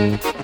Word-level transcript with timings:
Fala 0.00 0.39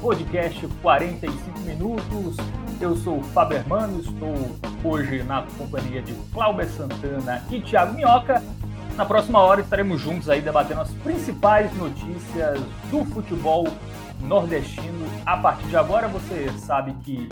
podcast 0.00 0.66
45 0.82 1.58
minutos. 1.60 2.36
Eu 2.80 2.96
sou 2.96 3.18
o 3.18 3.22
Fábio 3.22 3.58
Hermano, 3.58 4.00
estou 4.00 4.34
hoje 4.82 5.22
na 5.22 5.42
companhia 5.58 6.02
de 6.02 6.12
Cláudio 6.32 6.68
Santana 6.70 7.44
e 7.50 7.60
Thiago 7.60 7.94
Minhoca. 7.94 8.42
Na 8.96 9.04
próxima 9.04 9.40
hora 9.40 9.60
estaremos 9.60 10.00
juntos 10.00 10.28
aí 10.28 10.40
debatendo 10.40 10.80
as 10.80 10.90
principais 10.90 11.72
notícias 11.76 12.60
do 12.90 13.04
futebol 13.06 13.66
nordestino. 14.20 15.06
A 15.26 15.36
partir 15.36 15.66
de 15.66 15.76
agora 15.76 16.08
você 16.08 16.50
sabe 16.58 16.94
que 17.02 17.28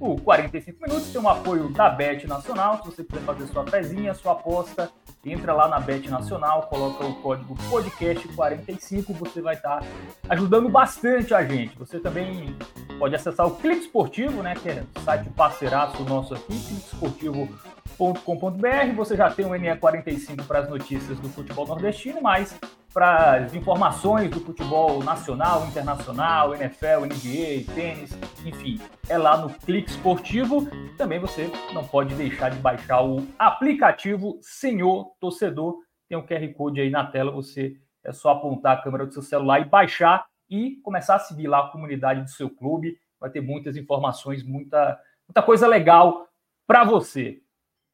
o 0.00 0.16
45 0.20 0.80
minutos 0.82 1.12
tem 1.12 1.20
um 1.20 1.28
apoio 1.28 1.68
da 1.70 1.88
Bet 1.88 2.26
Nacional. 2.26 2.78
Se 2.78 2.90
você 2.90 3.04
quiser 3.04 3.22
fazer 3.22 3.46
sua 3.46 3.64
pezinha, 3.64 4.14
sua 4.14 4.32
aposta, 4.32 4.90
entra 5.24 5.52
lá 5.52 5.68
na 5.68 5.78
Bet 5.78 6.10
Nacional, 6.10 6.62
coloca 6.62 7.04
o 7.04 7.14
código 7.16 7.54
podcast45, 7.70 9.14
você 9.14 9.40
vai 9.40 9.54
estar 9.54 9.84
ajudando 10.28 10.68
bastante 10.68 11.32
a 11.32 11.44
gente. 11.44 11.78
Você 11.78 12.00
também 12.00 12.56
pode 12.98 13.14
acessar 13.14 13.46
o 13.46 13.54
Clique 13.56 13.82
Esportivo, 13.82 14.42
né, 14.42 14.54
que 14.54 14.68
é 14.68 14.82
o 14.96 15.00
site 15.00 15.30
parceiraço 15.30 16.02
nosso 16.04 16.34
aqui, 16.34 16.58
cliquesportivo.com.br. 16.58 18.96
Você 18.96 19.16
já 19.16 19.30
tem 19.30 19.46
o 19.46 19.50
NE45 19.50 20.44
para 20.44 20.58
as 20.60 20.68
notícias 20.68 21.20
do 21.20 21.28
futebol 21.28 21.66
nordestino, 21.66 22.20
mas 22.20 22.58
para 22.92 23.44
as 23.44 23.54
informações 23.54 24.30
do 24.30 24.40
futebol 24.40 25.02
nacional, 25.02 25.66
internacional, 25.66 26.54
NFL, 26.54 27.06
NBA, 27.06 27.74
tênis, 27.74 28.12
enfim, 28.44 28.80
é 29.08 29.16
lá 29.16 29.36
no 29.36 29.50
Clique 29.50 29.90
Esportivo. 29.90 30.68
Também 30.98 31.18
você 31.18 31.50
não 31.72 31.86
pode 31.86 32.14
deixar 32.14 32.50
de 32.50 32.58
baixar 32.58 33.02
o 33.02 33.26
aplicativo 33.38 34.38
Senhor 34.42 35.12
Torcedor. 35.18 35.78
Tem 36.08 36.18
um 36.18 36.26
QR 36.26 36.46
Code 36.54 36.80
aí 36.80 36.90
na 36.90 37.06
tela, 37.06 37.30
você 37.30 37.76
é 38.04 38.12
só 38.12 38.30
apontar 38.30 38.78
a 38.78 38.82
câmera 38.82 39.06
do 39.06 39.12
seu 39.12 39.22
celular 39.22 39.60
e 39.60 39.64
baixar 39.64 40.26
e 40.50 40.76
começar 40.82 41.16
a 41.16 41.20
seguir 41.20 41.48
lá 41.48 41.60
a 41.60 41.68
comunidade 41.68 42.22
do 42.22 42.30
seu 42.30 42.50
clube. 42.50 42.98
Vai 43.18 43.30
ter 43.30 43.40
muitas 43.40 43.76
informações, 43.76 44.42
muita, 44.42 45.00
muita 45.26 45.42
coisa 45.42 45.66
legal 45.66 46.28
para 46.66 46.84
você. 46.84 47.41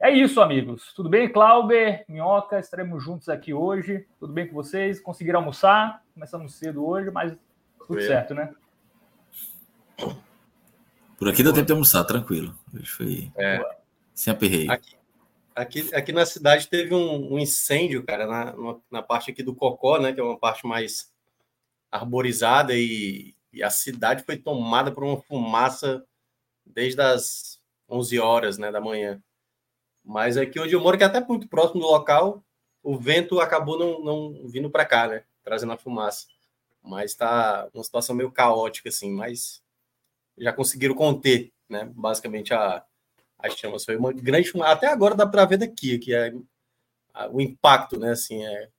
É 0.01 0.11
isso, 0.11 0.41
amigos. 0.41 0.93
Tudo 0.95 1.09
bem, 1.09 1.29
Clauber, 1.31 2.05
Minhoca? 2.09 2.61
Estaremos 2.61 3.03
juntos 3.03 3.29
aqui 3.29 3.53
hoje. 3.53 4.07
Tudo 4.21 4.33
bem 4.33 4.47
com 4.47 4.55
vocês? 4.55 5.01
Conseguiram 5.01 5.41
almoçar? 5.41 6.05
Começamos 6.15 6.55
cedo 6.55 6.87
hoje, 6.87 7.11
mas 7.11 7.33
tudo 7.79 7.95
Foi. 7.95 8.03
certo, 8.03 8.33
né? 8.33 8.55
Por 11.19 11.29
aqui 11.29 11.43
deu 11.43 11.53
tempo 11.53 11.67
de 11.67 11.73
almoçar, 11.73 12.05
tranquilo. 12.05 12.57
Hoje 12.73 12.87
foi 12.89 13.33
É, 13.37 13.61
sem 14.15 14.33
aperreio. 14.33 14.71
aqui, 14.71 14.95
aqui, 15.53 15.95
aqui 15.95 16.13
na 16.13 16.25
cidade 16.25 16.69
teve 16.69 16.95
um, 16.95 17.35
um 17.35 17.39
incêndio, 17.41 18.05
cara, 18.05 18.25
na, 18.25 18.55
na 18.89 19.03
parte 19.03 19.33
aqui 19.33 19.43
do 19.43 19.55
Cocó, 19.55 19.99
né? 19.99 20.13
Que 20.13 20.21
é 20.21 20.23
uma 20.23 20.39
parte 20.39 20.65
mais 20.65 21.13
arborizada 21.91 22.73
e, 22.73 23.35
e 23.53 23.65
a 23.65 23.71
cidade 23.71 24.23
foi 24.23 24.37
tomada 24.37 24.93
por 24.93 25.03
uma 25.03 25.21
fumaça 25.23 26.05
desde 26.65 27.01
as 27.01 27.61
11 27.91 28.21
horas, 28.21 28.59
né, 28.59 28.71
da 28.71 28.81
manhã. 28.81 29.21
Mas 30.09 30.39
aqui 30.39 30.61
onde 30.61 30.75
eu 30.75 30.81
moro, 30.83 30.99
que 30.99 31.05
é 31.05 31.09
até 31.09 31.21
muito 31.21 31.49
próximo 31.49 31.83
do 31.83 31.89
local, 31.89 32.45
o 32.83 32.99
vento 32.99 33.41
acabou 33.41 33.79
não, 33.79 34.01
não 34.05 34.49
vindo 34.49 34.71
para 34.71 34.87
cá, 34.87 35.09
né? 35.09 35.25
Trazendo 35.45 35.73
a 35.75 35.79
fumaça. 35.79 36.27
Mas 36.83 37.15
tá 37.15 37.69
uma 37.75 37.85
situação 37.85 38.17
meio 38.17 38.33
caótica, 38.33 38.91
assim, 38.91 39.13
mas 39.13 39.63
já 40.39 40.53
conseguiram 40.53 40.95
conter, 40.95 41.53
né? 41.69 41.87
Basicamente 41.95 42.55
a, 42.55 42.85
as 43.39 43.55
chamas. 43.55 43.85
Foi 43.85 43.97
uma 43.97 44.13
grande 44.13 44.51
fumaça. 44.51 44.73
Até 44.75 44.89
agora 44.89 45.15
dá 45.17 45.27
para 45.27 45.47
ver 45.47 45.59
daqui, 45.59 45.99
que 45.99 46.15
é 46.15 46.33
a- 47.15 47.29
o 47.31 47.41
impacto, 47.41 47.99
né? 48.01 48.13
Assim, 48.13 48.45
é 48.47 48.71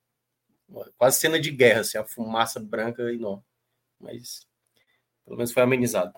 quase 0.96 1.18
cena 1.20 1.38
de 1.40 1.50
guerra, 1.50 1.80
assim, 1.80 1.98
a 1.98 2.04
fumaça 2.04 2.60
branca 2.60 3.02
enorme. 3.12 3.42
Mas 4.00 4.46
pelo 5.24 5.36
menos 5.38 5.52
foi 5.52 5.62
amenizado. 5.62 6.14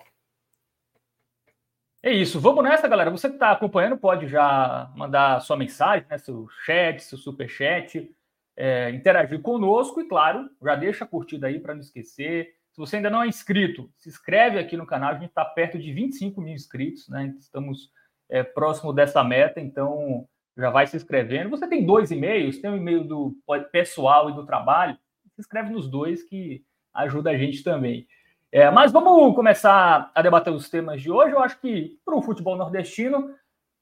É 2.05 2.11
isso. 2.11 2.37
Vamos 2.37 2.65
nessa, 2.65 2.85
galera. 2.85 3.09
Você 3.09 3.29
que 3.29 3.35
está 3.35 3.51
acompanhando 3.51 3.97
pode 3.97 4.27
já 4.27 4.91
mandar 4.93 5.39
sua 5.39 5.55
mensagem, 5.55 6.05
né? 6.09 6.17
seu 6.17 6.49
chat, 6.65 7.01
seu 7.01 7.17
superchat, 7.17 8.13
é, 8.57 8.89
interagir 8.89 9.41
conosco 9.41 10.01
e, 10.01 10.07
claro, 10.09 10.49
já 10.61 10.75
deixa 10.75 11.05
a 11.05 11.07
curtida 11.07 11.47
aí 11.47 11.61
para 11.61 11.73
não 11.73 11.79
esquecer. 11.79 12.55
Se 12.73 12.77
você 12.77 12.97
ainda 12.97 13.09
não 13.09 13.23
é 13.23 13.27
inscrito, 13.27 13.89
se 13.97 14.09
inscreve 14.09 14.59
aqui 14.59 14.75
no 14.75 14.85
canal. 14.85 15.11
A 15.11 15.13
gente 15.13 15.29
está 15.29 15.45
perto 15.45 15.79
de 15.79 15.93
25 15.93 16.41
mil 16.41 16.53
inscritos, 16.53 17.07
né? 17.07 17.33
Estamos 17.39 17.89
é, 18.29 18.43
próximo 18.43 18.91
dessa 18.91 19.23
meta, 19.23 19.61
então 19.61 20.27
já 20.57 20.69
vai 20.69 20.85
se 20.85 20.97
inscrevendo. 20.97 21.49
Você 21.51 21.65
tem 21.69 21.85
dois 21.85 22.11
e-mails, 22.11 22.59
tem 22.59 22.69
o 22.69 22.75
e-mail 22.75 23.05
do 23.05 23.33
pessoal 23.71 24.29
e 24.29 24.33
do 24.33 24.45
trabalho. 24.45 24.97
Se 25.35 25.39
inscreve 25.39 25.71
nos 25.71 25.89
dois 25.89 26.21
que 26.21 26.65
ajuda 26.93 27.29
a 27.29 27.37
gente 27.37 27.63
também. 27.63 28.05
É, 28.53 28.69
mas 28.69 28.91
vamos 28.91 29.33
começar 29.35 30.11
a 30.13 30.21
debater 30.21 30.53
os 30.53 30.69
temas 30.69 31.01
de 31.01 31.09
hoje. 31.09 31.33
Eu 31.33 31.39
acho 31.41 31.59
que 31.59 31.97
para 32.05 32.15
o 32.15 32.21
futebol 32.21 32.55
nordestino, 32.55 33.33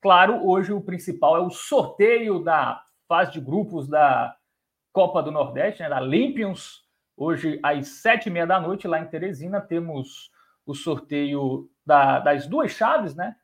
claro, 0.01 0.47
hoje 0.47 0.71
o 0.71 0.79
principal 0.79 1.35
é 1.35 1.41
o 1.41 1.49
sorteio 1.49 2.39
da 2.41 2.81
fase 3.05 3.33
de 3.33 3.41
grupos 3.41 3.85
da 3.89 4.33
Copa 4.93 5.21
do 5.21 5.31
Nordeste, 5.31 5.81
né, 5.83 5.89
da 5.89 5.99
Limpions. 5.99 6.83
Hoje, 7.17 7.59
às 7.63 7.87
sete 8.01 8.27
e 8.27 8.31
meia 8.31 8.47
da 8.47 8.61
noite, 8.61 8.87
lá 8.87 8.99
em 8.99 9.07
Teresina, 9.07 9.59
temos 9.61 10.31
o 10.65 10.73
sorteio 10.73 11.69
da- 11.85 12.19
das 12.19 12.47
duas 12.47 12.71
chaves, 12.71 13.15
né? 13.15 13.35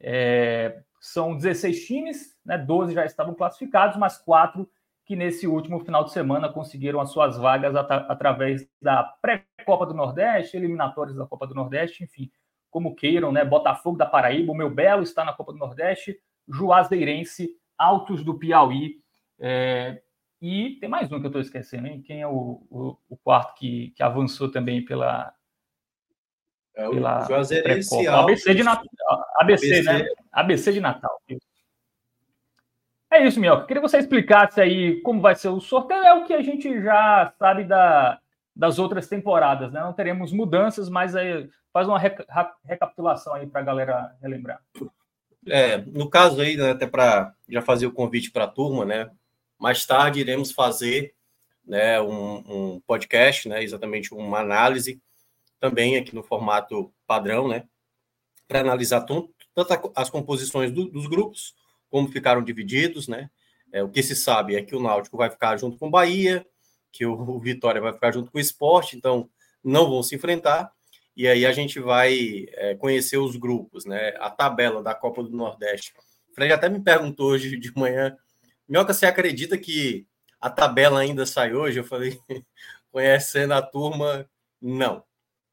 É, 0.00 0.80
são 1.00 1.36
16 1.36 1.86
times, 1.86 2.36
né? 2.44 2.58
12 2.58 2.94
já 2.94 3.04
estavam 3.04 3.34
classificados, 3.34 3.96
mas 3.96 4.18
quatro 4.18 4.68
que 5.06 5.16
nesse 5.16 5.46
último 5.46 5.80
final 5.80 6.04
de 6.04 6.12
semana 6.12 6.48
conseguiram 6.52 7.00
as 7.00 7.10
suas 7.10 7.36
vagas 7.36 7.74
ata- 7.76 8.06
através 8.08 8.68
da 8.80 9.02
pré-Copa 9.62 9.86
do 9.86 9.94
Nordeste, 9.94 10.56
eliminatórias 10.56 11.16
da 11.16 11.26
Copa 11.26 11.46
do 11.46 11.54
Nordeste, 11.54 12.04
enfim, 12.04 12.30
como 12.70 12.94
queiram, 12.94 13.30
né? 13.32 13.44
Botafogo 13.44 13.96
da 13.96 14.06
Paraíba, 14.06 14.52
o 14.52 14.56
meu 14.56 14.70
Belo 14.70 15.02
está 15.02 15.24
na 15.24 15.32
Copa 15.32 15.52
do 15.52 15.58
Nordeste, 15.58 16.18
Juazeirense, 16.48 17.50
Altos 17.78 18.24
do 18.24 18.38
Piauí, 18.38 19.00
é, 19.38 20.02
e 20.40 20.76
tem 20.80 20.88
mais 20.88 21.10
um 21.12 21.18
que 21.20 21.26
eu 21.26 21.28
estou 21.28 21.40
esquecendo, 21.40 21.86
hein? 21.86 22.02
Quem 22.02 22.20
é 22.22 22.26
o, 22.26 22.62
o- 22.70 22.96
o 23.08 23.16
quarto 23.16 23.54
que, 23.54 23.90
que 23.96 24.02
avançou 24.02 24.50
também 24.50 24.84
pela, 24.84 25.32
É 26.74 26.88
pela 26.88 27.24
o 27.24 27.26
Juazeirense 27.28 27.88
pré-Copa? 27.90 28.20
ABC 28.22 28.54
de 28.54 28.62
Natal. 28.62 28.86
ABC, 29.40 29.82
né? 29.82 30.06
ABC 30.32 30.72
de 30.72 30.80
Natal. 30.80 31.20
É 33.10 33.26
isso, 33.26 33.38
Minhoca. 33.38 33.66
Queria 33.66 33.82
que 33.82 33.88
você 33.88 33.98
explicasse 33.98 34.58
aí 34.60 35.00
como 35.02 35.20
vai 35.20 35.34
ser 35.36 35.48
o 35.48 35.60
sorteio. 35.60 36.02
É 36.02 36.14
o 36.14 36.24
que 36.24 36.32
a 36.32 36.40
gente 36.40 36.80
já 36.82 37.30
sabe 37.38 37.62
da, 37.64 38.18
das 38.54 38.78
outras 38.78 39.08
temporadas, 39.08 39.72
né? 39.72 39.80
Não 39.80 39.92
teremos 39.92 40.32
mudanças, 40.32 40.88
mas 40.88 41.16
aí 41.16 41.48
faz 41.72 41.88
uma 41.88 41.98
reca- 41.98 42.26
recapitulação 42.64 43.34
aí 43.34 43.46
para 43.46 43.60
a 43.60 43.64
galera 43.64 44.16
relembrar. 44.20 44.60
É, 45.46 45.78
no 45.78 46.08
caso 46.08 46.40
aí, 46.40 46.56
né, 46.56 46.70
até 46.70 46.86
para 46.86 47.34
já 47.48 47.62
fazer 47.62 47.86
o 47.86 47.92
convite 47.92 48.30
para 48.30 48.44
a 48.44 48.48
turma, 48.48 48.84
né? 48.84 49.10
Mais 49.58 49.84
tarde 49.86 50.20
iremos 50.20 50.52
fazer 50.52 51.14
né, 51.64 52.00
um, 52.00 52.74
um 52.74 52.80
podcast, 52.86 53.48
né? 53.48 53.62
Exatamente 53.62 54.12
uma 54.14 54.40
análise 54.40 55.00
também 55.58 55.96
aqui 55.96 56.14
no 56.14 56.22
formato 56.22 56.92
padrão, 57.06 57.48
né? 57.48 57.64
Para 58.46 58.60
analisar 58.60 59.00
ton- 59.02 59.28
tanto 59.54 59.92
as 59.96 60.10
composições 60.10 60.70
do, 60.70 60.88
dos 60.88 61.06
grupos, 61.06 61.54
como 61.88 62.08
ficaram 62.08 62.42
divididos, 62.42 63.08
né? 63.08 63.30
É, 63.72 63.82
o 63.82 63.88
que 63.88 64.02
se 64.02 64.14
sabe 64.14 64.56
é 64.56 64.62
que 64.62 64.76
o 64.76 64.82
Náutico 64.82 65.16
vai 65.16 65.30
ficar 65.30 65.56
junto 65.56 65.78
com 65.78 65.88
o 65.88 65.90
Bahia, 65.90 66.46
que 66.92 67.06
o, 67.06 67.38
Vitória 67.38 67.80
vai 67.80 67.92
ficar 67.92 68.12
junto 68.12 68.30
com 68.30 68.38
o 68.38 68.40
Esporte, 68.40 68.96
então 68.96 69.28
não 69.64 69.88
vão 69.88 70.02
se 70.02 70.14
enfrentar. 70.14 70.70
E 71.16 71.26
aí 71.26 71.44
a 71.44 71.52
gente 71.52 71.80
vai 71.80 72.46
é, 72.52 72.74
conhecer 72.74 73.18
os 73.18 73.36
grupos, 73.36 73.84
né? 73.84 74.14
A 74.18 74.30
tabela 74.30 74.82
da 74.82 74.94
Copa 74.94 75.22
do 75.22 75.30
Nordeste. 75.30 75.92
O 76.30 76.34
Fred 76.34 76.52
até 76.52 76.68
me 76.68 76.80
perguntou 76.80 77.30
hoje 77.30 77.58
de 77.58 77.72
manhã, 77.76 78.16
Minhoca, 78.68 78.94
você 78.94 79.06
acredita 79.06 79.58
que 79.58 80.06
a 80.40 80.48
tabela 80.48 81.00
ainda 81.00 81.26
sai 81.26 81.54
hoje? 81.54 81.78
Eu 81.78 81.84
falei, 81.84 82.18
conhecendo 82.90 83.52
a 83.52 83.62
turma, 83.62 84.28
não. 84.60 85.04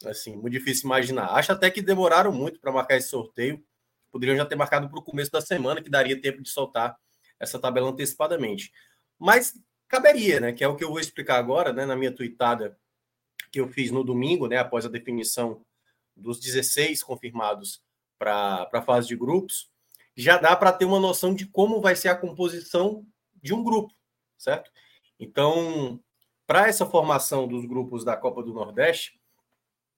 Assim, 0.05 0.35
muito 0.37 0.51
difícil 0.51 0.85
imaginar. 0.85 1.25
Acho 1.33 1.51
até 1.51 1.69
que 1.69 1.81
demoraram 1.81 2.31
muito 2.31 2.59
para 2.59 2.71
marcar 2.71 2.95
esse 2.95 3.09
sorteio. 3.09 3.61
Poderiam 4.11 4.37
já 4.37 4.45
ter 4.45 4.55
marcado 4.55 4.89
para 4.89 4.99
o 4.99 5.03
começo 5.03 5.31
da 5.31 5.41
semana, 5.41 5.81
que 5.81 5.89
daria 5.89 6.19
tempo 6.19 6.41
de 6.41 6.49
soltar 6.49 6.97
essa 7.39 7.59
tabela 7.59 7.89
antecipadamente. 7.89 8.71
Mas 9.19 9.53
caberia, 9.89 10.39
né? 10.39 10.53
Que 10.53 10.63
é 10.63 10.67
o 10.67 10.75
que 10.75 10.83
eu 10.83 10.89
vou 10.89 10.99
explicar 10.99 11.37
agora, 11.37 11.73
né? 11.73 11.85
Na 11.85 11.95
minha 11.95 12.11
tweetada 12.11 12.77
que 13.51 13.59
eu 13.59 13.67
fiz 13.67 13.91
no 13.91 14.03
domingo, 14.03 14.47
né? 14.47 14.57
Após 14.57 14.85
a 14.85 14.89
definição 14.89 15.65
dos 16.15 16.39
16 16.39 17.03
confirmados 17.03 17.81
para 18.17 18.69
a 18.71 18.81
fase 18.81 19.07
de 19.07 19.15
grupos, 19.15 19.69
já 20.15 20.37
dá 20.37 20.55
para 20.55 20.71
ter 20.71 20.85
uma 20.85 20.99
noção 20.99 21.33
de 21.33 21.45
como 21.47 21.81
vai 21.81 21.95
ser 21.95 22.09
a 22.09 22.15
composição 22.15 23.05
de 23.41 23.53
um 23.53 23.63
grupo, 23.63 23.93
certo? 24.37 24.71
Então, 25.19 25.99
para 26.45 26.67
essa 26.67 26.85
formação 26.85 27.47
dos 27.47 27.65
grupos 27.65 28.03
da 28.03 28.15
Copa 28.15 28.43
do 28.43 28.53
Nordeste, 28.53 29.19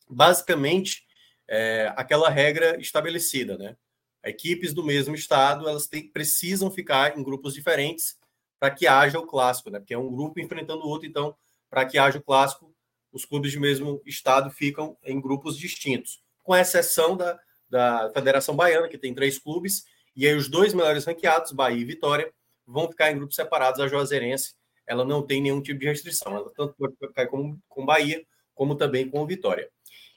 basicamente 0.10 1.06
é 1.48 1.92
aquela 1.98 2.30
regra 2.30 2.80
estabelecida, 2.80 3.58
né? 3.58 3.76
Equipes 4.24 4.74
do 4.74 4.84
mesmo 4.84 5.16
estado 5.16 5.68
elas 5.68 5.90
precisam 6.14 6.70
ficar 6.70 7.18
em 7.18 7.24
grupos 7.24 7.56
diferentes 7.56 8.21
para 8.62 8.70
que 8.70 8.86
haja 8.86 9.18
o 9.18 9.26
clássico, 9.26 9.72
né? 9.72 9.80
Porque 9.80 9.96
é 9.96 9.98
um 9.98 10.12
grupo 10.12 10.40
enfrentando 10.40 10.86
o 10.86 10.88
outro, 10.88 11.08
então 11.08 11.36
para 11.68 11.84
que 11.84 11.98
haja 11.98 12.20
o 12.20 12.22
clássico, 12.22 12.72
os 13.12 13.26
clubes 13.26 13.56
do 13.56 13.60
mesmo 13.60 14.00
estado 14.06 14.52
ficam 14.52 14.96
em 15.04 15.20
grupos 15.20 15.58
distintos, 15.58 16.22
com 16.44 16.56
exceção 16.56 17.18
da, 17.18 17.40
da 17.68 18.12
Federação 18.14 18.56
Baiana, 18.56 18.88
que 18.88 19.00
tem 19.00 19.16
três 19.16 19.40
clubes, 19.40 19.84
e 20.16 20.28
aí 20.28 20.36
os 20.36 20.48
dois 20.48 20.76
melhores 20.76 21.06
ranqueados, 21.06 21.52
Bahia 21.52 21.82
e 21.82 21.86
Vitória, 21.86 22.32
vão 22.64 22.88
ficar 22.88 23.12
em 23.12 23.16
grupos 23.16 23.36
separados. 23.36 23.80
A 23.80 23.88
Juazeirense, 23.88 24.54
ela 24.86 25.04
não 25.04 25.26
tem 25.26 25.42
nenhum 25.42 25.62
tipo 25.62 25.80
de 25.80 25.88
restrição, 25.88 26.36
ela 26.36 26.52
tanto 26.56 26.76
pode 26.78 26.96
ficar 26.96 27.26
com, 27.28 27.58
com 27.68 27.84
Bahia, 27.84 28.24
como 28.54 28.76
também 28.76 29.10
com 29.10 29.26
Vitória. 29.26 29.72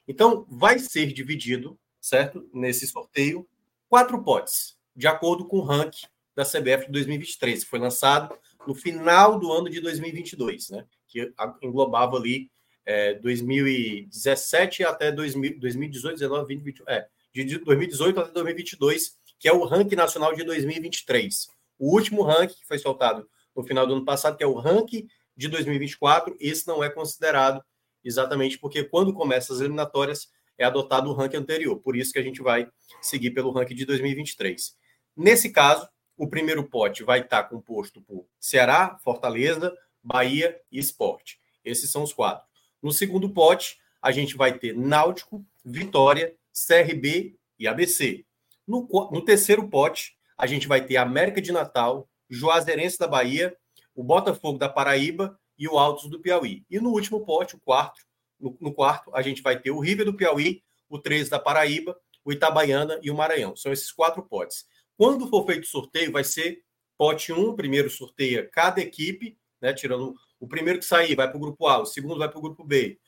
Então, 0.06 0.44
vai 0.50 0.78
ser 0.78 1.06
dividido, 1.06 1.78
certo? 1.98 2.46
Nesse 2.52 2.86
sorteio, 2.86 3.48
quatro 3.88 4.22
potes, 4.22 4.76
de 4.94 5.06
acordo 5.06 5.46
com 5.46 5.60
o 5.60 5.64
ranking 5.64 6.06
da 6.34 6.44
CBF 6.44 6.86
de 6.86 6.92
2023, 6.92 7.64
que 7.64 7.70
foi 7.70 7.78
lançado 7.78 8.36
no 8.66 8.74
final 8.74 9.38
do 9.38 9.52
ano 9.52 9.68
de 9.68 9.80
2022, 9.80 10.70
né? 10.70 10.84
Que 11.06 11.32
englobava 11.62 12.16
ali 12.16 12.50
é, 12.84 13.14
2017 13.14 14.84
até 14.84 15.12
2000, 15.12 15.58
2018, 15.60 16.14
19, 16.14 16.54
20, 16.54 16.62
20, 16.62 16.82
é, 16.88 17.06
de 17.32 17.58
2018 17.58 18.20
até 18.20 18.32
2022, 18.32 19.16
que 19.38 19.48
é 19.48 19.52
o 19.52 19.64
ranking 19.64 19.96
nacional 19.96 20.34
de 20.34 20.44
2023. 20.44 21.48
O 21.78 21.92
último 21.94 22.22
ranking 22.22 22.54
que 22.54 22.66
foi 22.66 22.78
soltado 22.78 23.28
no 23.54 23.62
final 23.62 23.86
do 23.86 23.94
ano 23.94 24.04
passado, 24.04 24.36
que 24.36 24.44
é 24.44 24.46
o 24.46 24.54
ranking 24.54 25.06
de 25.36 25.48
2024, 25.48 26.36
esse 26.40 26.66
não 26.66 26.82
é 26.82 26.90
considerado 26.90 27.62
exatamente 28.04 28.58
porque 28.58 28.84
quando 28.84 29.12
começam 29.12 29.54
as 29.56 29.60
eliminatórias 29.60 30.28
é 30.56 30.64
adotado 30.64 31.10
o 31.10 31.12
ranking 31.12 31.38
anterior. 31.38 31.76
Por 31.78 31.96
isso 31.96 32.12
que 32.12 32.18
a 32.18 32.22
gente 32.22 32.40
vai 32.40 32.68
seguir 33.00 33.30
pelo 33.30 33.50
ranking 33.50 33.74
de 33.74 33.84
2023. 33.84 34.76
Nesse 35.16 35.50
caso, 35.50 35.88
o 36.16 36.28
primeiro 36.28 36.64
pote 36.64 37.02
vai 37.02 37.20
estar 37.20 37.44
composto 37.44 38.00
por 38.00 38.26
Ceará, 38.38 38.98
Fortaleza, 39.02 39.76
Bahia 40.02 40.60
e 40.70 40.78
Esporte. 40.78 41.40
Esses 41.64 41.90
são 41.90 42.02
os 42.02 42.12
quatro. 42.12 42.46
No 42.82 42.92
segundo 42.92 43.30
pote, 43.30 43.78
a 44.00 44.12
gente 44.12 44.36
vai 44.36 44.58
ter 44.58 44.76
Náutico, 44.76 45.44
Vitória, 45.64 46.34
CRB 46.52 47.36
e 47.58 47.66
ABC. 47.66 48.24
No, 48.66 48.86
no 49.10 49.24
terceiro 49.24 49.68
pote, 49.68 50.16
a 50.36 50.46
gente 50.46 50.68
vai 50.68 50.84
ter 50.84 50.96
América 50.96 51.40
de 51.40 51.52
Natal, 51.52 52.08
Juazeirense 52.28 52.98
da 52.98 53.06
Bahia, 53.06 53.56
o 53.94 54.02
Botafogo 54.02 54.58
da 54.58 54.68
Paraíba 54.68 55.38
e 55.58 55.68
o 55.68 55.78
Altos 55.78 56.10
do 56.10 56.20
Piauí. 56.20 56.64
E 56.68 56.78
no 56.78 56.90
último 56.90 57.24
pote, 57.24 57.56
o 57.56 57.60
quarto, 57.60 58.00
no, 58.38 58.56
no, 58.60 58.74
quarto, 58.74 59.10
a 59.14 59.22
gente 59.22 59.40
vai 59.40 59.58
ter 59.58 59.70
o 59.70 59.80
River 59.80 60.04
do 60.04 60.14
Piauí, 60.14 60.62
o 60.88 60.98
13 60.98 61.30
da 61.30 61.38
Paraíba, 61.38 61.96
o 62.24 62.32
Itabaiana 62.32 62.98
e 63.02 63.10
o 63.10 63.14
Maranhão. 63.14 63.54
São 63.56 63.72
esses 63.72 63.92
quatro 63.92 64.22
potes. 64.22 64.66
Quando 64.96 65.28
for 65.28 65.44
feito 65.46 65.64
o 65.64 65.68
sorteio, 65.68 66.12
vai 66.12 66.24
ser 66.24 66.62
pote 66.96 67.32
1, 67.32 67.54
primeiro 67.54 67.90
sorteia 67.90 68.48
cada 68.48 68.80
equipe, 68.80 69.36
né, 69.60 69.72
tirando 69.72 70.14
o 70.38 70.46
primeiro 70.46 70.78
que 70.78 70.84
sair 70.84 71.14
vai 71.14 71.28
para 71.28 71.36
o 71.36 71.40
grupo 71.40 71.66
A, 71.66 71.78
o 71.78 71.86
segundo 71.86 72.18
vai 72.18 72.28
para 72.28 72.38
o 72.38 72.42
grupo 72.42 72.64
B. 72.64 72.98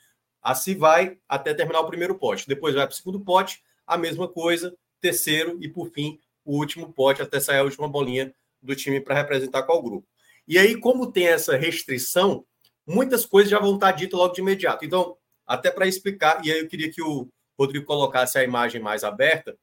Assim 0.42 0.76
vai 0.76 1.18
até 1.28 1.52
terminar 1.52 1.80
o 1.80 1.88
primeiro 1.88 2.16
pote. 2.16 2.46
Depois 2.48 2.74
vai 2.74 2.86
para 2.86 2.92
o 2.92 2.96
segundo 2.96 3.20
pote, 3.20 3.62
a 3.86 3.96
mesma 3.96 4.28
coisa, 4.28 4.76
terceiro 5.00 5.58
e 5.60 5.68
por 5.68 5.90
fim 5.90 6.18
o 6.44 6.56
último 6.56 6.92
pote 6.92 7.20
até 7.20 7.40
sair 7.40 7.58
a 7.58 7.64
última 7.64 7.88
bolinha 7.88 8.34
do 8.62 8.74
time 8.74 9.00
para 9.00 9.16
representar 9.16 9.64
qual 9.64 9.82
grupo. 9.82 10.06
E 10.46 10.58
aí, 10.58 10.78
como 10.78 11.10
tem 11.10 11.26
essa 11.26 11.56
restrição, 11.56 12.46
muitas 12.86 13.26
coisas 13.26 13.50
já 13.50 13.58
vão 13.58 13.74
estar 13.74 13.90
ditas 13.92 14.18
logo 14.18 14.32
de 14.32 14.40
imediato. 14.40 14.84
Então, 14.84 15.16
até 15.44 15.70
para 15.70 15.86
explicar, 15.86 16.44
e 16.44 16.52
aí 16.52 16.60
eu 16.60 16.68
queria 16.68 16.90
que 16.90 17.02
o 17.02 17.28
Rodrigo 17.58 17.84
colocasse 17.84 18.38
a 18.38 18.44
imagem 18.44 18.80
mais 18.80 19.02
aberta, 19.02 19.58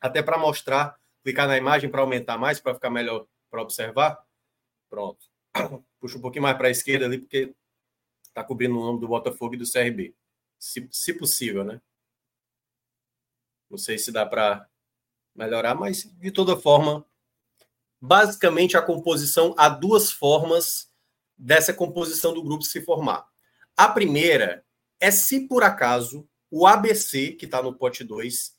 até 0.00 0.22
para 0.22 0.36
mostrar, 0.36 0.96
clicar 1.22 1.46
na 1.46 1.56
imagem 1.56 1.90
para 1.90 2.00
aumentar 2.00 2.38
mais, 2.38 2.60
para 2.60 2.74
ficar 2.74 2.90
melhor 2.90 3.26
para 3.50 3.62
observar. 3.62 4.18
Pronto. 4.88 5.24
Puxa 6.00 6.18
um 6.18 6.20
pouquinho 6.20 6.42
mais 6.42 6.56
para 6.56 6.68
a 6.68 6.70
esquerda 6.70 7.06
ali, 7.06 7.18
porque 7.18 7.54
está 8.24 8.42
cobrindo 8.42 8.76
o 8.78 8.84
nome 8.84 9.00
do 9.00 9.08
Botafogo 9.08 9.54
e 9.54 9.58
do 9.58 9.70
CRB. 9.70 10.14
Se, 10.58 10.88
se 10.90 11.14
possível, 11.14 11.64
né? 11.64 11.80
Não 13.70 13.78
sei 13.78 13.98
se 13.98 14.10
dá 14.10 14.26
para 14.26 14.68
melhorar, 15.34 15.74
mas 15.74 16.04
de 16.04 16.30
toda 16.30 16.56
forma, 16.56 17.06
basicamente 18.00 18.76
a 18.76 18.82
composição 18.82 19.54
há 19.56 19.68
duas 19.68 20.10
formas 20.10 20.92
dessa 21.38 21.72
composição 21.72 22.34
do 22.34 22.42
grupo 22.42 22.64
se 22.64 22.82
formar. 22.82 23.26
A 23.76 23.88
primeira 23.88 24.64
é 25.00 25.10
se 25.10 25.48
por 25.48 25.62
acaso 25.62 26.28
o 26.50 26.66
ABC, 26.66 27.32
que 27.32 27.46
está 27.46 27.62
no 27.62 27.74
pote 27.74 28.04
2, 28.04 28.54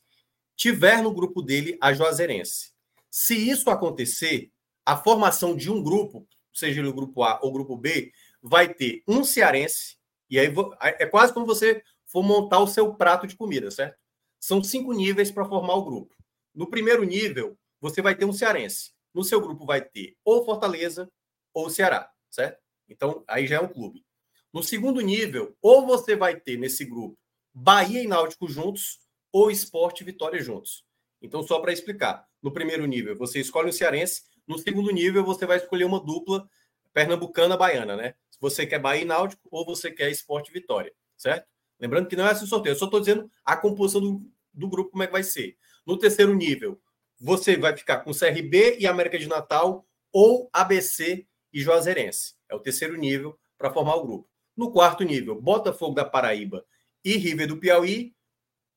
tiver 0.56 1.02
no 1.02 1.12
grupo 1.12 1.42
dele 1.42 1.76
a 1.80 1.92
Juazeirense. 1.92 2.72
Se 3.10 3.34
isso 3.34 3.70
acontecer, 3.70 4.50
a 4.84 4.96
formação 4.96 5.56
de 5.56 5.70
um 5.70 5.82
grupo, 5.82 6.26
seja 6.52 6.80
ele 6.80 6.88
o 6.88 6.94
grupo 6.94 7.22
A 7.22 7.40
ou 7.42 7.50
o 7.50 7.52
grupo 7.52 7.76
B, 7.76 8.12
vai 8.42 8.72
ter 8.72 9.02
um 9.08 9.24
cearense, 9.24 9.96
e 10.28 10.38
aí 10.38 10.52
é 10.98 11.06
quase 11.06 11.32
como 11.32 11.46
você 11.46 11.82
for 12.06 12.22
montar 12.22 12.58
o 12.60 12.66
seu 12.66 12.94
prato 12.94 13.26
de 13.26 13.36
comida, 13.36 13.70
certo? 13.70 13.98
São 14.38 14.62
cinco 14.62 14.92
níveis 14.92 15.30
para 15.30 15.44
formar 15.44 15.74
o 15.74 15.84
grupo. 15.84 16.14
No 16.54 16.68
primeiro 16.68 17.02
nível, 17.04 17.56
você 17.80 18.02
vai 18.02 18.14
ter 18.14 18.24
um 18.24 18.32
cearense 18.32 18.94
no 19.14 19.22
seu 19.22 19.40
grupo 19.40 19.64
vai 19.64 19.80
ter 19.80 20.16
ou 20.24 20.44
Fortaleza 20.44 21.10
ou 21.54 21.70
Ceará, 21.70 22.10
certo? 22.28 22.60
Então, 22.88 23.24
aí 23.28 23.46
já 23.46 23.56
é 23.56 23.60
um 23.60 23.68
clube. 23.68 24.04
No 24.52 24.62
segundo 24.62 25.00
nível, 25.00 25.56
ou 25.62 25.86
você 25.86 26.16
vai 26.16 26.38
ter 26.38 26.58
nesse 26.58 26.84
grupo 26.84 27.16
Bahia 27.52 28.02
e 28.02 28.08
Náutico 28.08 28.48
juntos, 28.48 28.98
ou 29.34 29.50
Esporte 29.50 30.04
Vitória 30.04 30.40
juntos. 30.40 30.84
Então, 31.20 31.42
só 31.42 31.58
para 31.58 31.72
explicar, 31.72 32.24
no 32.40 32.52
primeiro 32.52 32.86
nível 32.86 33.16
você 33.16 33.40
escolhe 33.40 33.68
um 33.68 33.72
cearense, 33.72 34.22
no 34.46 34.56
segundo 34.56 34.92
nível 34.92 35.24
você 35.24 35.44
vai 35.44 35.56
escolher 35.56 35.84
uma 35.84 35.98
dupla 35.98 36.48
pernambucana-baiana, 36.92 37.96
né? 37.96 38.14
Se 38.30 38.38
você 38.40 38.64
quer 38.64 38.78
Bahia 38.78 39.02
e 39.02 39.04
Náutico, 39.04 39.48
ou 39.50 39.66
você 39.66 39.90
quer 39.90 40.08
Esporte 40.08 40.52
Vitória, 40.52 40.92
certo? 41.16 41.48
Lembrando 41.80 42.06
que 42.06 42.14
não 42.14 42.28
é 42.28 42.30
esse 42.30 42.46
sorteio, 42.46 42.74
eu 42.74 42.78
só 42.78 42.84
estou 42.84 43.00
dizendo 43.00 43.28
a 43.44 43.56
composição 43.56 44.00
do, 44.00 44.22
do 44.52 44.68
grupo, 44.68 44.92
como 44.92 45.02
é 45.02 45.06
que 45.08 45.12
vai 45.12 45.24
ser. 45.24 45.56
No 45.84 45.98
terceiro 45.98 46.32
nível, 46.32 46.80
você 47.20 47.56
vai 47.56 47.76
ficar 47.76 47.98
com 47.98 48.12
CRB 48.12 48.76
e 48.78 48.86
América 48.86 49.18
de 49.18 49.26
Natal 49.26 49.84
ou 50.12 50.48
ABC 50.52 51.26
e 51.52 51.60
Juazeirense. 51.60 52.34
É 52.48 52.54
o 52.54 52.60
terceiro 52.60 52.96
nível 52.96 53.36
para 53.58 53.72
formar 53.72 53.96
o 53.96 54.06
grupo. 54.06 54.28
No 54.56 54.70
quarto 54.70 55.02
nível, 55.02 55.40
Botafogo 55.40 55.92
da 55.92 56.04
Paraíba 56.04 56.64
e 57.04 57.16
River 57.16 57.48
do 57.48 57.56
Piauí. 57.56 58.14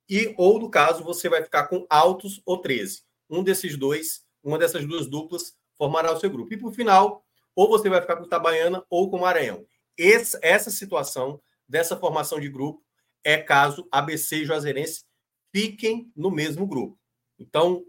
E, 0.10 0.34
ou, 0.38 0.60
no 0.60 0.70
caso, 0.70 1.04
você 1.04 1.28
vai 1.28 1.44
ficar 1.44 1.68
com 1.68 1.86
Altos 1.90 2.42
ou 2.46 2.58
13. 2.58 3.04
Um 3.30 3.44
desses 3.44 3.78
dois, 3.78 4.24
uma 4.44 4.58
dessas 4.58 4.86
duas 4.86 5.08
duplas, 5.08 5.56
formará 5.78 6.12
o 6.14 6.20
seu 6.20 6.30
grupo. 6.30 6.54
E, 6.54 6.58
por 6.58 6.74
final, 6.74 7.26
ou 7.56 7.68
você 7.68 7.90
vai 7.90 8.00
ficar 8.00 8.16
com 8.16 8.24
Itabaiana 8.26 8.86
ou 8.90 9.10
com 9.10 9.20
Maranhão. 9.20 9.66
Esse, 9.98 10.38
essa 10.42 10.70
situação 10.70 11.42
dessa 11.68 11.98
formação 11.98 12.40
de 12.40 12.50
grupo 12.50 12.84
é 13.24 13.38
caso 13.38 13.88
ABC 13.92 14.38
e 14.38 14.46
Juazeirense 14.46 15.04
fiquem 15.52 16.12
no 16.16 16.32
mesmo 16.32 16.66
grupo. 16.68 16.98
Então, 17.40 17.84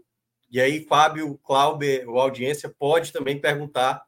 e 0.51 0.59
aí, 0.59 0.83
Fábio, 0.85 1.37
Cláudio, 1.43 2.17
a 2.17 2.23
audiência 2.23 2.73
pode 2.77 3.13
também 3.13 3.39
perguntar 3.39 4.03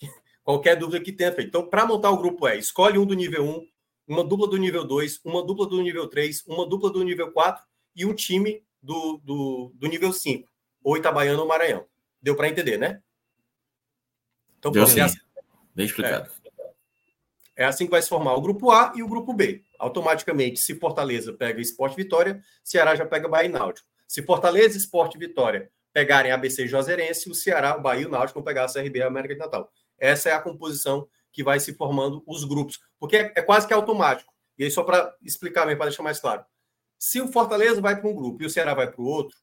qualquer 0.44 0.76
dúvida 0.76 1.02
que 1.02 1.12
tenha 1.12 1.32
feito. 1.32 1.48
Então, 1.48 1.66
para 1.66 1.86
montar 1.86 2.10
o 2.10 2.18
grupo 2.18 2.46
é, 2.46 2.56
escolhe 2.58 2.98
um 2.98 3.06
do 3.06 3.14
nível 3.14 3.42
1, 3.42 3.66
uma 4.06 4.24
dupla 4.24 4.48
do 4.48 4.56
nível 4.56 4.84
2, 4.84 5.20
uma 5.24 5.44
dupla 5.44 5.66
do 5.66 5.80
nível 5.82 6.06
3, 6.06 6.44
uma 6.46 6.66
dupla 6.66 6.90
do 6.90 7.02
nível 7.02 7.32
4 7.32 7.64
e 7.94 8.06
um 8.06 8.14
time 8.14 8.64
do, 8.82 9.20
do, 9.24 9.72
do 9.74 9.86
nível 9.88 10.12
5. 10.12 10.48
ou 10.82 10.96
Itabaiana 10.96 11.40
ou 11.40 11.48
Maranhão. 11.48 11.84
Deu 12.22 12.36
para 12.36 12.48
entender, 12.48 12.78
né? 12.78 13.02
Então, 14.58 14.70
Deu 14.70 14.86
sim. 14.86 15.00
Assim, 15.00 15.18
Bem 15.74 15.86
explicado. 15.86 16.30
É, 17.54 17.64
é 17.64 17.64
assim 17.64 17.84
que 17.84 17.90
vai 17.90 18.00
se 18.00 18.08
formar 18.08 18.34
o 18.34 18.40
grupo 18.40 18.70
A 18.70 18.92
e 18.96 19.02
o 19.02 19.08
grupo 19.08 19.34
B. 19.34 19.62
Automaticamente, 19.78 20.60
se 20.60 20.74
Fortaleza 20.74 21.32
pega 21.32 21.60
Esporte 21.60 21.96
Vitória, 21.96 22.42
Ceará 22.64 22.94
já 22.94 23.04
pega 23.04 23.28
Bahia 23.28 23.48
e 23.48 23.52
Náutico. 23.52 23.86
Se 24.06 24.22
Fortaleza, 24.22 24.78
Esporte 24.78 25.18
Vitória 25.18 25.70
pegarem 25.92 26.30
ABC 26.30 26.64
e 26.64 26.68
Juazeirense, 26.68 27.30
o 27.30 27.34
Ceará, 27.34 27.76
o 27.76 27.80
Bahia 27.80 28.02
e 28.02 28.06
o 28.06 28.10
Náutico 28.10 28.38
vão 28.38 28.44
pegar 28.44 28.64
a 28.64 28.72
CRB 28.72 28.98
e 28.98 29.02
a 29.02 29.06
América 29.06 29.34
de 29.34 29.40
Natal. 29.40 29.70
Essa 29.98 30.28
é 30.28 30.32
a 30.32 30.40
composição 30.40 31.08
que 31.36 31.44
vai 31.44 31.60
se 31.60 31.74
formando 31.74 32.24
os 32.26 32.44
grupos, 32.44 32.80
porque 32.98 33.18
é, 33.18 33.32
é 33.36 33.42
quase 33.42 33.66
que 33.68 33.74
automático. 33.74 34.32
E 34.58 34.64
aí, 34.64 34.70
só 34.70 34.82
para 34.82 35.14
explicar 35.22 35.66
mesmo, 35.66 35.76
para 35.76 35.88
deixar 35.88 36.02
mais 36.02 36.18
claro. 36.18 36.42
Se 36.98 37.20
o 37.20 37.28
Fortaleza 37.28 37.78
vai 37.78 38.00
para 38.00 38.08
um 38.08 38.14
grupo 38.14 38.42
e 38.42 38.46
o 38.46 38.50
Ceará 38.50 38.72
vai 38.72 38.90
para 38.90 39.02
o 39.02 39.04
outro, 39.04 39.36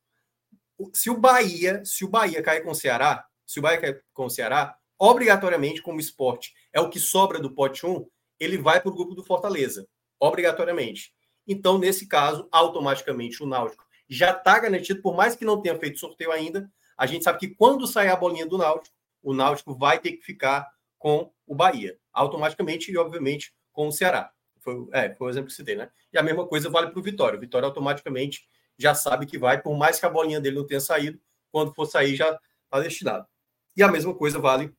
se 0.92 1.12
o 1.12 1.16
Bahia, 1.20 1.86
se 1.86 2.04
o 2.04 2.10
Bahia 2.10 2.42
cair 2.42 2.64
com 2.64 2.72
o 2.72 2.76
Ceará, 2.76 3.24
se 3.46 3.60
o 3.60 3.62
Bahia 3.62 3.80
cair 3.80 4.04
com 4.12 4.26
o 4.26 4.30
Ceará, 4.30 4.76
obrigatoriamente, 4.98 5.84
como 5.84 6.00
esporte 6.00 6.52
é 6.74 6.82
o 6.82 6.90
que 6.90 7.00
sobra 7.00 7.40
do 7.40 7.54
pote 7.54 7.86
1, 7.86 8.08
ele 8.40 8.58
vai 8.58 8.82
para 8.82 8.90
o 8.90 8.96
grupo 8.96 9.14
do 9.14 9.24
Fortaleza, 9.24 9.88
obrigatoriamente. 10.20 11.14
Então, 11.48 11.78
nesse 11.78 12.08
caso, 12.08 12.48
automaticamente 12.52 13.44
o 13.44 13.46
Náutico 13.46 13.86
já 14.10 14.32
está 14.32 14.58
garantido, 14.58 15.00
por 15.00 15.16
mais 15.16 15.36
que 15.36 15.46
não 15.46 15.62
tenha 15.62 15.78
feito 15.78 16.00
sorteio 16.00 16.32
ainda, 16.32 16.68
a 16.98 17.06
gente 17.06 17.24
sabe 17.24 17.38
que 17.38 17.50
quando 17.50 17.86
sair 17.86 18.10
a 18.10 18.16
bolinha 18.16 18.48
do 18.48 18.58
Náutico, 18.58 18.96
o 19.22 19.32
Náutico 19.32 19.78
vai 19.78 20.00
ter 20.00 20.14
que 20.14 20.24
ficar 20.24 20.68
com 20.98 21.32
o 21.46 21.56
Bahia, 21.56 21.98
automaticamente 22.12 22.92
e, 22.92 22.98
obviamente, 22.98 23.54
com 23.72 23.88
o 23.88 23.92
Ceará. 23.92 24.32
Foi, 24.60 24.88
é, 24.94 25.14
foi 25.14 25.28
o 25.28 25.30
exemplo 25.30 25.48
que 25.48 25.56
citei, 25.56 25.76
né? 25.76 25.90
E 26.12 26.18
a 26.18 26.24
mesma 26.24 26.48
coisa 26.48 26.70
vale 26.70 26.92
para 26.92 27.00
o 27.00 27.04
Vitória. 27.04 27.38
O 27.38 27.42
Vitória 27.42 27.66
automaticamente 27.66 28.48
já 28.78 28.96
sabe 28.96 29.26
que 29.26 29.38
vai, 29.38 29.62
por 29.62 29.78
mais 29.78 30.00
que 30.00 30.06
a 30.06 30.10
bolinha 30.10 30.40
dele 30.40 30.58
não 30.58 30.66
tenha 30.66 30.80
saído, 30.80 31.20
quando 31.52 31.74
for 31.74 31.86
sair 31.86 32.16
já 32.16 32.40
está 32.66 32.80
destinado. 32.80 33.28
E 33.76 33.84
a 33.84 33.88
mesma 33.88 34.14
coisa 34.14 34.40
vale 34.40 34.74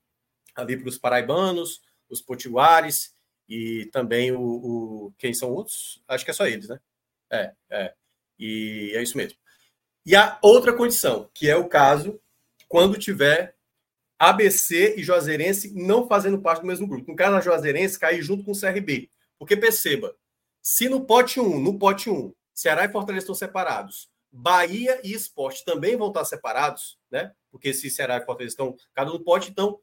ali 0.55 0.77
para 0.77 0.89
os 0.89 0.99
paraibanos, 0.99 1.83
os 2.09 2.23
potiguares 2.23 3.15
e 3.49 3.87
também 3.93 4.33
o, 4.33 4.41
o, 4.41 5.15
Quem 5.19 5.35
são 5.35 5.51
outros? 5.51 6.03
Acho 6.09 6.25
que 6.25 6.31
é 6.31 6.35
só 6.35 6.47
eles, 6.47 6.69
né? 6.69 6.81
É, 7.31 7.53
é. 7.71 7.95
E 8.39 8.93
é 8.95 9.03
isso 9.03 9.17
mesmo. 9.17 9.39
E 10.07 10.15
a 10.15 10.39
outra 10.43 10.73
condição, 10.73 11.31
que 11.33 11.49
é 11.49 11.57
o 11.57 11.69
caso 11.69 12.21
quando 12.69 12.99
tiver 12.99 13.57
ABC 14.19 14.95
e 14.97 15.03
Juazeirense 15.03 15.75
não 15.75 16.07
fazendo 16.07 16.41
parte 16.41 16.61
do 16.61 16.67
mesmo 16.67 16.87
grupo. 16.87 17.11
No 17.11 17.17
caso, 17.17 17.37
a 17.37 17.41
Juazeirense 17.41 17.99
cair 17.99 18.23
junto 18.23 18.45
com 18.45 18.53
o 18.53 18.59
CRB. 18.59 19.11
Porque 19.39 19.57
perceba, 19.57 20.15
se 20.63 20.89
no 20.89 21.05
pote 21.05 21.41
1, 21.41 21.61
no 21.61 21.79
pote 21.79 22.09
1, 22.09 22.33
Ceará 22.55 22.85
e 22.85 22.93
Fortaleza 22.93 23.25
estão 23.25 23.35
separados, 23.35 24.09
Bahia 24.33 25.01
e 25.05 25.13
Esporte 25.13 25.65
também 25.65 25.97
vão 25.97 26.09
estar 26.09 26.25
separados, 26.25 26.99
né? 27.11 27.33
Porque 27.51 27.73
se 27.73 27.91
Ceará 27.91 28.17
e 28.17 28.25
Fortaleza 28.25 28.53
estão 28.53 28.77
cada 28.95 29.11
um 29.11 29.15
no 29.15 29.25
pote, 29.25 29.51
então 29.51 29.79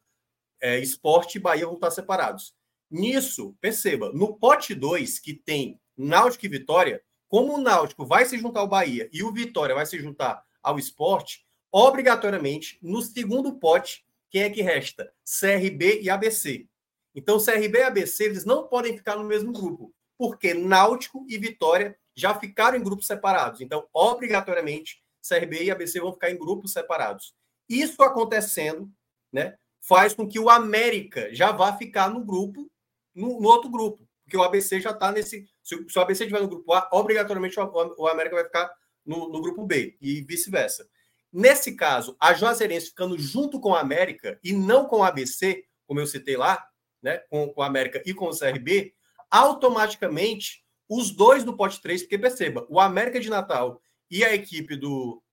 é, 0.60 0.80
Esporte 0.80 1.38
e 1.38 1.42
Bahia 1.42 1.66
vão 1.66 1.76
estar 1.76 1.92
separados. 1.92 2.54
Nisso, 2.90 3.56
perceba, 3.62 4.12
no 4.12 4.36
pote 4.36 4.76
2, 4.76 5.20
que 5.20 5.34
tem 5.34 5.80
Náutico 5.96 6.46
e 6.46 6.50
Vitória, 6.50 7.02
como 7.30 7.56
o 7.56 7.62
Náutico 7.62 8.06
vai 8.06 8.26
se 8.26 8.38
juntar 8.38 8.60
ao 8.60 8.68
Bahia 8.68 9.10
e 9.14 9.24
o 9.24 9.32
Vitória 9.32 9.74
vai 9.74 9.86
se 9.86 9.98
juntar 9.98 10.44
ao 10.62 10.78
Esporte, 10.78 11.46
obrigatoriamente, 11.72 12.78
no 12.82 13.02
segundo 13.02 13.58
pote, 13.58 14.06
quem 14.32 14.44
é 14.44 14.50
que 14.50 14.62
resta? 14.62 15.14
CRB 15.26 16.02
e 16.02 16.10
ABC. 16.10 16.66
Então, 17.14 17.38
CRB 17.38 17.80
e 17.80 17.84
ABC, 17.84 18.24
eles 18.24 18.46
não 18.46 18.68
podem 18.68 18.96
ficar 18.96 19.18
no 19.18 19.26
mesmo 19.26 19.52
grupo, 19.52 19.94
porque 20.18 20.54
Náutico 20.54 21.26
e 21.28 21.38
Vitória 21.38 21.98
já 22.16 22.34
ficaram 22.40 22.78
em 22.78 22.84
grupos 22.84 23.06
separados. 23.06 23.60
Então, 23.60 23.86
obrigatoriamente, 23.94 25.04
CRB 25.22 25.66
e 25.66 25.72
ABC 25.72 26.00
vão 26.00 26.14
ficar 26.14 26.32
em 26.32 26.38
grupos 26.38 26.72
separados. 26.72 27.36
Isso 27.68 28.02
acontecendo, 28.02 28.90
né, 29.32 29.58
faz 29.82 30.14
com 30.14 30.28
que 30.28 30.40
o 30.40 30.50
América 30.50 31.34
já 31.34 31.52
vá 31.52 31.76
ficar 31.76 32.10
no 32.10 32.24
grupo, 32.24 32.72
no, 33.14 33.42
no 33.42 33.50
outro 33.50 33.70
grupo, 33.70 34.08
porque 34.24 34.38
o 34.38 34.44
ABC 34.44 34.80
já 34.80 34.92
está 34.92 35.12
nesse. 35.12 35.46
Se, 35.62 35.86
se, 35.90 36.00
o 36.00 36.02
ABC 36.02 36.24
estiver 36.24 36.42
no 36.42 36.48
grupo 36.48 36.72
A, 36.74 36.88
obrigatoriamente 36.94 37.60
o, 37.60 37.96
o 37.98 38.08
América 38.08 38.36
vai 38.36 38.46
ficar 38.46 38.72
no, 39.06 39.28
no 39.30 39.42
grupo 39.42 39.66
B 39.66 39.98
e 40.00 40.22
vice-versa. 40.22 40.88
Nesse 41.32 41.76
caso, 41.76 42.16
a 42.20 42.34
Juazeirense 42.34 42.88
ficando 42.88 43.18
junto 43.18 43.60
com 43.60 43.74
a 43.74 43.80
América 43.80 44.40
e 44.44 44.52
não 44.52 44.86
com 44.86 44.98
o 44.98 45.04
ABC, 45.04 45.64
como 45.88 46.00
eu 46.00 46.08
citei 46.08 46.36
lá, 46.36 46.66
né, 47.02 47.20
com, 47.30 47.50
com 47.54 47.62
a 47.62 47.68
América 47.68 48.02
e 48.06 48.14
com 48.14 48.28
o 48.28 48.38
CRB, 48.38 48.94
automaticamente 49.30 50.64
os 50.90 51.12
dois 51.12 51.44
do 51.44 51.56
pote 51.56 51.82
3, 51.82 52.04
porque 52.04 52.18
perceba, 52.18 52.66
o 52.70 52.80
América 52.80 53.20
de 53.20 53.30
Natal 53.30 53.82
e 54.10 54.26
a 54.26 54.34
equipe 54.34 54.76
do 54.76 55.24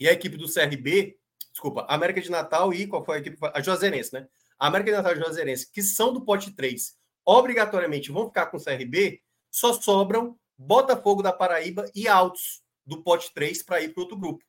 e 0.00 0.08
a 0.08 0.12
equipe 0.12 0.36
do 0.36 0.52
CRB 0.52 1.18
desculpa, 1.58 1.84
América 1.88 2.20
de 2.20 2.30
Natal 2.30 2.72
e 2.72 2.86
qual 2.86 3.04
foi 3.04 3.16
a 3.16 3.18
equipe? 3.18 3.36
A 3.52 3.60
Juazeirense, 3.60 4.12
né? 4.12 4.28
A 4.58 4.68
América 4.68 4.90
de 4.90 4.96
Natal 4.96 5.12
e 5.12 5.18
a 5.18 5.24
Juazeirense, 5.24 5.70
que 5.70 5.82
são 5.82 6.12
do 6.12 6.24
pote 6.24 6.52
3, 6.52 6.96
obrigatoriamente 7.24 8.12
vão 8.12 8.26
ficar 8.26 8.46
com 8.46 8.56
o 8.56 8.62
CRB, 8.62 9.20
só 9.50 9.72
sobram 9.72 10.38
Botafogo 10.56 11.22
da 11.22 11.32
Paraíba 11.32 11.90
e 11.94 12.08
Altos 12.08 12.62
do 12.86 13.02
pote 13.02 13.32
3 13.34 13.62
para 13.62 13.80
ir 13.80 13.92
para 13.92 14.02
outro 14.02 14.16
grupo. 14.16 14.44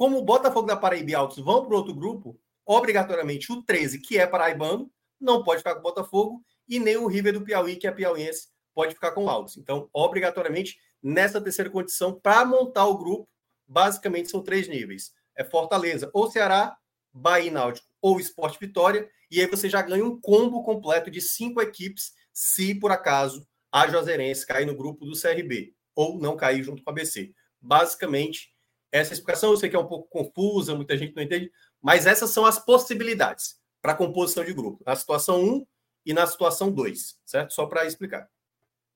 Como 0.00 0.16
o 0.16 0.24
Botafogo 0.24 0.66
da 0.66 0.78
Paraíba 0.78 1.10
e 1.10 1.14
Altos 1.14 1.44
vão 1.44 1.62
para 1.62 1.76
outro 1.76 1.92
grupo, 1.92 2.40
obrigatoriamente 2.64 3.52
o 3.52 3.62
13, 3.62 3.98
que 3.98 4.16
é 4.16 4.26
paraibano, 4.26 4.90
não 5.20 5.44
pode 5.44 5.58
ficar 5.58 5.74
com 5.74 5.80
o 5.80 5.82
Botafogo, 5.82 6.42
e 6.66 6.78
nem 6.78 6.96
o 6.96 7.06
River 7.06 7.34
do 7.34 7.42
Piauí, 7.42 7.76
que 7.76 7.86
é 7.86 7.92
piauiense, 7.92 8.48
pode 8.72 8.94
ficar 8.94 9.10
com 9.10 9.26
o 9.26 9.28
Altos. 9.28 9.58
Então, 9.58 9.90
obrigatoriamente, 9.92 10.80
nessa 11.02 11.38
terceira 11.38 11.68
condição, 11.68 12.18
para 12.18 12.46
montar 12.46 12.86
o 12.86 12.96
grupo, 12.96 13.28
basicamente 13.68 14.30
são 14.30 14.42
três 14.42 14.66
níveis 14.68 15.12
é 15.36 15.44
Fortaleza 15.44 16.10
ou 16.14 16.30
Ceará, 16.30 16.78
Bahia 17.12 17.50
Náutico 17.50 17.86
ou 18.00 18.18
Esporte 18.18 18.58
Vitória, 18.58 19.06
e 19.30 19.38
aí 19.38 19.46
você 19.48 19.68
já 19.68 19.82
ganha 19.82 20.02
um 20.02 20.18
combo 20.18 20.62
completo 20.62 21.10
de 21.10 21.20
cinco 21.20 21.60
equipes, 21.60 22.14
se 22.32 22.74
por 22.74 22.90
acaso 22.90 23.46
a 23.70 23.86
Juazeirense 23.86 24.46
cair 24.46 24.64
no 24.64 24.74
grupo 24.74 25.04
do 25.04 25.12
CRB, 25.12 25.74
ou 25.94 26.18
não 26.18 26.38
cair 26.38 26.62
junto 26.62 26.82
com 26.82 26.88
a 26.88 26.94
BC. 26.94 27.34
Basicamente, 27.60 28.50
essa 28.92 29.12
explicação 29.12 29.50
eu 29.50 29.56
sei 29.56 29.68
que 29.68 29.76
é 29.76 29.78
um 29.78 29.86
pouco 29.86 30.08
confusa, 30.08 30.74
muita 30.74 30.96
gente 30.96 31.14
não 31.14 31.22
entende, 31.22 31.50
mas 31.80 32.06
essas 32.06 32.30
são 32.30 32.44
as 32.44 32.58
possibilidades 32.58 33.58
para 33.80 33.92
a 33.92 33.96
composição 33.96 34.44
de 34.44 34.52
grupo, 34.52 34.82
na 34.84 34.94
situação 34.94 35.42
1 35.42 35.66
e 36.06 36.12
na 36.12 36.26
situação 36.26 36.70
2, 36.70 37.18
certo? 37.24 37.52
Só 37.52 37.66
para 37.66 37.86
explicar. 37.86 38.28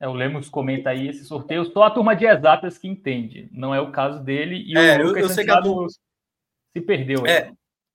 É, 0.01 0.09
o 0.09 0.13
Lemos 0.13 0.49
comenta 0.49 0.91
aí 0.91 1.09
esse 1.09 1.25
sorteio, 1.25 1.65
só 1.67 1.85
a 1.85 1.91
turma 1.91 2.15
de 2.15 2.27
exatas 2.27 2.77
que 2.77 2.89
entende, 2.89 3.49
não 3.53 3.75
é 3.75 3.81
o 3.81 3.93
caso 3.93 4.23
dele. 4.23 4.65
E 4.67 4.77
é, 4.77 4.99
o 4.99 5.09
Lucas 5.09 5.23
eu, 5.23 5.29
eu 5.29 5.35
sei 5.35 5.45
que 5.45 5.51
a 5.51 5.63
se 5.63 6.81
perdeu. 6.81 7.25
É, 7.27 7.53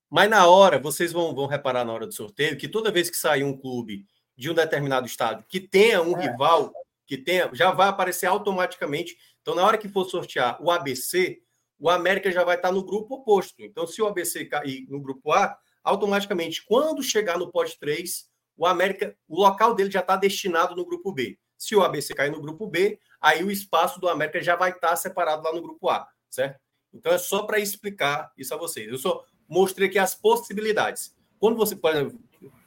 mas 0.10 0.30
na 0.30 0.48
hora, 0.48 0.80
vocês 0.80 1.12
vão, 1.12 1.36
vão 1.36 1.46
reparar 1.46 1.86
na 1.86 1.94
hora 1.94 2.08
do 2.08 2.14
sorteio 2.14 2.58
que 2.58 2.68
toda 2.68 2.92
vez 2.92 3.10
que 3.10 3.18
sair 3.18 3.44
um 3.44 3.56
clube 3.56 4.06
de 4.36 4.50
um 4.50 4.54
determinado 4.54 5.06
estado 5.06 5.44
que 5.48 5.60
tenha 5.60 6.02
um 6.02 6.18
é. 6.18 6.32
rival, 6.32 6.72
que 7.06 7.18
tenha, 7.18 7.50
já 7.54 7.72
vai 7.72 7.90
aparecer 7.90 8.26
automaticamente. 8.26 9.18
Então, 9.42 9.54
na 9.54 9.66
hora 9.66 9.78
que 9.78 9.90
for 9.90 10.06
sortear 10.06 10.58
o 10.64 10.72
ABC, 10.72 11.42
o 11.80 11.90
América 11.90 12.32
já 12.32 12.44
vai 12.44 12.56
estar 12.56 12.72
no 12.72 12.84
grupo 12.84 13.16
oposto. 13.16 13.64
Então, 13.64 13.88
se 13.88 14.02
o 14.02 14.08
ABC 14.08 14.46
cair 14.46 14.86
no 14.90 15.00
grupo 15.00 15.32
A, 15.32 15.58
automaticamente, 15.84 16.64
quando 16.66 17.02
chegar 17.02 17.38
no 17.38 17.52
pote 17.52 17.80
3, 17.80 18.28
o 18.58 18.66
América, 18.66 19.16
o 19.28 19.40
local 19.40 19.74
dele 19.74 19.90
já 19.90 20.02
está 20.02 20.16
destinado 20.16 20.76
no 20.76 20.86
grupo 20.86 21.12
B. 21.14 21.40
Se 21.58 21.76
o 21.76 21.82
ABC 21.82 22.14
cair 22.14 22.32
no 22.32 22.42
grupo 22.42 22.68
B, 22.68 23.00
aí 23.22 23.44
o 23.44 23.52
espaço 23.52 24.00
do 24.00 24.10
América 24.10 24.42
já 24.42 24.56
vai 24.56 24.72
estar 24.72 24.96
separado 24.96 25.44
lá 25.44 25.54
no 25.54 25.62
grupo 25.62 25.90
A, 25.90 26.08
certo? 26.30 26.60
Então 26.94 27.12
é 27.12 27.18
só 27.18 27.44
para 27.44 27.60
explicar 27.60 28.32
isso 28.38 28.54
a 28.54 28.58
vocês. 28.58 28.90
Eu 28.90 28.98
só 28.98 29.24
mostrei 29.48 29.88
aqui 29.88 30.00
as 30.00 30.16
possibilidades. 30.16 31.16
Quando 31.40 31.58
você, 31.58 31.76
por 31.76 31.92
exemplo, 31.92 32.20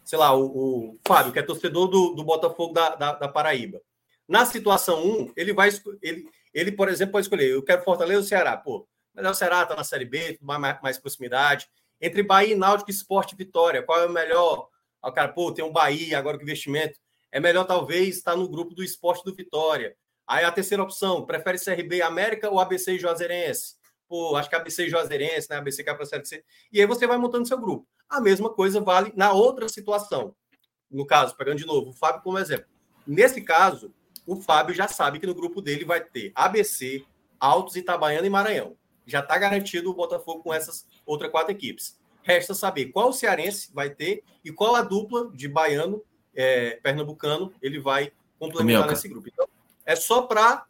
sei 0.05 0.19
lá, 0.19 0.35
o, 0.35 0.47
o 0.47 0.99
Fábio, 1.07 1.33
que 1.33 1.39
é 1.39 1.43
torcedor 1.43 1.89
do, 1.89 2.15
do 2.15 2.25
Botafogo 2.25 2.73
da, 2.73 2.95
da, 2.95 3.13
da, 3.15 3.29
Paraíba. 3.29 3.81
Na 4.29 4.47
situação 4.47 5.05
1, 5.05 5.33
ele 5.37 5.53
vai 5.53 5.71
ele, 6.01 6.29
ele, 6.55 6.73
por 6.73 6.89
exemplo, 6.89 7.13
pode 7.13 7.27
escolher: 7.27 7.51
eu 7.51 7.63
quero 7.63 7.85
Fortaleza 7.85 8.21
ou 8.21 8.27
Ceará. 8.27 8.57
Pô, 8.57 8.87
mas 9.15 9.27
o 9.27 9.35
Ceará 9.35 9.63
está 9.63 9.77
na 9.77 9.85
Série 9.85 10.05
B, 10.05 10.39
mais, 10.41 10.81
mais 10.83 10.99
proximidade. 10.99 11.69
Entre 12.01 12.23
Bahia 12.23 12.55
e 12.55 12.57
Náutico 12.57 12.91
Esporte 12.91 13.37
Vitória, 13.37 13.83
qual 13.83 14.01
é 14.01 14.07
o 14.07 14.11
melhor? 14.11 14.69
O 15.03 15.13
cara, 15.13 15.29
pô, 15.29 15.53
tem 15.53 15.65
um 15.65 15.73
Bahia, 15.73 16.19
agora 16.19 16.37
que 16.37 16.45
investimento. 16.45 16.99
É 17.31 17.41
melhor, 17.41 17.65
talvez, 17.65 18.17
estar 18.17 18.37
no 18.37 18.49
grupo 18.49 18.75
do 18.75 18.83
esporte 18.83 19.25
do 19.25 19.35
Vitória. 19.35 19.97
Aí 20.27 20.45
a 20.45 20.53
terceira 20.53 20.83
opção, 20.83 21.27
prefere 21.27 21.59
CRB 21.59 22.03
América 22.03 22.51
ou 22.51 22.61
ABC 22.61 22.99
Juazeirense? 22.99 23.77
pô, 24.13 24.37
acho 24.37 24.51
que 24.51 24.55
ABC 24.55 24.91
Juazeirense, 24.91 25.49
né? 25.49 25.57
ABC 25.57 25.83
cai 25.83 25.95
para 25.95 26.03
a 26.03 26.07
Série 26.07 26.27
C. 26.27 26.45
E 26.71 26.79
aí 26.79 26.87
você 26.87 27.07
vai 27.07 27.17
montando 27.17 27.49
seu 27.49 27.59
grupo. 27.59 27.89
A 28.11 28.21
mesma 28.21 28.51
coisa 28.51 28.79
vale 28.79 29.11
na 29.17 29.33
outra 29.33 29.71
situação. 29.71 30.37
No 30.91 31.07
caso, 31.07 31.35
pegando 31.35 31.57
de 31.57 31.65
novo 31.65 31.89
o 31.89 31.93
Fábio 31.95 32.21
como 32.21 32.39
exemplo. 32.39 32.67
Nesse 33.07 33.41
caso, 33.41 33.91
o 34.27 34.37
Fábio 34.37 34.75
já 34.75 34.87
sabe 34.87 35.19
que 35.19 35.27
no 35.27 35.35
grupo 35.35 35.63
dele 35.63 35.87
vai 35.87 36.05
ter 36.05 36.31
ABC, 36.35 37.03
Altos, 37.41 37.75
Itabaiana 37.75 38.27
e 38.27 38.31
Maranhão. 38.31 38.77
Já 39.13 39.21
está 39.21 39.37
garantido 39.37 39.91
o 39.91 39.95
Botafogo 39.95 40.43
com 40.43 40.55
essas 40.55 40.87
outras 41.05 41.31
quatro 41.31 41.53
equipes. 41.53 41.99
Resta 42.23 42.55
saber 42.55 42.87
qual 42.87 43.11
o 43.11 43.13
cearense 43.13 43.71
vai 43.75 43.91
ter 43.91 44.25
e 44.43 44.51
qual 44.51 44.75
a 44.75 44.81
dupla 44.81 45.31
de 45.35 45.47
baiano, 45.47 46.03
é, 46.35 46.81
pernambucano, 46.83 47.53
ele 47.61 47.79
vai 47.79 48.11
complementar 48.39 48.89
nesse 48.89 49.09
grupo. 49.09 49.29
Então, 49.29 49.47
é 49.85 49.95
só 49.95 50.23
para 50.23 50.65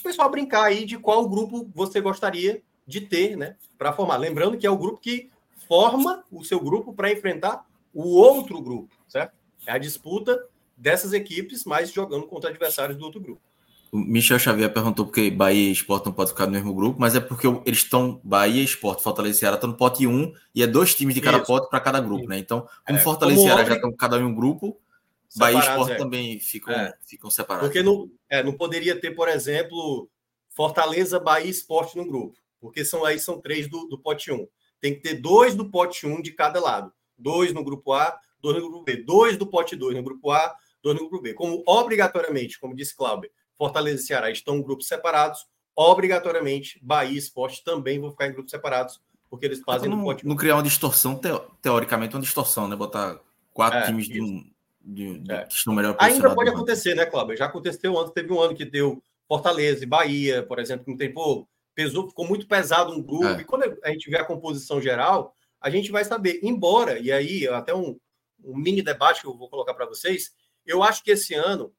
o 0.00 0.02
pessoal 0.02 0.30
brincar 0.30 0.64
aí 0.64 0.86
de 0.86 0.96
qual 0.98 1.28
grupo 1.28 1.70
você 1.74 2.00
gostaria. 2.00 2.62
de 2.86 3.02
ter, 3.02 3.36
né, 3.36 3.54
para 3.76 3.92
formar. 3.92 4.16
Lembrando 4.16 4.56
que 4.56 4.66
é 4.66 4.70
o 4.70 4.78
grupo 4.78 4.98
que 4.98 5.30
forma 5.68 6.24
o 6.32 6.42
seu 6.42 6.58
grupo 6.58 6.94
para 6.94 7.12
enfrentar 7.12 7.66
o 7.92 8.16
outro 8.16 8.62
grupo, 8.62 8.94
certo? 9.06 9.36
É 9.66 9.72
a 9.72 9.76
disputa 9.76 10.42
dessas 10.74 11.12
equipes, 11.12 11.66
mas 11.66 11.92
jogando 11.92 12.26
contra 12.26 12.48
adversários 12.48 12.96
do 12.96 13.04
outro 13.04 13.20
grupo. 13.20 13.42
O 13.90 13.98
Michel 13.98 14.38
Xavier 14.38 14.72
perguntou 14.72 15.06
porque 15.06 15.30
Bahia 15.30 15.68
e 15.68 15.72
Sport 15.72 16.06
não 16.06 16.12
pode 16.12 16.30
ficar 16.30 16.46
no 16.46 16.52
mesmo 16.52 16.74
grupo, 16.74 17.00
mas 17.00 17.14
é 17.14 17.20
porque 17.20 17.46
eles 17.46 17.78
estão, 17.78 18.20
Bahia 18.22 18.60
e 18.60 18.64
Sport, 18.64 19.00
Fortaleza 19.00 19.36
e 19.36 19.40
Ceará 19.40 19.54
estão 19.56 19.70
no 19.70 19.76
pote 19.76 20.06
1 20.06 20.32
e 20.54 20.62
é 20.62 20.66
dois 20.66 20.94
times 20.94 21.14
de 21.14 21.20
cada 21.20 21.38
Isso. 21.38 21.46
pote 21.46 21.70
para 21.70 21.80
cada 21.80 22.00
grupo, 22.00 22.26
né? 22.28 22.38
Então, 22.38 22.68
como 22.86 22.98
é, 22.98 23.02
Fortaleza 23.02 23.40
e 23.40 23.44
Ceará 23.44 23.64
já 23.64 23.74
estão 23.74 23.92
cada 23.92 24.16
um 24.16 24.20
em 24.20 24.24
um 24.24 24.34
grupo, 24.34 24.78
Bahia 25.36 25.58
e 25.58 25.62
Sport 25.62 25.90
é. 25.90 25.94
também 25.96 26.38
ficam, 26.38 26.74
é. 26.74 26.94
ficam 27.06 27.30
separados. 27.30 27.68
Porque 27.68 27.82
não, 27.82 28.10
é, 28.28 28.42
não 28.42 28.52
poderia 28.52 28.98
ter, 28.98 29.12
por 29.12 29.28
exemplo, 29.28 30.08
Fortaleza, 30.50 31.18
Bahia 31.20 31.46
e 31.46 31.50
Sport 31.50 31.94
no 31.94 32.06
grupo, 32.06 32.38
porque 32.60 32.84
são 32.84 33.04
aí 33.04 33.18
são 33.18 33.40
três 33.40 33.68
do, 33.68 33.86
do 33.86 33.98
pote 33.98 34.32
1. 34.32 34.46
Tem 34.80 34.94
que 34.94 35.00
ter 35.00 35.14
dois 35.14 35.54
do 35.54 35.70
pote 35.70 36.06
1 36.06 36.22
de 36.22 36.32
cada 36.32 36.60
lado. 36.60 36.92
Dois 37.16 37.52
no 37.52 37.64
grupo 37.64 37.92
A, 37.92 38.18
dois 38.40 38.56
no 38.56 38.68
grupo 38.68 38.84
B. 38.84 38.96
Dois 38.96 39.36
do 39.36 39.46
pote 39.46 39.76
2 39.76 39.96
no 39.96 40.02
grupo 40.02 40.30
A, 40.30 40.54
dois 40.82 40.96
no 40.96 41.08
grupo 41.08 41.22
B. 41.22 41.34
Como 41.34 41.62
obrigatoriamente, 41.66 42.58
como 42.58 42.74
disse 42.74 42.96
Cláudio, 42.96 43.30
Fortaleza 43.58 44.02
e 44.02 44.06
Ceará 44.06 44.30
estão 44.30 44.56
em 44.56 44.62
grupos 44.62 44.86
separados, 44.86 45.44
obrigatoriamente 45.74 46.78
Bahia 46.80 47.12
e 47.12 47.18
Sport 47.18 47.60
também 47.64 48.00
vão 48.00 48.10
ficar 48.10 48.28
em 48.28 48.32
grupos 48.32 48.50
separados, 48.50 49.00
porque 49.28 49.44
eles 49.44 49.60
fazem 49.60 49.90
não, 49.90 50.16
Não 50.24 50.36
criar 50.36 50.54
uma 50.54 50.62
distorção, 50.62 51.20
teoricamente, 51.60 52.14
uma 52.14 52.22
distorção, 52.22 52.66
né? 52.66 52.76
Botar 52.76 53.20
quatro 53.52 53.80
é, 53.80 53.86
times 53.86 54.06
de 54.06 54.22
um. 54.22 54.50
De, 54.80 55.18
de, 55.18 55.32
é. 55.32 55.44
que 55.44 55.52
estão 55.52 55.74
melhor 55.74 55.94
Ainda 55.98 56.34
pode 56.34 56.48
acontecer, 56.48 56.94
né, 56.94 57.04
Cláudio? 57.04 57.36
Já 57.36 57.44
aconteceu 57.44 57.98
antes, 57.98 58.12
teve 58.14 58.32
um 58.32 58.40
ano 58.40 58.54
que 58.54 58.64
deu 58.64 59.02
Fortaleza 59.26 59.82
e 59.84 59.86
Bahia, 59.86 60.42
por 60.42 60.58
exemplo, 60.58 60.84
que 60.84 60.90
não 60.90 60.96
tem, 60.96 61.12
pô, 61.12 61.46
pesou, 61.74 62.08
ficou 62.08 62.26
muito 62.26 62.48
pesado 62.48 62.92
um 62.92 63.02
grupo. 63.02 63.26
É. 63.26 63.40
E 63.40 63.44
quando 63.44 63.78
a 63.84 63.90
gente 63.90 64.08
vê 64.08 64.16
a 64.16 64.24
composição 64.24 64.80
geral, 64.80 65.34
a 65.60 65.68
gente 65.68 65.92
vai 65.92 66.04
saber. 66.04 66.40
Embora, 66.42 66.98
e 66.98 67.12
aí, 67.12 67.46
até 67.46 67.74
um, 67.74 67.98
um 68.42 68.56
mini 68.56 68.80
debate 68.80 69.20
que 69.20 69.26
eu 69.26 69.36
vou 69.36 69.50
colocar 69.50 69.74
para 69.74 69.86
vocês, 69.86 70.32
eu 70.64 70.82
acho 70.82 71.04
que 71.04 71.10
esse 71.10 71.34
ano, 71.34 71.72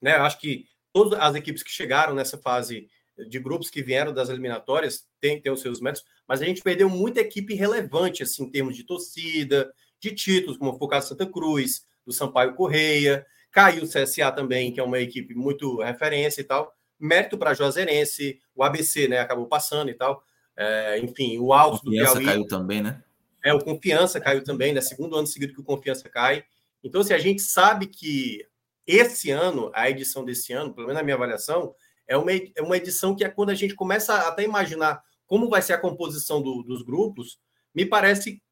né, 0.00 0.16
acho 0.16 0.40
que 0.40 0.66
todas 0.92 1.18
as 1.18 1.34
equipes 1.34 1.62
que 1.62 1.70
chegaram 1.70 2.14
nessa 2.14 2.38
fase 2.38 2.88
de 3.28 3.38
grupos 3.38 3.70
que 3.70 3.82
vieram 3.82 4.12
das 4.12 4.28
eliminatórias 4.28 5.04
têm, 5.20 5.40
têm 5.40 5.52
os 5.52 5.60
seus 5.60 5.80
métodos, 5.80 6.06
mas 6.26 6.40
a 6.40 6.44
gente 6.44 6.62
perdeu 6.62 6.88
muita 6.88 7.20
equipe 7.20 7.54
relevante, 7.54 8.22
assim, 8.22 8.44
em 8.44 8.50
termos 8.50 8.76
de 8.76 8.84
torcida, 8.84 9.72
de 10.00 10.12
títulos, 10.12 10.56
como 10.56 10.76
o 10.78 10.88
caso 10.88 11.08
Santa 11.08 11.26
Cruz, 11.26 11.84
do 12.06 12.12
Sampaio 12.12 12.54
Correia, 12.54 13.26
caiu 13.50 13.82
o 13.82 13.88
CSA 13.88 14.30
também, 14.30 14.72
que 14.72 14.78
é 14.78 14.82
uma 14.82 15.00
equipe 15.00 15.34
muito 15.34 15.80
referência 15.82 16.40
e 16.40 16.44
tal. 16.44 16.72
Mérito 16.98 17.36
para 17.36 17.54
Juazeirense, 17.54 18.40
o 18.54 18.62
ABC, 18.62 19.08
né, 19.08 19.18
acabou 19.18 19.46
passando 19.46 19.90
e 19.90 19.94
tal. 19.94 20.22
É, 20.56 20.98
enfim, 20.98 21.38
o 21.38 21.52
Alto 21.52 21.84
do 21.84 21.90
Piauí. 21.90 22.24
caiu 22.24 22.46
também, 22.46 22.82
né? 22.82 23.02
É, 23.44 23.54
o 23.54 23.60
Confiança 23.60 24.20
caiu 24.20 24.42
também, 24.42 24.72
né? 24.72 24.80
Segundo 24.80 25.16
ano 25.16 25.26
seguido 25.26 25.54
que 25.54 25.60
o 25.60 25.64
Confiança 25.64 26.08
cai. 26.08 26.44
Então, 26.82 27.00
assim, 27.00 27.14
a 27.14 27.18
gente 27.18 27.40
sabe 27.40 27.86
que 27.86 28.44
esse 28.88 29.30
ano, 29.30 29.70
a 29.74 29.90
edição 29.90 30.24
desse 30.24 30.54
ano, 30.54 30.72
pelo 30.72 30.86
menos 30.86 30.98
na 30.98 31.04
minha 31.04 31.14
avaliação, 31.14 31.74
é 32.06 32.16
uma, 32.16 32.32
é 32.32 32.62
uma 32.62 32.76
edição 32.78 33.14
que 33.14 33.22
é 33.22 33.28
quando 33.28 33.50
a 33.50 33.54
gente 33.54 33.74
começa 33.74 34.14
a 34.14 34.28
até 34.28 34.42
imaginar 34.42 35.02
como 35.26 35.50
vai 35.50 35.60
ser 35.60 35.74
a 35.74 35.78
composição 35.78 36.42
do, 36.42 36.62
dos 36.62 36.82
grupos, 36.82 37.38
me 37.74 37.84
parece, 37.84 38.42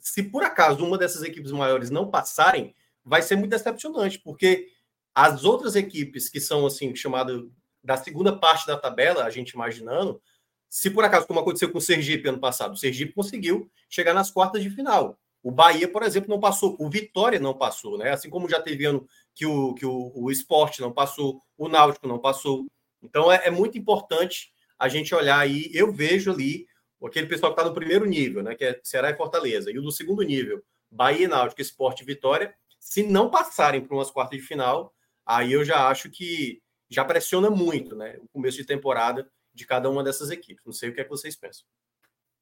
se 0.00 0.24
por 0.24 0.42
acaso 0.42 0.84
uma 0.84 0.98
dessas 0.98 1.22
equipes 1.22 1.52
maiores 1.52 1.88
não 1.88 2.10
passarem, 2.10 2.74
vai 3.04 3.22
ser 3.22 3.36
muito 3.36 3.52
decepcionante, 3.52 4.18
porque 4.18 4.66
as 5.14 5.44
outras 5.44 5.76
equipes 5.76 6.28
que 6.28 6.40
são, 6.40 6.66
assim, 6.66 6.94
chamadas 6.96 7.44
da 7.82 7.96
segunda 7.96 8.36
parte 8.36 8.66
da 8.66 8.76
tabela, 8.76 9.24
a 9.24 9.30
gente 9.30 9.50
imaginando, 9.50 10.20
se 10.68 10.90
por 10.90 11.04
acaso, 11.04 11.28
como 11.28 11.38
aconteceu 11.38 11.70
com 11.70 11.78
o 11.78 11.80
Sergipe 11.80 12.28
ano 12.28 12.40
passado, 12.40 12.74
o 12.74 12.76
Sergipe 12.76 13.14
conseguiu 13.14 13.70
chegar 13.88 14.12
nas 14.12 14.32
quartas 14.32 14.64
de 14.64 14.68
final. 14.68 15.16
O 15.44 15.52
Bahia, 15.52 15.86
por 15.86 16.02
exemplo, 16.02 16.28
não 16.28 16.40
passou, 16.40 16.76
o 16.80 16.90
Vitória 16.90 17.38
não 17.38 17.54
passou, 17.54 17.96
né? 17.96 18.10
Assim 18.10 18.28
como 18.28 18.48
já 18.48 18.60
teve 18.60 18.84
ano 18.84 19.06
que 19.36 19.44
o, 19.44 19.74
que 19.74 19.84
o, 19.84 20.10
o 20.14 20.30
esporte 20.30 20.80
não 20.80 20.90
passou, 20.90 21.42
o 21.58 21.68
Náutico 21.68 22.08
não 22.08 22.18
passou. 22.18 22.66
Então 23.02 23.30
é, 23.30 23.42
é 23.44 23.50
muito 23.50 23.76
importante 23.76 24.50
a 24.78 24.88
gente 24.88 25.14
olhar 25.14 25.38
aí. 25.38 25.70
Eu 25.74 25.92
vejo 25.92 26.32
ali 26.32 26.66
aquele 27.04 27.26
pessoal 27.26 27.54
que 27.54 27.60
está 27.60 27.68
no 27.68 27.74
primeiro 27.74 28.06
nível, 28.06 28.42
né? 28.42 28.54
Que 28.54 28.64
é 28.64 28.80
Ceará 28.82 29.10
e 29.10 29.16
Fortaleza, 29.16 29.70
e 29.70 29.78
o 29.78 29.82
do 29.82 29.92
segundo 29.92 30.22
nível, 30.22 30.64
Bahia, 30.90 31.28
Náutico, 31.28 31.60
Esporte 31.60 32.02
e 32.02 32.06
Vitória. 32.06 32.54
Se 32.80 33.02
não 33.02 33.30
passarem 33.30 33.82
para 33.82 33.94
umas 33.94 34.10
quartas 34.10 34.40
de 34.40 34.46
final, 34.46 34.94
aí 35.24 35.52
eu 35.52 35.64
já 35.64 35.88
acho 35.88 36.10
que 36.10 36.62
já 36.88 37.04
pressiona 37.04 37.50
muito, 37.50 37.94
né? 37.94 38.16
O 38.22 38.28
começo 38.28 38.56
de 38.56 38.64
temporada 38.64 39.30
de 39.52 39.66
cada 39.66 39.90
uma 39.90 40.02
dessas 40.02 40.30
equipes. 40.30 40.64
Não 40.64 40.72
sei 40.72 40.88
o 40.88 40.94
que 40.94 41.00
é 41.00 41.04
que 41.04 41.10
vocês 41.10 41.36
pensam. 41.36 41.66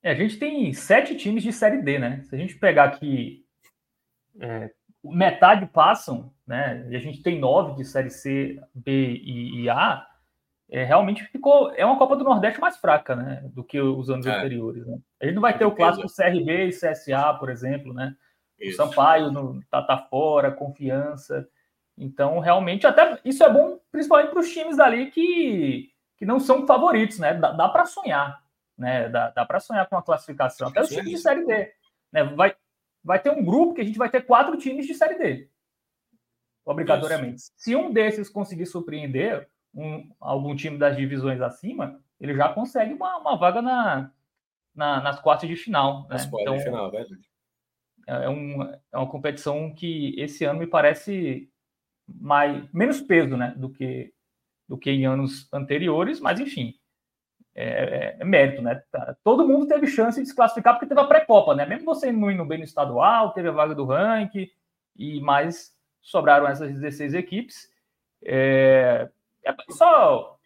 É, 0.00 0.12
a 0.12 0.14
gente 0.14 0.38
tem 0.38 0.72
sete 0.72 1.16
times 1.16 1.42
de 1.42 1.52
Série 1.52 1.83
D, 1.83 1.98
né? 1.98 2.22
Se 2.22 2.35
a 2.35 2.38
gente 2.38 2.57
pegar 2.57 2.85
aqui, 2.85 3.44
é, 4.38 4.70
metade 5.12 5.67
passam, 5.67 6.33
né? 6.47 6.87
E 6.90 6.97
a 6.97 6.99
gente 6.99 7.23
tem 7.23 7.38
nove 7.38 7.75
de 7.75 7.85
Série 7.85 8.11
C, 8.11 8.61
B 8.75 9.21
e, 9.23 9.69
A. 9.69 10.07
É, 10.71 10.83
realmente 10.83 11.25
ficou. 11.25 11.73
É 11.75 11.85
uma 11.85 11.99
Copa 11.99 12.17
do 12.17 12.25
Nordeste 12.25 12.61
mais 12.61 12.77
fraca, 12.77 13.14
né? 13.14 13.43
Do 13.53 13.62
que 13.62 13.81
os 13.81 14.11
anos 14.11 14.27
é. 14.27 14.31
anteriores. 14.31 14.87
Né? 14.87 14.99
A 15.21 15.27
gente 15.27 15.35
não 15.35 15.43
vai 15.43 15.57
ter 15.57 15.64
o 15.64 15.75
clássico 15.75 16.09
CRB 16.09 16.69
e 16.69 16.71
CSA, 16.71 17.35
por 17.38 17.51
exemplo, 17.51 17.93
né? 17.93 18.14
Isso. 18.59 18.83
O 18.83 18.87
Sampaio 18.87 19.31
no, 19.31 19.61
tá, 19.71 19.83
tá 19.83 19.99
fora, 19.99 20.51
confiança. 20.51 21.47
Então, 21.97 22.38
realmente, 22.38 22.87
até 22.87 23.19
isso 23.25 23.45
é 23.45 23.53
bom, 23.53 23.79
principalmente 23.93 24.31
para 24.31 24.40
os 24.40 24.53
times 24.53 24.77
dali 24.77 25.11
que, 25.11 25.90
que 26.17 26.25
não 26.25 26.40
são 26.40 26.67
favoritos, 26.67 27.19
né? 27.19 27.35
Dá, 27.35 27.53
dá 27.53 27.69
para 27.69 27.85
sonhar 27.85 28.45
né? 28.77 29.09
Dá, 29.09 29.31
dá 29.31 29.45
para 29.45 29.61
sonhar 29.61 29.88
com 29.88 29.97
a 29.97 30.03
classificação. 30.03 30.69
Até 30.69 30.83
os 30.83 30.88
times 30.88 31.11
de 31.11 31.19
Série 31.19 31.45
D. 31.45 31.73
Né? 32.12 32.25
Vai, 32.25 32.55
vai 33.05 33.21
ter 33.21 33.31
um 33.31 33.45
grupo 33.45 33.75
que 33.75 33.83
a 33.83 33.85
gente 33.85 33.99
vai 33.99 34.09
ter 34.09 34.23
quatro 34.23 34.57
times 34.57 34.87
de 34.87 34.95
Série 34.95 35.19
D. 35.19 35.49
Obrigatoriamente. 36.64 37.37
Isso. 37.37 37.53
Se 37.57 37.77
um 37.77 37.93
desses 37.93 38.31
conseguir 38.31 38.67
surpreender 38.67 39.49
um, 39.75 40.11
algum 40.19 40.57
time 40.57 40.79
das 40.79 40.97
divisões 40.97 41.40
acima, 41.40 42.01
ele 42.19 42.35
já 42.35 42.49
consegue 42.49 42.95
uma, 42.95 43.19
uma 43.19 43.37
vaga 43.37 43.61
na, 43.61 44.11
na, 44.75 45.03
nas 45.03 45.21
quartas 45.21 45.49
de 45.49 45.57
final. 45.57 46.05
Né? 46.05 46.09
Nas 46.11 46.27
quartas 46.27 46.55
então, 46.55 46.57
de 46.57 46.64
final, 46.64 46.90
verdade. 46.90 47.31
É, 48.07 48.29
um, 48.29 48.62
é 48.62 48.99
uma 48.99 49.09
competição 49.09 49.75
que 49.75 50.14
esse 50.19 50.45
ano 50.45 50.61
me 50.61 50.67
parece 50.67 51.51
mais, 52.07 52.67
menos 52.73 53.01
peso 53.01 53.37
né, 53.37 53.55
do, 53.57 53.71
que, 53.71 54.12
do 54.69 54.79
que 54.79 54.90
em 54.90 55.07
anos 55.07 55.49
anteriores, 55.53 56.21
mas 56.21 56.40
enfim, 56.40 56.75
é, 57.55 57.64
é, 57.64 58.17
é, 58.19 58.25
mérito, 58.25 58.61
né? 58.61 58.83
Tá, 58.90 59.17
todo 59.23 59.47
mundo 59.47 59.69
teve 59.69 59.87
chance 59.87 60.21
de 60.21 60.29
se 60.29 60.35
classificar 60.35 60.75
porque 60.75 60.87
teve 60.87 61.01
a 61.01 61.07
pré-copa, 61.07 61.55
né? 61.55 61.64
Mesmo 61.64 61.85
você 61.85 62.11
não 62.11 62.31
indo 62.31 62.45
bem 62.45 62.59
no 62.59 62.64
estadual, 62.64 63.33
teve 63.33 63.49
a 63.49 63.53
vaga 63.53 63.75
do 63.75 63.85
ranking 63.85 64.51
e 64.97 65.21
mais 65.21 65.73
sobraram 66.03 66.49
essas 66.49 66.73
16 66.73 67.14
equipes. 67.14 67.69
É, 68.25 69.09
é 69.45 69.55
só 69.71 70.37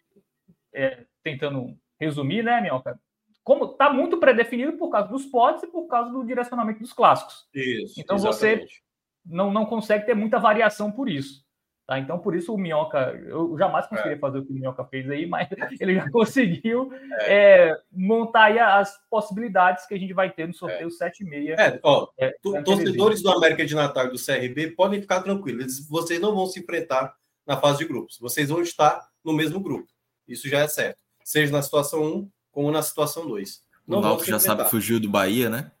é, 0.73 1.05
tentando 1.23 1.75
resumir, 1.99 2.43
né, 2.43 2.61
Minhoca? 2.61 2.99
Como 3.43 3.65
está 3.65 3.91
muito 3.91 4.19
predefinido 4.19 4.73
por 4.73 4.89
causa 4.89 5.09
dos 5.09 5.25
potes 5.25 5.63
e 5.63 5.67
por 5.67 5.87
causa 5.87 6.11
do 6.11 6.23
direcionamento 6.23 6.81
dos 6.81 6.93
clássicos. 6.93 7.47
Isso. 7.53 7.99
Então 7.99 8.17
exatamente. 8.17 8.67
você 8.67 8.81
não, 9.25 9.51
não 9.51 9.65
consegue 9.65 10.05
ter 10.05 10.13
muita 10.13 10.37
variação 10.37 10.91
por 10.91 11.09
isso. 11.09 11.43
Tá? 11.89 11.97
Então, 11.97 12.19
por 12.19 12.35
isso 12.35 12.53
o 12.53 12.57
Minhoca, 12.57 13.19
eu 13.25 13.57
jamais 13.57 13.87
conseguiria 13.87 14.15
é. 14.15 14.19
fazer 14.19 14.37
o 14.37 14.45
que 14.45 14.51
o 14.51 14.53
Minhoca 14.53 14.85
fez 14.85 15.09
aí, 15.09 15.25
mas 15.25 15.47
ele 15.81 15.95
já 15.95 16.07
conseguiu 16.11 16.93
é. 17.21 17.69
É, 17.71 17.81
montar 17.91 18.43
aí 18.43 18.59
as 18.59 18.95
possibilidades 19.09 19.87
que 19.87 19.95
a 19.95 19.97
gente 19.97 20.13
vai 20.13 20.29
ter 20.29 20.47
no 20.47 20.53
sorteio 20.53 20.85
é. 20.85 20.91
7 20.91 21.23
e 21.23 21.25
meia. 21.25 21.55
É, 21.55 21.79
ó, 21.81 22.07
é, 22.15 22.35
torcedores 22.63 23.23
do 23.23 23.31
América 23.31 23.65
de 23.65 23.73
Natal 23.73 24.05
e 24.05 24.11
do 24.11 24.23
CRB 24.23 24.75
podem 24.75 25.01
ficar 25.01 25.23
tranquilos, 25.23 25.79
vocês 25.87 26.21
não 26.21 26.35
vão 26.35 26.45
se 26.45 26.59
enfrentar 26.59 27.15
na 27.43 27.57
fase 27.57 27.79
de 27.79 27.85
grupos, 27.85 28.19
vocês 28.19 28.49
vão 28.49 28.61
estar 28.61 29.09
no 29.25 29.33
mesmo 29.33 29.59
grupo. 29.59 29.89
Isso 30.27 30.47
já 30.47 30.59
é 30.59 30.67
certo. 30.67 30.99
Seja 31.23 31.51
na 31.51 31.63
situação 31.63 32.03
1 32.03 32.29
como 32.51 32.69
na 32.69 32.83
situação 32.83 33.27
2. 33.27 33.63
o 33.87 33.99
Náutico 33.99 34.29
já 34.29 34.37
sabe 34.37 34.63
que 34.63 34.69
fugiu 34.69 34.99
do 34.99 35.09
Bahia, 35.09 35.49
né? 35.49 35.71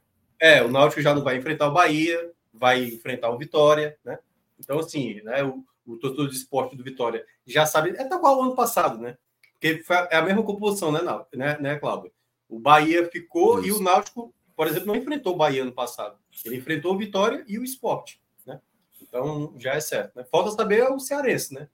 É, 0.41 0.63
o 0.63 0.71
Náutico 0.71 1.03
já 1.03 1.13
não 1.13 1.23
vai 1.23 1.37
enfrentar 1.37 1.67
o 1.67 1.73
Bahia, 1.73 2.31
vai 2.51 2.83
enfrentar 2.83 3.29
o 3.29 3.37
Vitória, 3.37 3.95
né? 4.03 4.17
Então, 4.59 4.79
assim, 4.79 5.21
né, 5.21 5.41
o, 5.41 5.63
o 5.93 5.97
torcedor 5.97 6.29
de 6.29 6.35
esporte 6.35 6.75
do 6.75 6.83
Vitória 6.83 7.25
já 7.45 7.65
sabe, 7.65 7.91
é 7.91 8.03
tal 8.03 8.19
qual 8.19 8.37
o 8.37 8.43
ano 8.43 8.55
passado, 8.55 8.99
né? 8.99 9.17
Porque 9.53 9.83
é 10.09 10.17
a 10.17 10.21
mesma 10.21 10.43
composição, 10.43 10.91
né, 10.91 11.01
né, 11.33 11.57
né, 11.59 11.79
Cláudio? 11.79 12.11
O 12.47 12.59
Bahia 12.59 13.09
ficou 13.09 13.59
Isso. 13.59 13.67
e 13.67 13.71
o 13.71 13.81
Náutico, 13.81 14.33
por 14.55 14.67
exemplo, 14.67 14.87
não 14.87 14.95
enfrentou 14.95 15.33
o 15.33 15.37
Bahia 15.37 15.63
ano 15.63 15.71
passado. 15.71 16.17
Ele 16.45 16.57
enfrentou 16.57 16.93
o 16.93 16.97
Vitória 16.97 17.43
e 17.47 17.59
o 17.59 17.63
esporte, 17.63 18.21
né? 18.45 18.59
Então 19.01 19.53
já 19.57 19.73
é 19.73 19.79
certo. 19.79 20.15
Né? 20.15 20.25
Falta 20.31 20.51
saber 20.51 20.83
o 20.89 20.99
cearense, 20.99 21.53
né? 21.53 21.67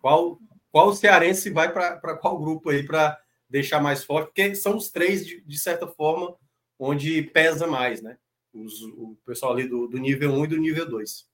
Qual, 0.00 0.38
qual 0.70 0.94
cearense 0.94 1.50
vai 1.50 1.72
para 1.72 2.16
qual 2.16 2.38
grupo 2.38 2.70
aí 2.70 2.84
para 2.84 3.18
deixar 3.48 3.80
mais 3.80 4.04
forte? 4.04 4.26
Porque 4.26 4.54
são 4.54 4.76
os 4.76 4.90
três, 4.90 5.26
de, 5.26 5.40
de 5.40 5.58
certa 5.58 5.86
forma, 5.86 6.34
onde 6.78 7.22
pesa 7.22 7.66
mais, 7.66 8.02
né? 8.02 8.18
Os, 8.52 8.82
o 8.82 9.16
pessoal 9.24 9.52
ali 9.52 9.68
do, 9.68 9.86
do 9.86 9.98
nível 9.98 10.32
1 10.32 10.44
e 10.44 10.48
do 10.48 10.56
nível 10.56 10.88
2. 10.88 11.28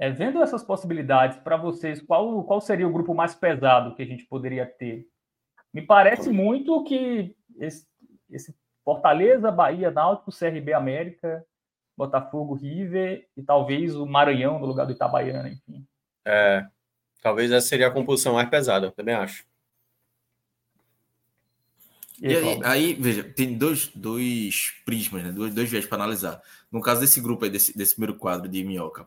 É, 0.00 0.08
vendo 0.08 0.42
essas 0.42 0.64
possibilidades, 0.64 1.36
para 1.36 1.58
vocês, 1.58 2.00
qual, 2.00 2.42
qual 2.44 2.58
seria 2.58 2.88
o 2.88 2.92
grupo 2.92 3.14
mais 3.14 3.34
pesado 3.34 3.94
que 3.94 4.00
a 4.00 4.06
gente 4.06 4.24
poderia 4.24 4.64
ter? 4.64 5.06
Me 5.74 5.82
parece 5.82 6.30
muito 6.30 6.82
que 6.84 7.36
esse, 7.58 7.86
esse 8.30 8.56
Fortaleza, 8.82 9.52
Bahia, 9.52 9.90
Náutico, 9.90 10.32
CRB 10.32 10.72
América, 10.72 11.44
Botafogo, 11.94 12.54
River 12.54 13.28
e 13.36 13.42
talvez 13.42 13.94
o 13.94 14.06
Maranhão 14.06 14.58
no 14.58 14.64
lugar 14.64 14.86
do 14.86 14.92
Itabaiana, 14.92 15.50
enfim. 15.50 15.86
É, 16.24 16.66
talvez 17.20 17.52
essa 17.52 17.68
seria 17.68 17.88
a 17.88 17.92
composição 17.92 18.32
mais 18.32 18.48
pesada, 18.48 18.90
também 18.92 19.14
acho. 19.14 19.44
E 22.22 22.34
aí, 22.34 22.60
aí, 22.64 22.94
veja, 22.94 23.22
tem 23.22 23.56
dois, 23.56 23.88
dois 23.94 24.72
prismas, 24.86 25.24
né? 25.24 25.30
dois, 25.30 25.54
dois 25.54 25.70
viés 25.70 25.84
para 25.84 25.98
analisar. 25.98 26.40
No 26.72 26.80
caso 26.80 27.02
desse 27.02 27.20
grupo 27.20 27.44
aí, 27.44 27.50
desse, 27.50 27.76
desse 27.76 27.94
primeiro 27.94 28.18
quadro 28.18 28.48
de 28.48 28.64
Minhoca, 28.64 29.06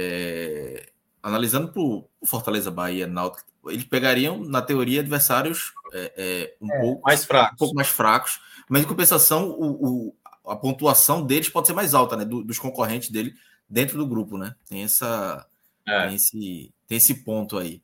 é, 0.00 0.90
analisando 1.20 1.72
para 1.72 1.82
o 1.82 2.08
Fortaleza, 2.24 2.70
Bahia, 2.70 3.08
Náutico, 3.08 3.48
eles 3.66 3.84
pegariam, 3.84 4.38
na 4.44 4.62
teoria, 4.62 5.00
adversários 5.00 5.72
é, 5.92 6.12
é, 6.16 6.56
um 6.60 6.72
é, 6.72 6.80
pouco 6.80 7.02
mais 7.02 7.24
fracos. 7.24 7.52
Um 7.54 7.56
pouco 7.56 7.74
mais 7.74 7.88
fracos, 7.88 8.40
mas 8.68 8.82
em 8.82 8.86
compensação, 8.86 9.50
o, 9.50 10.12
o, 10.14 10.16
a 10.46 10.54
pontuação 10.54 11.26
deles 11.26 11.48
pode 11.48 11.66
ser 11.66 11.72
mais 11.72 11.94
alta, 11.94 12.16
né? 12.16 12.24
Do, 12.24 12.44
dos 12.44 12.60
concorrentes 12.60 13.10
dele 13.10 13.34
dentro 13.68 13.98
do 13.98 14.06
grupo, 14.06 14.38
né? 14.38 14.54
Tem 14.68 14.84
essa. 14.84 15.44
É. 15.86 16.06
Tem, 16.06 16.14
esse, 16.14 16.72
tem 16.86 16.98
esse 16.98 17.24
ponto 17.24 17.58
aí. 17.58 17.82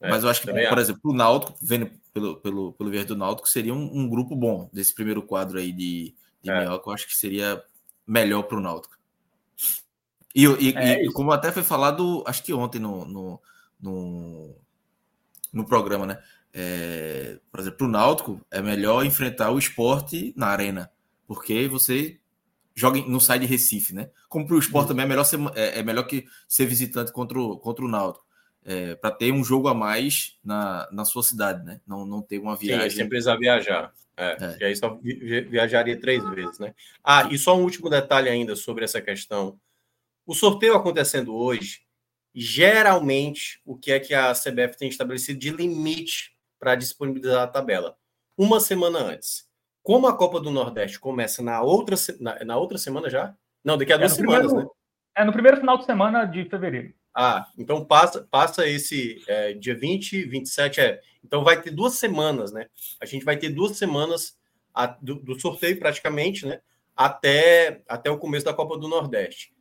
É, 0.00 0.10
mas 0.10 0.24
eu 0.24 0.30
acho 0.30 0.42
que, 0.42 0.68
por 0.68 0.78
exemplo, 0.78 1.12
o 1.12 1.14
Náutico, 1.14 1.56
vendo 1.62 1.88
pelo, 2.12 2.36
pelo, 2.38 2.72
pelo 2.72 2.90
viés 2.90 3.06
do 3.06 3.16
Náutico, 3.16 3.48
seria 3.48 3.72
um, 3.72 3.96
um, 3.96 4.08
grupo 4.08 4.34
bom 4.34 4.68
desse 4.72 4.92
primeiro 4.92 5.22
quadro 5.22 5.60
aí 5.60 5.70
de, 5.70 6.12
de 6.42 6.50
é. 6.50 6.60
Minhoca. 6.60 6.90
Eu 6.90 6.94
acho 6.94 7.06
que 7.06 7.14
seria 7.14 7.62
melhor 8.04 8.42
para 8.42 8.58
o 8.58 8.60
Náutico. 8.60 8.98
E, 10.34 10.44
e, 10.44 10.74
é 10.76 11.04
e 11.04 11.12
como 11.12 11.30
até 11.32 11.52
foi 11.52 11.62
falado, 11.62 12.24
acho 12.26 12.42
que 12.42 12.52
ontem 12.52 12.78
no, 12.78 13.04
no, 13.04 13.40
no, 13.80 14.56
no 15.52 15.66
programa, 15.66 16.06
né? 16.06 16.18
É, 16.54 17.38
por 17.50 17.60
exemplo, 17.60 17.78
para 17.78 17.86
o 17.86 17.90
Náutico, 17.90 18.46
é 18.50 18.60
melhor 18.60 19.04
enfrentar 19.04 19.50
o 19.50 19.58
esporte 19.58 20.32
na 20.36 20.48
arena, 20.48 20.90
porque 21.26 21.66
você 21.66 22.18
joga, 22.74 23.00
não 23.06 23.20
sai 23.20 23.38
de 23.38 23.46
Recife, 23.46 23.94
né? 23.94 24.10
Como 24.28 24.46
para 24.46 24.56
o 24.56 24.58
esporte 24.58 24.88
também 24.88 25.04
é 25.04 25.08
melhor, 25.08 25.24
ser, 25.24 25.38
é, 25.54 25.80
é, 25.80 25.82
melhor 25.82 26.04
que 26.04 26.26
ser 26.48 26.66
visitante 26.66 27.12
contra 27.12 27.38
o, 27.38 27.58
contra 27.58 27.84
o 27.84 27.88
Náutico. 27.88 28.24
É, 28.64 28.94
para 28.94 29.10
ter 29.10 29.32
um 29.32 29.42
jogo 29.42 29.66
a 29.66 29.74
mais 29.74 30.38
na, 30.44 30.88
na 30.92 31.04
sua 31.04 31.22
cidade, 31.24 31.64
né? 31.64 31.80
Não, 31.86 32.06
não 32.06 32.22
ter 32.22 32.38
uma 32.38 32.56
viagem. 32.56 32.90
Sim, 32.90 32.96
sem 32.96 33.08
precisar 33.08 33.36
viajar. 33.36 33.92
É, 34.16 34.36
é. 34.40 34.56
E 34.60 34.64
aí 34.64 34.76
só 34.76 35.00
viajaria 35.02 35.98
três 35.98 36.22
vezes, 36.30 36.58
né? 36.58 36.72
Ah, 37.02 37.28
e 37.30 37.36
só 37.36 37.56
um 37.56 37.62
último 37.62 37.90
detalhe 37.90 38.28
ainda 38.28 38.54
sobre 38.54 38.84
essa 38.84 39.00
questão. 39.00 39.58
O 40.24 40.34
sorteio 40.34 40.76
acontecendo 40.76 41.34
hoje, 41.34 41.80
geralmente, 42.34 43.60
o 43.64 43.76
que 43.76 43.92
é 43.92 44.00
que 44.00 44.14
a 44.14 44.32
CBF 44.32 44.76
tem 44.78 44.88
estabelecido 44.88 45.38
de 45.38 45.50
limite 45.50 46.36
para 46.58 46.74
disponibilizar 46.74 47.42
a 47.42 47.46
tabela? 47.48 47.96
Uma 48.36 48.60
semana 48.60 48.98
antes. 48.98 49.50
Como 49.82 50.06
a 50.06 50.16
Copa 50.16 50.40
do 50.40 50.50
Nordeste 50.50 50.98
começa 50.98 51.42
na 51.42 51.60
outra, 51.60 51.96
na, 52.20 52.44
na 52.44 52.56
outra 52.56 52.78
semana 52.78 53.10
já? 53.10 53.34
Não, 53.64 53.76
daqui 53.76 53.92
a 53.92 53.96
duas 53.96 54.12
é 54.12 54.14
semanas, 54.14 54.46
primeiro, 54.46 54.68
né? 54.68 54.74
É 55.16 55.24
no 55.24 55.32
primeiro 55.32 55.58
final 55.58 55.76
de 55.76 55.84
semana 55.84 56.24
de 56.24 56.44
fevereiro. 56.48 56.94
Ah, 57.14 57.46
então 57.58 57.84
passa, 57.84 58.26
passa 58.30 58.66
esse 58.66 59.22
é, 59.28 59.52
dia 59.52 59.74
20, 59.74 60.24
27, 60.24 60.80
é. 60.80 61.00
Então 61.22 61.44
vai 61.44 61.60
ter 61.60 61.70
duas 61.70 61.94
semanas, 61.94 62.52
né? 62.52 62.66
A 63.00 63.06
gente 63.06 63.24
vai 63.24 63.36
ter 63.36 63.50
duas 63.50 63.76
semanas 63.76 64.38
a, 64.72 64.86
do, 64.86 65.16
do, 65.16 65.38
sorteio 65.38 65.78
praticamente, 65.78 66.46
né? 66.46 66.60
Até, 66.96 67.82
até 67.88 68.10
o 68.10 68.18
começo 68.18 68.44
da 68.46 68.54
Copa 68.54 68.78
do 68.78 68.88
Nordeste. 68.88 69.51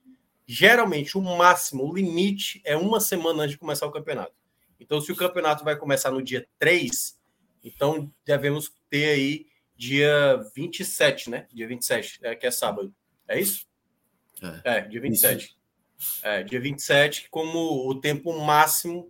Geralmente, 0.53 1.17
o 1.17 1.21
máximo, 1.21 1.89
o 1.89 1.95
limite 1.95 2.61
é 2.65 2.75
uma 2.75 2.99
semana 2.99 3.43
antes 3.43 3.53
de 3.53 3.57
começar 3.57 3.87
o 3.87 3.91
campeonato. 3.91 4.33
Então, 4.77 4.99
se 4.99 5.09
o 5.09 5.15
campeonato 5.15 5.63
vai 5.63 5.77
começar 5.77 6.11
no 6.11 6.21
dia 6.21 6.45
3, 6.59 7.17
então 7.63 8.13
devemos 8.25 8.69
ter 8.89 9.11
aí 9.11 9.45
dia 9.77 10.43
27, 10.53 11.29
né? 11.29 11.47
Dia 11.53 11.65
27, 11.69 12.19
é, 12.21 12.35
que 12.35 12.45
é 12.45 12.51
sábado. 12.51 12.93
É 13.29 13.39
isso? 13.39 13.65
É, 14.65 14.79
é 14.79 14.81
dia 14.81 14.99
27. 14.99 15.55
Isso. 15.97 16.19
É, 16.21 16.43
dia 16.43 16.59
27, 16.59 17.29
como 17.29 17.87
o 17.87 17.95
tempo 17.95 18.37
máximo 18.37 19.09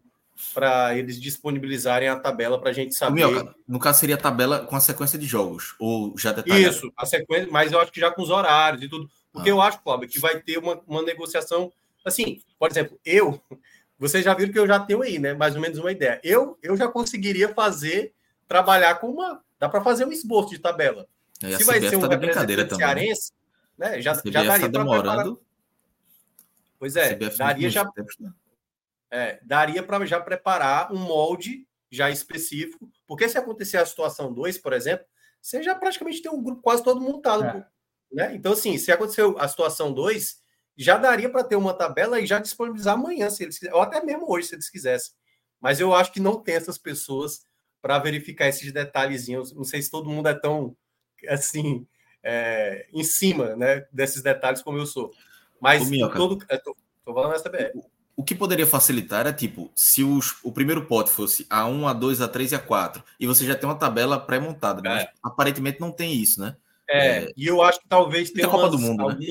para 0.54 0.96
eles 0.96 1.20
disponibilizarem 1.20 2.08
a 2.08 2.20
tabela 2.20 2.60
para 2.60 2.70
a 2.70 2.74
gente 2.74 2.94
saber. 2.94 3.26
Meu, 3.26 3.56
no 3.68 3.80
caso, 3.80 4.00
seria 4.00 4.14
a 4.14 4.20
tabela 4.20 4.60
com 4.60 4.76
a 4.76 4.80
sequência 4.80 5.18
de 5.18 5.26
jogos, 5.26 5.74
ou 5.80 6.16
já 6.20 6.34
detalhado? 6.34 6.72
Isso, 6.72 6.94
a 6.96 7.06
sequência, 7.08 7.50
mas 7.50 7.72
eu 7.72 7.80
acho 7.80 7.92
que 7.92 8.00
já 8.00 8.12
com 8.12 8.22
os 8.22 8.30
horários 8.30 8.84
e 8.84 8.88
tudo. 8.88 9.10
Porque 9.32 9.50
ah. 9.50 9.54
eu 9.54 9.62
acho, 9.62 9.82
Cláudio, 9.82 10.10
que 10.10 10.20
vai 10.20 10.40
ter 10.40 10.58
uma, 10.58 10.82
uma 10.88 11.02
negociação. 11.02 11.72
Assim, 12.06 12.42
por 12.60 12.70
exemplo, 12.70 13.00
eu. 13.06 13.42
Vocês 13.98 14.26
já 14.26 14.34
viram 14.34 14.52
que 14.52 14.58
eu 14.58 14.68
já 14.68 14.80
tenho 14.80 15.04
aí, 15.04 15.20
né? 15.20 15.34
Mais 15.34 15.56
ou 15.56 15.62
menos 15.62 15.78
uma 15.78 15.92
ideia. 15.92 16.20
Eu, 16.24 16.58
eu 16.64 16.76
já 16.76 16.88
conseguiria 16.88 17.54
fazer, 17.54 18.14
trabalhar 18.48 18.96
com 18.96 19.12
uma. 19.12 19.44
Dá 19.60 19.70
para 19.70 19.84
fazer 19.84 20.06
um 20.06 20.12
esboço 20.12 20.50
de 20.50 20.60
tabela. 20.60 21.08
Se 21.40 21.64
vai 21.64 21.80
ser 21.80 21.98
um 21.98 22.02
tá 22.02 22.18
brincadeira 22.18 22.66
também. 22.66 22.86
Né? 22.86 22.94
cearense, 22.94 23.32
né? 23.78 24.02
Já, 24.02 24.14
já 24.14 24.44
daria 24.44 24.60
tá 24.62 24.68
demorando. 24.68 25.36
Preparar... 25.36 25.52
Pois 26.80 26.96
é, 26.96 27.14
daria 27.14 27.70
já. 27.70 27.84
Né? 28.20 28.34
É, 29.12 29.40
daria 29.44 29.84
para 29.84 30.04
já 30.06 30.20
preparar 30.20 30.92
um 30.92 30.98
molde 30.98 31.68
já 31.92 32.10
específico, 32.10 32.90
porque 33.06 33.28
se 33.28 33.38
acontecer 33.38 33.78
a 33.78 33.86
situação 33.86 34.34
2, 34.34 34.58
por 34.58 34.74
exemplo, 34.74 35.06
você 35.42 35.62
já 35.62 35.76
praticamente 35.76 36.22
tem 36.22 36.32
um 36.32 36.42
grupo 36.42 36.62
quase 36.62 36.84
todo 36.84 37.02
montado. 37.02 37.44
É. 37.44 37.66
Né? 38.12 38.36
Então, 38.36 38.54
assim, 38.54 38.78
se 38.78 38.92
aconteceu 38.92 39.38
a 39.40 39.48
situação 39.48 39.94
2, 39.94 40.42
já 40.78 40.98
daria 40.98 41.30
para 41.30 41.44
ter 41.44 41.56
uma 41.56 41.74
tabela 41.74 42.20
e 42.20 42.26
já 42.26 42.40
disponibilizar 42.40 42.96
amanhã, 42.96 43.30
se 43.30 43.44
eles 43.44 43.58
quiserem, 43.58 43.78
ou 43.78 43.82
até 43.82 44.04
mesmo 44.04 44.32
hoje, 44.32 44.48
se 44.48 44.56
eles 44.56 44.70
quisessem. 44.70 45.14
Mas 45.60 45.80
eu 45.80 45.94
acho 45.94 46.12
que 46.12 46.20
não 46.20 46.42
tem 46.42 46.56
essas 46.56 46.78
pessoas 46.78 47.46
para 47.82 48.00
verificar 48.00 48.48
esses 48.48 48.72
detalhezinhos. 48.72 49.54
Não 49.54 49.64
sei 49.64 49.82
se 49.82 49.92
todo 49.92 50.10
mundo 50.10 50.28
é 50.28 50.34
tão 50.34 50.76
assim 51.28 51.86
é, 52.24 52.88
em 52.92 53.04
cima 53.04 53.56
né, 53.56 53.86
desses 53.92 54.22
detalhes 54.22 54.62
como 54.62 54.78
eu 54.78 54.86
sou. 54.86 55.12
Mas 55.60 55.88
todo. 56.16 56.44
Estou 56.50 56.76
falando 57.06 57.36
essa 57.36 57.50
BR. 57.50 57.80
O 58.16 58.24
que 58.24 58.36
poderia 58.36 58.68
facilitar 58.68 59.26
é 59.26 59.34
tipo, 59.34 59.72
se 59.76 60.04
os, 60.04 60.36
o 60.44 60.52
primeiro 60.52 60.86
pote 60.86 61.10
fosse 61.10 61.46
A1, 61.46 61.82
A2, 61.82 62.28
A3 62.28 62.52
e 62.52 62.58
A4, 62.58 63.04
e 63.20 63.26
você 63.26 63.46
já 63.46 63.56
tem 63.56 63.68
uma 63.68 63.78
tabela 63.78 64.20
pré-montada, 64.20 64.88
é. 64.88 65.10
aparentemente 65.24 65.80
não 65.80 65.92
tem 65.92 66.14
isso, 66.14 66.40
né? 66.40 66.56
É, 66.92 67.08
é, 67.08 67.32
e 67.38 67.48
eu 67.48 67.62
acho 67.62 67.80
que 67.80 67.88
talvez 67.88 68.32
tenha 68.32 68.50
umas, 68.50 68.76
Mundo, 68.76 69.02
alguma, 69.04 69.20
né? 69.20 69.28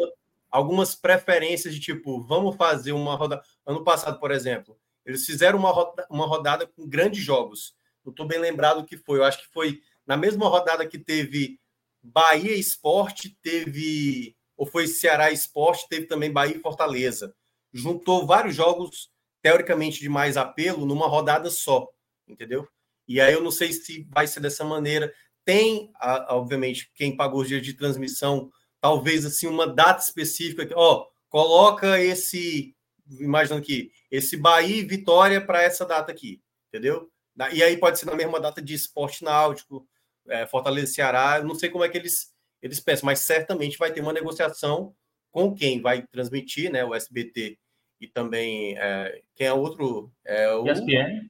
algumas 0.50 0.94
preferências 0.94 1.74
de 1.74 1.80
tipo, 1.80 2.20
vamos 2.22 2.56
fazer 2.56 2.92
uma 2.92 3.14
rodada. 3.14 3.42
Ano 3.66 3.84
passado, 3.84 4.18
por 4.18 4.30
exemplo, 4.30 4.78
eles 5.04 5.26
fizeram 5.26 5.58
uma, 5.58 5.70
roda, 5.70 6.06
uma 6.10 6.26
rodada 6.26 6.66
com 6.66 6.88
grandes 6.88 7.22
jogos. 7.22 7.74
Não 8.04 8.10
estou 8.10 8.26
bem 8.26 8.38
lembrado 8.38 8.78
o 8.78 8.84
que 8.84 8.96
foi. 8.96 9.18
Eu 9.18 9.24
acho 9.24 9.40
que 9.40 9.52
foi 9.52 9.80
na 10.06 10.16
mesma 10.16 10.48
rodada 10.48 10.86
que 10.86 10.98
teve 10.98 11.60
Bahia 12.02 12.54
Esporte, 12.54 13.36
teve. 13.42 14.34
Ou 14.56 14.66
foi 14.66 14.86
Ceará 14.86 15.30
Esporte, 15.30 15.88
teve 15.88 16.06
também 16.06 16.32
Bahia 16.32 16.56
e 16.56 16.60
Fortaleza. 16.60 17.34
Juntou 17.72 18.26
vários 18.26 18.54
jogos, 18.54 19.10
teoricamente, 19.42 20.00
de 20.00 20.08
mais 20.08 20.36
apelo, 20.36 20.84
numa 20.84 21.06
rodada 21.06 21.50
só, 21.50 21.88
entendeu? 22.26 22.68
E 23.06 23.20
aí 23.20 23.32
eu 23.32 23.42
não 23.42 23.50
sei 23.50 23.72
se 23.72 24.06
vai 24.10 24.26
ser 24.26 24.40
dessa 24.40 24.64
maneira. 24.64 25.12
Tem, 25.50 25.90
obviamente, 26.28 26.88
quem 26.94 27.16
pagou 27.16 27.40
os 27.40 27.48
dias 27.48 27.60
de 27.60 27.74
transmissão, 27.74 28.52
talvez 28.80 29.26
assim, 29.26 29.48
uma 29.48 29.66
data 29.66 30.00
específica. 30.00 30.72
Ó, 30.76 31.08
coloca 31.28 32.00
esse, 32.00 32.72
imaginando 33.18 33.60
aqui, 33.60 33.90
esse 34.12 34.36
Bahia 34.36 34.76
e 34.76 34.84
Vitória 34.84 35.44
para 35.44 35.60
essa 35.60 35.84
data 35.84 36.12
aqui, 36.12 36.40
entendeu? 36.68 37.10
E 37.52 37.64
aí 37.64 37.76
pode 37.76 37.98
ser 37.98 38.06
na 38.06 38.14
mesma 38.14 38.38
data 38.38 38.62
de 38.62 38.74
esporte 38.74 39.24
náutico, 39.24 39.84
é, 40.28 40.46
Fortaleza 40.46 40.92
Ceará. 40.92 41.38
Eu 41.38 41.44
não 41.44 41.56
sei 41.56 41.68
como 41.68 41.82
é 41.82 41.88
que 41.88 41.98
eles, 41.98 42.32
eles 42.62 42.78
pensam, 42.78 43.06
mas 43.06 43.18
certamente 43.18 43.76
vai 43.76 43.92
ter 43.92 44.02
uma 44.02 44.12
negociação 44.12 44.94
com 45.32 45.52
quem 45.52 45.80
vai 45.80 46.06
transmitir, 46.12 46.70
né? 46.70 46.84
O 46.84 46.94
SBT 46.94 47.58
e 48.00 48.06
também 48.06 48.78
é, 48.78 49.20
quem 49.34 49.48
é 49.48 49.52
outro? 49.52 50.12
É 50.24 50.48
o 50.54 50.64
ESPN. 50.70 51.28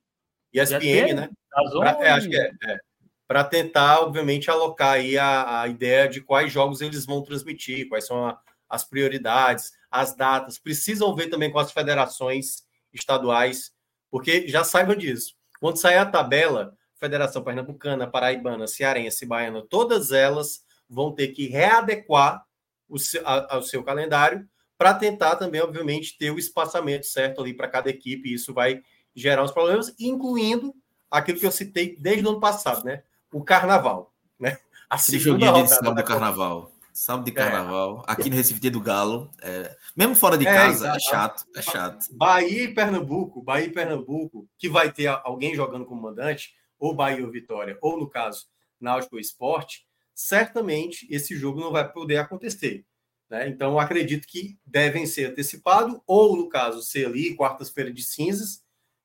ESPN, 0.53 0.77
ESPN 0.77 1.15
né? 1.15 1.31
Pra, 1.79 2.05
é, 2.05 2.11
acho 2.11 2.29
que 2.29 2.37
é. 2.37 2.51
é 2.67 2.90
para 3.31 3.45
tentar, 3.45 4.01
obviamente, 4.01 4.51
alocar 4.51 4.95
aí 4.95 5.17
a, 5.17 5.61
a, 5.61 5.69
ideia 5.69 6.09
de 6.09 6.21
quais 6.21 6.53
jogos 6.53 6.81
eles 6.81 7.07
vão 7.07 7.23
transmitir, 7.23 7.89
quais 7.89 8.05
são 8.05 8.27
a, 8.27 8.37
as 8.69 8.83
prioridades, 8.83 9.71
as 9.89 10.17
datas. 10.17 10.59
Precisam 10.59 11.15
ver 11.15 11.29
também 11.29 11.49
com 11.49 11.61
as 11.61 11.71
federações 11.71 12.65
estaduais, 12.93 13.71
porque 14.11 14.49
já 14.49 14.65
saibam 14.65 14.97
disso. 14.97 15.37
Quando 15.61 15.77
sair 15.77 15.99
a 15.99 16.07
tabela, 16.07 16.77
Federação 16.97 17.45
Pernambucana, 17.45 18.11
Paraibana, 18.11 18.67
Cearense, 18.67 19.25
Baiana, 19.25 19.65
todas 19.65 20.11
elas 20.11 20.65
vão 20.89 21.15
ter 21.15 21.29
que 21.29 21.47
readequar 21.47 22.45
o 22.89 22.99
seu, 22.99 23.25
a, 23.25 23.55
ao 23.55 23.63
seu 23.63 23.85
calendário 23.85 24.45
para 24.77 24.93
tentar 24.93 25.37
também, 25.37 25.61
obviamente, 25.61 26.19
ter 26.19 26.33
o 26.33 26.39
espaçamento 26.41 27.07
certo 27.07 27.41
ali 27.41 27.55
para 27.55 27.69
cada 27.69 27.91
equipe. 27.91 28.29
E 28.29 28.35
isso 28.35 28.53
vai 28.53 28.83
gerar 29.15 29.45
uns 29.45 29.53
problemas, 29.53 29.95
incluindo 30.01 30.75
aquilo 31.09 31.39
que 31.39 31.47
eu 31.47 31.53
citei 31.53 31.95
desde 31.97 32.27
o 32.27 32.31
ano 32.31 32.41
passado, 32.41 32.85
né? 32.85 33.05
O 33.33 33.43
carnaval, 33.43 34.13
né? 34.39 34.59
A 34.89 34.99
segunda 34.99 35.53
de 35.53 35.69
sábado 35.69 35.95
do 35.97 36.05
carnaval. 36.05 36.73
Sábado 36.93 37.25
de 37.25 37.31
é. 37.31 37.35
carnaval. 37.35 38.05
É. 38.07 38.13
Aqui 38.13 38.29
no 38.29 38.37
Recife 38.37 38.61
Dia 38.61 38.71
do 38.71 38.81
Galo. 38.81 39.31
É... 39.41 39.77
Mesmo 39.97 40.15
fora 40.15 40.37
de 40.37 40.47
é, 40.47 40.53
casa, 40.53 40.93
é, 40.93 40.97
é 40.97 40.99
chato. 40.99 41.47
É 41.55 41.63
chato. 41.63 42.07
Bahia 42.13 42.65
e 42.65 42.75
Pernambuco, 42.75 43.43
Bahia 43.43 43.67
e 43.67 43.73
Pernambuco, 43.73 44.49
que 44.59 44.69
vai 44.69 44.93
ter 44.93 45.07
alguém 45.07 45.55
jogando 45.55 45.85
como 45.85 46.03
mandante, 46.03 46.55
ou 46.79 46.95
Bahia 46.95 47.25
ou 47.25 47.31
Vitória, 47.31 47.79
ou 47.81 47.99
no 47.99 48.09
caso, 48.09 48.47
Náutico 48.81 49.19
Esporte, 49.19 49.87
certamente 50.15 51.07
esse 51.11 51.37
jogo 51.37 51.61
não 51.61 51.71
vai 51.71 51.91
poder 51.91 52.17
acontecer. 52.17 52.85
Né? 53.29 53.49
Então, 53.49 53.79
acredito 53.79 54.27
que 54.27 54.59
devem 54.67 55.07
ser 55.07 55.31
antecipados, 55.31 55.99
ou, 56.07 56.37
no 56.37 56.49
caso, 56.49 56.83
ser 56.83 57.07
ali, 57.07 57.37
quartas-feira 57.37 57.93
de 57.93 58.03
cinzas, 58.03 58.63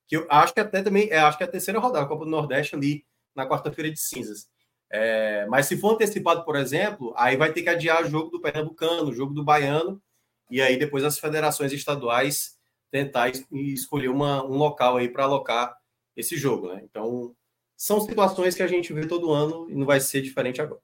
que 0.07 0.17
eu 0.17 0.25
acho 0.29 0.53
que 0.53 0.59
até 0.59 0.81
também, 0.81 1.09
é, 1.11 1.19
acho 1.19 1.38
que 1.38 1.43
é 1.43 1.47
a 1.47 1.51
terceira 1.51 1.79
rodada, 1.79 2.05
a 2.05 2.07
Copa 2.07 2.25
do 2.25 2.31
Nordeste 2.31 2.75
ali 2.75 3.05
na 3.36 3.48
quarta-feira 3.48 3.91
de 3.91 4.00
cinzas. 4.00 4.48
É, 4.91 5.45
mas 5.48 5.65
se 5.65 5.78
for 5.78 5.93
antecipado, 5.93 6.45
por 6.45 6.56
exemplo, 6.56 7.13
aí 7.17 7.36
vai 7.36 7.52
ter 7.52 7.63
que 7.63 7.69
adiar 7.69 8.04
o 8.04 8.10
jogo 8.10 8.30
do 8.30 8.41
Pernambucano, 8.41 9.10
o 9.10 9.13
jogo 9.13 9.34
do 9.34 9.43
Baiano, 9.43 10.02
e 10.50 10.62
aí 10.62 10.78
depois 10.78 11.04
as 11.04 11.19
federações 11.19 11.74
estaduais 11.74 12.56
tentar 12.91 13.30
escolher 13.52 14.10
uma, 14.10 14.43
um 14.45 14.58
local 14.58 14.98
aí 14.98 15.10
para 15.10 15.24
alocar 15.24 15.76
esse 16.15 16.38
jogo, 16.38 16.69
né? 16.69 16.82
Então, 16.84 17.36
são 17.76 18.00
situações 18.00 18.56
que 18.56 18.63
a 18.63 18.67
gente 18.67 18.93
vê 18.93 19.06
todo 19.06 19.34
ano 19.34 19.69
e 19.69 19.76
não 19.76 19.86
vai 19.86 20.00
ser 20.00 20.21
diferente 20.21 20.62
agora. 20.62 20.80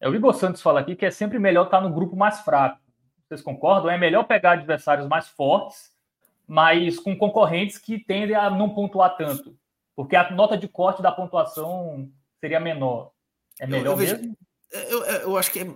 É, 0.00 0.08
o 0.08 0.14
Igor 0.14 0.34
Santos 0.34 0.62
fala 0.62 0.80
aqui 0.80 0.96
que 0.96 1.06
é 1.06 1.10
sempre 1.10 1.38
melhor 1.38 1.66
estar 1.66 1.80
no 1.80 1.92
grupo 1.92 2.16
mais 2.16 2.40
fraco. 2.40 2.80
Vocês 3.28 3.42
concordam? 3.42 3.90
É 3.90 3.98
melhor 3.98 4.24
pegar 4.24 4.52
adversários 4.52 5.06
mais 5.06 5.28
fortes, 5.28 5.92
mas 6.48 6.98
com 6.98 7.16
concorrentes 7.16 7.78
que 7.78 7.98
tendem 7.98 8.34
a 8.34 8.50
não 8.50 8.70
pontuar 8.70 9.16
tanto. 9.16 9.56
Porque 10.02 10.16
a 10.16 10.30
nota 10.30 10.56
de 10.56 10.66
corte 10.66 11.02
da 11.02 11.12
pontuação 11.12 12.10
seria 12.40 12.58
menor. 12.58 13.10
É 13.58 13.66
melhor 13.66 13.86
eu, 13.86 13.92
eu 13.92 13.96
mesmo? 13.96 14.18
Vejo, 14.18 14.34
eu, 14.72 15.04
eu, 15.04 15.36
acho 15.36 15.50
que 15.50 15.58
é, 15.60 15.66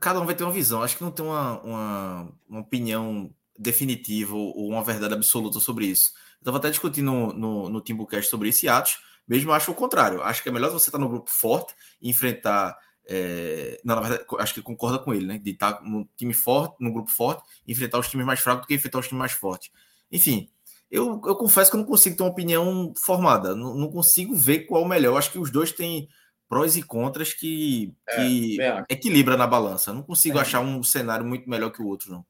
cada 0.00 0.20
um 0.20 0.26
vai 0.26 0.34
ter 0.34 0.44
uma 0.44 0.52
visão. 0.52 0.82
Acho 0.82 0.96
que 0.96 1.04
não 1.04 1.10
tem 1.10 1.24
uma, 1.24 1.60
uma, 1.60 2.32
uma 2.48 2.60
opinião 2.60 3.32
definitiva 3.58 4.34
ou 4.34 4.68
uma 4.68 4.82
verdade 4.82 5.14
absoluta 5.14 5.60
sobre 5.60 5.86
isso. 5.86 6.12
Eu 6.14 6.40
estava 6.40 6.56
até 6.56 6.70
discutindo 6.70 7.12
no, 7.12 7.32
no, 7.32 7.68
no 7.68 7.80
Timbucast 7.80 8.30
sobre 8.30 8.48
esse 8.48 8.66
atos, 8.68 8.98
mesmo 9.28 9.52
acho 9.52 9.70
o 9.70 9.74
contrário. 9.74 10.22
Acho 10.22 10.42
que 10.42 10.48
é 10.48 10.52
melhor 10.52 10.70
você 10.70 10.88
estar 10.88 10.98
no 10.98 11.08
grupo 11.08 11.30
forte 11.30 11.74
e 12.00 12.10
enfrentar 12.10 12.76
é, 13.06 13.80
não, 13.84 13.96
na 13.96 14.00
verdade, 14.02 14.24
acho 14.38 14.54
que 14.54 14.62
concorda 14.62 14.98
com 14.98 15.12
ele, 15.12 15.26
né? 15.26 15.38
De 15.38 15.50
estar 15.50 15.82
no 15.82 16.08
time 16.16 16.32
forte, 16.32 16.76
no 16.80 16.92
grupo 16.92 17.10
forte, 17.10 17.42
enfrentar 17.66 17.98
os 17.98 18.08
times 18.08 18.24
mais 18.24 18.40
fracos 18.40 18.62
do 18.62 18.66
que 18.68 18.74
enfrentar 18.74 18.98
os 18.98 19.08
times 19.08 19.18
mais 19.18 19.32
fortes. 19.32 19.70
Enfim, 20.10 20.48
eu, 20.90 21.20
eu 21.24 21.36
confesso 21.36 21.70
que 21.70 21.76
eu 21.76 21.80
não 21.80 21.86
consigo 21.86 22.16
ter 22.16 22.22
uma 22.22 22.30
opinião 22.30 22.92
formada, 22.96 23.54
não, 23.54 23.74
não 23.74 23.90
consigo 23.90 24.34
ver 24.34 24.60
qual 24.60 24.82
é 24.82 24.84
o 24.84 24.88
melhor. 24.88 25.10
Eu 25.10 25.16
acho 25.16 25.30
que 25.30 25.38
os 25.38 25.50
dois 25.50 25.70
têm 25.70 26.08
prós 26.48 26.76
e 26.76 26.82
contras 26.82 27.32
que, 27.32 27.94
que 28.14 28.60
é, 28.60 28.84
equilibra 28.88 29.36
na 29.36 29.46
balança. 29.46 29.90
Eu 29.90 29.94
não 29.94 30.02
consigo 30.02 30.38
é. 30.38 30.40
achar 30.40 30.60
um 30.60 30.82
cenário 30.82 31.24
muito 31.24 31.48
melhor 31.48 31.70
que 31.70 31.80
o 31.80 31.86
outro, 31.86 32.10
não. 32.10 32.26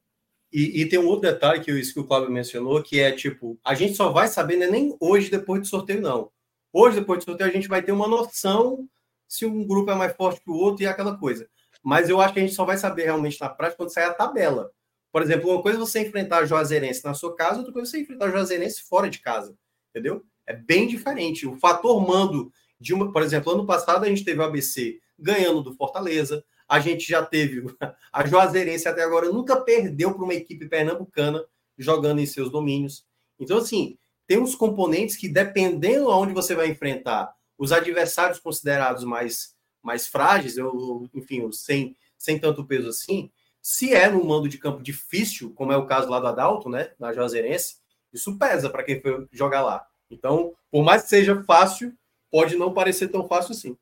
E, 0.53 0.81
e, 0.81 0.85
tem 0.85 0.99
um 0.99 1.07
outro 1.07 1.31
detalhe 1.31 1.63
que 1.63 1.71
isso 1.71 1.93
que 1.93 1.99
o 2.01 2.03
Cláudio 2.05 2.29
mencionou, 2.29 2.83
que 2.83 2.99
é 2.99 3.11
tipo, 3.13 3.57
a 3.63 3.73
gente 3.73 3.95
só 3.95 4.11
vai 4.11 4.27
saber 4.27 4.57
né, 4.57 4.67
nem 4.67 4.95
hoje 4.99 5.31
depois 5.31 5.61
do 5.61 5.67
sorteio, 5.67 6.01
não. 6.01 6.29
Hoje, 6.73 6.99
depois 6.99 7.19
do 7.19 7.25
sorteio, 7.25 7.49
a 7.49 7.53
gente 7.53 7.67
vai 7.67 7.81
ter 7.81 7.91
uma 7.91 8.07
noção 8.07 8.87
se 9.27 9.45
um 9.45 9.65
grupo 9.65 9.91
é 9.91 9.95
mais 9.95 10.13
forte 10.13 10.41
que 10.41 10.49
o 10.49 10.55
outro 10.55 10.83
e 10.83 10.87
aquela 10.87 11.17
coisa. 11.17 11.47
Mas 11.81 12.09
eu 12.09 12.19
acho 12.19 12.33
que 12.33 12.39
a 12.39 12.43
gente 12.43 12.53
só 12.53 12.65
vai 12.65 12.77
saber 12.77 13.05
realmente 13.05 13.39
na 13.39 13.49
prática 13.49 13.77
quando 13.77 13.93
sair 13.93 14.05
a 14.05 14.13
tabela. 14.13 14.69
Por 15.11 15.21
exemplo, 15.21 15.49
uma 15.49 15.61
coisa 15.61 15.77
é 15.77 15.79
você 15.79 16.01
enfrentar 16.01 16.45
Juazeirense 16.45 17.03
na 17.03 17.13
sua 17.13 17.35
casa, 17.35 17.59
outra 17.59 17.73
coisa 17.73 17.89
é 17.89 17.91
você 17.91 18.01
enfrentar 18.01 18.31
Juazeirense 18.31 18.83
fora 18.83 19.09
de 19.09 19.19
casa. 19.19 19.55
Entendeu? 19.89 20.23
É 20.45 20.53
bem 20.53 20.87
diferente. 20.87 21.47
O 21.47 21.57
fator 21.57 21.99
mando 22.05 22.51
de 22.79 22.93
uma, 22.93 23.11
por 23.11 23.21
exemplo, 23.21 23.51
ano 23.51 23.65
passado 23.65 24.03
a 24.03 24.07
gente 24.07 24.23
teve 24.23 24.39
o 24.39 24.43
ABC 24.43 24.99
ganhando 25.19 25.61
do 25.61 25.75
Fortaleza, 25.75 26.43
a 26.67 26.79
gente 26.79 27.07
já 27.07 27.23
teve 27.23 27.63
a 28.11 28.25
Juazeirense 28.25 28.87
até 28.87 29.03
agora 29.03 29.31
nunca 29.31 29.59
perdeu 29.59 30.13
para 30.13 30.23
uma 30.23 30.33
equipe 30.33 30.67
pernambucana 30.67 31.43
jogando 31.77 32.19
em 32.19 32.25
seus 32.25 32.49
domínios. 32.49 33.05
Então, 33.39 33.57
assim, 33.57 33.97
tem 34.25 34.39
uns 34.39 34.55
componentes 34.55 35.15
que, 35.15 35.27
dependendo 35.27 36.09
aonde 36.09 36.33
você 36.33 36.55
vai 36.55 36.67
enfrentar 36.67 37.33
os 37.57 37.71
adversários 37.71 38.39
considerados 38.39 39.03
mais, 39.03 39.55
mais 39.83 40.07
frágeis, 40.07 40.57
eu, 40.57 41.09
enfim, 41.13 41.51
sem, 41.51 41.95
sem 42.17 42.39
tanto 42.39 42.65
peso 42.65 42.87
assim, 42.89 43.29
se 43.61 43.93
é 43.93 44.09
num 44.09 44.25
mando 44.25 44.49
de 44.49 44.57
campo 44.57 44.81
difícil, 44.81 45.53
como 45.53 45.71
é 45.71 45.77
o 45.77 45.85
caso 45.85 46.09
lá 46.09 46.19
do 46.19 46.27
Adalto, 46.27 46.69
né, 46.69 46.91
na 46.99 47.13
Juazeirense, 47.13 47.75
isso 48.11 48.37
pesa 48.37 48.69
para 48.69 48.83
quem 48.83 48.99
foi 48.99 49.27
jogar 49.31 49.61
lá. 49.61 49.85
Então, 50.09 50.53
por 50.69 50.83
mais 50.83 51.03
que 51.03 51.09
seja 51.09 51.43
fácil, 51.43 51.93
pode 52.29 52.55
não 52.55 52.73
parecer 52.73 53.07
tão 53.07 53.27
fácil 53.27 53.53
assim. 53.53 53.77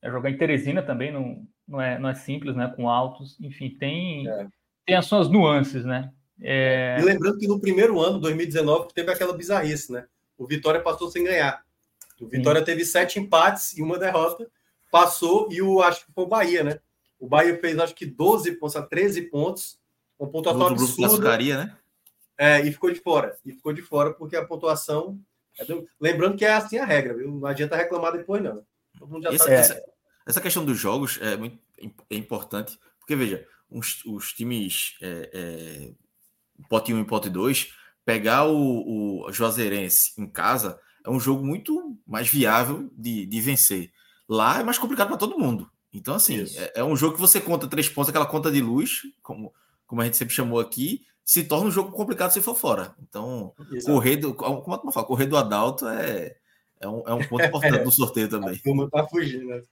É, 0.00 0.10
jogar 0.10 0.30
em 0.30 0.36
Teresina 0.36 0.82
também 0.82 1.12
não, 1.12 1.46
não, 1.66 1.80
é, 1.80 1.98
não 1.98 2.08
é 2.08 2.14
simples, 2.14 2.56
né? 2.56 2.72
Com 2.74 2.88
altos, 2.88 3.38
enfim, 3.40 3.70
tem, 3.70 4.26
é. 4.28 4.46
tem 4.86 4.96
as 4.96 5.06
suas 5.06 5.28
nuances, 5.28 5.84
né? 5.84 6.12
É... 6.40 6.96
E 6.98 7.02
lembrando 7.02 7.38
que 7.38 7.46
no 7.46 7.60
primeiro 7.60 8.00
ano, 8.00 8.18
2019, 8.18 8.92
teve 8.94 9.12
aquela 9.12 9.36
bizarrice, 9.36 9.92
né? 9.92 10.06
O 10.36 10.46
Vitória 10.46 10.80
passou 10.80 11.10
sem 11.10 11.22
ganhar. 11.22 11.62
O 12.20 12.26
Vitória 12.26 12.60
Sim. 12.60 12.64
teve 12.64 12.84
sete 12.84 13.20
empates 13.20 13.76
e 13.76 13.82
uma 13.82 13.98
derrota, 13.98 14.48
passou 14.90 15.48
e 15.52 15.62
o 15.62 15.80
acho 15.80 16.06
que 16.06 16.12
foi 16.12 16.24
o 16.24 16.28
Bahia, 16.28 16.64
né? 16.64 16.80
O 17.22 17.28
Bahia 17.28 17.56
fez 17.56 17.78
acho 17.78 17.94
que 17.94 18.04
12 18.04 18.50
pontos, 18.56 18.74
13 18.90 19.22
pontos, 19.30 19.78
uma 20.18 20.28
pontuação 20.28 20.66
absurda. 20.66 21.38
né? 21.56 21.78
É, 22.36 22.60
e 22.66 22.72
ficou 22.72 22.90
de 22.90 22.98
fora. 22.98 23.38
E 23.46 23.52
ficou 23.52 23.72
de 23.72 23.80
fora 23.80 24.12
porque 24.12 24.34
a 24.34 24.44
pontuação. 24.44 25.20
É 25.56 25.64
do... 25.64 25.86
Lembrando 26.00 26.36
que 26.36 26.44
é 26.44 26.52
assim 26.52 26.78
a 26.78 26.84
regra, 26.84 27.14
viu? 27.14 27.30
Não 27.30 27.46
adianta 27.46 27.76
reclamar 27.76 28.10
depois, 28.10 28.42
não. 28.42 28.66
Todo 28.98 29.08
mundo 29.08 29.22
já 29.22 29.30
Esse, 29.30 29.38
sabe. 29.38 29.54
Essa, 29.54 29.82
essa, 30.26 30.40
questão 30.40 30.64
dos 30.64 30.76
jogos 30.76 31.20
é 31.22 31.36
muito 31.36 31.60
é 32.10 32.16
importante, 32.16 32.76
porque 32.98 33.14
veja, 33.14 33.46
os, 33.70 34.04
os 34.04 34.32
times 34.32 34.96
é, 35.00 35.30
é, 35.32 35.92
pote 36.68 36.92
1 36.92 37.02
e 37.02 37.04
pote 37.04 37.30
2, 37.30 37.72
pegar 38.04 38.46
o, 38.48 39.26
o 39.26 39.32
Juazeirense 39.32 40.12
em 40.18 40.26
casa 40.26 40.76
é 41.06 41.10
um 41.10 41.20
jogo 41.20 41.46
muito 41.46 41.96
mais 42.04 42.26
viável 42.26 42.90
de, 42.98 43.26
de 43.26 43.40
vencer. 43.40 43.92
Lá 44.28 44.58
é 44.58 44.64
mais 44.64 44.76
complicado 44.78 45.06
para 45.06 45.16
todo 45.16 45.38
mundo. 45.38 45.70
Então, 45.92 46.14
assim, 46.14 46.44
é, 46.56 46.80
é, 46.80 46.84
um 46.84 46.96
jogo 46.96 47.14
que 47.14 47.20
você 47.20 47.40
conta 47.40 47.68
três 47.68 47.88
pontos, 47.88 48.08
aquela 48.08 48.26
conta 48.26 48.50
de 48.50 48.60
luz, 48.60 49.02
como, 49.22 49.52
como 49.86 50.00
a 50.00 50.04
gente 50.04 50.16
sempre 50.16 50.34
chamou 50.34 50.58
aqui, 50.58 51.02
se 51.24 51.44
torna 51.44 51.68
um 51.68 51.70
jogo 51.70 51.92
complicado 51.92 52.30
se 52.30 52.40
for 52.40 52.54
fora. 52.54 52.94
Então, 53.00 53.52
correr 53.84 54.16
do, 54.16 54.34
como 54.34 54.88
é 54.88 54.92
fala, 54.92 55.06
correr 55.06 55.26
do 55.26 55.36
Adalto 55.36 55.86
é, 55.88 56.34
é, 56.80 56.88
um, 56.88 57.02
é 57.06 57.14
um 57.14 57.28
ponto 57.28 57.44
importante 57.44 57.84
no 57.84 57.92
sorteio 57.92 58.28
também. 58.28 58.58
Como 58.64 58.88
tá 58.88 59.06
fugindo, 59.06 59.46
né? 59.46 59.62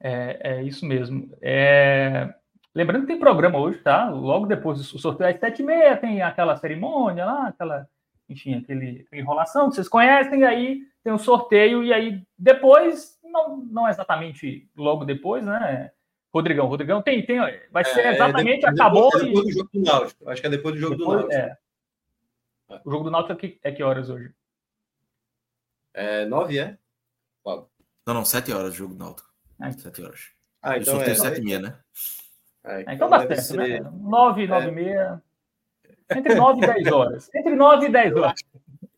É, 0.00 0.54
é 0.54 0.62
isso 0.62 0.84
mesmo. 0.84 1.30
É... 1.40 2.34
Lembrando 2.74 3.02
que 3.02 3.08
tem 3.08 3.18
programa 3.18 3.58
hoje, 3.58 3.78
tá? 3.78 4.08
Logo 4.10 4.46
depois 4.46 4.78
do 4.78 4.98
sorteio, 4.98 5.30
às 5.30 5.38
sete 5.38 5.62
e 5.62 5.64
meia, 5.64 5.96
tem 5.96 6.22
aquela 6.22 6.56
cerimônia 6.56 7.24
lá, 7.24 7.48
aquela 7.48 7.88
enfim, 8.30 8.54
aquele, 8.54 9.04
aquela 9.04 9.20
enrolação 9.20 9.68
que 9.68 9.74
vocês 9.74 9.88
conhecem, 9.88 10.40
e 10.40 10.44
aí 10.44 10.82
tem 11.02 11.12
o 11.12 11.18
sorteio, 11.18 11.82
e 11.82 11.92
aí 11.92 12.22
depois, 12.38 13.18
não, 13.30 13.56
não 13.56 13.88
exatamente 13.88 14.68
logo 14.76 15.04
depois, 15.04 15.44
né? 15.44 15.90
Rodrigão, 16.32 16.66
Rodrigão 16.66 17.02
tem, 17.02 17.24
tem 17.24 17.38
vai 17.72 17.84
ser 17.84 18.00
é, 18.00 18.14
exatamente, 18.14 18.64
é 18.64 18.70
depois, 18.70 18.80
acabou. 18.80 19.10
É 19.16 19.24
depois 19.24 19.46
do 19.46 19.52
jogo 19.52 19.70
do 19.72 19.80
Náutico, 19.82 20.30
acho 20.30 20.40
que 20.40 20.46
é 20.46 20.50
depois 20.50 20.74
do 20.74 20.80
jogo 20.80 20.96
depois, 20.96 21.22
do 21.22 21.28
Náutico. 21.28 21.58
É. 22.68 22.80
O 22.84 22.90
jogo 22.90 23.04
do 23.04 23.10
Náutico 23.10 23.32
é 23.32 23.36
que, 23.36 23.60
é 23.62 23.72
que 23.72 23.82
horas 23.82 24.10
hoje? 24.10 24.32
É 25.92 26.24
nove, 26.26 26.58
é? 26.58 26.78
Não, 27.44 28.14
não, 28.14 28.24
sete 28.24 28.52
horas 28.52 28.74
o 28.74 28.76
jogo 28.76 28.94
do 28.94 29.04
Náutico. 29.04 29.28
Ah, 29.58 29.72
sete 29.72 30.02
horas. 30.02 30.30
Ah, 30.62 30.78
então 30.78 30.94
sorteio 30.94 31.12
é. 31.12 31.18
sete 31.18 31.40
e 31.40 31.44
meia, 31.44 31.58
né? 31.58 31.78
É, 32.64 32.82
então, 32.82 32.94
então 32.94 33.10
dá 33.10 33.18
certo, 33.20 33.42
ser... 33.42 33.56
né? 33.56 33.90
Nove, 34.00 34.46
nove 34.46 34.68
e 34.68 34.72
meia. 34.72 35.22
Entre 36.16 36.34
9 36.34 36.58
e 36.58 36.66
10 36.66 36.92
horas. 36.92 37.30
Entre 37.34 37.54
9 37.54 37.86
e 37.86 37.88
10 37.88 38.16
horas. 38.16 38.40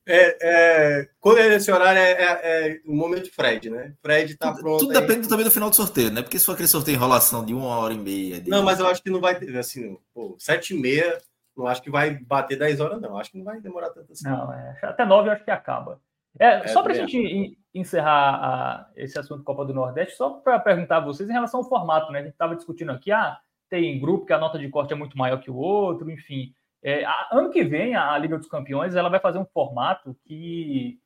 É, 0.06 0.36
é, 0.42 1.08
quando 1.20 1.38
é 1.38 1.54
esse 1.54 1.70
horário 1.70 2.00
é, 2.00 2.10
é, 2.10 2.40
é, 2.42 2.80
o 2.84 2.94
momento 2.94 3.24
de 3.24 3.30
Fred, 3.30 3.70
né? 3.70 3.94
Fred 4.02 4.36
tá 4.36 4.52
pronto. 4.52 4.80
Tudo 4.80 4.98
aí. 4.98 5.00
depende 5.00 5.28
também 5.28 5.44
do 5.44 5.50
final 5.50 5.70
do 5.70 5.76
sorteio, 5.76 6.10
né? 6.10 6.22
Porque 6.22 6.38
se 6.38 6.44
for 6.44 6.52
aquele 6.52 6.68
sorteio 6.68 6.96
enrolação 6.96 7.44
de 7.44 7.54
uma 7.54 7.78
hora 7.78 7.94
e 7.94 7.98
meia. 7.98 8.40
De... 8.40 8.50
Não, 8.50 8.64
mas 8.64 8.80
eu 8.80 8.86
acho 8.86 9.02
que 9.02 9.10
não 9.10 9.20
vai 9.20 9.38
ter, 9.38 9.56
assim, 9.56 9.96
pô, 10.12 10.34
sete 10.38 10.74
e 10.74 10.80
meia, 10.80 11.20
não 11.56 11.66
acho 11.66 11.82
que 11.82 11.90
vai 11.90 12.18
bater 12.18 12.58
10 12.58 12.80
horas, 12.80 13.00
não. 13.00 13.16
Acho 13.16 13.30
que 13.30 13.38
não 13.38 13.44
vai 13.44 13.60
demorar 13.60 13.90
tanto 13.90 14.12
assim. 14.12 14.28
Não, 14.28 14.52
é, 14.52 14.78
até 14.82 15.04
9 15.04 15.28
eu 15.28 15.32
acho 15.32 15.44
que 15.44 15.50
acaba. 15.50 16.00
É, 16.38 16.66
só 16.68 16.82
para 16.82 16.92
a 16.92 16.96
gente 16.96 17.58
encerrar 17.74 18.34
a, 18.34 18.90
esse 18.96 19.18
assunto 19.18 19.44
Copa 19.44 19.64
do 19.64 19.74
Nordeste, 19.74 20.16
só 20.16 20.30
para 20.30 20.58
perguntar 20.58 20.96
a 20.96 21.04
vocês 21.04 21.28
em 21.28 21.32
relação 21.32 21.60
ao 21.60 21.68
formato, 21.68 22.10
né? 22.10 22.20
A 22.20 22.22
gente 22.22 22.32
estava 22.32 22.56
discutindo 22.56 22.90
aqui, 22.90 23.12
ah, 23.12 23.38
tem 23.68 24.00
grupo 24.00 24.26
que 24.26 24.32
a 24.32 24.38
nota 24.38 24.58
de 24.58 24.68
corte 24.68 24.92
é 24.92 24.96
muito 24.96 25.16
maior 25.16 25.40
que 25.40 25.50
o 25.50 25.56
outro, 25.56 26.10
enfim. 26.10 26.54
É, 26.82 27.04
a, 27.04 27.28
ano 27.32 27.50
que 27.50 27.62
vem, 27.62 27.94
a 27.94 28.16
Liga 28.18 28.36
dos 28.36 28.48
Campeões 28.48 28.96
ela 28.96 29.08
vai 29.08 29.20
fazer 29.20 29.38
um 29.38 29.44
formato 29.44 30.16
que 30.24 31.00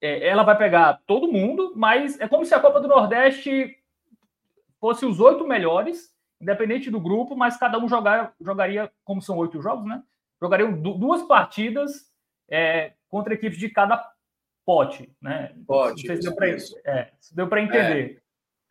é, 0.00 0.26
ela 0.26 0.42
vai 0.42 0.56
pegar 0.56 1.00
todo 1.06 1.30
mundo, 1.30 1.72
mas 1.76 2.18
é 2.20 2.26
como 2.26 2.44
se 2.46 2.54
a 2.54 2.60
Copa 2.60 2.80
do 2.80 2.88
Nordeste 2.88 3.78
fosse 4.80 5.04
os 5.04 5.20
oito 5.20 5.46
melhores, 5.46 6.12
independente 6.40 6.90
do 6.90 7.00
grupo, 7.00 7.36
mas 7.36 7.56
cada 7.56 7.78
um 7.78 7.88
jogar, 7.88 8.34
jogaria, 8.40 8.90
como 9.04 9.22
são 9.22 9.36
oito 9.38 9.62
jogos, 9.62 9.86
né? 9.86 10.02
Jogariam 10.40 10.72
duas 10.72 11.22
partidas 11.22 12.10
é, 12.50 12.94
contra 13.08 13.34
equipes 13.34 13.58
de 13.58 13.68
cada 13.68 14.10
pote, 14.64 15.14
né? 15.20 15.54
Pote. 15.66 16.02
Não 16.02 16.06
sei 16.08 16.16
se 16.16 16.22
deu 17.34 17.46
para 17.46 17.60
é, 17.60 17.64
entender. 17.64 18.22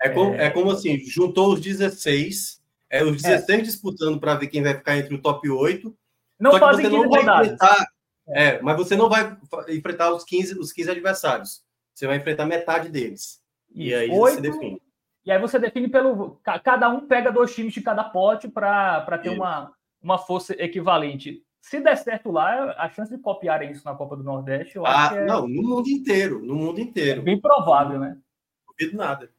É, 0.01 0.07
é, 0.07 0.09
como, 0.09 0.35
é 0.35 0.49
como 0.49 0.71
assim, 0.71 0.97
juntou 0.97 1.53
os 1.53 1.61
16 1.61 2.60
é 2.91 3.03
os 3.05 3.21
16 3.21 3.59
é. 3.59 3.61
disputando 3.61 4.19
para 4.19 4.35
ver 4.35 4.47
quem 4.47 4.61
vai 4.61 4.73
ficar 4.73 4.97
entre 4.97 5.15
o 5.15 5.21
top 5.21 5.49
8. 5.49 5.95
Não 6.37 6.59
fazem 6.59 6.83
você 6.83 6.89
não 6.91 7.09
vai 7.09 7.21
enfrentar. 7.21 7.87
É, 8.27 8.61
mas 8.61 8.77
você 8.77 8.95
não 8.95 9.09
vai 9.09 9.37
enfrentar 9.69 10.13
os 10.13 10.25
15, 10.25 10.59
os 10.59 10.73
15 10.73 10.91
adversários. 10.91 11.63
você 11.93 12.05
vai 12.05 12.17
enfrentar 12.17 12.45
metade 12.45 12.89
deles. 12.89 13.41
Isso. 13.69 13.89
E 13.89 13.93
aí 13.93 14.09
Oito, 14.09 14.35
você 14.35 14.41
define. 14.41 14.81
E 15.25 15.31
aí 15.31 15.39
você 15.39 15.57
define 15.57 15.87
pelo. 15.87 16.39
Cada 16.63 16.89
um 16.89 17.07
pega 17.07 17.31
dois 17.31 17.55
times 17.55 17.73
de 17.73 17.81
cada 17.81 18.03
pote 18.03 18.49
para 18.49 19.17
ter 19.21 19.29
uma, 19.29 19.71
uma 20.01 20.17
força 20.17 20.53
equivalente. 20.61 21.41
Se 21.61 21.79
der 21.79 21.95
certo 21.95 22.31
lá, 22.31 22.75
a 22.77 22.89
chance 22.89 23.15
de 23.15 23.21
copiarem 23.21 23.71
isso 23.71 23.85
na 23.85 23.93
Copa 23.93 24.17
do 24.17 24.23
Nordeste, 24.23 24.75
eu 24.75 24.85
ah, 24.85 24.89
acho 24.89 25.13
que 25.13 25.19
é... 25.19 25.25
Não, 25.25 25.47
no 25.47 25.61
mundo 25.61 25.87
inteiro. 25.89 26.39
No 26.43 26.55
mundo 26.55 26.79
inteiro. 26.81 27.21
É 27.21 27.23
bem 27.23 27.39
provável, 27.39 27.99
né? 27.99 28.17
Não 28.65 28.73
duvido 28.77 28.97
nada. 28.97 29.31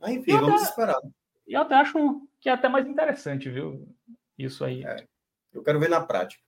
Mas 0.00 0.10
enfim, 0.10 0.32
eu 0.32 0.40
vamos 0.40 0.62
até, 0.62 0.70
esperar. 0.70 1.00
E 1.46 1.54
eu 1.54 1.60
até 1.62 1.76
acho 1.76 2.26
que 2.46 2.50
é 2.50 2.52
até 2.52 2.68
mais 2.68 2.86
interessante, 2.86 3.50
viu? 3.50 3.92
Isso 4.38 4.64
aí. 4.64 4.84
É, 4.84 5.04
eu 5.52 5.64
quero 5.64 5.80
ver 5.80 5.90
na 5.90 6.00
prática. 6.00 6.40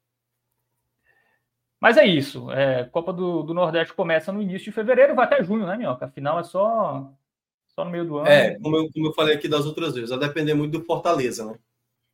Mas 1.80 1.96
é 1.96 2.06
isso. 2.06 2.52
É, 2.52 2.84
Copa 2.84 3.12
do, 3.12 3.42
do, 3.42 3.52
Nordeste 3.52 3.92
começa 3.94 4.30
no 4.30 4.40
início 4.40 4.66
de 4.66 4.72
fevereiro, 4.72 5.16
vai 5.16 5.24
até 5.24 5.42
junho, 5.42 5.66
né, 5.66 5.76
Minhoca? 5.76 6.06
Afinal, 6.06 6.38
é 6.38 6.44
só, 6.44 7.12
só 7.66 7.84
no 7.84 7.90
meio 7.90 8.06
do 8.06 8.18
ano. 8.18 8.28
É, 8.28 8.56
como 8.61 8.76
eu, 8.76 8.88
como 8.92 9.08
eu 9.08 9.12
falei 9.12 9.34
aqui 9.34 9.48
das 9.48 9.66
outras 9.66 9.96
vezes, 9.96 10.11
vai 10.11 10.20
depender 10.20 10.54
muito 10.54 10.78
do 10.78 10.84
Fortaleza, 10.84 11.44
né? 11.44 11.58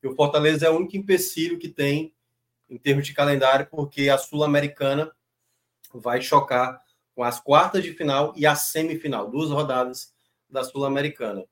Porque 0.00 0.14
o 0.14 0.16
Fortaleza 0.16 0.64
é 0.64 0.70
o 0.70 0.76
único 0.78 0.96
empecilho 0.96 1.58
que 1.58 1.68
tem 1.68 2.14
em 2.70 2.78
termos 2.78 3.06
de 3.06 3.12
calendário, 3.12 3.66
porque 3.70 4.08
a 4.08 4.16
Sul-Americana 4.16 5.12
vai 5.92 6.22
chocar 6.22 6.80
com 7.14 7.22
as 7.22 7.38
quartas 7.38 7.84
de 7.84 7.92
final 7.92 8.32
e 8.34 8.46
a 8.46 8.54
semifinal, 8.54 9.30
duas 9.30 9.50
rodadas 9.50 10.10
da 10.48 10.64
Sul-Americana. 10.64 11.44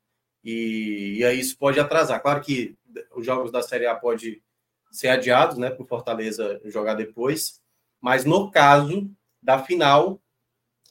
E, 0.44 1.16
e 1.18 1.24
aí 1.24 1.38
isso 1.38 1.56
pode 1.56 1.78
atrasar. 1.78 2.20
Claro 2.20 2.40
que 2.40 2.76
os 3.14 3.24
jogos 3.24 3.50
da 3.50 3.62
Série 3.62 3.86
A 3.86 3.94
pode 3.94 4.42
ser 4.90 5.08
adiados, 5.08 5.56
né, 5.56 5.70
para 5.70 5.82
o 5.82 5.86
Fortaleza 5.86 6.60
jogar 6.64 6.94
depois, 6.94 7.60
mas 8.00 8.24
no 8.24 8.50
caso 8.50 9.10
da 9.42 9.58
final, 9.58 10.20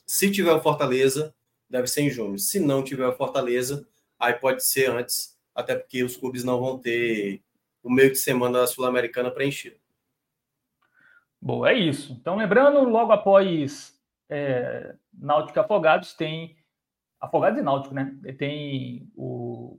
se 0.04 0.30
tiver 0.30 0.52
o 0.52 0.60
Fortaleza, 0.60 1.34
deve 1.68 1.86
ser 1.86 2.02
em 2.02 2.10
junho. 2.10 2.38
Se 2.38 2.58
não 2.58 2.82
tiver 2.82 3.06
o 3.06 3.16
Fortaleza, 3.16 3.86
aí 4.18 4.34
pode 4.34 4.64
ser 4.64 4.90
antes, 4.90 5.38
até 5.54 5.74
porque 5.76 6.02
os 6.02 6.16
clubes 6.16 6.42
não 6.42 6.60
vão 6.60 6.78
ter 6.78 7.42
o 7.82 7.90
meio 7.90 8.10
de 8.10 8.18
semana 8.18 8.60
da 8.60 8.66
Sul-Americana 8.66 9.30
preenchido. 9.30 9.76
Bom, 11.40 11.66
é 11.66 11.74
isso. 11.74 12.12
Então, 12.12 12.36
lembrando, 12.36 12.88
logo 12.88 13.10
após 13.10 13.98
é, 14.28 14.94
Náutico 15.12 15.58
Afogados, 15.58 16.14
tem. 16.14 16.56
Afogados 17.22 17.60
e 17.60 17.62
Náutico, 17.62 17.94
né? 17.94 18.12
Tem 18.36 19.08
o 19.16 19.78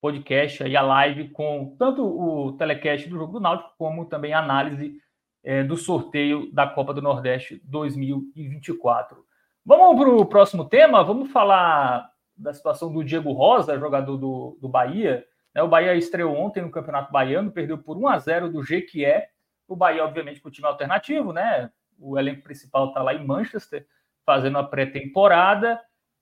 podcast 0.00 0.62
e 0.62 0.76
a 0.76 0.80
live 0.80 1.30
com 1.30 1.74
tanto 1.76 2.04
o 2.04 2.52
telecast 2.52 3.08
do 3.08 3.18
jogo 3.18 3.32
do 3.32 3.40
Náutico, 3.40 3.74
como 3.76 4.06
também 4.06 4.32
a 4.32 4.38
análise 4.38 4.96
é, 5.42 5.64
do 5.64 5.76
sorteio 5.76 6.48
da 6.52 6.68
Copa 6.68 6.94
do 6.94 7.02
Nordeste 7.02 7.60
2024. 7.64 9.26
Vamos 9.66 10.00
para 10.00 10.08
o 10.08 10.24
próximo 10.24 10.64
tema? 10.64 11.02
Vamos 11.02 11.32
falar 11.32 12.08
da 12.36 12.54
situação 12.54 12.92
do 12.92 13.02
Diego 13.02 13.32
Rosa, 13.32 13.76
jogador 13.76 14.16
do, 14.16 14.56
do 14.60 14.68
Bahia. 14.68 15.26
Né? 15.52 15.64
O 15.64 15.68
Bahia 15.68 15.96
estreou 15.96 16.36
ontem 16.36 16.62
no 16.62 16.70
Campeonato 16.70 17.10
Baiano, 17.10 17.50
perdeu 17.50 17.76
por 17.76 17.96
1 17.98 18.06
a 18.06 18.18
0 18.18 18.52
do 18.52 18.62
Jequié. 18.62 19.30
O 19.66 19.74
Bahia, 19.74 20.04
obviamente, 20.04 20.40
com 20.40 20.48
o 20.48 20.52
time 20.52 20.68
alternativo, 20.68 21.32
né? 21.32 21.70
O 21.98 22.16
elenco 22.16 22.42
principal 22.42 22.88
está 22.88 23.02
lá 23.02 23.14
em 23.14 23.26
Manchester, 23.26 23.84
fazendo 24.24 24.58
a 24.58 24.64
pré-temporada. 24.64 25.80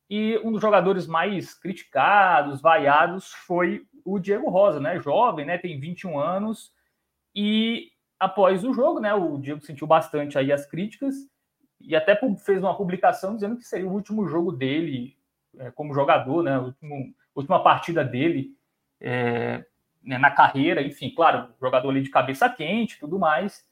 E 0.08 0.38
um 0.42 0.52
dos 0.52 0.60
jogadores 0.60 1.06
mais 1.06 1.54
criticados, 1.54 2.60
vaiados, 2.60 3.32
foi 3.32 3.86
o 4.04 4.18
Diego 4.18 4.48
Rosa, 4.48 4.80
né? 4.80 4.98
Jovem, 5.00 5.44
né? 5.44 5.58
Tem 5.58 5.78
21 5.78 6.18
anos. 6.18 6.72
E 7.34 7.92
após 8.18 8.64
o 8.64 8.72
jogo, 8.72 9.00
né, 9.00 9.14
o 9.14 9.38
Diego 9.38 9.60
sentiu 9.60 9.86
bastante 9.86 10.38
aí 10.38 10.52
as 10.52 10.66
críticas 10.66 11.14
e 11.80 11.94
até 11.94 12.18
fez 12.38 12.58
uma 12.58 12.76
publicação 12.76 13.34
dizendo 13.34 13.56
que 13.56 13.64
seria 13.64 13.86
o 13.86 13.92
último 13.92 14.26
jogo 14.26 14.50
dele 14.50 15.16
é, 15.58 15.70
como 15.70 15.94
jogador, 15.94 16.42
né, 16.42 16.56
a 16.56 16.74
última, 17.34 17.62
partida 17.62 18.04
dele 18.04 18.56
é, 19.00 19.64
né, 20.02 20.18
na 20.18 20.30
carreira, 20.30 20.82
enfim, 20.82 21.10
claro, 21.14 21.52
jogador 21.60 21.90
ali 21.90 22.02
de 22.02 22.10
cabeça 22.10 22.48
quente 22.48 22.98
tudo 22.98 23.18
mais, 23.18 23.64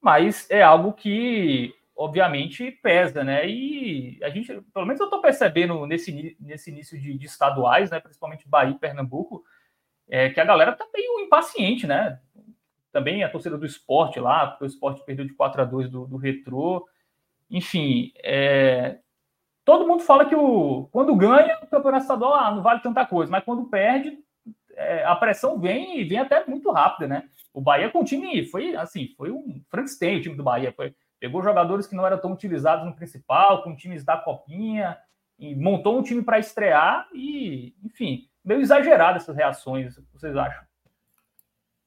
mas 0.00 0.50
é 0.50 0.62
algo 0.62 0.92
que 0.92 1.74
obviamente 2.00 2.70
pesa, 2.70 3.22
né? 3.22 3.48
E 3.48 4.18
a 4.22 4.30
gente, 4.30 4.46
pelo 4.72 4.86
menos 4.86 5.00
eu 5.00 5.06
estou 5.06 5.20
percebendo 5.20 5.86
nesse, 5.86 6.36
nesse 6.40 6.70
início 6.70 6.98
de, 6.98 7.16
de, 7.18 7.26
estaduais, 7.26 7.90
né, 7.90 8.00
principalmente 8.00 8.48
Bahia 8.48 8.72
e 8.72 8.78
Pernambuco, 8.78 9.44
é, 10.08 10.30
que 10.30 10.40
a 10.40 10.44
galera 10.44 10.72
tá 10.72 10.86
meio 10.94 11.20
impaciente, 11.20 11.86
né? 11.86 12.18
também 12.92 13.22
a 13.22 13.30
torcida 13.30 13.56
do 13.56 13.66
esporte 13.66 14.18
lá, 14.18 14.46
porque 14.48 14.64
o 14.64 14.66
esporte 14.66 15.04
perdeu 15.04 15.24
de 15.24 15.34
4 15.34 15.62
a 15.62 15.64
2 15.64 15.90
do, 15.90 16.06
do 16.06 16.16
Retrô. 16.16 16.86
Enfim, 17.48 18.12
é, 18.22 18.98
todo 19.64 19.86
mundo 19.86 20.02
fala 20.02 20.24
que 20.24 20.34
o, 20.34 20.88
quando 20.90 21.14
ganha, 21.14 21.58
o 21.62 21.66
campeonato 21.66 22.02
estadual 22.02 22.34
ah, 22.34 22.54
não 22.54 22.62
vale 22.62 22.80
tanta 22.80 23.06
coisa, 23.06 23.30
mas 23.30 23.44
quando 23.44 23.68
perde, 23.68 24.18
é, 24.74 25.04
a 25.04 25.14
pressão 25.14 25.58
vem 25.58 26.00
e 26.00 26.04
vem 26.04 26.18
até 26.18 26.44
muito 26.46 26.70
rápida, 26.70 27.06
né? 27.06 27.28
O 27.52 27.60
Bahia 27.60 27.90
com 27.90 28.00
o 28.00 28.04
time 28.04 28.44
foi 28.46 28.74
assim, 28.76 29.08
foi 29.16 29.30
um 29.30 29.62
Frankenstein 29.68 30.18
o 30.18 30.22
time 30.22 30.36
do 30.36 30.42
Bahia. 30.42 30.72
Foi, 30.72 30.94
pegou 31.20 31.42
jogadores 31.42 31.86
que 31.86 31.94
não 31.94 32.06
eram 32.06 32.18
tão 32.18 32.32
utilizados 32.32 32.86
no 32.86 32.96
principal, 32.96 33.62
com 33.62 33.76
times 33.76 34.02
da 34.02 34.16
copinha, 34.16 34.98
e 35.38 35.54
montou 35.54 35.98
um 35.98 36.02
time 36.02 36.22
para 36.22 36.38
estrear 36.38 37.06
e, 37.14 37.76
enfim, 37.84 38.28
meio 38.44 38.60
exagerado 38.60 39.18
essas 39.18 39.36
reações, 39.36 40.00
vocês 40.12 40.34
acham? 40.34 40.64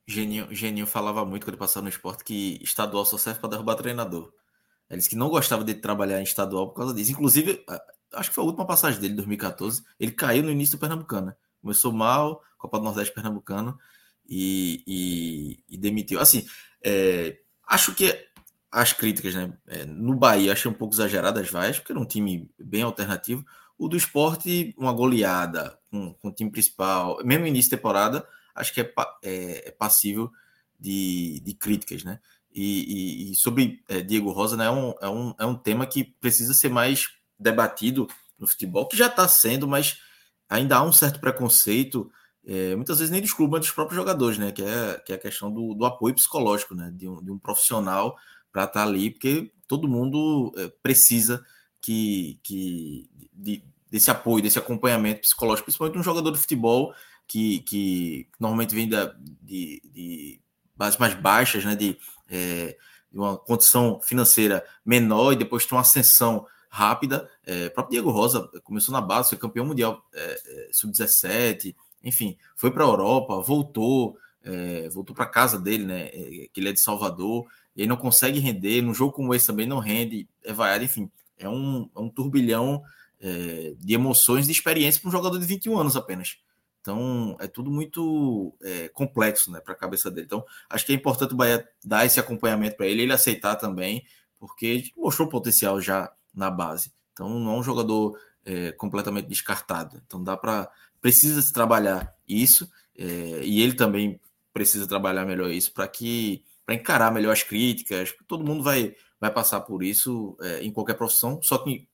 Geninho, 0.06 0.54
Geninho 0.54 0.86
falava 0.86 1.26
muito 1.26 1.46
quando 1.46 1.58
passava 1.58 1.84
no 1.84 1.90
esporte 1.90 2.24
que 2.24 2.60
estadual 2.62 3.06
só 3.06 3.18
serve 3.18 3.40
para 3.40 3.50
derrubar 3.50 3.76
treinador. 3.76 4.32
Ele 4.90 4.98
disse 4.98 5.10
que 5.10 5.16
não 5.16 5.30
gostava 5.30 5.64
de 5.64 5.74
trabalhar 5.74 6.20
em 6.20 6.24
estadual 6.24 6.68
por 6.68 6.76
causa 6.76 6.94
disso. 6.94 7.12
Inclusive, 7.12 7.64
acho 8.14 8.30
que 8.30 8.36
foi 8.36 8.44
a 8.44 8.48
última 8.48 8.66
passagem 8.66 9.00
dele, 9.00 9.16
2014. 9.16 9.82
Ele 10.00 10.12
caiu 10.12 10.44
no 10.44 10.52
início 10.52 10.78
do 10.78 10.80
Pernambucano. 10.80 11.28
Né? 11.28 11.36
Começou 11.62 11.92
mal, 11.94 12.44
Copa 12.58 12.78
do 12.78 12.84
Nordeste 12.84 13.14
Pernambucano, 13.14 13.78
e, 14.28 14.84
e, 14.86 15.64
e 15.70 15.78
demitiu. 15.78 16.20
Assim, 16.20 16.46
é, 16.84 17.40
acho 17.66 17.96
que 17.96 18.14
as 18.74 18.92
críticas 18.92 19.36
né, 19.36 19.54
é, 19.68 19.86
no 19.86 20.16
Bahia 20.16 20.52
achei 20.52 20.70
um 20.70 20.74
pouco 20.74 20.96
exageradas, 20.96 21.52
vai, 21.52 21.72
porque 21.72 21.92
era 21.92 22.02
um 22.02 22.06
time 22.06 22.50
bem 22.58 22.82
alternativo. 22.82 23.46
O 23.78 23.88
do 23.88 23.96
esporte, 23.96 24.74
uma 24.76 24.92
goleada 24.92 25.78
com, 25.92 26.12
com 26.16 26.30
o 26.30 26.34
time 26.34 26.50
principal, 26.50 27.24
mesmo 27.24 27.46
início 27.46 27.70
de 27.70 27.78
temporada, 27.78 28.28
acho 28.56 28.74
que 28.74 28.82
é, 28.82 28.94
é, 29.24 29.70
é 29.70 29.72
passível 29.72 30.32
de, 30.80 31.40
de, 31.46 31.54
críticas, 31.54 32.04
né? 32.04 32.20
E, 32.52 33.28
e, 33.28 33.32
e 33.32 33.36
sobre 33.36 33.84
é, 33.88 34.02
Diego 34.02 34.32
Rosa, 34.32 34.58
né, 34.58 34.66
é, 34.66 34.72
um, 34.72 34.94
é, 35.00 35.10
um, 35.10 35.36
é 35.40 35.46
um 35.46 35.56
tema 35.56 35.86
que 35.86 36.04
precisa 36.04 36.54
ser 36.54 36.70
mais 36.70 37.10
debatido 37.38 38.08
no 38.40 38.48
futebol, 38.48 38.88
que 38.88 38.98
já 38.98 39.06
está 39.06 39.28
sendo, 39.28 39.68
mas 39.68 40.00
ainda 40.50 40.78
há 40.78 40.84
um 40.84 40.92
certo 40.92 41.20
preconceito, 41.20 42.12
é, 42.44 42.76
muitas 42.76 42.98
vezes 42.98 43.12
nem 43.12 43.22
mas 43.22 43.60
dos 43.62 43.72
próprios 43.72 43.96
jogadores, 43.96 44.40
né? 44.40 44.52
Que 44.52 44.64
é, 44.64 45.00
que 45.06 45.12
é 45.12 45.16
a 45.16 45.20
questão 45.20 45.52
do, 45.52 45.76
do 45.76 45.86
apoio 45.86 46.16
psicológico, 46.16 46.74
né? 46.74 46.92
De 46.92 47.08
um, 47.08 47.24
de 47.24 47.32
um 47.32 47.38
profissional 47.38 48.18
para 48.54 48.66
estar 48.66 48.84
tá 48.84 48.88
ali, 48.88 49.10
porque 49.10 49.52
todo 49.68 49.90
mundo 49.90 50.54
é, 50.56 50.72
precisa 50.82 51.44
que, 51.82 52.40
que 52.44 53.10
de, 53.34 53.64
desse 53.90 54.10
apoio, 54.10 54.44
desse 54.44 54.60
acompanhamento 54.60 55.22
psicológico, 55.22 55.66
principalmente 55.66 56.00
um 56.00 56.04
jogador 56.04 56.32
de 56.32 56.38
futebol 56.38 56.94
que, 57.28 57.60
que 57.62 58.28
normalmente 58.40 58.76
vem 58.76 58.88
da, 58.88 59.16
de, 59.42 59.82
de 59.84 60.42
bases 60.76 61.00
mais 61.00 61.14
baixas, 61.14 61.66
né, 61.66 61.76
de, 61.76 61.98
é, 62.30 62.78
de, 63.12 63.18
uma 63.18 63.38
condição 63.38 64.00
financeira 64.02 64.66
menor 64.86 65.34
e 65.34 65.36
depois 65.36 65.66
tem 65.66 65.76
uma 65.76 65.82
ascensão 65.82 66.46
rápida. 66.70 67.30
É, 67.46 67.68
o 67.68 67.72
próprio 67.72 67.92
Diego 67.92 68.12
Rosa 68.12 68.48
começou 68.64 68.94
na 68.94 69.02
base, 69.02 69.30
foi 69.30 69.38
campeão 69.38 69.66
mundial 69.66 70.04
é, 70.14 70.42
é 70.46 70.70
sub-17, 70.72 71.76
enfim, 72.04 72.38
foi 72.56 72.72
para 72.72 72.84
a 72.84 72.88
Europa, 72.88 73.42
voltou, 73.42 74.18
é, 74.44 74.90
voltou 74.90 75.16
para 75.16 75.26
casa 75.26 75.60
dele, 75.60 75.86
né, 75.86 76.08
que 76.08 76.52
ele 76.58 76.70
é 76.70 76.74
de 76.74 76.82
Salvador, 76.82 77.48
e 77.76 77.82
aí 77.82 77.88
não 77.88 77.98
consegue 77.98 78.40
render, 78.40 78.82
num 78.82 78.94
jogo 78.94 79.14
como 79.14 79.34
esse 79.34 79.48
também 79.48 79.68
não 79.68 79.80
rende, 79.80 80.28
é 80.44 80.54
vaiado, 80.54 80.84
enfim, 80.84 81.10
é 81.38 81.50
um, 81.50 81.90
é 81.96 82.00
um 82.00 82.10
turbilhão 82.10 82.82
de 83.80 83.94
emoções, 83.94 84.48
de 84.48 84.52
experiência 84.52 85.00
para 85.00 85.08
um 85.08 85.12
jogador 85.12 85.40
de 85.40 85.46
21 85.46 85.80
anos 85.80 85.96
apenas. 85.96 86.38
Então, 86.84 87.38
é 87.40 87.48
tudo 87.48 87.72
muito 87.72 88.54
é, 88.62 88.90
complexo 88.90 89.50
né, 89.50 89.62
para 89.62 89.74
a 89.74 89.78
cabeça 89.78 90.12
dele. 90.12 90.26
Então, 90.26 90.44
acho 90.70 90.86
que 90.86 90.92
é 90.92 90.96
importante 90.96 91.34
o 91.34 91.38
Bahia 91.38 91.66
dar 91.82 92.06
esse 92.06 92.20
acompanhamento 92.20 92.76
para 92.76 92.86
ele, 92.86 93.04
ele 93.04 93.14
aceitar 93.14 93.56
também, 93.56 94.06
porque 94.38 94.84
mostrou 94.98 95.30
potencial 95.30 95.80
já 95.80 96.12
na 96.36 96.52
base. 96.52 96.92
Então, 97.14 97.40
não 97.40 97.54
é 97.54 97.58
um 97.58 97.64
jogador 97.64 98.20
é, 98.46 98.74
completamente 98.74 99.30
descartado. 99.30 100.02
Então, 100.06 100.22
dá 100.22 100.36
para. 100.36 100.70
Precisa 101.00 101.42
se 101.42 101.54
trabalhar 101.54 102.14
isso, 102.28 102.70
é, 102.98 103.42
e 103.44 103.62
ele 103.62 103.76
também 103.76 104.20
precisa 104.54 104.86
trabalhar 104.86 105.26
melhor 105.26 105.52
isso 105.52 105.74
para 105.74 105.88
que 105.88 106.44
para 106.66 106.76
encarar 106.76 107.12
melhor 107.12 107.32
as 107.32 107.44
críticas. 107.44 108.14
Todo 108.28 108.46
mundo 108.46 108.64
vai, 108.64 108.96
vai 109.20 109.32
passar 109.32 109.62
por 109.62 109.84
isso 109.84 110.38
é, 110.42 110.64
em 110.64 110.72
qualquer 110.72 110.96
profissão, 110.96 111.40
só 111.42 111.58
que 111.58 111.88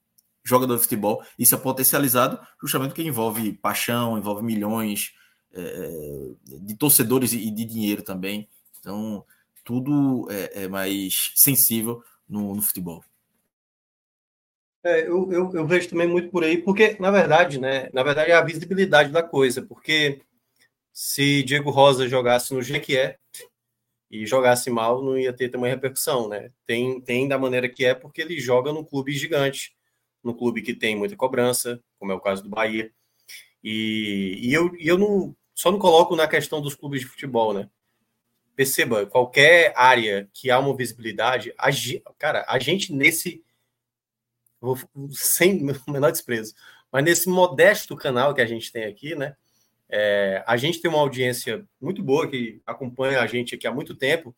jogador 0.44 0.76
de 0.76 0.82
futebol, 0.82 1.24
isso 1.38 1.54
é 1.54 1.58
potencializado 1.58 2.40
justamente 2.62 2.90
porque 2.90 3.04
envolve 3.04 3.54
paixão, 3.54 4.18
envolve 4.18 4.44
milhões 4.44 5.14
é, 5.54 5.62
é, 5.62 6.60
de 6.60 6.76
torcedores 6.76 7.34
e 7.34 7.52
de 7.52 7.66
dinheiro 7.66 8.02
também. 8.02 8.48
Então, 8.80 9.24
tudo 9.64 10.28
é, 10.32 10.64
é 10.64 10.68
mais 10.68 11.32
sensível 11.36 12.04
no, 12.28 12.56
no, 12.56 12.62
futebol. 12.62 13.04
É, 14.84 15.02
eu, 15.08 15.32
eu, 15.32 15.52
eu, 15.54 15.68
vejo 15.68 15.90
também 15.90 16.08
muito 16.08 16.30
por 16.30 16.44
aí, 16.44 16.58
porque, 16.58 16.96
na 17.00 17.12
verdade, 17.12 17.60
né? 17.60 17.90
Na 17.94 18.02
verdade, 18.02 18.32
é 18.32 18.36
a 18.36 18.44
visibilidade 18.44 19.12
da 19.12 19.22
coisa, 19.22 19.62
porque 19.62 20.22
se 20.94 21.44
Diego 21.44 21.70
Rosa 21.70 22.08
jogasse 22.08 22.54
no 22.54 22.62
Jequié 22.62 23.18
e 24.10 24.26
jogasse 24.26 24.70
mal, 24.70 25.04
não 25.04 25.18
ia 25.18 25.32
ter 25.32 25.50
também 25.50 25.70
repercussão, 25.70 26.28
né? 26.28 26.52
Tem, 26.66 27.00
tem 27.02 27.28
da 27.28 27.38
maneira 27.38 27.70
que 27.70 27.86
é, 27.86 27.94
porque 27.94 28.22
ele 28.22 28.40
joga 28.40 28.74
num 28.74 28.84
clube 28.84 29.12
gigante, 29.14 29.76
num 30.24 30.34
clube 30.34 30.62
que 30.62 30.74
tem 30.74 30.96
muita 30.96 31.16
cobrança, 31.16 31.82
como 32.00 32.12
é 32.12 32.16
o 32.16 32.20
caso 32.20 32.44
do 32.44 32.50
Bahia. 32.50 32.92
E, 33.64 34.40
e 34.42 34.54
eu, 34.54 34.76
e 34.76 34.88
eu 34.88 34.98
não, 34.98 35.36
só 35.54 35.72
não 35.72 35.78
coloco 35.78 36.16
na 36.16 36.28
questão 36.28 36.62
dos 36.62 36.76
clubes 36.76 37.02
de 37.02 37.08
futebol, 37.08 37.54
né? 37.54 37.70
Perceba, 38.56 39.06
qualquer 39.06 39.74
área 39.76 40.30
que 40.34 40.50
há 40.50 40.60
uma 40.60 40.76
visibilidade, 40.76 41.54
a, 41.58 41.70
cara, 42.18 42.46
a 42.48 42.60
gente 42.60 42.92
nesse 42.92 43.44
vou, 44.60 44.78
sem 45.12 45.64
o 45.88 45.92
menor 45.92 46.12
desprezo, 46.12 46.54
mas 46.92 47.04
nesse 47.04 47.30
modesto 47.30 47.96
canal 47.96 48.34
que 48.34 48.42
a 48.42 48.46
gente 48.46 48.72
tem 48.72 48.84
aqui, 48.86 49.16
né? 49.16 49.36
É, 49.90 50.44
a 50.46 50.56
gente 50.56 50.82
tem 50.82 50.90
uma 50.90 51.00
audiência 51.00 51.66
muito 51.82 52.04
boa 52.04 52.30
que 52.30 52.62
acompanha 52.66 53.22
a 53.22 53.28
gente 53.28 53.56
aqui 53.56 53.68
há 53.68 53.72
muito 53.72 53.96
tempo. 53.96 54.36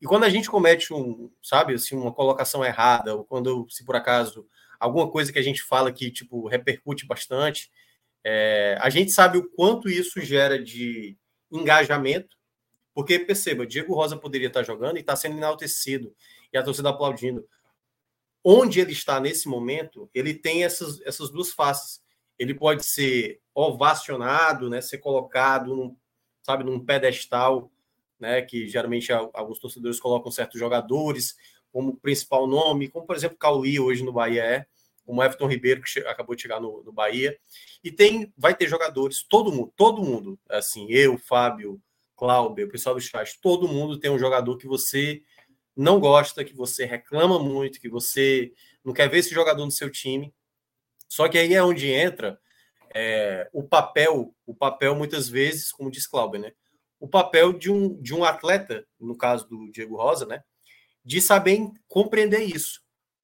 E 0.00 0.06
quando 0.06 0.24
a 0.24 0.28
gente 0.28 0.50
comete 0.50 0.92
um, 0.92 1.30
sabe, 1.42 1.74
assim, 1.74 1.96
uma 1.96 2.12
colocação 2.12 2.64
errada, 2.64 3.14
ou 3.14 3.24
quando, 3.24 3.66
se 3.70 3.84
por 3.84 3.96
acaso, 3.96 4.46
alguma 4.78 5.10
coisa 5.10 5.32
que 5.32 5.38
a 5.38 5.42
gente 5.42 5.62
fala 5.62 5.90
que, 5.92 6.10
tipo, 6.10 6.46
repercute 6.46 7.06
bastante, 7.06 7.70
é, 8.22 8.76
a 8.80 8.90
gente 8.90 9.12
sabe 9.12 9.38
o 9.38 9.48
quanto 9.50 9.88
isso 9.88 10.20
gera 10.20 10.62
de 10.62 11.16
engajamento, 11.50 12.36
porque, 12.92 13.18
perceba, 13.18 13.66
Diego 13.66 13.94
Rosa 13.94 14.16
poderia 14.16 14.48
estar 14.48 14.62
jogando 14.62 14.96
e 14.96 15.00
está 15.00 15.16
sendo 15.16 15.36
enaltecido, 15.36 16.14
e 16.52 16.58
a 16.58 16.62
torcida 16.62 16.90
aplaudindo 16.90 17.46
onde 18.48 18.78
ele 18.78 18.92
está 18.92 19.18
nesse 19.18 19.48
momento, 19.48 20.08
ele 20.14 20.32
tem 20.32 20.62
essas, 20.62 21.00
essas 21.00 21.30
duas 21.30 21.50
faces. 21.50 22.00
Ele 22.38 22.54
pode 22.54 22.86
ser 22.86 23.40
ovacionado, 23.58 24.68
né, 24.68 24.82
ser 24.82 24.98
colocado, 24.98 25.74
num, 25.74 25.96
sabe, 26.42 26.62
num 26.62 26.78
pedestal, 26.78 27.72
né, 28.20 28.42
que 28.42 28.68
geralmente 28.68 29.10
alguns 29.10 29.58
torcedores 29.58 29.98
colocam 29.98 30.30
certos 30.30 30.60
jogadores 30.60 31.34
como 31.72 31.96
principal 31.96 32.46
nome, 32.46 32.88
como 32.88 33.06
por 33.06 33.16
exemplo 33.16 33.38
Cauí 33.38 33.80
hoje 33.80 34.04
no 34.04 34.12
Bahia 34.12 34.42
é, 34.42 34.66
como 35.06 35.22
Everton 35.22 35.46
Ribeiro 35.46 35.80
que 35.80 36.00
acabou 36.00 36.36
de 36.36 36.42
chegar 36.42 36.60
no, 36.60 36.82
no 36.82 36.92
Bahia. 36.92 37.38
E 37.82 37.90
tem, 37.90 38.30
vai 38.36 38.54
ter 38.54 38.68
jogadores, 38.68 39.22
todo 39.22 39.50
mundo, 39.50 39.72
todo 39.74 40.02
mundo, 40.02 40.38
assim, 40.50 40.86
eu, 40.90 41.16
Fábio, 41.16 41.80
Cláudio, 42.14 42.66
o 42.66 42.70
pessoal 42.70 42.94
do 42.94 43.00
chat, 43.00 43.38
todo 43.40 43.68
mundo 43.68 43.98
tem 43.98 44.10
um 44.10 44.18
jogador 44.18 44.58
que 44.58 44.66
você 44.66 45.22
não 45.74 45.98
gosta, 45.98 46.44
que 46.44 46.54
você 46.54 46.84
reclama 46.84 47.38
muito, 47.38 47.80
que 47.80 47.88
você 47.88 48.52
não 48.84 48.92
quer 48.92 49.08
ver 49.08 49.18
esse 49.18 49.34
jogador 49.34 49.64
no 49.64 49.70
seu 49.70 49.90
time. 49.90 50.34
Só 51.08 51.28
que 51.28 51.38
aí 51.38 51.54
é 51.54 51.62
onde 51.62 51.88
entra 51.88 52.38
é, 52.96 53.48
o 53.52 53.62
papel, 53.62 54.34
o 54.46 54.54
papel 54.54 54.94
muitas 54.94 55.28
vezes, 55.28 55.70
como 55.70 55.90
diz 55.90 56.06
Cláudio, 56.06 56.40
né? 56.40 56.52
O 56.98 57.06
papel 57.06 57.52
de 57.52 57.70
um, 57.70 58.00
de 58.00 58.14
um 58.14 58.24
atleta, 58.24 58.86
no 58.98 59.16
caso 59.16 59.46
do 59.48 59.70
Diego 59.70 59.96
Rosa, 59.96 60.24
né? 60.24 60.42
De 61.04 61.20
saber 61.20 61.60
compreender 61.86 62.40
isso. 62.40 62.80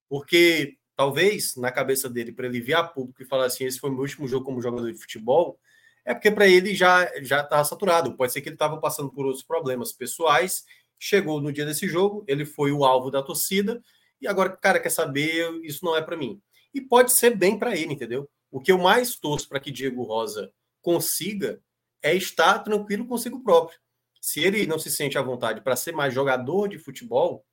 Porque 0.08 0.76
talvez 0.94 1.56
na 1.56 1.72
cabeça 1.72 2.08
dele, 2.08 2.32
para 2.32 2.46
ele 2.46 2.60
vir 2.60 2.74
a 2.74 2.84
público 2.84 3.22
e 3.22 3.26
falar 3.26 3.46
assim: 3.46 3.64
esse 3.64 3.80
foi 3.80 3.90
meu 3.90 4.00
último 4.00 4.28
jogo 4.28 4.44
como 4.44 4.60
jogador 4.60 4.92
de 4.92 4.98
futebol, 4.98 5.58
é 6.04 6.12
porque 6.12 6.30
para 6.30 6.46
ele 6.46 6.74
já 6.74 7.10
já 7.22 7.40
estava 7.40 7.64
saturado. 7.64 8.16
Pode 8.16 8.32
ser 8.32 8.42
que 8.42 8.48
ele 8.48 8.56
estava 8.56 8.78
passando 8.78 9.10
por 9.10 9.24
outros 9.24 9.42
problemas 9.42 9.92
pessoais 9.92 10.64
chegou 11.02 11.40
no 11.40 11.52
dia 11.52 11.66
desse 11.66 11.88
jogo, 11.88 12.24
ele 12.28 12.44
foi 12.46 12.70
o 12.70 12.84
alvo 12.84 13.10
da 13.10 13.20
torcida, 13.20 13.82
e 14.20 14.28
agora, 14.28 14.56
cara, 14.56 14.78
quer 14.78 14.90
saber, 14.90 15.50
isso 15.64 15.84
não 15.84 15.96
é 15.96 16.00
para 16.00 16.16
mim. 16.16 16.40
E 16.72 16.80
pode 16.80 17.12
ser 17.12 17.36
bem 17.36 17.58
para 17.58 17.76
ele, 17.76 17.92
entendeu? 17.92 18.30
O 18.52 18.60
que 18.60 18.70
eu 18.70 18.78
mais 18.78 19.16
torço 19.16 19.48
para 19.48 19.58
que 19.58 19.72
Diego 19.72 20.04
Rosa 20.04 20.52
consiga 20.80 21.60
é 22.00 22.14
estar 22.14 22.60
tranquilo 22.60 23.06
consigo 23.06 23.42
próprio. 23.42 23.78
Se 24.20 24.40
ele 24.40 24.66
não 24.66 24.78
se 24.78 24.90
sente 24.90 25.18
à 25.18 25.22
vontade 25.22 25.60
para 25.62 25.74
ser 25.74 25.92
mais 25.92 26.14
jogador 26.14 26.68
de 26.68 26.78
futebol, 26.78 27.44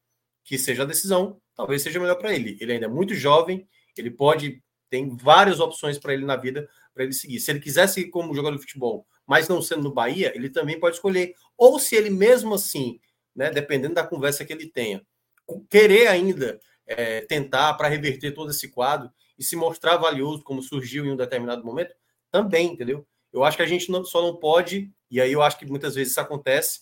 que 0.44 0.58
seja 0.58 0.84
a 0.84 0.86
decisão, 0.86 1.42
talvez 1.56 1.82
seja 1.82 2.00
melhor 2.00 2.16
para 2.16 2.34
ele. 2.34 2.58
Ele 2.60 2.74
ainda 2.74 2.86
é 2.86 2.90
muito 2.90 3.16
jovem, 3.16 3.68
ele 3.98 4.12
pode 4.12 4.62
tem 4.90 5.16
várias 5.16 5.60
opções 5.60 6.00
para 6.00 6.14
ele 6.14 6.26
na 6.26 6.36
vida 6.36 6.68
para 6.94 7.04
ele 7.04 7.14
seguir. 7.14 7.40
Se 7.40 7.52
ele 7.52 7.60
quiser 7.60 7.88
seguir 7.88 8.10
como 8.10 8.34
jogador 8.34 8.56
de 8.56 8.62
futebol, 8.62 9.06
mas 9.26 9.48
não 9.48 9.62
sendo 9.62 9.84
no 9.84 9.94
Bahia, 9.94 10.32
ele 10.36 10.50
também 10.50 10.80
pode 10.80 10.96
escolher. 10.96 11.36
Ou 11.56 11.80
se 11.80 11.96
ele 11.96 12.10
mesmo 12.10 12.56
assim 12.56 13.00
né, 13.36 13.50
dependendo 13.50 13.94
da 13.94 14.06
conversa 14.06 14.44
que 14.44 14.52
ele 14.52 14.68
tenha. 14.68 15.02
Querer 15.70 16.08
ainda 16.08 16.60
é, 16.86 17.22
tentar 17.22 17.74
para 17.76 17.88
reverter 17.88 18.34
todo 18.34 18.52
esse 18.52 18.68
quadro 18.68 19.10
e 19.40 19.44
se 19.44 19.56
mostrar 19.56 19.98
valioso, 19.98 20.44
como 20.44 20.62
surgiu 20.62 21.06
em 21.06 21.12
um 21.12 21.16
determinado 21.16 21.64
momento, 21.64 21.96
também, 22.30 22.74
entendeu? 22.74 23.08
Eu 23.32 23.44
acho 23.44 23.58
que 23.58 23.64
a 23.64 23.68
gente 23.68 23.90
não, 23.90 24.04
só 24.04 24.22
não 24.22 24.36
pode, 24.36 24.92
e 25.10 25.22
aí 25.22 25.32
eu 25.32 25.42
acho 25.42 25.58
que 25.58 25.66
muitas 25.66 25.96
vezes 25.96 26.12
isso 26.12 26.20
acontece, 26.20 26.82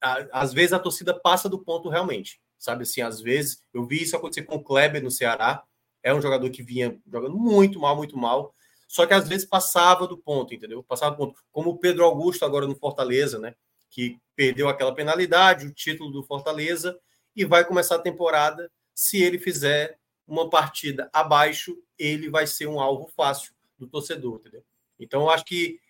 a, 0.00 0.42
às 0.42 0.52
vezes 0.52 0.72
a 0.72 0.78
torcida 0.78 1.18
passa 1.18 1.48
do 1.48 1.58
ponto 1.58 1.88
realmente, 1.88 2.40
sabe 2.58 2.82
assim, 2.82 3.00
às 3.00 3.20
vezes, 3.20 3.64
eu 3.72 3.84
vi 3.84 4.02
isso 4.02 4.16
acontecer 4.16 4.42
com 4.42 4.56
o 4.56 4.62
Kleber 4.62 5.02
no 5.02 5.10
Ceará, 5.10 5.64
é 6.02 6.14
um 6.14 6.20
jogador 6.22 6.50
que 6.50 6.62
vinha 6.62 7.00
jogando 7.10 7.36
muito 7.36 7.80
mal, 7.80 7.96
muito 7.96 8.16
mal, 8.16 8.54
só 8.86 9.06
que 9.06 9.14
às 9.14 9.28
vezes 9.28 9.46
passava 9.46 10.06
do 10.06 10.18
ponto, 10.18 10.54
entendeu? 10.54 10.84
Passava 10.84 11.14
do 11.14 11.18
ponto, 11.18 11.42
como 11.50 11.70
o 11.70 11.78
Pedro 11.78 12.04
Augusto 12.04 12.44
agora 12.44 12.66
no 12.66 12.76
Fortaleza, 12.76 13.38
né? 13.38 13.54
que 13.90 14.18
perdeu 14.36 14.68
aquela 14.68 14.94
penalidade, 14.94 15.66
o 15.66 15.72
título 15.72 16.10
do 16.10 16.22
Fortaleza, 16.22 16.98
e 17.34 17.44
vai 17.44 17.64
começar 17.64 17.96
a 17.96 18.00
temporada. 18.00 18.70
Se 18.94 19.22
ele 19.22 19.38
fizer 19.38 19.98
uma 20.28 20.50
partida 20.50 21.08
abaixo, 21.12 21.76
ele 21.98 22.28
vai 22.28 22.46
ser 22.46 22.68
um 22.68 22.78
alvo 22.78 23.10
fácil 23.16 23.52
do 23.78 23.88
torcedor, 23.88 24.36
entendeu? 24.36 24.62
Então, 25.00 25.22
eu 25.22 25.30
acho 25.30 25.44
que 25.44 25.80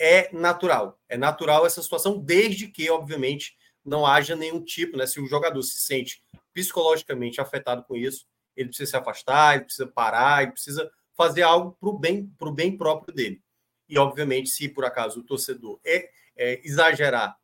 é 0.00 0.32
natural. 0.32 0.98
É 1.08 1.16
natural 1.16 1.66
essa 1.66 1.82
situação, 1.82 2.18
desde 2.18 2.68
que, 2.68 2.90
obviamente, 2.90 3.54
não 3.84 4.06
haja 4.06 4.34
nenhum 4.34 4.64
tipo, 4.64 4.96
né? 4.96 5.06
Se 5.06 5.20
o 5.20 5.26
jogador 5.26 5.62
se 5.62 5.78
sente 5.78 6.24
psicologicamente 6.54 7.40
afetado 7.40 7.84
com 7.84 7.94
isso, 7.94 8.26
ele 8.56 8.68
precisa 8.68 8.90
se 8.90 8.96
afastar, 8.96 9.56
ele 9.56 9.64
precisa 9.64 9.86
parar, 9.86 10.42
ele 10.42 10.52
precisa 10.52 10.90
fazer 11.14 11.42
algo 11.42 11.76
para 11.78 11.88
o 11.88 11.98
bem, 11.98 12.26
pro 12.38 12.52
bem 12.52 12.76
próprio 12.76 13.14
dele. 13.14 13.42
E, 13.88 13.98
obviamente, 13.98 14.48
se 14.48 14.68
por 14.68 14.84
acaso 14.84 15.20
o 15.20 15.24
torcedor 15.24 15.78
é, 15.84 16.08
é 16.36 16.60
exagerar 16.64 17.36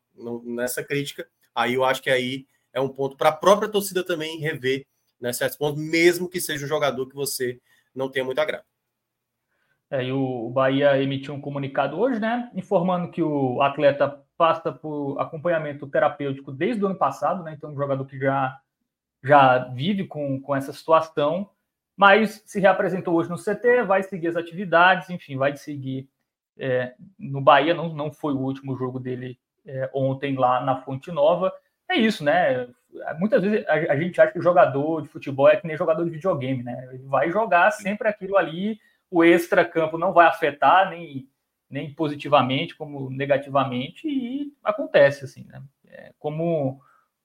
nessa 0.43 0.83
crítica, 0.83 1.29
aí 1.53 1.75
eu 1.75 1.83
acho 1.83 2.01
que 2.01 2.09
aí 2.09 2.47
é 2.73 2.81
um 2.81 2.89
ponto 2.89 3.15
para 3.15 3.29
a 3.29 3.35
própria 3.35 3.69
torcida 3.69 4.03
também 4.03 4.39
rever 4.39 4.85
né, 5.19 5.33
certos 5.33 5.57
pontos, 5.57 5.81
mesmo 5.81 6.29
que 6.29 6.39
seja 6.39 6.65
um 6.65 6.69
jogador 6.69 7.07
que 7.07 7.15
você 7.15 7.59
não 7.93 8.09
tenha 8.09 8.25
muito 8.25 8.39
agrado. 8.39 8.63
É, 9.89 10.03
e 10.03 10.11
o 10.11 10.49
Bahia 10.49 11.01
emitiu 11.01 11.33
um 11.33 11.41
comunicado 11.41 11.99
hoje, 11.99 12.19
né, 12.19 12.49
informando 12.53 13.09
que 13.11 13.23
o 13.23 13.61
atleta 13.61 14.23
passa 14.37 14.71
por 14.71 15.19
acompanhamento 15.19 15.87
terapêutico 15.87 16.51
desde 16.51 16.83
o 16.83 16.87
ano 16.87 16.95
passado, 16.95 17.43
né, 17.43 17.53
então 17.57 17.71
um 17.71 17.75
jogador 17.75 18.05
que 18.05 18.17
já, 18.17 18.59
já 19.23 19.57
vive 19.73 20.05
com, 20.05 20.39
com 20.39 20.55
essa 20.55 20.71
situação, 20.71 21.49
mas 21.97 22.43
se 22.45 22.59
reapresentou 22.59 23.15
hoje 23.15 23.29
no 23.29 23.35
CT, 23.35 23.83
vai 23.85 24.03
seguir 24.03 24.27
as 24.27 24.35
atividades, 24.35 25.09
enfim, 25.09 25.35
vai 25.35 25.57
seguir 25.57 26.07
é, 26.57 26.93
no 27.17 27.41
Bahia, 27.41 27.73
não, 27.73 27.93
não 27.93 28.11
foi 28.11 28.33
o 28.33 28.39
último 28.39 28.77
jogo 28.77 28.99
dele 28.99 29.39
é, 29.65 29.89
ontem 29.93 30.35
lá 30.35 30.61
na 30.61 30.81
Fonte 30.81 31.11
Nova. 31.11 31.51
É 31.89 31.97
isso, 31.97 32.23
né? 32.23 32.67
Muitas 33.17 33.41
vezes 33.41 33.67
a, 33.67 33.95
gente 33.95 34.19
acha 34.19 34.31
que 34.31 34.39
o 34.39 34.43
jogador 34.43 35.01
de 35.01 35.07
futebol 35.07 35.47
é 35.47 35.55
que 35.55 35.67
nem 35.67 35.77
jogador 35.77 36.03
de 36.03 36.09
videogame, 36.09 36.63
né? 36.63 36.89
Ele 36.93 37.03
vai 37.03 37.29
jogar 37.29 37.71
sempre 37.71 38.07
aquilo 38.07 38.37
ali, 38.37 38.79
o 39.09 39.23
extra-campo 39.23 39.97
não 39.97 40.13
vai 40.13 40.27
afetar 40.27 40.89
nem, 40.89 41.27
nem 41.69 41.93
positivamente 41.93 42.75
como 42.75 43.09
negativamente, 43.09 44.07
e 44.07 44.53
acontece 44.63 45.25
assim, 45.25 45.45
né? 45.45 45.61
É, 45.87 46.11
como 46.19 46.79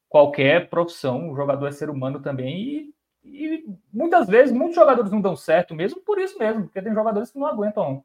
qualquer 0.09 0.69
profissão, 0.69 1.31
o 1.31 1.37
jogador 1.37 1.67
é 1.67 1.73
ser 1.73 1.91
humano 1.91 2.21
também, 2.21 2.93
e, 3.23 3.57
e 3.57 3.65
muitas 3.93 4.27
vezes 4.27 4.55
muitos 4.55 4.77
jogadores 4.77 5.11
não 5.11 5.21
dão 5.21 5.37
certo 5.37 5.75
mesmo 5.75 6.01
por 6.03 6.19
isso 6.19 6.39
mesmo, 6.39 6.65
porque 6.65 6.81
tem 6.81 6.95
jogadores 6.95 7.31
que 7.31 7.39
não 7.39 7.47
aguentam 7.47 8.03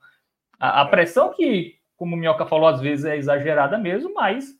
a, 0.59 0.81
a 0.81 0.85
pressão 0.85 1.33
que 1.33 1.79
como 1.99 2.15
o 2.15 2.17
Minhoca 2.17 2.45
falou, 2.45 2.69
às 2.69 2.79
vezes 2.79 3.03
é 3.03 3.17
exagerada 3.17 3.77
mesmo, 3.77 4.13
mas 4.13 4.57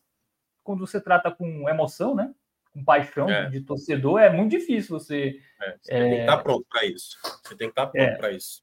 quando 0.70 0.86
você 0.86 1.02
trata 1.02 1.32
com 1.32 1.68
emoção, 1.68 2.14
né? 2.14 2.32
Com 2.72 2.84
paixão 2.84 3.28
é. 3.28 3.50
de 3.50 3.62
torcedor, 3.62 4.20
é 4.20 4.30
muito 4.30 4.52
difícil 4.52 5.00
você. 5.00 5.40
É, 5.60 5.76
você 5.82 5.94
é... 5.94 6.00
tem 6.00 6.12
que 6.12 6.20
estar 6.20 6.38
pronto 6.38 6.68
para 6.70 6.86
isso. 6.86 7.18
Você 7.24 7.56
tem 7.56 7.68
que 7.68 7.72
estar 7.72 7.88
pronto 7.88 8.08
é. 8.08 8.16
para 8.16 8.32
isso. 8.32 8.62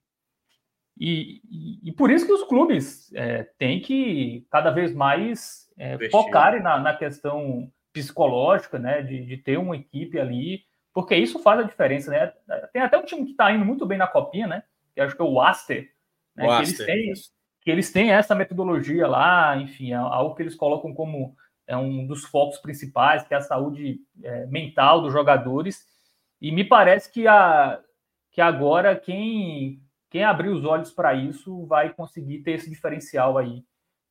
E, 0.96 1.42
e, 1.50 1.88
e, 1.88 1.92
por 1.92 2.08
isso 2.08 2.24
que 2.24 2.32
os 2.32 2.44
clubes 2.44 3.12
é, 3.12 3.42
têm 3.58 3.80
que 3.80 4.46
cada 4.52 4.70
vez 4.70 4.94
mais 4.94 5.68
é, 5.76 5.98
focarem 6.10 6.62
na, 6.62 6.78
na, 6.78 6.96
questão 6.96 7.68
psicológica, 7.92 8.78
né? 8.78 9.02
De, 9.02 9.26
de, 9.26 9.36
ter 9.38 9.58
uma 9.58 9.74
equipe 9.74 10.16
ali, 10.20 10.62
porque 10.94 11.16
isso 11.16 11.40
faz 11.40 11.58
a 11.58 11.64
diferença, 11.64 12.12
né? 12.12 12.32
Tem 12.72 12.82
até 12.82 12.96
um 12.96 13.04
time 13.04 13.24
que 13.24 13.32
está 13.32 13.50
indo 13.50 13.64
muito 13.64 13.84
bem 13.84 13.98
na 13.98 14.06
copinha, 14.06 14.46
né? 14.46 14.62
Que 14.94 15.00
acho 15.00 15.16
que 15.16 15.22
é 15.22 15.24
o 15.24 15.40
Aster, 15.40 15.90
né? 16.36 16.46
O 16.46 16.50
Aster, 16.52 16.88
eles 16.88 17.26
têm, 17.26 17.34
que 17.62 17.70
eles 17.72 17.90
têm 17.90 18.12
essa 18.12 18.32
metodologia 18.32 19.08
lá, 19.08 19.56
enfim, 19.56 19.90
é 19.90 19.96
algo 19.96 20.36
que 20.36 20.42
eles 20.44 20.54
colocam 20.54 20.94
como 20.94 21.36
é 21.66 21.76
um 21.76 22.06
dos 22.06 22.24
focos 22.24 22.58
principais, 22.58 23.26
que 23.26 23.34
é 23.34 23.36
a 23.36 23.42
saúde 23.42 24.00
é, 24.22 24.46
mental 24.46 25.02
dos 25.02 25.12
jogadores. 25.12 25.86
E 26.40 26.52
me 26.52 26.64
parece 26.64 27.10
que 27.10 27.26
a, 27.26 27.80
que 28.30 28.40
agora 28.40 28.94
quem, 28.94 29.80
quem 30.10 30.22
abrir 30.22 30.50
os 30.50 30.64
olhos 30.64 30.92
para 30.92 31.14
isso 31.14 31.66
vai 31.66 31.92
conseguir 31.92 32.38
ter 32.42 32.52
esse 32.52 32.70
diferencial 32.70 33.36
aí 33.36 33.64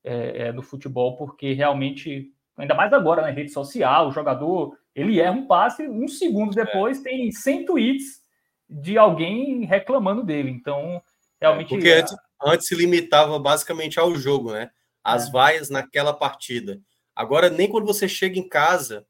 é, 0.04 0.48
é, 0.48 0.52
do 0.52 0.62
futebol, 0.62 1.16
porque 1.16 1.52
realmente, 1.52 2.32
ainda 2.56 2.74
mais 2.74 2.92
agora 2.92 3.22
na 3.22 3.30
rede 3.30 3.50
social, 3.50 4.08
o 4.08 4.12
jogador 4.12 4.76
ele 4.94 5.20
erra 5.20 5.32
um 5.32 5.46
passe, 5.46 5.86
um 5.86 6.08
segundo 6.08 6.58
é. 6.58 6.64
depois 6.64 7.00
é. 7.00 7.02
tem 7.02 7.30
100 7.30 7.64
tweets 7.66 8.22
de 8.68 8.96
alguém 8.96 9.64
reclamando 9.64 10.22
dele. 10.22 10.50
Então, 10.50 11.02
realmente. 11.40 11.68
Porque 11.68 11.90
antes, 11.90 12.16
antes 12.42 12.66
se 12.66 12.74
limitava 12.74 13.38
basicamente 13.38 13.98
ao 14.00 14.14
jogo, 14.14 14.52
né? 14.52 14.70
As 15.02 15.28
é. 15.28 15.30
vaias 15.30 15.70
naquela 15.70 16.12
partida. 16.12 16.80
Agora, 17.16 17.48
nem 17.48 17.68
quando 17.68 17.86
você 17.86 18.06
chega 18.06 18.38
em 18.38 18.46
casa, 18.46 19.06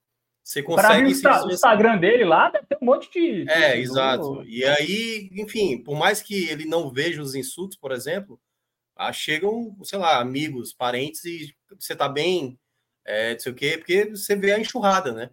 você 0.46 0.62
consegue. 0.62 1.20
Para 1.20 1.44
o 1.44 1.50
Instagram 1.50 1.98
dele 1.98 2.24
lá, 2.24 2.48
deve 2.48 2.66
ter 2.66 2.78
um 2.80 2.86
monte 2.86 3.10
de. 3.10 3.50
É, 3.50 3.76
exato. 3.76 4.44
E 4.44 4.64
aí, 4.64 5.28
enfim, 5.32 5.82
por 5.82 5.98
mais 5.98 6.22
que 6.22 6.48
ele 6.48 6.64
não 6.64 6.88
veja 6.88 7.20
os 7.20 7.34
insultos, 7.34 7.76
por 7.76 7.90
exemplo, 7.90 8.40
ah, 8.94 9.12
chegam, 9.12 9.76
sei 9.82 9.98
lá, 9.98 10.20
amigos, 10.20 10.72
parentes 10.72 11.24
e 11.24 11.52
você 11.76 11.96
tá 11.96 12.08
bem, 12.08 12.56
é, 13.04 13.32
não 13.32 13.40
sei 13.40 13.52
o 13.52 13.54
quê, 13.56 13.76
porque 13.76 14.10
você 14.10 14.36
vê 14.36 14.52
a 14.52 14.60
enxurrada, 14.60 15.12
né? 15.12 15.30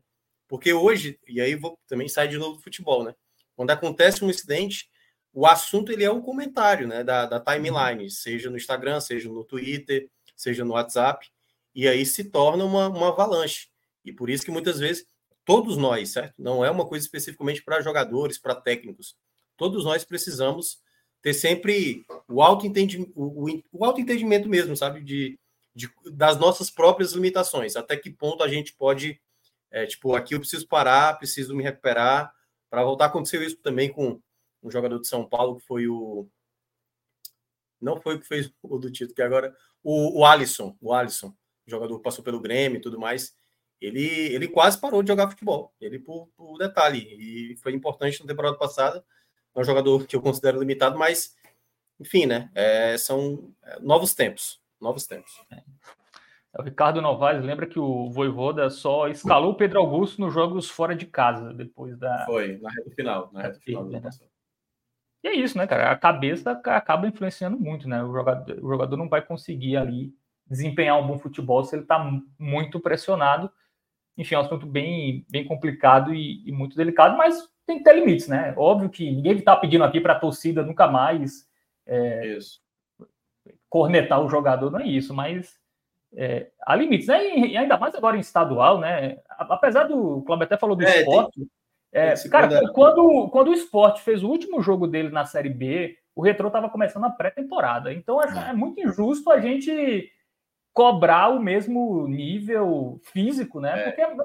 Porque 0.48 0.74
hoje, 0.74 1.20
e 1.28 1.40
aí 1.40 1.54
vou 1.56 1.78
também 1.88 2.10
sair 2.10 2.30
de 2.30 2.38
novo 2.40 2.58
do 2.58 2.64
futebol, 2.64 3.04
né? 3.04 3.14
Quando 3.56 3.70
acontece 3.70 4.26
um 4.26 4.30
incidente, 4.30 4.90
o 5.32 5.46
assunto 5.46 5.92
ele 5.92 6.04
é 6.04 6.12
um 6.12 6.22
comentário, 6.22 6.88
né, 6.88 7.04
da, 7.04 7.26
da 7.26 7.40
timeline, 7.40 8.10
seja 8.10 8.50
no 8.50 8.58
Instagram, 8.58 9.00
seja 9.00 9.30
no 9.30 9.44
Twitter, 9.44 10.10
seja 10.36 10.66
no 10.66 10.74
WhatsApp, 10.74 11.32
e 11.76 11.88
aí 11.88 12.06
se 12.06 12.26
torna 12.26 12.64
uma, 12.64 12.88
uma 12.90 13.10
avalanche. 13.10 13.68
E 14.06 14.12
por 14.12 14.30
isso 14.30 14.46
que 14.46 14.52
muitas 14.52 14.80
vezes 14.80 15.06
todos 15.46 15.78
nós, 15.78 16.10
certo? 16.10 16.36
Não 16.38 16.64
é 16.64 16.70
uma 16.70 16.86
coisa 16.86 17.06
especificamente 17.06 17.64
para 17.64 17.82
jogadores, 17.82 18.38
para 18.38 18.56
técnicos. 18.56 19.16
Todos 19.58 19.86
nós 19.86 20.04
precisamos 20.04 20.82
ter 21.22 21.34
sempre 21.34 22.06
o 22.28 22.42
auto-entendimento, 22.42 23.12
o, 23.16 23.62
o 23.72 23.86
auto-entendimento 23.86 24.48
mesmo, 24.50 24.76
sabe? 24.76 25.02
De, 25.02 25.40
de, 25.74 25.90
das 26.12 26.38
nossas 26.38 26.70
próprias 26.70 27.14
limitações. 27.14 27.76
Até 27.76 27.96
que 27.98 28.12
ponto 28.12 28.44
a 28.44 28.48
gente 28.48 28.74
pode, 28.74 29.20
é, 29.72 29.86
tipo, 29.86 30.16
aqui 30.16 30.36
eu 30.36 30.40
preciso 30.40 30.68
parar, 30.68 31.18
preciso 31.18 31.56
me 31.56 31.64
recuperar 31.64 32.34
para 32.70 32.84
voltar. 32.84 33.06
Aconteceu 33.06 33.42
isso 33.42 33.58
também 33.58 33.92
com 33.92 34.22
um 34.62 34.72
jogador 34.72 35.00
de 35.00 35.08
São 35.08 35.28
Paulo, 35.28 35.58
que 35.58 35.66
foi 35.66 35.88
o. 35.88 36.28
Não 37.82 38.00
foi 38.02 38.16
o 38.16 38.20
que 38.20 38.28
fez 38.28 38.52
o 38.62 38.78
do 38.78 38.92
título, 38.92 39.16
que 39.16 39.22
agora. 39.22 39.56
O, 39.86 40.22
o 40.22 40.26
Alisson, 40.26 40.78
o 40.80 40.94
Alisson, 40.94 41.36
jogador 41.68 42.00
passou 42.00 42.24
pelo 42.24 42.40
Grêmio 42.40 42.78
e 42.78 42.82
tudo 42.82 43.00
mais 43.00 43.36
ele, 43.86 44.34
ele 44.34 44.48
quase 44.48 44.80
parou 44.80 45.04
de 45.04 45.10
jogar 45.10 45.30
futebol. 45.30 45.74
Ele, 45.80 46.00
por, 46.00 46.30
por 46.38 46.58
detalhe, 46.58 47.00
e 47.20 47.58
foi 47.58 47.74
importante 47.74 48.22
na 48.22 48.28
temporada 48.28 48.58
passada. 48.58 49.04
É 49.54 49.60
um 49.60 49.64
jogador 49.64 50.08
que 50.08 50.16
eu 50.16 50.22
considero 50.22 50.60
limitado, 50.60 50.98
mas, 50.98 51.36
enfim, 52.00 52.26
né? 52.26 52.50
É, 52.56 52.98
são 52.98 53.54
é, 53.62 53.80
novos 53.82 54.16
tempos. 54.16 54.62
Novos 54.80 55.06
tempos. 55.06 55.34
É. 55.52 55.62
O 56.58 56.64
Ricardo 56.64 57.02
Novaes 57.02 57.44
lembra 57.44 57.66
que 57.66 57.80
o 57.80 58.10
Voivoda 58.10 58.70
só 58.70 59.08
escalou 59.10 59.52
o 59.52 59.56
Pedro 59.56 59.80
Augusto 59.80 60.22
nos 60.22 60.34
jogos 60.34 60.70
fora 60.70 60.96
de 60.96 61.06
casa, 61.06 61.54
depois 61.54 61.98
da. 61.98 62.26
Foi, 62.26 62.58
na 62.60 62.70
reta 62.70 62.92
final. 62.96 63.30
Na 63.34 63.42
reta 63.42 63.60
final 63.60 63.86
né? 63.86 64.02
E 65.24 65.28
é 65.28 65.34
isso, 65.34 65.58
né, 65.58 65.66
cara? 65.66 65.92
A 65.92 65.98
cabeça 65.98 66.52
acaba 66.52 67.08
influenciando 67.08 67.60
muito, 67.60 67.88
né? 67.88 68.04
O 68.04 68.14
jogador, 68.14 68.64
o 68.64 68.70
jogador 68.70 68.98
não 68.98 69.10
vai 69.10 69.22
conseguir 69.22 69.78
ali 69.78 70.14
desempenhar 70.48 71.00
um 71.00 71.08
bom 71.08 71.18
futebol 71.18 71.64
se 71.64 71.76
ele 71.76 71.84
está 71.84 72.12
muito 72.38 72.80
pressionado 72.80 73.52
enfim, 74.18 74.36
é 74.36 74.38
um 74.38 74.42
assunto 74.42 74.66
bem, 74.66 75.26
bem 75.30 75.46
complicado 75.46 76.14
e, 76.14 76.48
e, 76.48 76.52
muito 76.52 76.76
delicado, 76.76 77.18
mas 77.18 77.50
tem 77.66 77.80
que 77.80 77.84
ter 77.84 77.96
limites, 77.96 78.28
né? 78.28 78.54
Óbvio 78.58 78.90
que 78.90 79.10
ninguém 79.12 79.38
está 79.38 79.56
pedindo 79.56 79.84
aqui 79.84 80.00
para 80.00 80.14
a 80.14 80.20
torcida 80.20 80.64
nunca 80.64 80.88
mais 80.88 81.48
é, 81.88 82.38
cornetar 83.70 84.22
o 84.24 84.30
jogador, 84.30 84.70
não 84.70 84.80
é 84.80 84.88
isso, 84.88 85.14
mas 85.14 85.58
é, 86.16 86.52
há 86.62 86.76
limites, 86.76 87.08
né? 87.08 87.38
E 87.38 87.58
ainda 87.58 87.78
mais 87.78 87.96
agora 87.96 88.18
em 88.18 88.20
estadual, 88.20 88.80
né? 88.80 89.18
Apesar 89.30 89.86
do. 89.86 90.18
O 90.18 90.24
Cláudio 90.24 90.46
até 90.46 90.58
falou 90.58 90.76
do 90.76 90.84
é, 90.84 91.00
esporte. 91.00 91.40
Tem, 91.40 91.48
é, 91.92 92.14
tem 92.14 92.30
cara, 92.30 92.72
quando, 92.72 93.30
quando 93.30 93.48
o 93.48 93.54
esporte 93.54 94.02
fez 94.02 94.24
o 94.24 94.30
último 94.30 94.62
jogo 94.62 94.86
dele 94.86 95.10
na 95.10 95.26
Série 95.26 95.50
B, 95.50 95.98
o 96.16 96.22
Retro 96.22 96.48
estava 96.48 96.70
começando 96.70 97.06
a 97.06 97.10
pré-temporada. 97.10 97.92
Então 97.92 98.22
é, 98.22 98.50
é 98.50 98.54
muito 98.54 98.80
injusto 98.80 99.32
a 99.32 99.40
gente 99.40 100.12
cobrar 100.74 101.30
o 101.30 101.42
mesmo 101.42 102.08
nível 102.08 103.00
físico, 103.04 103.62
né? 103.62 103.80
É. 103.80 103.84
Porque 103.84 104.02
é 104.02 104.16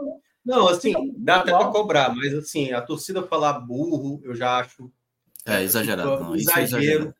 não, 0.45 0.67
assim, 0.67 0.95
dá 1.19 1.37
até 1.41 1.51
para 1.51 1.69
cobrar, 1.69 2.15
mas 2.15 2.33
assim, 2.33 2.73
a 2.73 2.81
torcida 2.81 3.23
falar 3.23 3.53
burro, 3.61 4.21
eu 4.25 4.35
já 4.35 4.59
acho. 4.59 4.91
É 5.45 5.63
exagerado. 5.63 6.11
Tipo, 6.11 6.25
não, 6.25 6.35
é 6.35 6.39
exagero. 6.39 6.63
É 6.63 6.65
exagerado. 6.65 7.15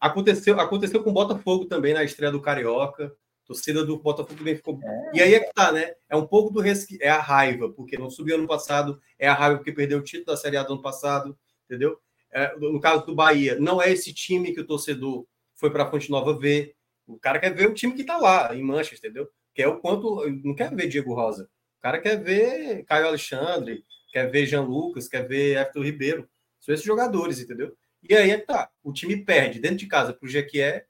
Aconteceu, 0.00 0.60
aconteceu 0.60 1.02
com 1.02 1.10
o 1.10 1.14
Botafogo 1.14 1.66
também 1.66 1.94
na 1.94 2.02
estreia 2.02 2.32
do 2.32 2.40
Carioca. 2.40 3.06
A 3.06 3.46
torcida 3.46 3.84
do 3.84 3.98
Botafogo 3.98 4.38
também 4.38 4.56
ficou. 4.56 4.80
É. 4.82 5.10
E 5.14 5.22
aí 5.22 5.34
é 5.34 5.40
que 5.40 5.52
tá, 5.52 5.70
né? 5.70 5.94
É 6.08 6.16
um 6.16 6.26
pouco 6.26 6.52
do 6.52 6.60
resqui... 6.60 6.98
é 7.00 7.08
a 7.08 7.20
raiva, 7.20 7.70
porque 7.70 7.96
não 7.96 8.10
subiu 8.10 8.36
ano 8.36 8.48
passado, 8.48 9.00
é 9.16 9.28
a 9.28 9.34
raiva 9.34 9.58
porque 9.58 9.72
perdeu 9.72 9.98
o 9.98 10.02
título 10.02 10.26
da 10.26 10.36
Série 10.36 10.56
A 10.56 10.64
do 10.64 10.72
ano 10.72 10.82
passado, 10.82 11.38
entendeu? 11.64 11.98
É, 12.32 12.54
no 12.58 12.80
caso 12.80 13.06
do 13.06 13.14
Bahia, 13.14 13.58
não 13.58 13.80
é 13.80 13.92
esse 13.92 14.12
time 14.12 14.52
que 14.52 14.60
o 14.60 14.66
torcedor 14.66 15.24
foi 15.54 15.70
para 15.70 15.84
a 15.84 15.90
Fonte 15.90 16.10
Nova 16.10 16.36
ver, 16.36 16.75
o 17.06 17.18
cara 17.18 17.38
quer 17.38 17.54
ver 17.54 17.68
o 17.68 17.74
time 17.74 17.94
que 17.94 18.02
está 18.02 18.16
lá, 18.16 18.54
em 18.54 18.62
Manchester, 18.62 19.10
entendeu? 19.10 19.28
Quer 19.54 19.68
o 19.68 19.78
quanto. 19.80 20.28
Não 20.44 20.54
quer 20.54 20.74
ver 20.74 20.88
Diego 20.88 21.14
Rosa. 21.14 21.44
O 21.78 21.82
cara 21.82 22.00
quer 22.00 22.22
ver 22.22 22.84
Caio 22.84 23.06
Alexandre, 23.06 23.84
quer 24.10 24.30
ver 24.30 24.46
Jean 24.46 24.62
Lucas, 24.62 25.08
quer 25.08 25.26
ver 25.26 25.56
Everton 25.56 25.82
Ribeiro. 25.82 26.28
São 26.60 26.74
esses 26.74 26.86
jogadores, 26.86 27.40
entendeu? 27.40 27.76
E 28.02 28.14
aí 28.14 28.30
é 28.30 28.38
tá. 28.38 28.70
O 28.82 28.92
time 28.92 29.16
perde 29.24 29.60
dentro 29.60 29.78
de 29.78 29.86
casa 29.86 30.12
pro 30.12 30.28
Jequié, 30.28 30.86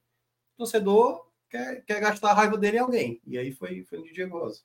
torcedor 0.57 1.27
quer, 1.51 1.85
quer 1.85 2.01
gastar 2.01 2.31
a 2.31 2.35
raiva 2.35 2.57
dele 2.57 2.77
em 2.77 2.81
alguém. 2.81 3.21
E 3.27 3.39
aí 3.39 3.53
foi, 3.53 3.85
foi 3.85 3.99
no 3.99 4.05
Diego 4.12 4.39
Rosa. 4.39 4.62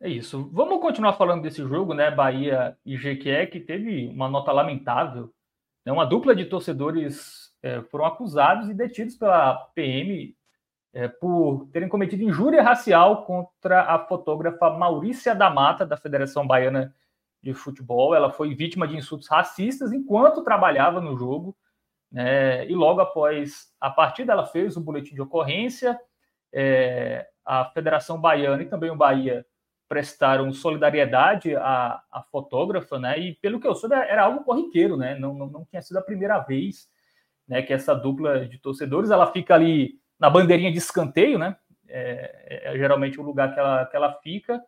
É 0.00 0.08
isso. 0.08 0.48
Vamos 0.52 0.80
continuar 0.80 1.14
falando 1.14 1.42
desse 1.42 1.60
jogo, 1.62 1.92
né? 1.92 2.10
Bahia 2.10 2.76
e 2.84 2.96
Jequié, 2.96 3.46
que 3.46 3.58
teve 3.58 4.08
uma 4.08 4.28
nota 4.28 4.52
lamentável. 4.52 5.34
Né? 5.84 5.92
Uma 5.92 6.04
dupla 6.04 6.36
de 6.36 6.44
torcedores 6.44 7.47
é, 7.62 7.82
foram 7.82 8.04
acusados 8.04 8.68
e 8.68 8.74
detidos 8.74 9.16
pela 9.16 9.54
PM 9.74 10.36
é, 10.92 11.08
por 11.08 11.68
terem 11.72 11.88
cometido 11.88 12.22
injúria 12.22 12.62
racial 12.62 13.24
contra 13.24 13.82
a 13.82 13.98
fotógrafa 13.98 14.70
Maurícia 14.70 15.34
da 15.34 15.50
Mata, 15.50 15.86
da 15.86 15.96
Federação 15.96 16.46
Baiana 16.46 16.94
de 17.42 17.52
Futebol. 17.54 18.14
Ela 18.14 18.30
foi 18.30 18.54
vítima 18.54 18.86
de 18.86 18.96
insultos 18.96 19.28
racistas 19.28 19.92
enquanto 19.92 20.42
trabalhava 20.42 21.00
no 21.00 21.16
jogo. 21.16 21.56
Né, 22.10 22.66
e 22.66 22.74
logo 22.74 23.00
após 23.00 23.70
a 23.78 23.90
partida, 23.90 24.32
ela 24.32 24.46
fez 24.46 24.76
o 24.76 24.80
boletim 24.80 25.14
de 25.14 25.20
ocorrência. 25.20 25.98
É, 26.52 27.28
a 27.44 27.66
Federação 27.66 28.20
Baiana 28.20 28.62
e 28.62 28.66
também 28.66 28.90
o 28.90 28.96
Bahia 28.96 29.44
prestaram 29.88 30.52
solidariedade 30.52 31.56
à, 31.56 32.02
à 32.10 32.22
fotógrafa, 32.22 32.98
né? 32.98 33.18
E 33.18 33.34
pelo 33.36 33.58
que 33.58 33.66
eu 33.66 33.74
soube, 33.74 33.94
era 33.94 34.24
algo 34.24 34.44
corriqueiro, 34.44 34.96
né? 34.96 35.18
Não, 35.18 35.32
não, 35.32 35.46
não 35.46 35.64
tinha 35.64 35.80
sido 35.80 35.96
a 35.96 36.02
primeira 36.02 36.38
vez 36.40 36.88
né, 37.48 37.62
que 37.62 37.72
essa 37.72 37.94
dupla 37.94 38.46
de 38.46 38.58
torcedores, 38.58 39.10
ela 39.10 39.32
fica 39.32 39.54
ali 39.54 39.98
na 40.18 40.28
bandeirinha 40.28 40.70
de 40.70 40.78
escanteio, 40.78 41.38
né? 41.38 41.56
É, 41.88 42.70
é, 42.70 42.76
geralmente 42.76 43.18
o 43.18 43.22
lugar 43.22 43.54
que 43.54 43.58
ela, 43.58 43.86
que 43.86 43.96
ela 43.96 44.12
fica. 44.22 44.62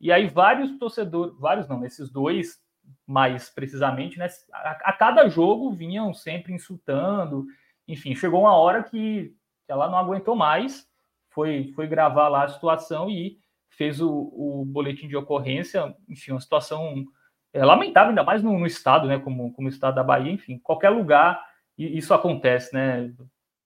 E 0.00 0.12
aí 0.12 0.28
vários 0.28 0.78
torcedores, 0.78 1.36
vários 1.38 1.68
não, 1.68 1.84
esses 1.84 2.10
dois 2.10 2.60
mais 3.06 3.50
precisamente, 3.50 4.18
né? 4.18 4.28
A, 4.52 4.70
a, 4.70 4.92
cada 4.92 5.28
jogo 5.28 5.72
vinham 5.72 6.14
sempre 6.14 6.52
insultando. 6.52 7.44
Enfim, 7.88 8.14
chegou 8.14 8.42
uma 8.42 8.54
hora 8.54 8.84
que 8.84 9.34
ela 9.66 9.88
não 9.88 9.98
aguentou 9.98 10.36
mais, 10.36 10.86
foi, 11.30 11.72
foi 11.74 11.86
gravar 11.86 12.28
lá 12.28 12.44
a 12.44 12.48
situação 12.48 13.10
e 13.10 13.38
fez 13.70 14.00
o, 14.00 14.10
o 14.10 14.64
boletim 14.64 15.08
de 15.08 15.16
ocorrência. 15.16 15.94
Enfim, 16.08 16.32
uma 16.32 16.40
situação 16.40 17.04
é, 17.52 17.64
lamentável, 17.64 18.10
ainda 18.10 18.22
mais 18.22 18.42
no, 18.42 18.56
no, 18.58 18.66
estado, 18.66 19.08
né? 19.08 19.18
Como, 19.18 19.52
como 19.52 19.66
o 19.66 19.70
estado 19.70 19.96
da 19.96 20.04
Bahia, 20.04 20.32
enfim, 20.32 20.58
qualquer 20.58 20.90
lugar 20.90 21.49
isso 21.98 22.12
acontece, 22.12 22.74
né? 22.74 23.12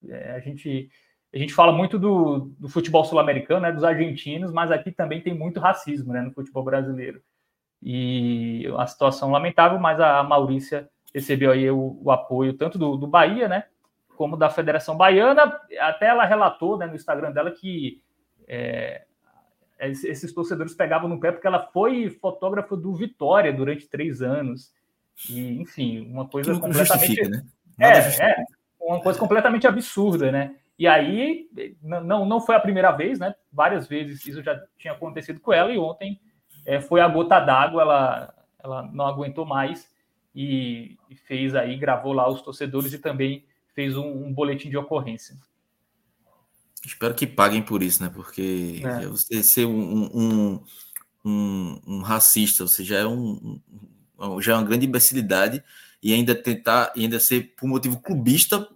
É, 0.08 0.32
a 0.32 0.40
gente 0.40 0.90
a 1.34 1.38
gente 1.38 1.52
fala 1.52 1.72
muito 1.72 1.98
do, 1.98 2.52
do 2.60 2.68
futebol 2.68 3.04
sul-americano, 3.04 3.62
né, 3.62 3.72
dos 3.72 3.82
argentinos, 3.82 4.52
mas 4.52 4.70
aqui 4.70 4.92
também 4.92 5.20
tem 5.20 5.34
muito 5.34 5.58
racismo, 5.58 6.12
né, 6.12 6.20
no 6.20 6.30
futebol 6.30 6.62
brasileiro. 6.62 7.20
E 7.82 8.72
a 8.78 8.86
situação 8.86 9.32
lamentável, 9.32 9.80
mas 9.80 9.98
a 9.98 10.22
Maurícia 10.22 10.88
recebeu 11.12 11.50
aí 11.50 11.68
o, 11.68 11.98
o 12.00 12.10
apoio 12.12 12.54
tanto 12.54 12.78
do, 12.78 12.96
do, 12.96 13.08
Bahia, 13.08 13.48
né, 13.48 13.64
como 14.16 14.36
da 14.36 14.48
Federação 14.48 14.96
Baiana. 14.96 15.60
Até 15.80 16.06
ela 16.06 16.24
relatou, 16.24 16.78
né, 16.78 16.86
no 16.86 16.94
Instagram 16.94 17.32
dela 17.32 17.50
que 17.50 18.00
é, 18.46 19.04
esses 19.80 20.32
torcedores 20.32 20.72
pegavam 20.72 21.08
no 21.08 21.18
pé 21.18 21.32
porque 21.32 21.48
ela 21.48 21.66
foi 21.72 22.10
fotógrafa 22.10 22.76
do 22.76 22.94
Vitória 22.94 23.52
durante 23.52 23.88
três 23.88 24.22
anos. 24.22 24.72
E, 25.28 25.60
enfim, 25.60 26.08
uma 26.10 26.28
coisa 26.28 26.58
completamente. 26.58 27.28
Né? 27.28 27.44
É, 27.79 27.99
é, 27.99 28.45
uma 28.81 29.01
coisa 29.01 29.18
completamente 29.18 29.66
absurda, 29.66 30.31
né? 30.31 30.57
E 30.79 30.87
aí, 30.89 31.49
não, 31.83 32.27
não 32.27 32.41
foi 32.41 32.57
a 32.57 32.61
primeira 32.61 32.91
vez, 32.91 33.18
né? 33.18 33.35
Várias 33.53 33.87
vezes 33.87 34.27
isso 34.27 34.43
já 34.43 34.61
tinha 34.77 34.93
acontecido 34.93 35.41
com 35.41 35.53
ela, 35.53 35.72
e 35.72 35.79
ontem 35.79 36.20
é, 36.66 36.81
foi 36.81 37.01
a 37.01 37.09
gota 37.09 37.39
d'água, 37.39 37.83
ela, 37.83 38.35
ela 38.62 38.83
não 38.93 39.07
aguentou 39.07 39.47
mais 39.47 39.89
e, 40.35 40.99
e 41.09 41.14
fez 41.14 41.55
aí, 41.55 41.77
gravou 41.77 42.12
lá 42.12 42.29
os 42.29 42.43
torcedores 42.43 42.93
e 42.93 42.99
também 42.99 43.45
fez 43.75 43.97
um, 43.97 44.27
um 44.27 44.33
boletim 44.33 44.68
de 44.68 44.77
ocorrência. 44.77 45.37
Espero 46.85 47.14
que 47.14 47.27
paguem 47.27 47.62
por 47.62 47.83
isso, 47.83 48.03
né? 48.03 48.11
Porque 48.12 48.83
é. 48.85 49.07
você 49.07 49.43
ser 49.43 49.64
um, 49.64 50.11
um, 50.12 50.64
um, 51.25 51.81
um, 51.87 52.03
racista, 52.03 52.66
você 52.66 52.85
já 52.85 52.99
é 52.99 53.07
um, 53.07 53.61
já 54.41 54.53
é 54.53 54.57
uma 54.57 54.64
grande 54.64 54.87
imbecilidade 54.87 55.62
e 56.05 56.12
ainda 56.12 56.34
tentar, 56.34 56.92
e 56.94 57.00
ainda 57.00 57.18
ser 57.18 57.55
por 57.57 57.66
motivo 57.66 57.98
clubista, 57.98 58.68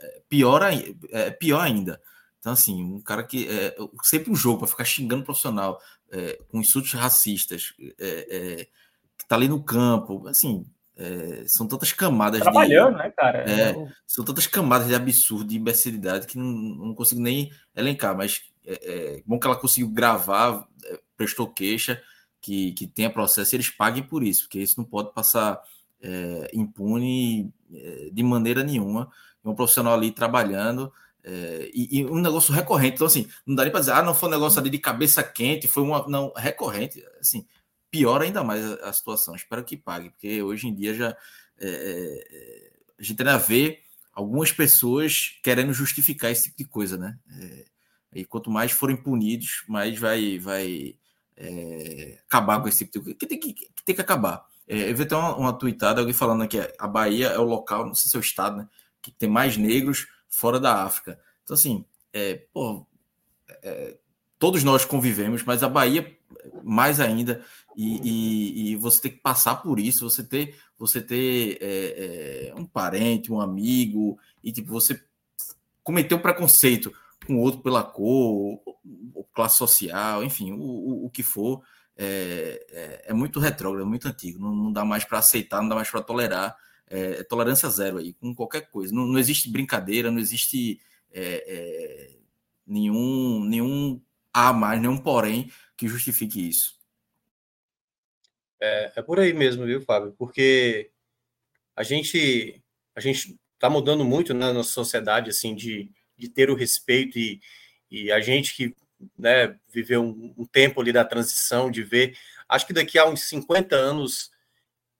é 0.00 0.22
pior, 0.28 0.62
é 1.10 1.30
pior 1.32 1.60
ainda. 1.60 2.00
Então, 2.38 2.52
assim, 2.52 2.80
um 2.84 3.00
cara 3.00 3.24
que 3.24 3.48
é 3.48 3.76
sempre 4.04 4.30
um 4.30 4.36
jogo 4.36 4.60
para 4.60 4.68
ficar 4.68 4.84
xingando 4.84 5.24
profissional, 5.24 5.80
é, 6.08 6.38
com 6.48 6.60
insultos 6.60 6.92
racistas, 6.92 7.74
é, 7.98 8.60
é, 8.60 8.64
que 9.18 9.26
tá 9.26 9.34
ali 9.34 9.48
no 9.48 9.60
campo, 9.60 10.28
assim, 10.28 10.64
é, 10.96 11.42
são 11.48 11.66
tantas 11.66 11.90
camadas 11.92 12.40
Trabalhando, 12.40 12.92
de, 12.92 12.98
né, 12.98 13.10
cara? 13.16 13.44
São 14.06 14.24
tantas 14.24 14.46
camadas 14.46 14.86
de 14.86 14.94
absurdo, 14.94 15.48
de 15.48 15.56
imbecilidade 15.56 16.28
que 16.28 16.38
não, 16.38 16.46
não 16.46 16.94
consigo 16.94 17.20
nem 17.20 17.50
elencar, 17.74 18.16
mas 18.16 18.42
bom 19.26 19.36
que 19.36 19.46
ela 19.48 19.56
conseguiu 19.56 19.88
gravar, 19.88 20.64
prestou 21.16 21.48
queixa, 21.48 22.00
que, 22.40 22.72
que 22.72 22.86
tenha 22.86 23.10
processo, 23.10 23.56
eles 23.56 23.68
paguem 23.68 24.02
por 24.02 24.22
isso, 24.22 24.42
porque 24.42 24.60
isso 24.60 24.78
não 24.78 24.84
pode 24.84 25.12
passar 25.12 25.60
é, 26.02 26.50
impune 26.54 27.52
de 28.12 28.22
maneira 28.22 28.62
nenhuma. 28.62 29.10
Um 29.44 29.54
profissional 29.54 29.94
ali 29.94 30.10
trabalhando, 30.10 30.92
é, 31.28 31.70
e, 31.74 31.98
e, 31.98 32.06
um 32.06 32.20
negócio 32.20 32.54
recorrente. 32.54 32.94
Então, 32.94 33.06
assim, 33.06 33.28
não 33.46 33.54
daria 33.54 33.70
para 33.70 33.80
dizer, 33.80 33.92
ah, 33.92 34.02
não 34.02 34.14
foi 34.14 34.28
um 34.28 34.32
negócio 34.32 34.58
ali 34.58 34.70
de 34.70 34.78
cabeça 34.78 35.22
quente, 35.22 35.68
foi 35.68 35.82
uma. 35.82 36.08
Não, 36.08 36.32
recorrente. 36.34 37.04
Assim, 37.20 37.46
piora 37.90 38.24
ainda 38.24 38.42
mais 38.42 38.64
a, 38.64 38.88
a 38.88 38.92
situação. 38.92 39.34
Espero 39.34 39.62
que 39.64 39.76
pague, 39.76 40.10
porque 40.10 40.42
hoje 40.42 40.68
em 40.68 40.74
dia 40.74 40.94
já. 40.94 41.16
É, 41.60 41.68
é, 41.68 42.72
a 42.98 43.02
gente 43.02 43.16
tem 43.16 43.28
a 43.28 43.36
ver 43.36 43.80
algumas 44.12 44.50
pessoas 44.52 45.38
querendo 45.42 45.72
justificar 45.72 46.30
esse 46.30 46.44
tipo 46.44 46.56
de 46.58 46.64
coisa, 46.64 46.96
né? 46.96 47.18
É, 47.38 47.64
e 48.14 48.24
quanto 48.24 48.50
mais 48.50 48.72
forem 48.72 48.96
punidos, 48.96 49.64
mais 49.68 49.98
vai, 49.98 50.38
vai 50.38 50.96
é, 51.36 52.18
acabar 52.26 52.60
com 52.62 52.68
esse 52.68 52.86
tipo 52.86 52.92
de 52.92 53.04
coisa. 53.04 53.18
Que 53.18 53.26
tem 53.26 53.38
que, 53.38 53.52
que, 53.52 53.68
tem 53.84 53.94
que 53.94 54.00
acabar. 54.00 54.46
É, 54.68 54.90
eu 54.90 54.94
vi 54.94 55.02
até 55.04 55.16
uma, 55.16 55.34
uma 55.36 55.52
tweetada, 55.52 56.00
alguém 56.00 56.14
falando 56.14 56.46
que 56.46 56.58
a 56.78 56.86
Bahia 56.86 57.28
é 57.28 57.38
o 57.38 57.44
local, 57.44 57.86
não 57.86 57.94
sei 57.94 58.10
se 58.10 58.16
é 58.16 58.20
o 58.20 58.22
estado, 58.22 58.58
né? 58.58 58.68
Que 59.00 59.10
tem 59.10 59.28
mais 59.28 59.56
negros 59.56 60.06
fora 60.28 60.60
da 60.60 60.84
África. 60.84 61.18
Então, 61.42 61.54
assim, 61.54 61.84
é, 62.12 62.34
pô, 62.52 62.86
é, 63.62 63.96
todos 64.38 64.62
nós 64.62 64.84
convivemos, 64.84 65.42
mas 65.42 65.62
a 65.62 65.68
Bahia 65.68 66.16
mais 66.62 67.00
ainda, 67.00 67.42
e, 67.74 68.00
e, 68.02 68.72
e, 68.72 68.76
você 68.76 69.00
tem 69.02 69.12
que 69.12 69.18
passar 69.18 69.56
por 69.56 69.80
isso, 69.80 70.08
você 70.08 70.22
ter, 70.22 70.56
você 70.78 71.00
ter 71.00 71.58
é, 71.60 72.50
é, 72.50 72.54
um 72.54 72.66
parente, 72.66 73.32
um 73.32 73.40
amigo, 73.40 74.18
e 74.44 74.52
tipo, 74.52 74.70
você 74.70 75.00
cometeu 75.82 76.18
preconceito 76.20 76.92
com 77.26 77.38
outro 77.38 77.60
pela 77.60 77.82
cor, 77.82 78.60
classe 79.34 79.56
social, 79.56 80.24
enfim, 80.24 80.52
o, 80.52 80.60
o, 80.60 81.06
o 81.06 81.10
que 81.10 81.22
for, 81.22 81.62
é, 81.98 82.64
é, 82.70 83.04
é, 83.08 83.12
muito 83.12 83.40
retrógrado, 83.40 83.82
é 83.82 83.88
muito 83.88 84.06
antigo, 84.06 84.38
não, 84.38 84.54
não 84.54 84.72
dá 84.72 84.84
mais 84.84 85.04
para 85.04 85.18
aceitar, 85.18 85.60
não 85.60 85.68
dá 85.68 85.74
mais 85.74 85.90
para 85.90 86.00
tolerar, 86.00 86.56
é, 86.88 87.20
é, 87.20 87.24
tolerância 87.24 87.68
zero 87.68 87.98
aí, 87.98 88.12
com 88.14 88.32
qualquer 88.32 88.70
coisa. 88.70 88.94
Não, 88.94 89.04
não 89.04 89.18
existe 89.18 89.50
brincadeira, 89.50 90.10
não 90.10 90.20
existe 90.20 90.80
é, 91.10 91.44
é, 91.46 92.16
nenhum, 92.64 93.44
nenhum 93.44 94.00
a 94.32 94.52
mais, 94.52 94.80
nenhum 94.80 94.96
porém 94.96 95.50
que 95.76 95.88
justifique 95.88 96.48
isso. 96.48 96.78
É, 98.60 98.92
é 98.96 99.02
por 99.02 99.18
aí 99.18 99.32
mesmo, 99.32 99.66
viu, 99.66 99.80
Fábio? 99.80 100.14
Porque 100.16 100.90
a 101.74 101.82
gente 101.82 102.62
a 102.94 103.00
gente 103.00 103.38
está 103.54 103.68
mudando 103.68 104.04
muito 104.04 104.32
né, 104.34 104.46
na 104.46 104.52
nossa 104.52 104.70
sociedade, 104.70 105.30
assim, 105.30 105.54
de, 105.54 105.90
de 106.16 106.28
ter 106.28 106.50
o 106.50 106.54
respeito 106.54 107.18
e, 107.18 107.40
e 107.90 108.10
a 108.10 108.20
gente 108.20 108.56
que 108.56 108.74
né, 109.18 109.56
viveu 109.68 110.02
um, 110.02 110.34
um 110.38 110.46
tempo 110.46 110.80
ali 110.80 110.92
da 110.92 111.04
transição, 111.04 111.70
de 111.70 111.82
ver, 111.82 112.16
acho 112.48 112.66
que 112.66 112.72
daqui 112.72 112.98
a 112.98 113.06
uns 113.06 113.22
50 113.22 113.76
anos 113.76 114.30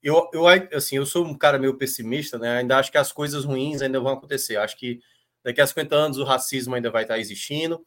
eu, 0.03 0.31
eu, 0.33 0.47
assim, 0.75 0.97
eu 0.97 1.07
sou 1.07 1.25
um 1.25 1.37
cara 1.37 1.59
meio 1.59 1.77
pessimista, 1.77 2.39
né? 2.39 2.59
Ainda 2.59 2.79
acho 2.79 2.91
que 2.91 2.99
as 2.99 3.13
coisas 3.13 3.45
ruins 3.45 3.83
ainda 3.83 3.99
vão 4.01 4.13
acontecer. 4.13 4.57
Acho 4.57 4.77
que 4.77 5.01
daqui 5.43 5.61
a 5.61 5.67
50 5.67 5.95
anos 5.95 6.19
o 6.19 6.25
racismo 6.25 6.75
ainda 6.75 6.91
vai 6.91 7.03
estar 7.03 7.19
existindo, 7.19 7.85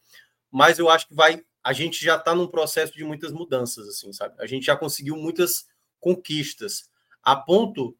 mas 0.49 0.78
eu 0.78 0.89
acho 0.89 1.07
que 1.07 1.16
vai. 1.16 1.41
A 1.64 1.74
gente 1.74 2.03
já 2.03 2.18
está 2.18 2.36
num 2.36 2.47
processo 2.47 2.93
de 2.93 3.03
muitas 3.03 3.32
mudanças, 3.32 3.88
assim, 3.88 4.12
sabe? 4.12 4.36
A 4.39 4.45
gente 4.45 4.66
já 4.66 4.76
conseguiu 4.76 5.16
muitas 5.16 5.66
conquistas. 5.99 6.89
A 7.24 7.36
ponto, 7.36 7.95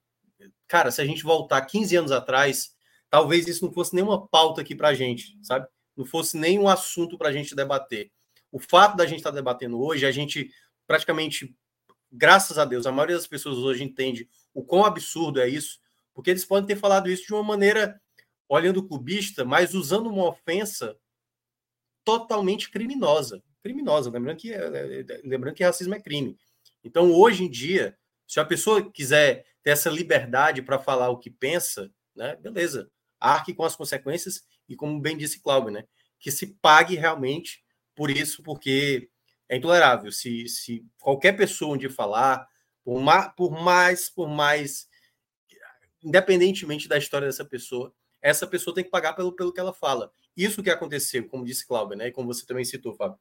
cara, 0.68 0.92
se 0.92 1.02
a 1.02 1.06
gente 1.06 1.24
voltar 1.24 1.62
15 1.62 1.96
anos 1.96 2.12
atrás, 2.12 2.76
talvez 3.10 3.48
isso 3.48 3.66
não 3.66 3.72
fosse 3.72 3.94
nenhuma 3.96 4.28
pauta 4.28 4.62
aqui 4.62 4.76
para 4.76 4.90
a 4.90 4.94
gente, 4.94 5.38
sabe? 5.44 5.68
Não 6.02 6.06
fosse 6.06 6.36
nenhum 6.36 6.68
assunto 6.68 7.16
para 7.16 7.30
a 7.30 7.32
gente 7.32 7.56
debater. 7.56 8.12
O 8.52 8.60
fato 8.60 8.98
da 8.98 9.06
gente 9.06 9.20
estar 9.20 9.30
tá 9.30 9.36
debatendo 9.36 9.80
hoje, 9.80 10.04
a 10.04 10.12
gente 10.12 10.52
praticamente 10.88 11.56
graças 12.12 12.58
a 12.58 12.66
Deus, 12.66 12.88
a 12.88 12.92
maioria 12.92 13.16
das 13.16 13.28
pessoas 13.28 13.58
hoje 13.60 13.84
entende 13.84 14.28
o 14.52 14.64
quão 14.64 14.84
absurdo 14.84 15.40
é 15.40 15.48
isso, 15.48 15.80
porque 16.12 16.32
eles 16.32 16.44
podem 16.44 16.68
ter 16.68 16.76
falado 16.76 17.08
isso 17.08 17.28
de 17.28 17.34
uma 17.34 17.44
maneira 17.44 18.02
olhando 18.50 18.86
clubista, 18.86 19.46
mas 19.46 19.76
usando 19.76 20.08
uma 20.08 20.28
ofensa 20.28 20.98
totalmente 22.04 22.72
criminosa. 22.72 23.44
Criminosa, 23.62 24.10
lembrando 24.10 24.38
que, 24.38 24.52
é, 24.52 24.58
é, 24.58 25.00
é, 25.02 25.22
lembrando 25.24 25.56
que 25.56 25.64
racismo 25.64 25.94
é 25.94 26.02
crime. 26.02 26.36
Então, 26.84 27.12
hoje 27.12 27.44
em 27.44 27.50
dia, 27.50 27.96
se 28.28 28.40
a 28.40 28.46
pessoa 28.46 28.92
quiser 28.92 29.46
ter 29.62 29.70
essa 29.70 29.90
liberdade 29.90 30.64
para 30.64 30.80
falar 30.80 31.12
o 31.12 31.20
que 31.20 31.30
pensa, 31.30 31.94
né, 32.16 32.36
beleza, 32.38 32.90
arque 33.20 33.54
com 33.54 33.64
as 33.64 33.76
consequências 33.76 34.44
e, 34.72 34.76
como 34.76 35.00
bem 35.00 35.18
disse 35.18 35.42
Cláudio, 35.42 35.72
né, 35.72 35.84
que 36.20 36.32
se 36.32 36.48
pague 36.62 36.96
realmente 36.96 37.64
por 37.96 38.10
isso, 38.10 38.42
porque 38.42 39.10
é 39.50 39.58
intolerável. 39.58 40.12
Se, 40.12 40.48
se 40.48 40.86
qualquer 41.00 41.34
pessoa 41.34 41.74
onde 41.74 41.90
falar, 41.90 42.48
por 42.84 43.00
mais, 43.02 43.32
por 43.36 43.52
mais, 43.52 44.10
por 44.10 44.30
mais, 44.30 44.88
independentemente 46.04 46.88
da 46.88 46.98
história 46.98 47.28
dessa 47.28 47.46
pessoa, 47.46 47.94
essa 48.22 48.48
pessoa 48.48 48.74
tem 48.74 48.84
que 48.84 48.90
pagar 48.90 49.14
pelo, 49.14 49.34
pelo 49.34 49.52
que 49.52 49.60
ela 49.60 49.74
fala. 49.74 50.12
Isso 50.38 50.64
que 50.64 50.70
aconteceu, 50.70 51.28
como 51.28 51.44
disse 51.44 51.68
Cláudia, 51.68 51.98
né? 51.98 52.08
E 52.08 52.12
como 52.12 52.34
você 52.34 52.46
também 52.46 52.64
citou, 52.64 52.94
Fábio, 52.94 53.20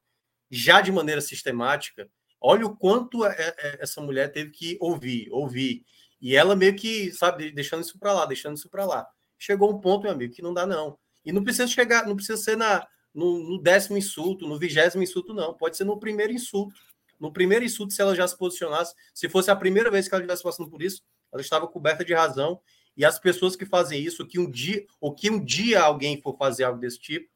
já 0.49 0.79
de 0.79 0.91
maneira 0.91 1.21
sistemática, 1.21 2.09
olha 2.39 2.65
o 2.65 2.75
quanto 2.75 3.25
é, 3.25 3.35
é, 3.57 3.77
essa 3.81 4.01
mulher 4.01 4.31
teve 4.31 4.51
que 4.51 4.77
ouvir, 4.79 5.29
ouvir. 5.31 5.83
E 6.21 6.35
ela 6.35 6.55
meio 6.55 6.75
que, 6.75 7.11
sabe, 7.11 7.51
deixando 7.51 7.83
isso 7.83 7.97
para 7.99 8.13
lá, 8.13 8.25
deixando 8.25 8.55
isso 8.55 8.69
para 8.69 8.85
lá. 8.85 9.07
Chegou 9.37 9.71
um 9.71 9.81
ponto, 9.81 10.03
meu 10.03 10.11
amigo, 10.11 10.33
que 10.33 10.41
não 10.41 10.53
dá, 10.53 10.65
não. 10.65 10.97
E 11.25 11.31
não 11.31 11.43
precisa 11.43 11.67
chegar, 11.67 12.07
não 12.07 12.15
precisa 12.15 12.37
ser 12.37 12.57
na, 12.57 12.87
no, 13.13 13.39
no 13.39 13.61
décimo 13.61 13.97
insulto, 13.97 14.47
no 14.47 14.57
vigésimo 14.57 15.03
insulto, 15.03 15.33
não. 15.33 15.53
Pode 15.53 15.77
ser 15.77 15.83
no 15.83 15.99
primeiro 15.99 16.31
insulto. 16.31 16.79
No 17.19 17.31
primeiro 17.31 17.63
insulto, 17.63 17.93
se 17.93 18.01
ela 18.01 18.15
já 18.15 18.27
se 18.27 18.37
posicionasse, 18.37 18.95
se 19.13 19.29
fosse 19.29 19.51
a 19.51 19.55
primeira 19.55 19.91
vez 19.91 20.07
que 20.07 20.15
ela 20.15 20.23
estivesse 20.23 20.43
passando 20.43 20.69
por 20.69 20.81
isso, 20.81 21.03
ela 21.31 21.41
estava 21.41 21.67
coberta 21.67 22.03
de 22.03 22.13
razão. 22.13 22.59
E 22.97 23.05
as 23.05 23.19
pessoas 23.19 23.55
que 23.55 23.65
fazem 23.65 24.01
isso, 24.01 24.25
que 24.25 24.39
um 24.39 24.49
dia, 24.49 24.85
ou 24.99 25.13
que 25.13 25.29
um 25.29 25.43
dia 25.43 25.81
alguém 25.81 26.19
for 26.19 26.35
fazer 26.35 26.63
algo 26.63 26.79
desse 26.79 26.99
tipo, 26.99 27.29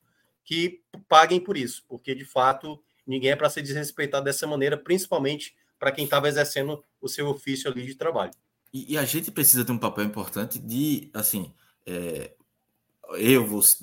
que 0.44 0.82
paguem 1.08 1.40
por 1.40 1.58
isso, 1.58 1.84
porque 1.88 2.14
de 2.14 2.26
fato 2.26 2.82
ninguém 3.06 3.32
é 3.32 3.36
para 3.36 3.50
ser 3.50 3.62
desrespeitado 3.62 4.26
dessa 4.26 4.46
maneira, 4.46 4.78
principalmente 4.78 5.56
para 5.80 5.92
quem 5.92 6.06
estava 6.06 6.28
exercendo 6.28 6.84
o 7.02 7.08
seu 7.08 7.28
ofício 7.28 7.70
ali 7.70 7.86
de 7.86 7.96
trabalho. 7.96 8.32
E, 8.74 8.94
e, 8.94 8.98
a 8.98 9.06
gente 9.06 9.32
precisa 9.32 9.64
ter 9.64 9.72
um 9.72 9.78
papel 9.78 10.04
importante 10.04 10.60
de, 10.60 11.10
assim, 11.14 11.54
é, 11.86 12.34
eu, 13.14 13.46
você, 13.46 13.78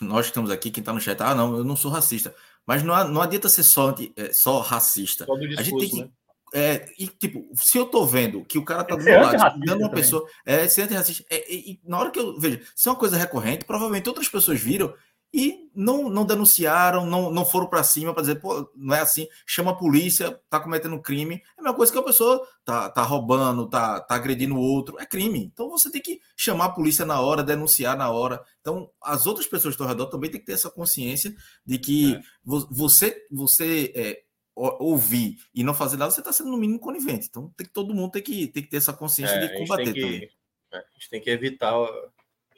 nós 0.00 0.26
que 0.26 0.30
estamos 0.30 0.50
aqui, 0.50 0.70
quem 0.70 0.82
está 0.82 0.92
no 0.92 1.00
chat, 1.00 1.20
ah, 1.20 1.34
não, 1.34 1.58
eu 1.58 1.64
não 1.64 1.76
sou 1.76 1.90
racista. 1.90 2.34
Mas 2.66 2.82
não, 2.82 3.08
não 3.08 3.22
adianta 3.22 3.48
ser 3.48 3.62
só, 3.62 3.94
é, 4.16 4.32
só 4.32 4.60
racista. 4.60 5.24
Só 5.24 5.36
discurso, 5.36 5.60
a 5.60 5.62
gente 5.62 5.78
tem 5.78 5.88
que. 5.90 6.02
Né? 6.02 6.10
É, 6.52 6.92
e, 6.98 7.06
tipo, 7.06 7.48
se 7.54 7.78
eu 7.78 7.86
tô 7.86 8.04
vendo 8.04 8.44
que 8.44 8.58
o 8.58 8.64
cara 8.64 8.82
tá 8.82 8.96
do 8.96 9.04
meu 9.04 9.20
lado, 9.20 9.60
dando 9.60 9.80
uma 9.80 9.90
pessoa. 9.90 10.26
É, 10.44 10.66
ser 10.66 10.82
antirracista. 10.82 11.24
É, 11.30 11.52
e, 11.52 11.72
e, 11.72 11.80
na 11.84 11.98
hora 11.98 12.10
que 12.10 12.18
eu 12.18 12.38
vejo, 12.38 12.60
se 12.74 12.88
é 12.88 12.90
uma 12.90 12.98
coisa 12.98 13.16
recorrente, 13.16 13.64
provavelmente 13.64 14.08
outras 14.08 14.28
pessoas 14.28 14.60
viram 14.60 14.92
e 15.32 15.70
não, 15.74 16.08
não 16.08 16.24
denunciaram, 16.24 17.06
não, 17.06 17.30
não 17.30 17.44
foram 17.44 17.68
para 17.68 17.84
cima 17.84 18.12
para 18.12 18.22
dizer, 18.22 18.40
pô, 18.40 18.68
não 18.74 18.94
é 18.94 19.00
assim, 19.00 19.28
chama 19.46 19.70
a 19.70 19.76
polícia, 19.76 20.40
tá 20.48 20.58
cometendo 20.58 21.00
crime. 21.00 21.36
É 21.56 21.60
a 21.60 21.62
mesma 21.62 21.76
coisa 21.76 21.92
que 21.92 21.98
a 21.98 22.02
pessoa 22.02 22.44
tá, 22.64 22.90
tá 22.90 23.02
roubando, 23.02 23.68
tá, 23.68 24.00
tá 24.00 24.16
agredindo 24.16 24.56
o 24.56 24.60
outro, 24.60 24.98
é 24.98 25.06
crime. 25.06 25.38
Então 25.44 25.70
você 25.70 25.90
tem 25.90 26.02
que 26.02 26.20
chamar 26.36 26.66
a 26.66 26.72
polícia 26.72 27.04
na 27.04 27.20
hora, 27.20 27.44
denunciar 27.44 27.96
na 27.96 28.10
hora. 28.10 28.42
Então 28.60 28.90
as 29.00 29.26
outras 29.26 29.46
pessoas 29.46 29.76
do 29.76 29.86
redor 29.86 30.06
também 30.06 30.30
tem 30.30 30.40
que 30.40 30.46
ter 30.46 30.54
essa 30.54 30.70
consciência 30.70 31.32
de 31.64 31.78
que 31.78 32.14
é. 32.14 32.20
você, 32.44 33.24
você 33.30 33.92
é, 33.94 34.22
ouvir 34.56 35.36
e 35.54 35.62
não 35.62 35.74
fazer 35.74 35.96
nada, 35.96 36.10
você 36.10 36.20
está 36.20 36.32
sendo 36.32 36.50
no 36.50 36.58
mínimo 36.58 36.80
conivente. 36.80 37.28
Então 37.30 37.52
tem 37.56 37.66
que, 37.66 37.72
todo 37.72 37.94
mundo 37.94 38.10
tem 38.10 38.22
que, 38.22 38.48
tem 38.48 38.62
que 38.64 38.68
ter 38.68 38.78
essa 38.78 38.92
consciência 38.92 39.34
é, 39.34 39.46
de 39.46 39.58
combater 39.58 39.92
que, 39.92 40.00
também. 40.00 40.28
É, 40.72 40.78
a 40.78 40.84
gente 40.94 41.08
tem 41.08 41.20
que 41.20 41.30
evitar 41.30 41.74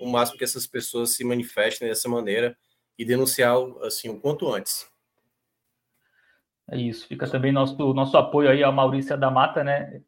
o 0.03 0.11
máximo 0.11 0.39
que 0.39 0.45
essas 0.45 0.67
pessoas 0.67 1.15
se 1.15 1.25
manifestem 1.25 1.89
dessa 1.89 2.09
maneira 2.09 2.57
e 2.99 3.05
denunciar 3.05 3.57
assim 3.83 4.09
o 4.09 4.21
quanto 4.21 4.53
antes. 4.53 4.91
É 6.71 6.77
isso. 6.77 7.07
Fica 7.07 7.29
também 7.29 7.53
nosso 7.53 7.95
nosso 7.95 8.17
apoio 8.17 8.51
aí 8.51 8.63
a 8.63 8.73
Maurícia 8.73 9.17
da 9.17 9.31
Mata, 9.31 9.63
né? 9.63 10.03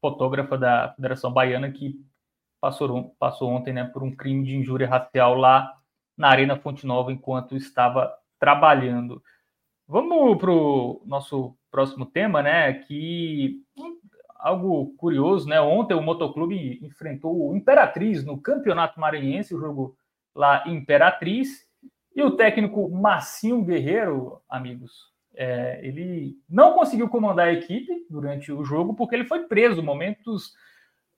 fotógrafa 0.00 0.56
da 0.56 0.92
Federação 0.94 1.32
Baiana 1.32 1.70
que 1.70 1.94
passou, 2.60 3.14
passou 3.18 3.50
ontem 3.50 3.72
né, 3.72 3.84
por 3.84 4.02
um 4.02 4.14
crime 4.14 4.44
de 4.44 4.56
injúria 4.56 4.88
racial 4.88 5.34
lá 5.34 5.72
na 6.16 6.28
Arena 6.28 6.58
Fonte 6.58 6.86
Nova 6.86 7.12
enquanto 7.12 7.56
estava 7.56 8.12
trabalhando. 8.38 9.22
Vamos 9.86 10.38
para 10.38 10.50
o 10.50 11.02
nosso 11.06 11.56
próximo 11.70 12.06
tema, 12.06 12.42
né? 12.42 12.72
Que 12.72 13.62
algo 14.38 14.94
curioso, 14.96 15.48
né? 15.48 15.60
Ontem 15.60 15.94
o 15.94 16.02
Motoclube 16.02 16.78
enfrentou 16.82 17.50
o 17.50 17.56
Imperatriz 17.56 18.24
no 18.24 18.40
Campeonato 18.40 19.00
Maranhense, 19.00 19.54
o 19.54 19.58
jogo 19.58 19.96
lá 20.34 20.62
Imperatriz, 20.66 21.66
e 22.14 22.22
o 22.22 22.32
técnico 22.32 22.88
Massinho 22.90 23.62
Guerreiro, 23.62 24.40
amigos, 24.48 25.12
é, 25.34 25.80
ele 25.84 26.36
não 26.48 26.72
conseguiu 26.72 27.08
comandar 27.08 27.48
a 27.48 27.52
equipe 27.52 28.06
durante 28.10 28.50
o 28.52 28.64
jogo 28.64 28.94
porque 28.94 29.14
ele 29.14 29.24
foi 29.24 29.44
preso 29.44 29.82
momentos 29.82 30.52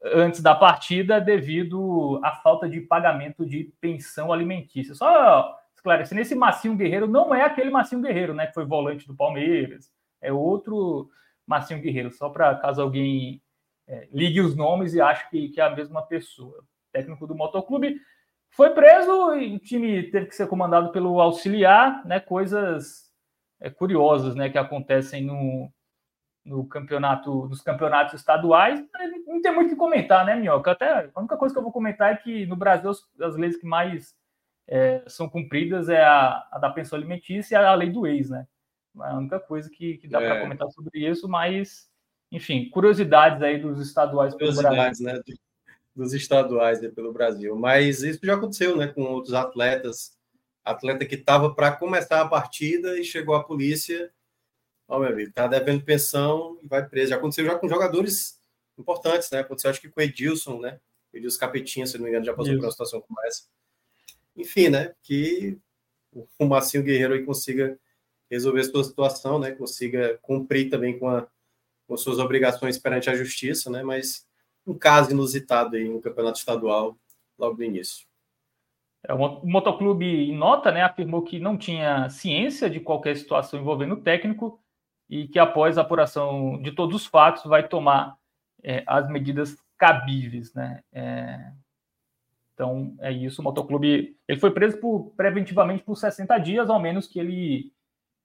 antes 0.03 0.43
da 0.43 0.55
partida 0.55 1.21
devido 1.21 2.21
à 2.23 2.33
falta 2.33 2.69
de 2.69 2.81
pagamento 2.81 3.47
de 3.47 3.73
pensão 3.81 4.33
alimentícia. 4.33 4.95
Só 4.95 5.55
esclarecendo, 5.75 6.21
esse 6.21 6.35
Massinho 6.35 6.77
Guerreiro 6.77 7.07
não 7.07 7.35
é 7.35 7.43
aquele 7.43 7.71
Massinho 7.71 8.03
Guerreiro, 8.03 8.35
né, 8.35 8.47
que 8.47 8.55
foi 8.55 8.65
volante 8.67 9.07
do 9.07 9.17
Palmeiras, 9.17 9.91
é 10.21 10.33
outro 10.33 11.09
Massinho 11.51 11.81
Guerreiro, 11.81 12.13
só 12.13 12.29
para 12.29 12.55
caso 12.55 12.81
alguém 12.81 13.43
é, 13.89 14.09
ligue 14.13 14.41
os 14.41 14.55
nomes 14.55 14.95
e 14.95 15.01
ache 15.01 15.29
que, 15.29 15.49
que 15.49 15.61
é 15.61 15.65
a 15.65 15.75
mesma 15.75 16.01
pessoa. 16.07 16.65
Técnico 16.93 17.27
do 17.27 17.35
Motoclube 17.35 18.01
foi 18.51 18.71
preso 18.71 19.35
e 19.35 19.57
o 19.57 19.59
time 19.59 20.05
teve 20.05 20.27
que 20.27 20.37
ser 20.37 20.47
comandado 20.47 20.93
pelo 20.93 21.21
auxiliar, 21.21 22.07
né, 22.07 22.21
coisas 22.21 23.13
é, 23.61 23.69
curiosas 23.69 24.37
né, 24.37 24.49
que 24.49 24.59
acontecem 24.59 25.25
no, 25.25 25.69
no 26.45 26.65
campeonato, 26.69 27.49
nos 27.49 27.61
campeonatos 27.61 28.15
estaduais. 28.15 28.81
Não 29.27 29.43
tem 29.43 29.53
muito 29.53 29.67
o 29.67 29.71
que 29.71 29.77
comentar, 29.77 30.25
né, 30.25 30.37
Minhoca? 30.37 30.71
Até 30.71 31.11
a 31.13 31.19
única 31.19 31.37
coisa 31.37 31.53
que 31.53 31.59
eu 31.59 31.65
vou 31.65 31.73
comentar 31.73 32.13
é 32.13 32.17
que 32.17 32.47
no 32.47 32.55
Brasil 32.55 32.91
as, 32.91 33.03
as 33.21 33.37
leis 33.37 33.57
que 33.57 33.67
mais 33.67 34.15
é, 34.69 35.03
são 35.09 35.29
cumpridas 35.29 35.89
é 35.89 36.05
a, 36.05 36.47
a, 36.53 36.59
da 36.61 36.71
pensão 36.71 36.97
alimentícia 36.97 37.57
e 37.57 37.65
a 37.65 37.75
lei 37.75 37.91
do 37.91 38.07
ex, 38.07 38.31
né? 38.31 38.47
É 38.97 39.11
a 39.11 39.19
única 39.19 39.39
coisa 39.39 39.71
que, 39.71 39.99
que 39.99 40.09
dá 40.09 40.21
é. 40.21 40.29
para 40.29 40.41
comentar 40.43 40.71
sobre 40.71 41.09
isso, 41.09 41.29
mas, 41.29 41.89
enfim, 42.31 42.69
curiosidades 42.71 43.43
aí 43.43 43.59
dos 43.59 43.81
estaduais 43.81 44.33
curiosidades, 44.35 45.01
né? 45.01 45.21
Dos 45.95 46.13
estaduais 46.13 46.81
pelo 46.95 47.13
Brasil. 47.13 47.57
Mas 47.57 48.03
isso 48.03 48.21
já 48.23 48.35
aconteceu, 48.35 48.77
né? 48.77 48.89
Com 48.89 49.03
outros 49.03 49.35
atletas 49.35 50.19
atleta 50.65 51.05
que 51.05 51.15
estava 51.15 51.55
para 51.55 51.73
começar 51.73 52.21
a 52.21 52.29
partida 52.29 52.99
e 52.99 53.05
chegou 53.05 53.35
a 53.35 53.45
polícia. 53.45 54.13
Ó, 54.89 54.97
oh, 54.97 55.01
meu 55.01 55.11
amigo, 55.11 55.33
tá 55.33 55.47
devendo 55.47 55.85
pensão 55.85 56.59
e 56.63 56.67
vai 56.67 56.87
preso. 56.87 57.11
Já 57.11 57.17
aconteceu 57.17 57.45
já 57.45 57.59
com 57.59 57.69
jogadores 57.69 58.41
importantes, 58.79 59.31
né? 59.31 59.41
Aconteceu 59.41 59.71
acho 59.71 59.81
que 59.81 59.89
com 59.89 60.01
o 60.01 60.03
Edilson, 60.03 60.61
né? 60.61 60.81
Edilson 61.13 61.39
Capetinha, 61.39 61.87
se 61.87 61.97
não 61.97 62.05
me 62.05 62.11
engano, 62.11 62.25
já 62.25 62.35
passou 62.35 62.55
por 62.55 62.65
uma 62.65 62.71
situação 62.71 63.01
como 63.01 63.21
essa. 63.25 63.45
Enfim, 64.37 64.69
né? 64.69 64.95
Que 65.03 65.59
o 66.39 66.47
Massinho 66.47 66.83
Guerreiro 66.83 67.15
aí 67.15 67.25
consiga 67.25 67.79
resolver 68.31 68.61
a 68.61 68.65
sua 68.65 68.85
situação, 68.85 69.39
né? 69.39 69.51
Consiga 69.53 70.19
cumprir 70.23 70.71
também 70.71 70.99
com, 70.99 71.09
a, 71.09 71.27
com 71.87 71.97
suas 71.97 72.19
obrigações 72.19 72.79
perante 72.79 73.11
a 73.11 73.17
justiça, 73.17 73.71
né? 73.71 73.83
Mas 73.83 74.27
um 74.67 74.77
caso 74.77 75.11
inusitado 75.11 75.77
aí 75.77 75.89
no 75.89 76.01
campeonato 76.01 76.39
estadual 76.39 76.97
logo 77.39 77.57
no 77.57 77.65
início. 77.65 78.07
É, 79.03 79.15
o 79.15 79.47
motoclube, 79.47 80.05
em 80.05 80.37
nota, 80.37 80.71
né, 80.71 80.83
afirmou 80.83 81.23
que 81.23 81.41
não 81.41 81.57
tinha 81.57 82.09
ciência 82.11 82.69
de 82.69 82.81
qualquer 82.81 83.17
situação 83.17 83.59
envolvendo 83.59 83.95
o 83.95 84.01
técnico 84.01 84.61
e 85.09 85.27
que, 85.27 85.39
após 85.39 85.79
a 85.79 85.81
apuração 85.81 86.61
de 86.63 86.71
todos 86.71 86.95
os 86.95 87.07
fatos, 87.07 87.45
vai 87.45 87.67
tomar 87.67 88.17
é, 88.63 88.85
as 88.87 89.09
medidas 89.09 89.57
cabíveis. 89.77 90.55
Né? 90.55 90.83
É... 90.93 91.53
Então, 92.55 92.95
é 93.01 93.11
isso. 93.11 93.41
O 93.41 93.45
motoclube 93.45 94.17
ele 94.29 94.39
foi 94.39 94.51
preso 94.51 94.77
por, 94.77 95.13
preventivamente 95.17 95.83
por 95.83 95.97
60 95.97 96.39
dias, 96.39 96.69
ao 96.69 96.79
menos 96.79 97.09
que 97.09 97.19
ele 97.19 97.73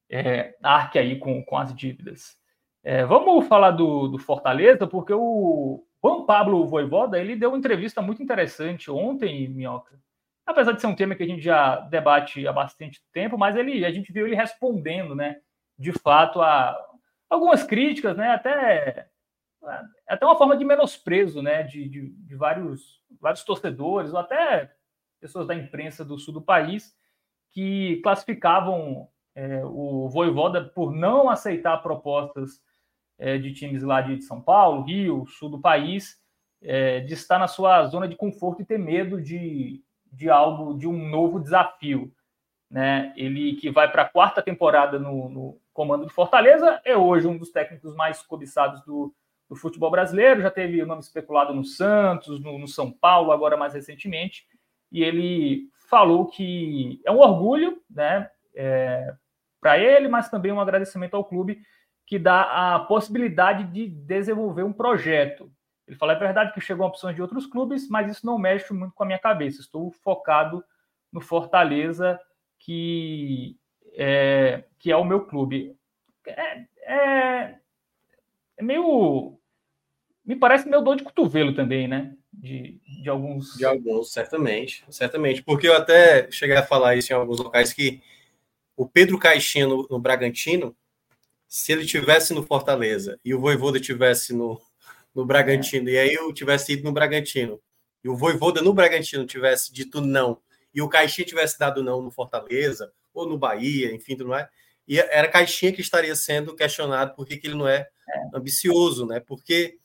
é, 0.09 0.55
arque 0.61 0.99
aí 0.99 1.17
com, 1.19 1.43
com 1.43 1.57
as 1.57 1.73
dívidas. 1.73 2.37
É, 2.83 3.03
vamos 3.05 3.47
falar 3.47 3.71
do, 3.71 4.07
do 4.07 4.17
Fortaleza, 4.19 4.85
porque 4.85 5.13
o 5.13 5.83
Juan 6.03 6.25
Pablo 6.25 6.67
Voivoda 6.67 7.19
ele 7.19 7.35
deu 7.35 7.49
uma 7.49 7.57
entrevista 7.57 8.01
muito 8.01 8.21
interessante 8.21 8.91
ontem, 8.91 9.47
Minhoca, 9.49 9.99
apesar 10.45 10.73
de 10.73 10.81
ser 10.81 10.87
um 10.87 10.95
tema 10.95 11.15
que 11.15 11.23
a 11.23 11.27
gente 11.27 11.41
já 11.41 11.77
debate 11.79 12.47
há 12.47 12.53
bastante 12.53 13.01
tempo, 13.11 13.37
mas 13.37 13.55
ele, 13.55 13.83
a 13.83 13.91
gente 13.91 14.13
viu 14.13 14.27
ele 14.27 14.35
respondendo, 14.35 15.15
né, 15.15 15.37
de 15.77 15.91
fato, 15.91 16.41
a 16.41 16.77
algumas 17.27 17.63
críticas, 17.63 18.15
né, 18.15 18.29
até, 18.29 19.07
até 20.07 20.25
uma 20.25 20.37
forma 20.37 20.55
de 20.55 20.63
menosprezo, 20.63 21.41
né, 21.41 21.63
de, 21.63 21.89
de, 21.89 22.09
de 22.09 22.35
vários, 22.35 23.01
vários 23.19 23.43
torcedores, 23.43 24.13
ou 24.13 24.19
até 24.19 24.71
pessoas 25.19 25.47
da 25.47 25.55
imprensa 25.55 26.05
do 26.05 26.19
sul 26.19 26.35
do 26.35 26.41
país, 26.41 26.95
que 27.51 27.99
classificavam 28.03 29.09
é, 29.35 29.63
o 29.65 30.07
Voivoda 30.09 30.63
por 30.63 30.93
não 30.93 31.29
aceitar 31.29 31.77
propostas 31.83 32.61
é, 33.19 33.37
de 33.37 33.53
times 33.53 33.83
lá 33.83 34.01
de 34.01 34.21
São 34.21 34.41
Paulo, 34.41 34.83
Rio, 34.83 35.25
sul 35.27 35.49
do 35.49 35.59
país, 35.59 36.17
é, 36.61 37.01
de 37.01 37.13
estar 37.13 37.37
na 37.37 37.47
sua 37.47 37.85
zona 37.85 38.07
de 38.07 38.15
conforto 38.15 38.61
e 38.61 38.65
ter 38.65 38.79
medo 38.79 39.21
de, 39.21 39.83
de 40.11 40.29
algo, 40.29 40.77
de 40.77 40.87
um 40.87 41.09
novo 41.09 41.39
desafio. 41.39 42.11
Né? 42.69 43.13
Ele 43.15 43.55
que 43.55 43.69
vai 43.69 43.91
para 43.91 44.03
a 44.03 44.09
quarta 44.09 44.41
temporada 44.41 44.97
no, 44.97 45.29
no, 45.29 45.61
comando 45.73 46.05
de 46.05 46.13
Fortaleza, 46.13 46.81
é 46.83 46.97
hoje 46.97 47.27
um 47.27 47.37
dos 47.37 47.51
técnicos 47.51 47.93
mais 47.95 48.21
cobiçados 48.21 48.83
do, 48.83 49.13
do 49.47 49.55
futebol 49.55 49.91
brasileiro, 49.91 50.41
já 50.41 50.49
teve 50.49 50.81
o 50.81 50.87
nome 50.87 51.01
especulado 51.01 51.53
no 51.53 51.63
Santos, 51.63 52.39
no, 52.39 52.57
no 52.57 52.67
São 52.67 52.91
Paulo, 52.91 53.31
agora 53.31 53.55
mais 53.55 53.73
recentemente, 53.73 54.47
e 54.91 55.03
ele 55.03 55.69
falou 55.89 56.25
que 56.25 56.99
é 57.05 57.11
um 57.11 57.19
orgulho 57.19 57.81
né, 57.89 58.29
é, 58.55 59.13
para 59.65 59.79
ele, 59.79 60.07
mas 60.07 60.29
também 60.29 60.51
um 60.51 60.59
agradecimento 60.59 61.15
ao 61.15 61.25
clube 61.25 61.59
que 62.05 62.19
dá 62.19 62.75
a 62.75 62.79
possibilidade 62.81 63.63
de 63.63 63.87
desenvolver 63.87 64.61
um 64.61 64.71
projeto. 64.71 65.51
Ele 65.87 65.97
fala: 65.97 66.13
é 66.13 66.19
verdade 66.19 66.53
que 66.53 66.61
chegou 66.61 66.85
opções 66.85 67.15
de 67.15 67.21
outros 67.23 67.47
clubes, 67.47 67.89
mas 67.89 68.11
isso 68.11 68.23
não 68.27 68.37
mexe 68.37 68.71
muito 68.71 68.93
com 68.93 69.01
a 69.01 69.07
minha 69.07 69.17
cabeça. 69.17 69.61
Estou 69.61 69.89
focado 69.89 70.63
no 71.11 71.19
Fortaleza, 71.19 72.19
que 72.59 73.57
é, 73.93 74.65
que 74.77 74.91
é 74.91 74.95
o 74.95 75.03
meu 75.03 75.25
clube. 75.25 75.75
É, 76.27 76.65
é, 76.83 77.55
é 78.57 78.63
meio. 78.63 79.39
Me 80.23 80.35
parece 80.35 80.69
meio 80.69 80.83
dor 80.83 80.95
de 80.95 81.03
cotovelo 81.03 81.55
também, 81.55 81.87
né? 81.87 82.13
De, 82.31 82.79
de 83.01 83.09
alguns. 83.09 83.57
De 83.57 83.65
alguns, 83.65 84.13
certamente. 84.13 84.85
Certamente. 84.91 85.41
Porque 85.41 85.67
eu 85.67 85.75
até 85.75 86.29
cheguei 86.29 86.55
a 86.55 86.61
falar 86.61 86.95
isso 86.95 87.11
em 87.11 87.15
alguns 87.15 87.39
locais 87.39 87.73
que 87.73 88.03
o 88.75 88.87
Pedro 88.87 89.17
Caixinha 89.17 89.67
no, 89.67 89.87
no 89.89 89.99
Bragantino, 89.99 90.75
se 91.47 91.71
ele 91.71 91.85
tivesse 91.85 92.33
no 92.33 92.43
Fortaleza 92.43 93.19
e 93.23 93.33
o 93.33 93.39
Voivoda 93.39 93.79
tivesse 93.79 94.33
no, 94.33 94.59
no 95.13 95.25
Bragantino, 95.25 95.89
e 95.89 95.97
aí 95.97 96.13
eu 96.13 96.33
tivesse 96.33 96.73
ido 96.73 96.83
no 96.83 96.91
Bragantino, 96.91 97.61
e 98.03 98.09
o 98.09 98.15
Voivoda 98.15 98.61
no 98.61 98.73
Bragantino 98.73 99.25
tivesse 99.25 99.71
dito 99.71 100.01
não, 100.01 100.39
e 100.73 100.81
o 100.81 100.89
Caixinha 100.89 101.25
tivesse 101.25 101.57
dado 101.57 101.81
não 101.81 102.01
no 102.01 102.11
Fortaleza, 102.11 102.91
ou 103.13 103.27
no 103.27 103.37
Bahia, 103.37 103.93
enfim, 103.93 104.17
tudo 104.17 104.29
mais, 104.29 104.47
e 104.87 104.99
era 104.99 105.27
Caixinha 105.27 105.71
que 105.71 105.81
estaria 105.81 106.15
sendo 106.15 106.55
questionado 106.55 107.15
por 107.15 107.25
que 107.25 107.39
ele 107.43 107.55
não 107.55 107.67
é, 107.67 107.87
ambicioso, 108.33 109.05
né? 109.05 109.19
Porque 109.19 109.77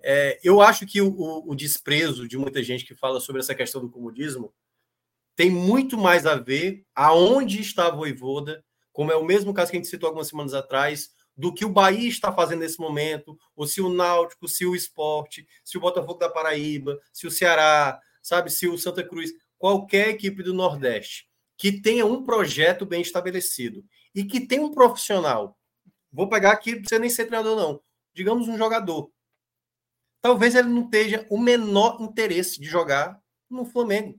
é, 0.00 0.38
eu 0.44 0.60
acho 0.60 0.86
que 0.86 1.00
o, 1.00 1.08
o, 1.08 1.52
o, 1.52 1.56
desprezo 1.56 2.28
de 2.28 2.36
muita 2.36 2.62
gente 2.62 2.84
que 2.84 2.94
fala 2.94 3.18
sobre 3.18 3.40
essa 3.40 3.54
questão 3.54 3.80
do 3.80 3.90
comodismo 3.90 4.52
tem 5.36 5.50
muito 5.50 5.96
mais 5.98 6.26
a 6.26 6.36
ver 6.36 6.84
aonde 6.94 7.60
está 7.60 7.86
a 7.86 7.90
Voivoda, 7.90 8.64
como 8.92 9.10
é 9.10 9.16
o 9.16 9.24
mesmo 9.24 9.52
caso 9.52 9.70
que 9.70 9.76
a 9.76 9.80
gente 9.80 9.90
citou 9.90 10.06
algumas 10.08 10.28
semanas 10.28 10.54
atrás, 10.54 11.10
do 11.36 11.52
que 11.52 11.64
o 11.64 11.70
Bahia 11.70 12.08
está 12.08 12.32
fazendo 12.32 12.60
nesse 12.60 12.78
momento, 12.78 13.36
ou 13.56 13.66
se 13.66 13.80
o 13.80 13.88
Náutico, 13.88 14.46
se 14.46 14.64
o 14.64 14.74
Esporte, 14.74 15.46
se 15.64 15.76
o 15.76 15.80
Botafogo 15.80 16.18
da 16.18 16.28
Paraíba, 16.28 17.00
se 17.12 17.26
o 17.26 17.30
Ceará, 17.30 18.00
sabe, 18.22 18.50
se 18.50 18.68
o 18.68 18.78
Santa 18.78 19.02
Cruz, 19.02 19.32
qualquer 19.58 20.10
equipe 20.10 20.42
do 20.42 20.54
Nordeste 20.54 21.26
que 21.56 21.72
tenha 21.80 22.04
um 22.04 22.24
projeto 22.24 22.84
bem 22.84 23.00
estabelecido 23.00 23.84
e 24.14 24.24
que 24.24 24.40
tenha 24.40 24.62
um 24.62 24.72
profissional. 24.72 25.58
Vou 26.12 26.28
pegar 26.28 26.52
aqui, 26.52 26.82
não 26.90 26.98
nem 26.98 27.10
ser 27.10 27.26
treinador, 27.26 27.56
não. 27.56 27.80
Digamos 28.12 28.48
um 28.48 28.56
jogador. 28.56 29.10
Talvez 30.20 30.54
ele 30.54 30.68
não 30.68 30.88
tenha 30.88 31.26
o 31.28 31.38
menor 31.38 32.00
interesse 32.00 32.60
de 32.60 32.66
jogar 32.66 33.20
no 33.50 33.64
Flamengo. 33.64 34.18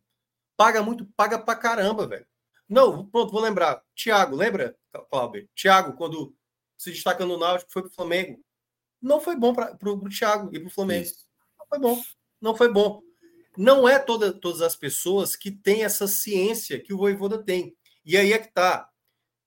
Paga 0.57 0.81
muito, 0.81 1.05
paga 1.17 1.37
pra 1.37 1.55
caramba, 1.55 2.07
velho. 2.07 2.25
Não, 2.67 3.05
pronto, 3.07 3.31
vou 3.31 3.41
lembrar. 3.41 3.83
Thiago, 3.95 4.35
lembra, 4.35 4.75
Cláudio? 5.09 5.47
Thiago, 5.55 5.93
quando 5.93 6.35
se 6.77 6.91
destacando 6.91 7.29
no 7.29 7.37
Náutico, 7.37 7.71
foi 7.71 7.83
para 7.83 7.91
o 7.91 7.93
Flamengo. 7.93 8.43
Não 9.01 9.21
foi 9.21 9.35
bom 9.35 9.53
para 9.53 9.77
o 9.81 10.09
Thiago 10.09 10.49
e 10.53 10.59
para 10.59 10.67
o 10.67 10.71
Flamengo. 10.71 11.05
Isso. 11.05 11.27
Não 11.59 11.67
foi 11.67 11.79
bom. 11.79 12.03
Não 12.41 12.55
foi 12.55 12.71
bom. 12.71 13.01
Não 13.57 13.87
é 13.87 13.99
toda, 13.99 14.33
todas 14.33 14.61
as 14.61 14.75
pessoas 14.75 15.35
que 15.35 15.51
têm 15.51 15.83
essa 15.83 16.07
ciência 16.07 16.79
que 16.79 16.93
o 16.93 16.97
Voivoda 16.97 17.41
tem. 17.41 17.75
E 18.03 18.17
aí 18.17 18.33
é 18.33 18.39
que 18.39 18.51
tá. 18.51 18.89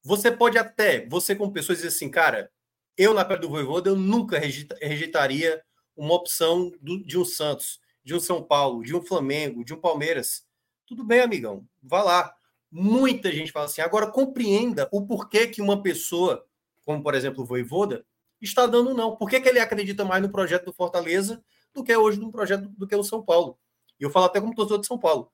Você 0.02 0.30
pode 0.30 0.56
até, 0.56 1.06
você 1.06 1.34
com 1.34 1.52
pessoas 1.52 1.78
dizer 1.78 1.88
assim, 1.88 2.10
cara, 2.10 2.50
eu 2.96 3.12
na 3.12 3.24
pele 3.24 3.40
do 3.40 3.48
Voivoda, 3.48 3.90
eu 3.90 3.96
nunca 3.96 4.38
rejeitaria 4.38 5.62
uma 5.96 6.14
opção 6.14 6.72
do, 6.80 7.04
de 7.04 7.18
um 7.18 7.24
Santos, 7.24 7.80
de 8.02 8.14
um 8.14 8.20
São 8.20 8.42
Paulo, 8.42 8.82
de 8.82 8.94
um 8.94 9.04
Flamengo, 9.04 9.64
de 9.64 9.74
um 9.74 9.80
Palmeiras. 9.80 10.46
Tudo 10.88 11.04
bem, 11.04 11.20
amigão, 11.20 11.68
vá 11.82 12.02
lá. 12.02 12.34
Muita 12.70 13.30
gente 13.30 13.52
fala 13.52 13.66
assim. 13.66 13.82
Agora, 13.82 14.10
compreenda 14.10 14.88
o 14.90 15.06
porquê 15.06 15.46
que 15.46 15.60
uma 15.60 15.82
pessoa, 15.82 16.46
como 16.82 17.02
por 17.02 17.14
exemplo 17.14 17.42
o 17.42 17.46
Voivoda, 17.46 18.06
está 18.40 18.66
dando 18.66 18.94
não. 18.94 19.14
Por 19.14 19.28
que, 19.28 19.38
que 19.38 19.50
ele 19.50 19.60
acredita 19.60 20.02
mais 20.02 20.22
no 20.22 20.30
projeto 20.30 20.64
do 20.64 20.72
Fortaleza 20.72 21.44
do 21.74 21.84
que 21.84 21.94
hoje 21.94 22.18
no 22.18 22.32
projeto 22.32 22.70
do 22.70 22.86
que 22.86 22.96
o 22.96 23.04
São 23.04 23.22
Paulo? 23.22 23.58
E 24.00 24.04
eu 24.04 24.08
falo 24.08 24.24
até 24.24 24.40
como 24.40 24.54
torcedor 24.54 24.80
de 24.80 24.86
São 24.86 24.98
Paulo. 24.98 25.30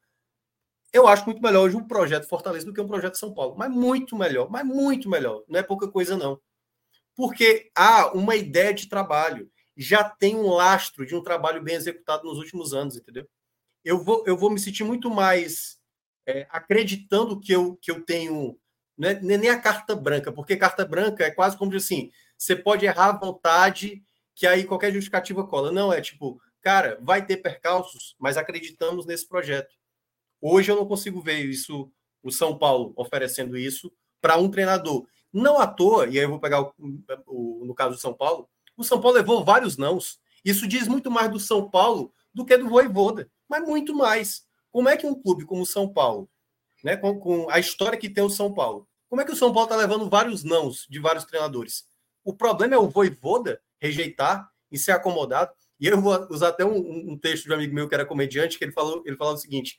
Eu 0.93 1.07
acho 1.07 1.25
muito 1.25 1.41
melhor 1.41 1.67
hoje 1.67 1.77
um 1.77 1.87
projeto 1.87 2.27
Fortaleza 2.27 2.67
do 2.67 2.73
que 2.73 2.81
um 2.81 2.89
projeto 2.89 3.17
São 3.17 3.33
Paulo. 3.33 3.55
Mas 3.57 3.71
muito 3.71 4.17
melhor, 4.17 4.51
mas 4.51 4.67
muito 4.67 5.09
melhor. 5.09 5.45
Não 5.49 5.61
é 5.61 5.63
pouca 5.63 5.87
coisa, 5.87 6.17
não. 6.17 6.41
Porque 7.15 7.71
há 7.77 8.13
uma 8.13 8.35
ideia 8.35 8.75
de 8.75 8.89
trabalho. 8.89 9.49
Já 9.77 10.03
tem 10.03 10.35
um 10.35 10.49
lastro 10.51 11.07
de 11.07 11.15
um 11.15 11.23
trabalho 11.23 11.63
bem 11.63 11.77
executado 11.77 12.25
nos 12.25 12.39
últimos 12.39 12.75
anos, 12.75 12.97
entendeu? 12.97 13.29
Eu 13.85 14.03
vou, 14.03 14.25
eu 14.27 14.37
vou 14.37 14.51
me 14.51 14.59
sentir 14.59 14.85
muito 14.85 15.11
mais 15.11 15.79
é, 16.27 16.47
acreditando 16.51 17.39
que 17.39 17.53
eu, 17.53 17.77
que 17.77 17.91
eu 17.91 18.05
tenho. 18.05 18.59
Não 18.97 19.09
é 19.09 19.21
nem 19.21 19.51
a 19.51 19.61
carta 19.61 19.95
branca, 19.95 20.33
porque 20.33 20.57
carta 20.57 20.85
branca 20.85 21.25
é 21.25 21.31
quase 21.31 21.57
como 21.57 21.75
assim: 21.75 22.11
você 22.37 22.57
pode 22.57 22.87
errar 22.87 23.11
à 23.11 23.19
vontade, 23.19 24.03
que 24.35 24.47
aí 24.47 24.65
qualquer 24.65 24.93
justificativa 24.93 25.47
cola. 25.47 25.71
Não, 25.71 25.93
é 25.93 26.01
tipo, 26.01 26.41
cara, 26.61 26.99
vai 27.03 27.25
ter 27.25 27.39
percalços, 27.39 28.15
mas 28.19 28.37
acreditamos 28.37 29.07
nesse 29.07 29.29
projeto. 29.29 29.75
Hoje 30.41 30.71
eu 30.71 30.77
não 30.77 30.87
consigo 30.87 31.21
ver 31.21 31.45
isso, 31.45 31.91
o 32.23 32.31
São 32.31 32.59
Paulo 32.59 32.93
oferecendo 32.97 33.57
isso 33.57 33.93
para 34.21 34.37
um 34.37 34.51
treinador. 34.51 35.07
Não 35.33 35.59
à 35.59 35.67
toa, 35.67 36.07
e 36.07 36.19
aí 36.19 36.25
eu 36.25 36.31
vou 36.31 36.41
pegar 36.41 36.63
o, 36.63 36.73
o, 37.27 37.65
no 37.65 37.75
caso 37.75 37.97
do 37.97 38.01
São 38.01 38.15
Paulo, 38.15 38.49
o 38.77 38.85
São 38.85 39.01
Paulo 39.01 39.17
levou 39.17 39.45
vários 39.45 39.77
nãos. 39.77 40.21
Isso 40.45 40.67
diz 40.67 40.87
muito 40.87 41.11
mais 41.11 41.31
do 41.31 41.41
São 41.41 41.69
Paulo 41.69 42.13
do 42.33 42.45
que 42.45 42.57
do 42.57 42.69
Voivoda, 42.69 43.31
mas 43.49 43.67
muito 43.67 43.95
mais. 43.95 44.45
Como 44.71 44.89
é 44.89 44.97
que 44.97 45.07
um 45.07 45.15
clube 45.15 45.45
como 45.45 45.63
o 45.63 45.67
São 45.67 45.89
Paulo, 45.93 46.29
né, 46.83 46.97
com, 46.97 47.19
com 47.19 47.51
a 47.51 47.59
história 47.59 47.99
que 47.99 48.11
tem 48.11 48.25
o 48.25 48.31
São 48.31 48.53
Paulo, 48.53 48.89
como 49.09 49.23
é 49.23 49.25
que 49.25 49.33
o 49.33 49.37
São 49.37 49.53
Paulo 49.53 49.69
está 49.69 49.77
levando 49.77 50.11
vários 50.11 50.43
nãos 50.43 50.87
de 50.89 50.99
vários 50.99 51.25
treinadores? 51.25 51.85
O 52.25 52.35
problema 52.35 52.75
é 52.75 52.79
o 52.79 52.89
Voivoda 52.89 53.61
rejeitar 53.81 54.51
e 54.73 54.79
ser 54.79 54.93
acomodado. 54.93 55.53
E 55.79 55.87
eu 55.87 56.01
vou 56.01 56.27
usar 56.31 56.49
até 56.49 56.65
um, 56.65 57.13
um 57.13 57.19
texto 57.19 57.45
de 57.45 57.53
um 57.53 57.55
amigo 57.55 57.75
meu 57.75 57.89
que 57.89 57.95
era 57.95 58.07
comediante, 58.07 58.59
que 58.59 58.65
ele 58.65 58.73
falou, 58.73 59.03
ele 59.07 59.17
falou 59.17 59.35
o 59.35 59.39
seguinte: 59.39 59.79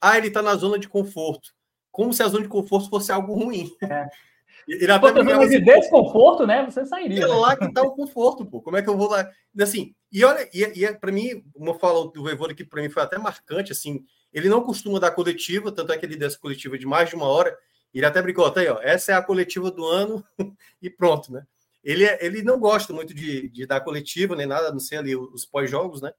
ah, 0.00 0.16
ele 0.16 0.28
está 0.28 0.42
na 0.42 0.54
zona 0.54 0.78
de 0.78 0.88
conforto. 0.88 1.52
Como 1.90 2.12
se 2.12 2.22
a 2.22 2.28
zona 2.28 2.44
de 2.44 2.48
conforto 2.48 2.88
fosse 2.88 3.10
algo 3.10 3.34
ruim. 3.34 3.70
É. 3.82 4.06
Ele 4.68 4.92
até 4.92 5.12
Pô, 5.12 5.22
de 5.22 5.32
assim, 5.32 5.64
desconforto, 5.64 6.46
né? 6.46 6.64
Você 6.64 6.84
sairia. 6.84 7.24
É 7.24 7.26
né? 7.28 7.34
lá 7.34 7.56
que 7.56 7.64
está 7.64 7.82
o 7.82 7.90
conforto, 7.92 8.46
pô. 8.46 8.60
Como 8.60 8.76
é 8.76 8.82
que 8.82 8.88
eu 8.88 8.96
vou 8.96 9.08
lá? 9.08 9.28
Assim, 9.58 9.94
e 10.12 10.24
olha, 10.24 10.48
e, 10.52 10.80
e 10.80 10.84
é, 10.84 10.92
para 10.92 11.12
mim, 11.12 11.44
uma 11.54 11.78
fala 11.78 12.10
do 12.10 12.22
Voivoda 12.22 12.54
que 12.54 12.64
para 12.64 12.82
mim 12.82 12.88
foi 12.88 13.02
até 13.02 13.18
marcante, 13.18 13.72
assim, 13.72 14.04
ele 14.32 14.48
não 14.48 14.62
costuma 14.62 14.98
dar 14.98 15.10
coletiva, 15.12 15.72
tanto 15.72 15.92
é 15.92 15.98
que 15.98 16.06
ele 16.06 16.16
deu 16.16 16.28
essa 16.28 16.38
coletiva 16.38 16.78
de 16.78 16.86
mais 16.86 17.08
de 17.08 17.16
uma 17.16 17.26
hora. 17.26 17.56
Ele 17.92 18.06
até 18.06 18.22
brincou, 18.22 18.44
até 18.44 18.60
aí, 18.60 18.68
ó, 18.68 18.80
essa 18.80 19.12
é 19.12 19.14
a 19.14 19.22
coletiva 19.22 19.70
do 19.70 19.84
ano 19.84 20.24
e 20.80 20.88
pronto, 20.88 21.32
né? 21.32 21.44
Ele, 21.82 22.04
é, 22.04 22.24
ele 22.24 22.42
não 22.42 22.58
gosta 22.58 22.92
muito 22.92 23.14
de, 23.14 23.48
de 23.48 23.66
dar 23.66 23.80
coletiva, 23.80 24.36
nem 24.36 24.46
nada, 24.46 24.70
não 24.70 24.80
sei 24.80 24.98
ali 24.98 25.16
os 25.16 25.44
pós-jogos, 25.44 26.00
né? 26.00 26.12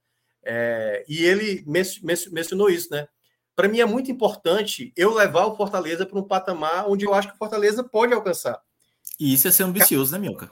É, 0.44 1.04
e 1.08 1.24
ele 1.24 1.64
mencionou 1.66 2.68
isso, 2.68 2.90
né? 2.90 3.06
para 3.54 3.68
mim 3.68 3.80
é 3.80 3.84
muito 3.84 4.10
importante 4.10 4.92
eu 4.96 5.14
levar 5.14 5.46
o 5.46 5.56
Fortaleza 5.56 6.06
para 6.06 6.18
um 6.18 6.22
patamar 6.22 6.88
onde 6.88 7.04
eu 7.04 7.14
acho 7.14 7.28
que 7.28 7.34
o 7.34 7.38
Fortaleza 7.38 7.84
pode 7.84 8.12
alcançar. 8.12 8.60
E 9.20 9.34
isso 9.34 9.46
é 9.46 9.50
ser 9.50 9.64
ambicioso, 9.64 10.12
né, 10.12 10.18
Milka? 10.18 10.50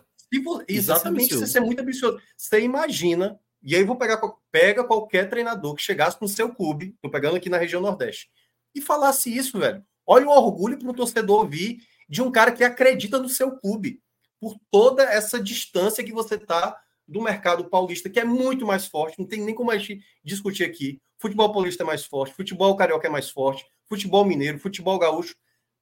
Exatamente, 0.68 1.34
isso 1.34 1.58
é, 1.58 1.60
muito 1.60 1.80
ambicioso. 1.80 2.20
Você 2.36 2.60
imagina, 2.60 3.38
e 3.62 3.74
aí 3.74 3.82
eu 3.82 3.86
vou 3.86 3.96
pegar 3.96 4.20
pega 4.50 4.84
qualquer 4.84 5.28
treinador 5.28 5.74
que 5.74 5.82
chegasse 5.82 6.18
no 6.20 6.28
seu 6.28 6.54
clube, 6.54 6.94
tô 7.02 7.10
pegando 7.10 7.36
aqui 7.36 7.48
na 7.48 7.58
região 7.58 7.80
Nordeste, 7.80 8.30
e 8.74 8.80
falasse 8.80 9.34
isso, 9.34 9.58
velho. 9.58 9.84
Olha 10.06 10.26
o 10.26 10.30
orgulho 10.30 10.78
para 10.78 10.90
o 10.90 10.94
torcedor 10.94 11.40
ouvir 11.40 11.80
de 12.08 12.22
um 12.22 12.30
cara 12.30 12.52
que 12.52 12.64
acredita 12.64 13.18
no 13.18 13.28
seu 13.28 13.52
clube, 13.58 14.00
por 14.40 14.56
toda 14.70 15.02
essa 15.02 15.40
distância 15.40 16.02
que 16.02 16.12
você 16.12 16.38
tá 16.38 16.76
do 17.06 17.20
mercado 17.20 17.64
paulista, 17.64 18.08
que 18.08 18.18
é 18.18 18.24
muito 18.24 18.64
mais 18.64 18.86
forte, 18.86 19.18
não 19.18 19.26
tem 19.26 19.40
nem 19.40 19.54
como 19.54 19.70
a 19.70 19.76
gente 19.76 20.00
discutir 20.24 20.64
aqui. 20.64 21.00
Futebol 21.18 21.52
paulista 21.52 21.82
é 21.82 21.86
mais 21.86 22.04
forte, 22.04 22.34
futebol 22.34 22.74
carioca 22.76 23.06
é 23.06 23.10
mais 23.10 23.28
forte, 23.28 23.66
futebol 23.86 24.24
mineiro, 24.24 24.58
futebol 24.58 24.98
gaúcho, 24.98 25.34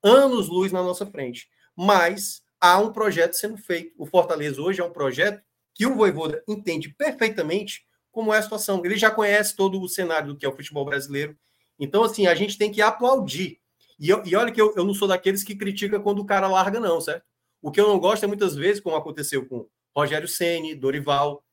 anos 0.02 0.48
luz 0.48 0.72
na 0.72 0.82
nossa 0.82 1.06
frente. 1.06 1.48
Mas 1.76 2.42
há 2.60 2.78
um 2.78 2.92
projeto 2.92 3.34
sendo 3.34 3.56
feito. 3.56 3.92
O 3.96 4.06
Fortaleza 4.06 4.60
hoje 4.60 4.80
é 4.80 4.84
um 4.84 4.92
projeto 4.92 5.42
que 5.74 5.86
o 5.86 5.94
Voivoda 5.94 6.42
entende 6.48 6.88
perfeitamente 6.94 7.86
como 8.10 8.34
é 8.34 8.38
a 8.38 8.42
situação. 8.42 8.84
Ele 8.84 8.96
já 8.96 9.10
conhece 9.10 9.54
todo 9.54 9.80
o 9.80 9.88
cenário 9.88 10.28
do 10.28 10.36
que 10.36 10.44
é 10.44 10.48
o 10.48 10.54
futebol 10.54 10.84
brasileiro. 10.84 11.36
Então, 11.78 12.02
assim, 12.02 12.26
a 12.26 12.34
gente 12.34 12.58
tem 12.58 12.72
que 12.72 12.82
aplaudir. 12.82 13.60
E, 13.98 14.08
eu, 14.08 14.22
e 14.24 14.34
olha 14.34 14.52
que 14.52 14.60
eu, 14.60 14.74
eu 14.76 14.84
não 14.84 14.94
sou 14.94 15.06
daqueles 15.06 15.44
que 15.44 15.54
critica 15.54 16.00
quando 16.00 16.20
o 16.20 16.26
cara 16.26 16.48
larga, 16.48 16.80
não, 16.80 17.00
certo? 17.00 17.24
O 17.62 17.70
que 17.70 17.80
eu 17.80 17.88
não 17.88 17.98
gosto 17.98 18.24
é 18.24 18.26
muitas 18.26 18.54
vezes, 18.54 18.80
como 18.80 18.96
aconteceu 18.96 19.46
com 19.46 19.68
Rogério 19.94 20.28
Ceni, 20.28 20.74
Dorival, 20.74 21.44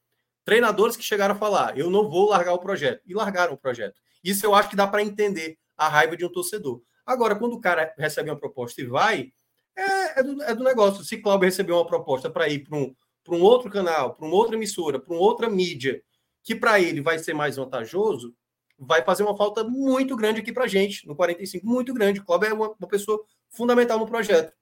treinadores 0.44 0.96
que 0.96 1.04
chegaram 1.04 1.36
a 1.36 1.38
falar: 1.38 1.78
eu 1.78 1.90
não 1.90 2.10
vou 2.10 2.30
largar 2.30 2.54
o 2.54 2.60
projeto 2.60 3.02
e 3.06 3.14
largaram 3.14 3.54
o 3.54 3.58
projeto. 3.58 4.00
Isso 4.24 4.46
eu 4.46 4.54
acho 4.56 4.70
que 4.70 4.76
dá 4.76 4.88
para 4.88 5.04
entender 5.04 5.58
a 5.78 5.88
raiva 5.88 6.16
de 6.16 6.26
um 6.26 6.32
torcedor. 6.32 6.82
Agora, 7.06 7.36
quando 7.36 7.54
o 7.54 7.62
cara 7.62 7.94
recebe 7.98 8.30
uma 8.30 8.40
proposta 8.40 8.82
e 8.82 8.86
vai, 8.86 9.32
é, 9.78 10.20
é, 10.20 10.24
do, 10.24 10.44
é 10.44 10.56
do, 10.56 10.64
negócio. 10.64 11.04
Se 11.04 11.18
Cláudio 11.18 11.46
recebeu 11.46 11.76
uma 11.76 11.86
proposta 11.86 12.30
para 12.30 12.48
ir 12.48 12.60
para 12.60 12.78
um, 12.78 12.96
um 13.30 13.42
outro 13.42 13.70
canal, 13.70 14.16
para 14.16 14.26
uma 14.26 14.36
outra 14.36 14.56
emissora, 14.56 15.00
para 15.00 15.14
uma 15.14 15.22
outra 15.22 15.50
mídia, 15.50 16.02
que 16.44 16.56
para 16.56 16.80
ele 16.80 17.02
vai 17.02 17.20
ser 17.20 17.34
mais 17.34 17.56
vantajoso, 17.58 18.36
vai 18.78 19.04
fazer 19.04 19.24
uma 19.24 19.38
falta 19.38 19.64
muito 19.64 20.16
grande 20.16 20.42
aqui 20.42 20.52
para 20.52 20.68
gente, 20.68 21.08
no 21.08 21.16
45, 21.16 21.66
muito 21.66 21.94
grande. 21.94 22.22
Cláudio 22.22 22.50
é 22.50 22.54
uma, 22.54 22.70
uma 22.72 22.88
pessoa 22.88 23.24
fundamental 23.50 24.00
no 24.00 24.06
projeto 24.06 24.54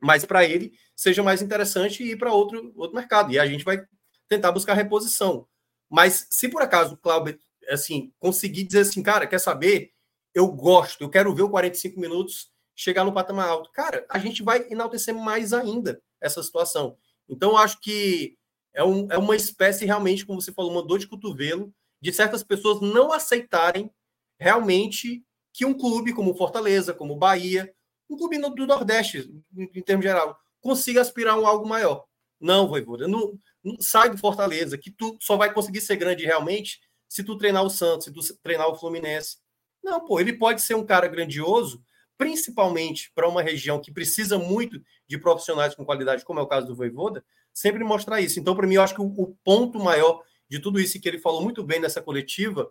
mas 0.00 0.24
para 0.24 0.44
ele 0.44 0.72
seja 0.94 1.22
mais 1.22 1.42
interessante 1.42 2.02
ir 2.02 2.16
para 2.16 2.32
outro, 2.32 2.72
outro 2.76 2.96
mercado. 2.96 3.32
E 3.32 3.38
a 3.38 3.46
gente 3.46 3.64
vai 3.64 3.82
tentar 4.28 4.52
buscar 4.52 4.74
reposição. 4.74 5.46
Mas 5.88 6.26
se 6.30 6.48
por 6.48 6.62
acaso 6.62 6.94
o 6.94 6.98
Cláudio 6.98 7.38
assim, 7.68 8.12
conseguir 8.18 8.64
dizer 8.64 8.80
assim, 8.80 9.02
cara, 9.02 9.26
quer 9.26 9.40
saber? 9.40 9.92
Eu 10.34 10.48
gosto, 10.48 11.02
eu 11.02 11.08
quero 11.08 11.34
ver 11.34 11.42
o 11.42 11.50
45 11.50 11.98
minutos 11.98 12.50
chegar 12.76 13.04
no 13.04 13.12
patamar 13.12 13.48
alto. 13.48 13.70
Cara, 13.72 14.04
a 14.08 14.18
gente 14.18 14.42
vai 14.42 14.66
enaltecer 14.70 15.14
mais 15.14 15.52
ainda 15.52 16.00
essa 16.20 16.42
situação. 16.42 16.96
Então, 17.28 17.52
eu 17.52 17.56
acho 17.56 17.80
que 17.80 18.36
é, 18.74 18.84
um, 18.84 19.10
é 19.10 19.16
uma 19.16 19.34
espécie 19.34 19.86
realmente, 19.86 20.26
como 20.26 20.40
você 20.40 20.52
falou, 20.52 20.70
uma 20.70 20.86
dor 20.86 20.98
de 20.98 21.08
cotovelo 21.08 21.72
de 22.00 22.12
certas 22.12 22.42
pessoas 22.44 22.80
não 22.80 23.10
aceitarem 23.10 23.90
realmente 24.38 25.24
que 25.52 25.64
um 25.64 25.72
clube 25.72 26.12
como 26.12 26.36
Fortaleza, 26.36 26.92
como 26.92 27.16
Bahia, 27.16 27.74
um 28.08 28.16
clube 28.16 28.38
do 28.38 28.66
Nordeste, 28.66 29.32
em 29.56 29.82
termos 29.82 30.04
geral, 30.04 30.38
consiga 30.60 31.00
aspirar 31.00 31.34
a 31.34 31.40
um 31.40 31.46
algo 31.46 31.66
maior. 31.66 32.04
Não, 32.38 32.68
Voivoda, 32.68 33.08
não, 33.08 33.38
não, 33.64 33.76
sai 33.80 34.10
do 34.10 34.18
Fortaleza, 34.18 34.76
que 34.76 34.90
tu 34.90 35.16
só 35.20 35.36
vai 35.36 35.52
conseguir 35.52 35.80
ser 35.80 35.96
grande 35.96 36.24
realmente 36.24 36.80
se 37.08 37.24
tu 37.24 37.38
treinar 37.38 37.64
o 37.64 37.70
Santos, 37.70 38.04
se 38.04 38.12
tu 38.12 38.20
treinar 38.42 38.68
o 38.68 38.76
Fluminense. 38.76 39.38
Não, 39.82 40.04
pô, 40.04 40.20
ele 40.20 40.34
pode 40.34 40.60
ser 40.60 40.74
um 40.74 40.84
cara 40.84 41.08
grandioso, 41.08 41.82
principalmente 42.18 43.10
para 43.14 43.28
uma 43.28 43.42
região 43.42 43.80
que 43.80 43.92
precisa 43.92 44.38
muito 44.38 44.80
de 45.06 45.18
profissionais 45.18 45.74
com 45.74 45.84
qualidade, 45.84 46.24
como 46.24 46.40
é 46.40 46.42
o 46.42 46.46
caso 46.46 46.66
do 46.66 46.74
Voivoda, 46.74 47.24
sempre 47.52 47.82
mostrar 47.84 48.20
isso. 48.20 48.38
Então, 48.40 48.54
para 48.54 48.66
mim, 48.66 48.74
eu 48.74 48.82
acho 48.82 48.94
que 48.94 49.00
o, 49.00 49.36
ponto 49.44 49.78
maior 49.78 50.22
de 50.48 50.58
tudo 50.58 50.80
isso, 50.80 51.00
que 51.00 51.08
ele 51.08 51.18
falou 51.18 51.42
muito 51.42 51.62
bem 51.62 51.80
nessa 51.80 52.00
coletiva, 52.00 52.70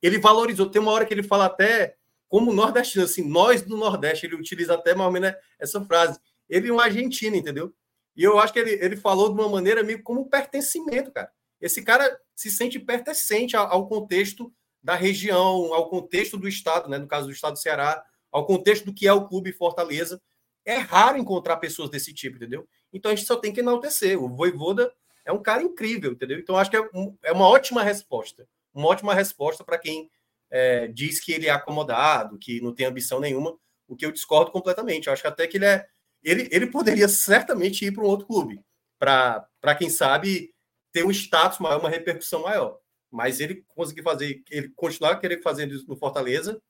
ele 0.00 0.18
valorizou. 0.18 0.70
Tem 0.70 0.80
uma 0.80 0.92
hora 0.92 1.04
que 1.04 1.14
ele 1.14 1.22
fala 1.22 1.46
até 1.46 1.96
como 2.28 2.52
nordestino, 2.52 3.04
assim, 3.04 3.22
nós 3.22 3.62
do 3.62 3.76
Nordeste, 3.76 4.26
ele 4.26 4.34
utiliza 4.34 4.74
até 4.74 4.94
mais 4.94 5.06
ou 5.06 5.12
menos 5.12 5.32
essa 5.58 5.80
frase. 5.84 6.18
Ele 6.48 6.68
é 6.68 6.72
um 6.72 6.80
argentino, 6.80 7.36
entendeu? 7.36 7.72
E 8.16 8.24
eu 8.24 8.38
acho 8.38 8.52
que 8.52 8.58
ele, 8.58 8.72
ele 8.72 8.96
falou 8.96 9.28
de 9.28 9.40
uma 9.40 9.48
maneira 9.48 9.82
meio 9.82 10.02
como 10.02 10.28
pertencimento, 10.28 11.12
cara. 11.12 11.30
Esse 11.60 11.82
cara 11.82 12.18
se 12.34 12.50
sente 12.50 12.78
pertencente 12.78 13.56
ao, 13.56 13.66
ao 13.70 13.88
contexto 13.88 14.52
da 14.82 14.94
região, 14.94 15.72
ao 15.72 15.88
contexto 15.88 16.36
do 16.36 16.48
estado, 16.48 16.88
né? 16.88 16.98
No 16.98 17.06
caso 17.06 17.26
do 17.26 17.32
estado 17.32 17.54
do 17.54 17.58
Ceará, 17.58 18.04
ao 18.36 18.44
contexto 18.44 18.84
do 18.84 18.92
que 18.92 19.08
é 19.08 19.12
o 19.14 19.26
clube 19.26 19.50
Fortaleza. 19.50 20.20
É 20.62 20.76
raro 20.76 21.16
encontrar 21.16 21.56
pessoas 21.56 21.88
desse 21.88 22.12
tipo, 22.12 22.36
entendeu? 22.36 22.68
Então 22.92 23.10
a 23.10 23.14
gente 23.14 23.26
só 23.26 23.36
tem 23.36 23.50
que 23.50 23.60
enaltecer. 23.60 24.22
O 24.22 24.28
Voivoda 24.28 24.92
é 25.24 25.32
um 25.32 25.42
cara 25.42 25.62
incrível, 25.62 26.12
entendeu? 26.12 26.38
Então 26.38 26.54
acho 26.54 26.70
que 26.70 26.76
é, 26.76 26.82
um, 26.92 27.16
é 27.22 27.32
uma 27.32 27.48
ótima 27.48 27.82
resposta. 27.82 28.46
Uma 28.74 28.88
ótima 28.88 29.14
resposta 29.14 29.64
para 29.64 29.78
quem 29.78 30.10
é, 30.50 30.86
diz 30.88 31.18
que 31.18 31.32
ele 31.32 31.46
é 31.46 31.50
acomodado, 31.50 32.38
que 32.38 32.60
não 32.60 32.74
tem 32.74 32.84
ambição 32.84 33.20
nenhuma, 33.20 33.56
o 33.88 33.96
que 33.96 34.04
eu 34.04 34.12
discordo 34.12 34.50
completamente. 34.50 35.06
Eu 35.06 35.14
acho 35.14 35.22
que 35.22 35.28
até 35.28 35.46
que 35.46 35.56
ele 35.56 35.64
é. 35.64 35.86
Ele, 36.22 36.46
ele 36.52 36.66
poderia 36.66 37.08
certamente 37.08 37.86
ir 37.86 37.92
para 37.92 38.02
um 38.02 38.08
outro 38.08 38.26
clube, 38.26 38.60
para, 38.98 39.48
quem 39.78 39.88
sabe, 39.88 40.52
ter 40.92 41.06
um 41.06 41.10
status 41.10 41.58
maior, 41.58 41.80
uma 41.80 41.88
repercussão 41.88 42.42
maior. 42.42 42.78
Mas 43.10 43.40
ele 43.40 43.64
conseguir 43.68 44.02
fazer, 44.02 44.42
ele 44.50 44.68
continuar 44.76 45.16
querer 45.20 45.40
fazer 45.40 45.66
no 45.88 45.96
Fortaleza, 45.96 46.60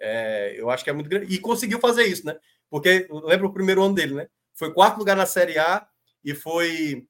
é, 0.00 0.54
eu 0.56 0.70
acho 0.70 0.84
que 0.84 0.90
é 0.90 0.92
muito 0.92 1.08
grande. 1.08 1.32
E 1.32 1.38
conseguiu 1.38 1.80
fazer 1.80 2.04
isso, 2.04 2.26
né? 2.26 2.36
Porque 2.70 3.06
lembra 3.10 3.46
o 3.46 3.52
primeiro 3.52 3.82
ano 3.82 3.94
dele, 3.94 4.14
né? 4.14 4.28
Foi 4.54 4.72
quarto 4.72 4.98
lugar 4.98 5.16
na 5.16 5.26
Série 5.26 5.58
A 5.58 5.86
e 6.24 6.34
foi 6.34 7.06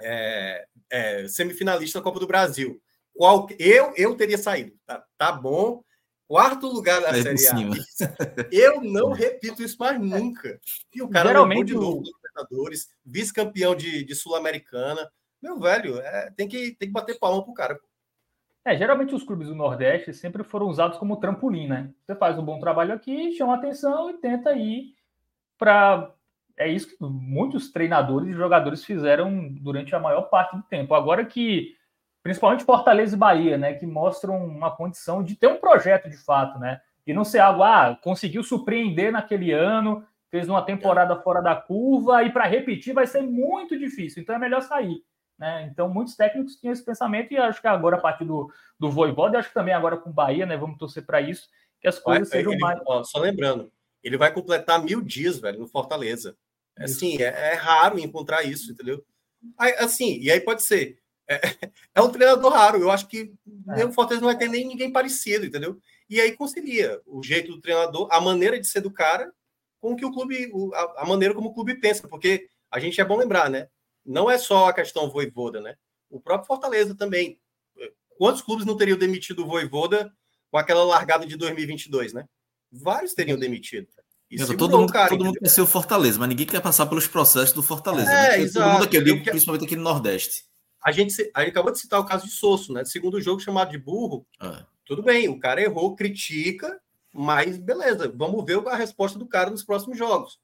é, 0.00 0.66
é, 0.90 1.28
semifinalista 1.28 1.98
da 1.98 2.02
Copa 2.02 2.20
do 2.20 2.26
Brasil. 2.26 2.80
Qual, 3.14 3.46
eu, 3.58 3.92
eu 3.96 4.16
teria 4.16 4.38
saído. 4.38 4.76
Tá, 4.86 5.04
tá 5.16 5.32
bom. 5.32 5.82
Quarto 6.26 6.66
lugar 6.66 7.00
da 7.02 7.16
é 7.16 7.22
Série 7.22 7.48
A. 7.48 7.54
Eu 8.50 8.80
não 8.80 9.12
repito 9.12 9.62
isso 9.62 9.76
mais 9.78 10.00
nunca. 10.00 10.58
E 10.92 11.02
o 11.02 11.08
cara 11.08 11.28
Geralmente, 11.28 11.68
de 11.68 11.74
novo 11.74 12.02
Libertadores, 12.02 12.88
vice-campeão 13.04 13.74
de, 13.74 14.02
de 14.04 14.14
Sul-Americana. 14.14 15.08
Meu 15.40 15.60
velho, 15.60 15.98
é, 15.98 16.32
tem, 16.34 16.48
que, 16.48 16.74
tem 16.76 16.88
que 16.88 16.92
bater 16.92 17.18
palma 17.18 17.44
pro 17.44 17.52
cara. 17.52 17.78
É, 18.64 18.74
geralmente 18.76 19.14
os 19.14 19.22
clubes 19.22 19.48
do 19.48 19.54
Nordeste 19.54 20.14
sempre 20.14 20.42
foram 20.42 20.66
usados 20.68 20.96
como 20.96 21.18
trampolim, 21.18 21.68
né? 21.68 21.90
Você 22.00 22.14
faz 22.14 22.38
um 22.38 22.44
bom 22.44 22.58
trabalho 22.58 22.94
aqui, 22.94 23.32
chama 23.32 23.54
atenção 23.54 24.10
e 24.10 24.14
tenta 24.14 24.54
ir 24.54 24.94
para. 25.58 26.10
É 26.56 26.68
isso 26.68 26.88
que 26.88 26.96
muitos 27.00 27.70
treinadores 27.70 28.28
e 28.28 28.32
jogadores 28.32 28.84
fizeram 28.84 29.48
durante 29.60 29.94
a 29.94 30.00
maior 30.00 30.22
parte 30.30 30.56
do 30.56 30.62
tempo. 30.62 30.94
Agora 30.94 31.24
que, 31.24 31.74
principalmente 32.22 32.64
Fortaleza 32.64 33.16
e 33.16 33.18
Bahia, 33.18 33.58
né, 33.58 33.74
que 33.74 33.84
mostram 33.86 34.36
uma 34.46 34.70
condição 34.70 35.22
de 35.22 35.34
ter 35.34 35.48
um 35.48 35.56
projeto 35.56 36.08
de 36.08 36.16
fato, 36.16 36.58
né? 36.58 36.80
E 37.06 37.12
não 37.12 37.24
ser 37.24 37.40
algo, 37.40 37.62
ah, 37.62 37.98
conseguiu 38.02 38.42
surpreender 38.42 39.12
naquele 39.12 39.52
ano, 39.52 40.06
fez 40.30 40.48
uma 40.48 40.62
temporada 40.62 41.16
fora 41.20 41.42
da 41.42 41.54
curva 41.54 42.22
e 42.22 42.32
para 42.32 42.46
repetir 42.46 42.94
vai 42.94 43.06
ser 43.06 43.22
muito 43.22 43.78
difícil. 43.78 44.22
Então 44.22 44.34
é 44.34 44.38
melhor 44.38 44.62
sair. 44.62 45.02
Né? 45.44 45.68
Então, 45.70 45.90
muitos 45.90 46.16
técnicos 46.16 46.56
tinham 46.56 46.72
esse 46.72 46.82
pensamento, 46.82 47.30
e 47.30 47.36
acho 47.36 47.60
que 47.60 47.66
agora, 47.66 47.96
a 47.96 48.00
partir 48.00 48.24
do, 48.24 48.50
do 48.80 48.90
Voivoda, 48.90 49.38
acho 49.38 49.48
que 49.48 49.54
também 49.54 49.74
agora 49.74 49.98
com 49.98 50.08
o 50.08 50.12
Bahia, 50.12 50.46
né? 50.46 50.56
Vamos 50.56 50.78
torcer 50.78 51.04
para 51.04 51.20
isso, 51.20 51.50
que 51.82 51.86
as 51.86 51.98
coisas 51.98 52.30
vai, 52.30 52.38
sejam 52.38 52.52
ele, 52.52 52.60
mais. 52.62 52.80
Ó, 52.86 53.04
só 53.04 53.18
lembrando, 53.18 53.70
ele 54.02 54.16
vai 54.16 54.32
completar 54.32 54.82
mil 54.82 55.02
dias, 55.02 55.38
velho, 55.38 55.58
no 55.58 55.68
Fortaleza. 55.68 56.34
Assim, 56.78 57.20
é, 57.20 57.52
é 57.52 57.54
raro 57.56 57.98
encontrar 57.98 58.42
isso, 58.42 58.72
entendeu? 58.72 59.04
Aí, 59.58 59.74
assim, 59.74 60.18
e 60.18 60.30
aí 60.30 60.40
pode 60.40 60.62
ser. 60.62 60.98
É, 61.28 61.38
é 61.94 62.00
um 62.00 62.10
treinador 62.10 62.50
raro. 62.50 62.78
Eu 62.80 62.90
acho 62.90 63.06
que 63.06 63.30
é. 63.76 63.84
o 63.84 63.92
Fortaleza 63.92 64.22
não 64.22 64.32
vai 64.32 64.38
ter 64.38 64.48
nem 64.48 64.66
ninguém 64.66 64.90
parecido, 64.90 65.44
entendeu? 65.44 65.78
E 66.08 66.22
aí 66.22 66.32
concilia 66.32 67.02
o 67.04 67.22
jeito 67.22 67.52
do 67.52 67.60
treinador, 67.60 68.08
a 68.10 68.18
maneira 68.18 68.58
de 68.58 68.66
ser 68.66 68.80
do 68.80 68.90
cara, 68.90 69.30
com 69.78 69.92
o 69.92 69.96
que 69.96 70.06
o 70.06 70.10
clube, 70.10 70.50
a, 70.72 71.02
a 71.02 71.06
maneira 71.06 71.34
como 71.34 71.50
o 71.50 71.54
clube 71.54 71.74
pensa, 71.74 72.08
porque 72.08 72.48
a 72.70 72.80
gente 72.80 72.98
é 72.98 73.04
bom 73.04 73.18
lembrar, 73.18 73.50
né? 73.50 73.68
Não 74.04 74.30
é 74.30 74.38
só 74.38 74.68
a 74.68 74.72
questão 74.72 75.10
Voivoda, 75.10 75.60
né? 75.60 75.76
O 76.10 76.20
próprio 76.20 76.46
Fortaleza 76.46 76.94
também. 76.94 77.38
Quantos 78.18 78.42
clubes 78.42 78.64
não 78.64 78.76
teriam 78.76 78.98
demitido 78.98 79.42
o 79.42 79.46
Voivoda 79.46 80.12
com 80.50 80.58
aquela 80.58 80.84
largada 80.84 81.26
de 81.26 81.36
2022, 81.36 82.12
né? 82.12 82.26
Vários 82.70 83.14
teriam 83.14 83.38
demitido. 83.38 83.88
todo 84.56 84.78
mundo, 84.78 84.92
cara, 84.92 85.08
todo 85.08 85.24
mundo 85.24 85.38
quer 85.38 85.48
ser 85.48 85.62
o 85.62 85.66
Fortaleza, 85.66 86.18
mas 86.18 86.28
ninguém 86.28 86.46
quer 86.46 86.60
passar 86.60 86.86
pelos 86.86 87.06
processos 87.06 87.52
do 87.52 87.62
Fortaleza. 87.62 88.10
É, 88.10 88.36
né? 88.36 88.40
exato. 88.40 88.64
Todo 88.64 88.72
mundo 88.72 88.84
aqui, 88.84 88.96
eu 88.96 89.04
digo, 89.04 89.24
principalmente 89.24 89.64
aqui 89.64 89.76
no 89.76 89.82
Nordeste. 89.82 90.44
A 90.84 90.92
gente, 90.92 91.14
a 91.34 91.40
gente 91.40 91.50
acabou 91.50 91.72
de 91.72 91.80
citar 91.80 91.98
o 91.98 92.04
caso 92.04 92.26
de 92.26 92.32
Sosso, 92.32 92.72
né? 92.72 92.84
Segundo 92.84 93.20
jogo 93.20 93.40
chamado 93.40 93.70
de 93.70 93.78
burro. 93.78 94.26
É. 94.40 94.64
Tudo 94.84 95.02
bem, 95.02 95.28
o 95.28 95.40
cara 95.40 95.62
errou, 95.62 95.96
critica, 95.96 96.78
mas 97.12 97.56
beleza, 97.56 98.12
vamos 98.14 98.44
ver 98.44 98.62
a 98.68 98.76
resposta 98.76 99.18
do 99.18 99.26
cara 99.26 99.50
nos 99.50 99.64
próximos 99.64 99.96
jogos. 99.96 100.38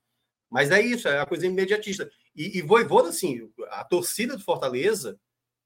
Mas 0.50 0.70
é 0.70 0.80
isso, 0.80 1.08
é 1.08 1.20
a 1.20 1.26
coisa 1.26 1.46
imediatista. 1.46 2.10
E, 2.34 2.58
e 2.58 2.62
Voivoda, 2.62 3.10
assim, 3.10 3.48
a 3.68 3.84
torcida 3.84 4.36
do 4.36 4.42
Fortaleza, 4.42 5.18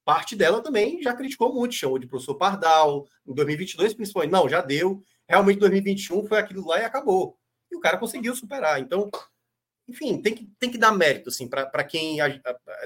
parte 0.05 0.37
dela 0.37 0.63
também 0.63 1.03
já 1.03 1.15
criticou 1.15 1.53
muito, 1.55 1.75
chamou 1.75 1.99
de 1.99 2.07
professor 2.07 2.35
Pardal, 2.35 3.07
em 3.27 3.35
2022 3.35 3.95
principalmente, 3.95 4.31
não, 4.31 4.49
já 4.49 4.61
deu, 4.61 5.03
realmente 5.27 5.59
2021 5.61 6.27
foi 6.27 6.39
aquilo 6.39 6.67
lá 6.67 6.81
e 6.81 6.85
acabou. 6.85 7.39
E 7.73 7.77
o 7.77 7.81
cara 7.81 7.97
conseguiu 7.97 8.37
superar. 8.37 8.79
Então, 8.79 9.11
enfim, 9.89 10.21
tem 10.21 10.35
que, 10.35 10.51
tem 10.59 10.71
que 10.71 10.79
dar 10.79 10.93
mérito, 10.93 11.31
assim, 11.31 11.49
para 11.49 11.85
quem, 11.85 12.19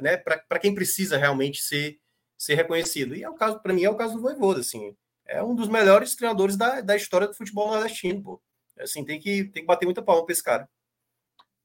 né, 0.01 0.23
quem 0.61 0.75
precisa 0.75 1.17
realmente 1.17 1.61
ser, 1.61 1.99
ser 2.37 2.55
reconhecido. 2.55 3.17
E 3.17 3.25
é 3.25 3.29
o 3.29 3.35
caso, 3.35 3.61
para 3.61 3.73
mim, 3.73 3.85
é 3.85 3.91
o 3.91 3.97
caso 3.97 4.15
do 4.15 4.23
Voivoda, 4.23 4.61
assim, 4.61 4.95
é 5.27 5.43
um 5.43 5.55
dos 5.55 5.69
melhores 5.69 6.15
treinadores 6.15 6.57
da, 6.57 6.81
da 6.81 6.97
história 6.97 7.27
do 7.27 7.35
futebol 7.35 7.71
nordestino, 7.71 8.23
pô. 8.23 8.43
Assim, 8.79 9.05
tem 9.05 9.21
que, 9.21 9.45
tem 9.45 9.63
que 9.63 9.67
bater 9.67 9.85
muita 9.85 10.03
palma 10.03 10.25
para 10.25 10.33
esse 10.33 10.43
cara. 10.43 10.69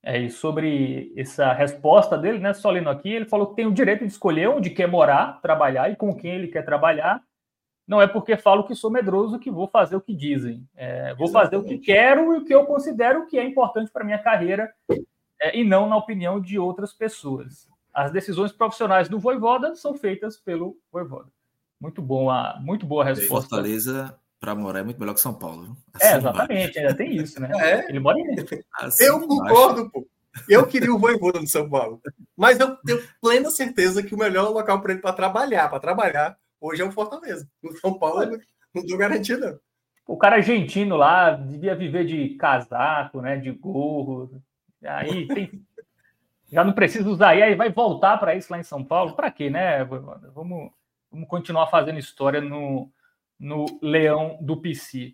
É, 0.05 0.19
e 0.19 0.29
sobre 0.29 1.13
essa 1.15 1.53
resposta 1.53 2.17
dele, 2.17 2.37
né, 2.37 2.53
Solino 2.53 2.89
aqui, 2.89 3.09
ele 3.09 3.25
falou 3.25 3.47
que 3.47 3.55
tem 3.55 3.65
o 3.65 3.71
direito 3.71 4.01
de 4.01 4.11
escolher 4.11 4.49
onde 4.49 4.69
quer 4.69 4.85
morar, 4.85 5.39
trabalhar 5.41 5.89
e 5.89 5.95
com 5.95 6.13
quem 6.13 6.31
ele 6.31 6.49
quer 6.49 6.65
trabalhar. 6.65 7.23
Não 7.87 8.01
é 8.01 8.07
porque 8.07 8.35
falo 8.35 8.65
que 8.65 8.75
sou 8.75 8.91
medroso 8.91 9.39
que 9.39 9.49
vou 9.49 9.67
fazer 9.67 9.95
o 9.95 10.01
que 10.01 10.13
dizem. 10.13 10.67
É, 10.75 11.15
vou 11.15 11.27
Exatamente. 11.27 11.31
fazer 11.31 11.55
o 11.57 11.63
que 11.63 11.77
quero 11.77 12.33
e 12.33 12.37
o 12.39 12.45
que 12.45 12.53
eu 12.53 12.65
considero 12.65 13.27
que 13.27 13.39
é 13.39 13.45
importante 13.45 13.91
para 13.91 14.03
minha 14.03 14.19
carreira 14.19 14.73
é, 15.41 15.57
e 15.57 15.63
não 15.63 15.87
na 15.87 15.95
opinião 15.95 16.39
de 16.39 16.59
outras 16.59 16.93
pessoas. 16.93 17.69
As 17.93 18.11
decisões 18.11 18.51
profissionais 18.51 19.07
do 19.07 19.19
Voivoda 19.19 19.73
são 19.75 19.93
feitas 19.93 20.35
pelo 20.35 20.77
Voivoda. 20.91 21.29
Muito 21.79 22.01
bom, 22.01 22.29
a, 22.29 22.57
muito 22.59 22.85
boa 22.85 23.05
resposta. 23.05 23.49
Fortaleza 23.49 24.17
para 24.43 24.53
morar 24.53 24.79
é 24.79 24.83
muito 24.83 24.99
melhor 24.99 25.13
que 25.13 25.21
São 25.21 25.33
Paulo. 25.33 25.77
Assim 25.93 26.05
é, 26.05 26.17
exatamente, 26.17 26.77
ainda 26.77 26.93
tem 26.93 27.15
isso, 27.15 27.39
né? 27.39 27.49
É. 27.55 27.87
Ele 27.87 27.99
mora 28.01 28.19
em 28.19 28.35
assim 28.73 29.05
Eu 29.05 29.25
concordo, 29.25 29.89
pô. 29.89 30.05
Eu 30.49 30.67
queria 30.67 30.93
o 30.93 30.99
Voivoda 30.99 31.39
no 31.39 31.47
São 31.47 31.69
Paulo. 31.69 32.01
Mas 32.35 32.59
eu 32.59 32.75
tenho 32.75 33.01
plena 33.21 33.49
certeza 33.49 34.03
que 34.03 34.13
o 34.13 34.17
melhor 34.17 34.49
local 34.49 34.81
para 34.81 34.91
ele 34.91 35.01
para 35.01 35.15
trabalhar, 35.15 35.69
para 35.69 35.79
trabalhar, 35.79 36.37
hoje 36.59 36.81
é 36.81 36.85
o 36.85 36.91
Fortaleza. 36.91 37.47
No 37.63 37.71
São 37.77 37.97
Paulo, 37.97 38.37
não 38.73 38.85
dou 38.85 38.97
garantia, 38.97 39.37
não. 39.37 39.57
O 40.05 40.17
cara 40.17 40.35
argentino 40.35 40.97
lá 40.97 41.31
devia 41.31 41.73
viver 41.73 42.05
de 42.05 42.35
casaco, 42.35 43.21
né? 43.21 43.37
De 43.37 43.49
gorro. 43.49 44.29
Aí 44.83 45.25
tem. 45.25 45.63
Já 46.51 46.65
não 46.65 46.73
precisa 46.73 47.09
usar 47.09 47.29
aí, 47.29 47.55
vai 47.55 47.71
voltar 47.71 48.17
para 48.17 48.35
isso 48.35 48.51
lá 48.51 48.59
em 48.59 48.63
São 48.63 48.83
Paulo. 48.83 49.15
Para 49.15 49.31
quê, 49.31 49.49
né? 49.49 49.85
Vamos, 49.85 50.69
vamos 51.09 51.29
continuar 51.29 51.67
fazendo 51.67 51.97
história 51.97 52.41
no, 52.41 52.91
no 53.39 53.65
Leão 53.81 54.37
do 54.41 54.57
PC. 54.57 55.13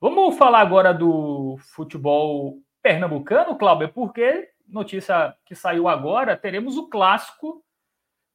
Vamos 0.00 0.36
falar 0.36 0.60
agora 0.60 0.92
do 0.94 1.56
futebol 1.58 2.58
pernambucano, 2.82 3.56
Cláudio, 3.56 3.92
porque 3.92 4.50
notícia 4.66 5.34
que 5.44 5.54
saiu 5.54 5.88
agora, 5.88 6.36
teremos 6.36 6.76
o 6.76 6.88
clássico 6.88 7.62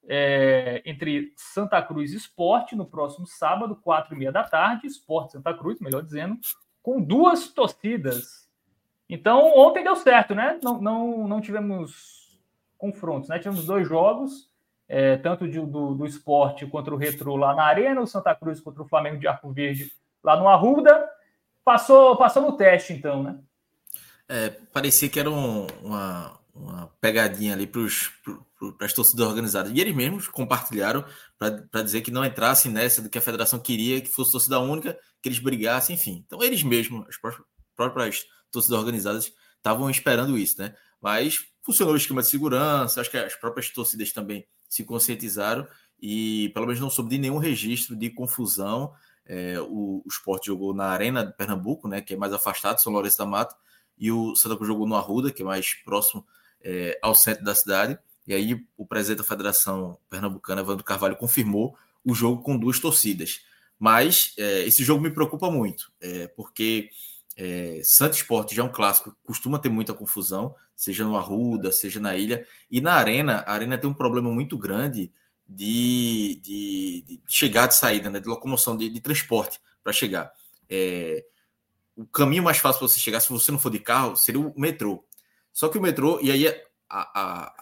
é, 0.08 0.82
entre 0.86 1.34
Santa 1.36 1.82
Cruz 1.82 2.14
e 2.14 2.18
Esporte 2.18 2.76
no 2.76 2.86
próximo 2.86 3.26
sábado, 3.26 3.76
quatro 3.76 4.14
e 4.14 4.18
meia 4.18 4.32
da 4.32 4.44
tarde, 4.44 4.88
Esporte 4.88 5.34
Santa 5.34 5.54
Cruz, 5.54 5.80
melhor 5.80 6.04
dizendo, 6.04 6.38
com 6.84 7.02
duas 7.02 7.48
torcidas. 7.48 8.48
Então, 9.10 9.52
ontem 9.58 9.84
deu 9.84 9.96
certo, 9.96 10.36
né? 10.36 10.60
Não, 10.64 10.82
não, 10.82 11.28
não 11.28 11.42
tivemos 11.42 12.40
confrontos, 12.78 13.30
né? 13.30 13.40
Tivemos 13.40 13.66
dois 13.66 13.88
jogos, 13.88 14.52
é, 14.88 15.18
tanto 15.18 15.48
de, 15.48 15.60
do, 15.60 15.96
do 15.96 16.06
esporte 16.06 16.66
contra 16.66 16.94
o 16.94 16.98
Retro 16.98 17.36
lá 17.36 17.56
na 17.56 17.64
Arena, 17.64 18.02
o 18.02 18.08
Santa 18.08 18.36
Cruz 18.36 18.60
contra 18.60 18.84
o 18.84 18.88
Flamengo 18.88 19.18
de 19.18 19.28
Arco 19.28 19.52
Verde 19.52 19.92
lá 20.24 20.38
no 20.38 20.48
Arruda. 20.48 21.10
Passou, 21.64 22.16
passou 22.16 22.44
no 22.44 22.56
teste, 22.56 22.94
então, 22.94 23.24
né? 23.24 23.40
É, 24.30 24.50
parecia 24.72 25.10
que 25.10 25.20
era 25.20 25.30
um, 25.30 25.66
uma, 25.82 26.40
uma 26.54 26.92
pegadinha 27.02 27.54
ali 27.54 27.66
para 27.68 27.82
as 28.86 28.94
torcidas 28.94 29.26
organizadas. 29.26 29.72
E 29.74 29.80
eles 29.80 29.96
mesmos 29.96 30.28
compartilharam 30.28 31.04
para 31.38 31.82
dizer 31.84 32.02
que 32.02 32.12
não 32.12 32.24
entrassem 32.24 32.72
nessa 32.72 33.02
do 33.02 33.10
que 33.10 33.18
a 33.18 33.22
federação 33.22 33.60
queria, 33.60 34.02
que 34.02 34.10
fosse 34.10 34.32
torcida 34.32 34.60
única, 34.60 34.98
que 35.22 35.30
eles 35.30 35.40
brigassem, 35.40 35.96
enfim. 35.96 36.24
Então, 36.26 36.44
eles 36.44 36.62
mesmos, 36.62 37.08
as 37.08 37.18
próprias, 37.18 37.46
próprias 37.76 38.26
torcidas 38.52 38.78
organizadas, 38.78 39.34
estavam 39.58 39.90
esperando 39.90 40.38
isso, 40.38 40.62
né? 40.62 40.76
Mas 41.02 41.46
funcionou 41.64 41.96
o 41.96 41.98
esquema 41.98 42.22
de 42.22 42.28
segurança, 42.28 43.02
acho 43.02 43.10
que 43.10 43.18
as 43.18 43.36
próprias 43.36 43.70
torcidas 43.70 44.12
também 44.12 44.46
se 44.68 44.84
conscientizaram 44.84 45.68
e 46.02 46.50
pelo 46.54 46.66
menos 46.66 46.80
não 46.80 46.90
soube 46.90 47.10
de 47.10 47.18
nenhum 47.18 47.38
registro 47.38 47.96
de 47.96 48.10
confusão. 48.10 48.94
É, 49.26 49.60
o, 49.60 50.04
o 50.06 50.08
esporte 50.08 50.48
jogou 50.48 50.74
na 50.74 50.86
Arena 50.86 51.26
de 51.26 51.34
Pernambuco, 51.34 51.88
né, 51.88 52.02
que 52.02 52.14
é 52.14 52.18
mais 52.18 52.34
afastado, 52.34 52.82
São 52.82 52.94
Lourenço 52.94 53.18
da 53.18 53.26
Mata, 53.26 53.56
e 53.98 54.12
o 54.12 54.36
Santa 54.36 54.56
Cruz 54.56 54.68
jogou 54.68 54.88
no 54.88 54.96
Arruda, 54.96 55.32
que 55.32 55.42
é 55.42 55.46
mais 55.46 55.74
próximo 55.84 56.26
é, 56.62 57.00
ao 57.02 57.16
centro 57.16 57.44
da 57.44 57.56
cidade. 57.56 57.98
E 58.28 58.34
aí 58.34 58.66
o 58.76 58.86
presidente 58.86 59.20
da 59.20 59.24
Federação 59.24 59.98
Pernambucana, 60.10 60.62
Evandro 60.62 60.84
Carvalho, 60.84 61.16
confirmou 61.16 61.78
o 62.04 62.14
jogo 62.14 62.42
com 62.42 62.58
duas 62.58 62.80
torcidas. 62.80 63.42
Mas 63.80 64.34
é, 64.38 64.66
esse 64.66 64.84
jogo 64.84 65.02
me 65.02 65.12
preocupa 65.12 65.52
muito, 65.52 65.92
é, 66.00 66.28
porque 66.28 66.90
é, 67.38 67.82
Santo 67.84 68.14
Esporte 68.14 68.56
já 68.56 68.62
é 68.62 68.66
um 68.66 68.72
clássico, 68.72 69.16
costuma 69.24 69.60
ter 69.60 69.70
muita 69.70 69.94
confusão, 69.94 70.56
seja 70.76 71.04
no 71.04 71.18
Arruda, 71.18 71.72
seja 71.72 72.00
na 72.00 72.16
ilha. 72.16 72.46
E 72.70 72.82
na 72.82 72.94
Arena, 72.94 73.44
a 73.48 73.54
Arena 73.54 73.78
tem 73.78 73.90
um 73.90 73.94
problema 73.94 74.30
muito 74.32 74.58
grande 74.58 75.12
de, 75.48 76.40
de, 76.44 77.04
de 77.08 77.22
chegada 77.28 77.72
e 77.72 77.78
saída, 77.78 78.10
né, 78.10 78.20
de 78.20 78.28
locomoção, 78.28 78.76
de, 78.76 78.90
de 78.90 79.00
transporte 79.00 79.60
para 79.84 79.94
chegar. 79.94 80.32
É, 80.70 81.24
o 81.96 82.06
caminho 82.06 82.44
mais 82.44 82.58
fácil 82.58 82.80
para 82.80 82.88
você 82.88 83.00
chegar, 83.00 83.20
se 83.20 83.30
você 83.30 83.52
não 83.52 83.60
for 83.60 83.72
de 83.72 83.80
carro, 83.80 84.16
seria 84.16 84.42
o 84.42 84.54
metrô. 84.60 85.06
Só 85.54 85.70
que 85.70 85.78
o 85.78 85.82
metrô, 85.82 86.20
e 86.22 86.32
aí 86.32 86.54
há, 86.90 87.54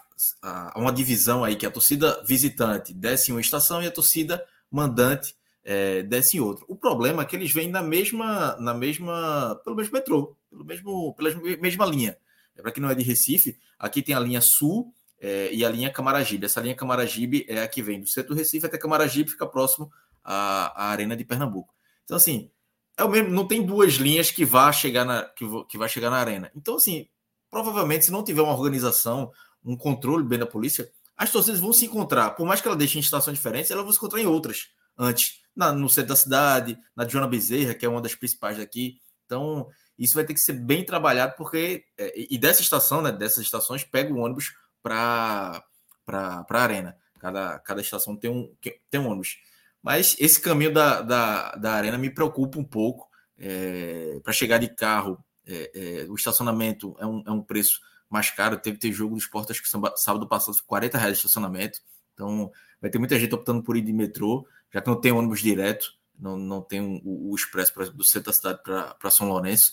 uma 0.76 0.92
divisão 0.92 1.44
aí 1.44 1.56
que 1.56 1.66
a 1.66 1.70
torcida 1.70 2.22
visitante 2.26 2.92
desce 2.92 3.30
em 3.30 3.34
uma 3.34 3.40
estação 3.40 3.82
e 3.82 3.86
a 3.86 3.90
torcida 3.90 4.44
mandante 4.70 5.36
é, 5.62 6.02
desce 6.02 6.36
em 6.36 6.40
outro. 6.40 6.64
O 6.68 6.76
problema 6.76 7.22
é 7.22 7.24
que 7.26 7.36
eles 7.36 7.52
vêm 7.52 7.70
na 7.70 7.82
mesma, 7.82 8.56
na 8.56 8.74
mesma, 8.74 9.60
pelo 9.64 9.76
mesmo 9.76 9.92
metrô, 9.92 10.36
pelo 10.50 10.64
mesmo, 10.64 11.14
pela 11.14 11.34
mesma 11.60 11.86
linha. 11.86 12.16
É, 12.56 12.62
Para 12.62 12.72
quem 12.72 12.82
não 12.82 12.90
é 12.90 12.94
de 12.94 13.02
Recife, 13.02 13.58
aqui 13.78 14.02
tem 14.02 14.14
a 14.14 14.20
linha 14.20 14.40
sul, 14.40 14.92
é, 15.20 15.52
e 15.52 15.64
a 15.64 15.70
linha 15.70 15.90
Camaragibe. 15.90 16.46
Essa 16.46 16.60
linha 16.60 16.74
Camaragibe 16.74 17.46
é 17.48 17.62
a 17.62 17.68
que 17.68 17.82
vem 17.82 18.00
do 18.00 18.06
centro 18.06 18.34
do 18.34 18.38
Recife 18.38 18.66
até 18.66 18.76
Camaragibe, 18.76 19.30
fica 19.30 19.46
próximo 19.46 19.90
à, 20.22 20.84
à 20.84 20.90
Arena 20.90 21.16
de 21.16 21.24
Pernambuco. 21.24 21.74
Então, 22.04 22.16
assim, 22.16 22.50
é 22.96 23.04
o 23.04 23.08
mesmo, 23.08 23.30
não 23.30 23.46
tem 23.46 23.64
duas 23.64 23.94
linhas 23.94 24.30
que 24.30 24.44
vá 24.44 24.70
chegar 24.70 25.04
na, 25.04 25.24
que, 25.24 25.44
que 25.68 25.78
vai 25.78 25.88
chegar 25.88 26.10
na 26.10 26.16
arena. 26.16 26.50
Então, 26.54 26.76
assim, 26.76 27.08
provavelmente, 27.50 28.04
se 28.04 28.10
não 28.10 28.22
tiver 28.22 28.42
uma 28.42 28.52
organização, 28.52 29.32
um 29.64 29.76
controle 29.76 30.22
bem 30.22 30.38
da 30.38 30.46
polícia, 30.46 30.90
as 31.16 31.30
torcidas 31.32 31.60
vão 31.60 31.72
se 31.72 31.86
encontrar. 31.86 32.30
Por 32.32 32.46
mais 32.46 32.60
que 32.60 32.68
ela 32.68 32.76
deixe 32.76 32.98
em 32.98 33.00
estações 33.00 33.36
diferentes, 33.36 33.70
elas 33.70 33.84
vão 33.84 33.92
se 33.92 33.98
encontrar 33.98 34.20
em 34.20 34.26
outras 34.26 34.68
antes. 34.96 35.42
Na, 35.56 35.72
no 35.72 35.88
centro 35.88 36.08
da 36.08 36.16
cidade, 36.16 36.76
na 36.96 37.06
Joana 37.06 37.28
Bezerra, 37.28 37.74
que 37.74 37.86
é 37.86 37.88
uma 37.88 38.00
das 38.00 38.14
principais 38.14 38.58
daqui. 38.58 38.98
Então, 39.24 39.68
isso 39.98 40.14
vai 40.14 40.24
ter 40.24 40.34
que 40.34 40.40
ser 40.40 40.54
bem 40.54 40.84
trabalhado, 40.84 41.34
porque. 41.36 41.84
É, 41.96 42.12
e 42.16 42.38
dessa 42.38 42.62
estação, 42.62 43.00
né, 43.00 43.12
dessas 43.12 43.44
estações, 43.44 43.84
pega 43.84 44.12
o 44.12 44.18
ônibus 44.18 44.54
para 44.82 45.64
a 46.08 46.44
arena. 46.62 46.96
Cada, 47.18 47.58
cada 47.60 47.80
estação 47.80 48.16
tem 48.16 48.30
um, 48.30 48.54
tem 48.90 49.00
um 49.00 49.08
ônibus. 49.08 49.38
Mas 49.82 50.16
esse 50.18 50.40
caminho 50.40 50.72
da, 50.72 51.02
da, 51.02 51.52
da 51.52 51.72
arena 51.72 51.98
me 51.98 52.10
preocupa 52.10 52.58
um 52.58 52.64
pouco. 52.64 53.08
É, 53.36 54.20
para 54.22 54.32
chegar 54.32 54.58
de 54.58 54.68
carro, 54.68 55.22
é, 55.46 56.04
é, 56.04 56.06
o 56.08 56.14
estacionamento 56.14 56.96
é 56.98 57.06
um, 57.06 57.22
é 57.26 57.30
um 57.30 57.42
preço 57.42 57.80
mais 58.08 58.30
caro. 58.30 58.58
Teve 58.58 58.78
ter 58.78 58.92
jogo 58.92 59.14
dos 59.14 59.26
portas 59.26 59.60
que 59.60 59.68
sábado 59.96 60.28
passado 60.28 60.56
40 60.66 60.98
reais 60.98 61.14
de 61.14 61.18
estacionamento. 61.18 61.80
Então 62.14 62.50
vai 62.80 62.90
ter 62.90 62.98
muita 62.98 63.18
gente 63.18 63.34
optando 63.34 63.62
por 63.62 63.76
ir 63.76 63.82
de 63.82 63.92
metrô, 63.92 64.46
já 64.72 64.80
que 64.80 64.88
não 64.88 65.00
tem 65.00 65.12
ônibus 65.12 65.40
direto, 65.40 65.92
não, 66.18 66.36
não 66.36 66.62
tem 66.62 66.80
um, 66.80 67.00
o, 67.04 67.34
expresso 67.34 67.72
do 67.92 68.04
centro 68.04 68.30
da 68.30 68.32
cidade 68.32 68.60
para 68.62 69.10
São 69.10 69.28
Lourenço. 69.28 69.72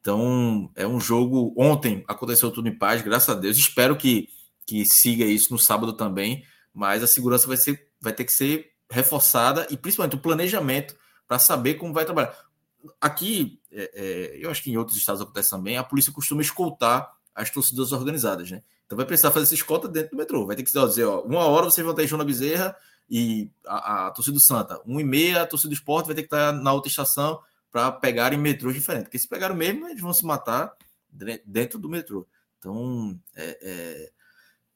Então 0.00 0.70
é 0.74 0.86
um 0.86 1.00
jogo. 1.00 1.54
Ontem 1.56 2.04
aconteceu 2.08 2.50
tudo 2.50 2.68
em 2.68 2.76
paz, 2.76 3.02
graças 3.02 3.28
a 3.28 3.38
Deus. 3.38 3.56
Espero 3.56 3.96
que, 3.96 4.28
que 4.66 4.84
siga 4.84 5.24
isso 5.24 5.52
no 5.52 5.58
sábado 5.58 5.92
também, 5.92 6.44
mas 6.72 7.02
a 7.02 7.06
segurança 7.06 7.46
vai, 7.46 7.56
ser, 7.56 7.88
vai 8.00 8.12
ter 8.12 8.24
que 8.24 8.32
ser 8.32 8.72
reforçada 8.90 9.66
e 9.70 9.76
principalmente 9.76 10.16
o 10.16 10.20
planejamento 10.20 10.96
para 11.26 11.38
saber 11.38 11.74
como 11.74 11.92
vai 11.92 12.04
trabalhar. 12.04 12.34
Aqui, 13.00 13.60
é, 13.70 13.90
é, 13.94 14.44
eu 14.44 14.50
acho 14.50 14.62
que 14.62 14.70
em 14.70 14.76
outros 14.76 14.96
estados 14.96 15.20
acontece 15.20 15.50
também, 15.50 15.76
a 15.76 15.84
polícia 15.84 16.12
costuma 16.12 16.40
escoltar 16.40 17.12
as 17.34 17.50
torcidas 17.50 17.92
organizadas, 17.92 18.50
né? 18.50 18.62
Então 18.84 18.96
vai 18.96 19.06
precisar 19.06 19.30
fazer 19.30 19.44
essa 19.44 19.54
escolta 19.54 19.86
dentro 19.86 20.10
do 20.10 20.16
metrô. 20.16 20.46
Vai 20.46 20.56
ter 20.56 20.64
que 20.64 20.72
dizer, 20.72 21.04
ó, 21.04 21.20
uma 21.20 21.44
hora 21.44 21.66
vocês 21.66 21.84
vão 21.84 21.94
ter 21.94 22.06
João 22.06 22.24
Bezerra 22.24 22.76
e 23.10 23.50
a, 23.66 24.06
a, 24.06 24.10
torcida 24.12 24.34
do 24.34 24.42
Santa. 24.42 24.80
Uma 24.84 25.00
e 25.00 25.04
meia, 25.04 25.42
a 25.42 25.46
torcida 25.46 25.70
do 25.70 25.74
esporte 25.74 26.06
vai 26.06 26.14
ter 26.14 26.22
que 26.22 26.26
estar 26.26 26.52
na 26.52 26.72
outra 26.72 26.88
estação 26.88 27.40
para 27.70 27.90
pegarem 27.90 28.38
metrôs 28.38 28.74
diferentes. 28.74 29.08
Porque 29.08 29.18
se 29.18 29.28
pegaram 29.28 29.54
mesmo, 29.54 29.88
eles 29.88 30.00
vão 30.00 30.12
se 30.12 30.24
matar 30.24 30.72
dentro 31.44 31.78
do 31.78 31.88
metrô. 31.88 32.26
Então, 32.58 33.18
é, 33.34 33.58
é, 33.62 34.12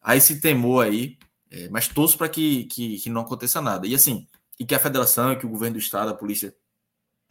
há 0.03 0.17
esse 0.17 0.41
temor 0.41 0.85
aí 0.85 1.17
é, 1.55 1.69
mas 1.69 1.87
torço 1.87 2.19
para 2.19 2.29
que, 2.29 2.65
que, 2.65 2.99
que, 2.99 3.09
não 3.09 3.21
aconteça 3.21 3.61
nada. 3.61 3.87
E 3.87 3.95
assim, 3.95 4.27
e 4.59 4.67
que 4.67 4.75
a 4.75 4.79
federação, 4.79 5.39
que 5.39 5.47
o 5.47 5.49
governo 5.49 5.75
do 5.75 5.79
estado, 5.79 6.11
a 6.11 6.15
polícia 6.15 6.53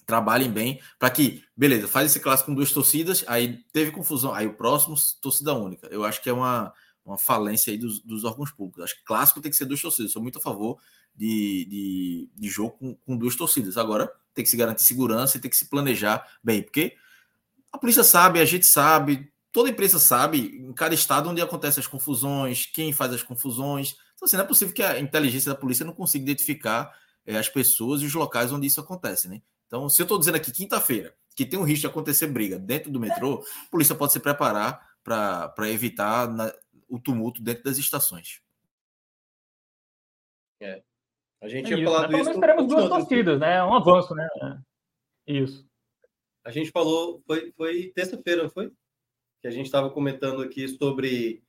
trabalhem 0.05 0.49
bem 0.49 0.81
para 0.97 1.09
que, 1.09 1.43
beleza, 1.55 1.89
faz 1.89 2.09
esse 2.09 2.21
clássico 2.21 2.49
com 2.49 2.55
duas 2.55 2.71
torcidas, 2.71 3.25
aí 3.27 3.57
teve 3.73 3.91
confusão, 3.91 4.33
aí 4.33 4.47
o 4.47 4.53
próximo, 4.53 4.95
torcida 5.21 5.53
única. 5.53 5.87
Eu 5.87 6.05
acho 6.05 6.21
que 6.21 6.29
é 6.29 6.33
uma, 6.33 6.73
uma 7.05 7.17
falência 7.17 7.71
aí 7.71 7.77
dos, 7.77 8.01
dos 8.01 8.23
órgãos 8.23 8.51
públicos. 8.51 8.83
Acho 8.83 8.95
que 8.95 9.03
clássico 9.03 9.41
tem 9.41 9.51
que 9.51 9.57
ser 9.57 9.65
duas 9.65 9.81
torcidas. 9.81 10.11
sou 10.11 10.21
muito 10.21 10.37
a 10.37 10.41
favor 10.41 10.77
de, 11.15 11.65
de, 11.69 12.29
de 12.35 12.49
jogo 12.49 12.71
com, 12.71 12.95
com 12.95 13.17
duas 13.17 13.35
torcidas. 13.35 13.77
Agora, 13.77 14.11
tem 14.33 14.43
que 14.43 14.49
se 14.49 14.57
garantir 14.57 14.83
segurança 14.83 15.37
e 15.37 15.41
tem 15.41 15.49
que 15.51 15.57
se 15.57 15.69
planejar 15.69 16.27
bem, 16.43 16.63
porque 16.63 16.95
a 17.71 17.77
polícia 17.77 18.03
sabe, 18.03 18.39
a 18.39 18.45
gente 18.45 18.65
sabe, 18.65 19.31
toda 19.51 19.69
empresa 19.69 19.99
sabe, 19.99 20.57
em 20.57 20.73
cada 20.73 20.93
estado 20.93 21.29
onde 21.29 21.41
acontecem 21.41 21.81
as 21.81 21.87
confusões, 21.87 22.65
quem 22.65 22.93
faz 22.93 23.13
as 23.13 23.23
confusões. 23.23 23.95
Então, 24.15 24.25
assim, 24.25 24.37
não 24.37 24.43
é 24.43 24.47
possível 24.47 24.73
que 24.73 24.83
a 24.83 24.99
inteligência 24.99 25.51
da 25.51 25.59
polícia 25.59 25.85
não 25.85 25.93
consiga 25.93 26.23
identificar 26.23 26.91
é, 27.25 27.37
as 27.37 27.49
pessoas 27.49 28.01
e 28.01 28.05
os 28.05 28.13
locais 28.13 28.51
onde 28.51 28.67
isso 28.67 28.79
acontece, 28.79 29.27
né? 29.27 29.41
Então, 29.67 29.89
se 29.89 30.01
eu 30.01 30.03
estou 30.03 30.19
dizendo 30.19 30.35
aqui 30.35 30.51
quinta-feira 30.51 31.15
que 31.35 31.45
tem 31.45 31.59
um 31.59 31.63
risco 31.63 31.81
de 31.81 31.87
acontecer 31.87 32.27
briga 32.27 32.59
dentro 32.59 32.91
do 32.91 32.99
metrô, 32.99 33.43
a 33.67 33.71
polícia 33.71 33.95
pode 33.95 34.13
se 34.13 34.19
preparar 34.19 34.87
para 35.03 35.69
evitar 35.69 36.27
na, 36.27 36.53
o 36.93 36.99
tumulto 36.99 37.41
dentro 37.41 37.63
das 37.63 37.77
estações. 37.77 38.41
É. 40.61 40.83
A 41.41 41.49
gente 41.49 41.71
é 41.71 41.75
tinha 41.75 41.85
falado 41.85 42.11
né? 42.11 42.21
isso. 42.21 42.39
teremos 42.39 42.67
duas 42.67 42.87
torcidas, 42.87 43.39
né? 43.39 43.63
Um 43.63 43.73
avanço, 43.73 44.13
né? 44.15 44.27
Isso. 45.25 45.67
A 46.43 46.51
gente 46.51 46.71
falou, 46.71 47.21
foi, 47.25 47.51
foi 47.53 47.91
terça-feira, 47.95 48.43
não 48.43 48.49
foi? 48.49 48.71
que 49.43 49.47
a 49.47 49.51
gente 49.51 49.65
estava 49.65 49.89
comentando 49.89 50.41
aqui 50.41 50.69
sobre 50.69 51.43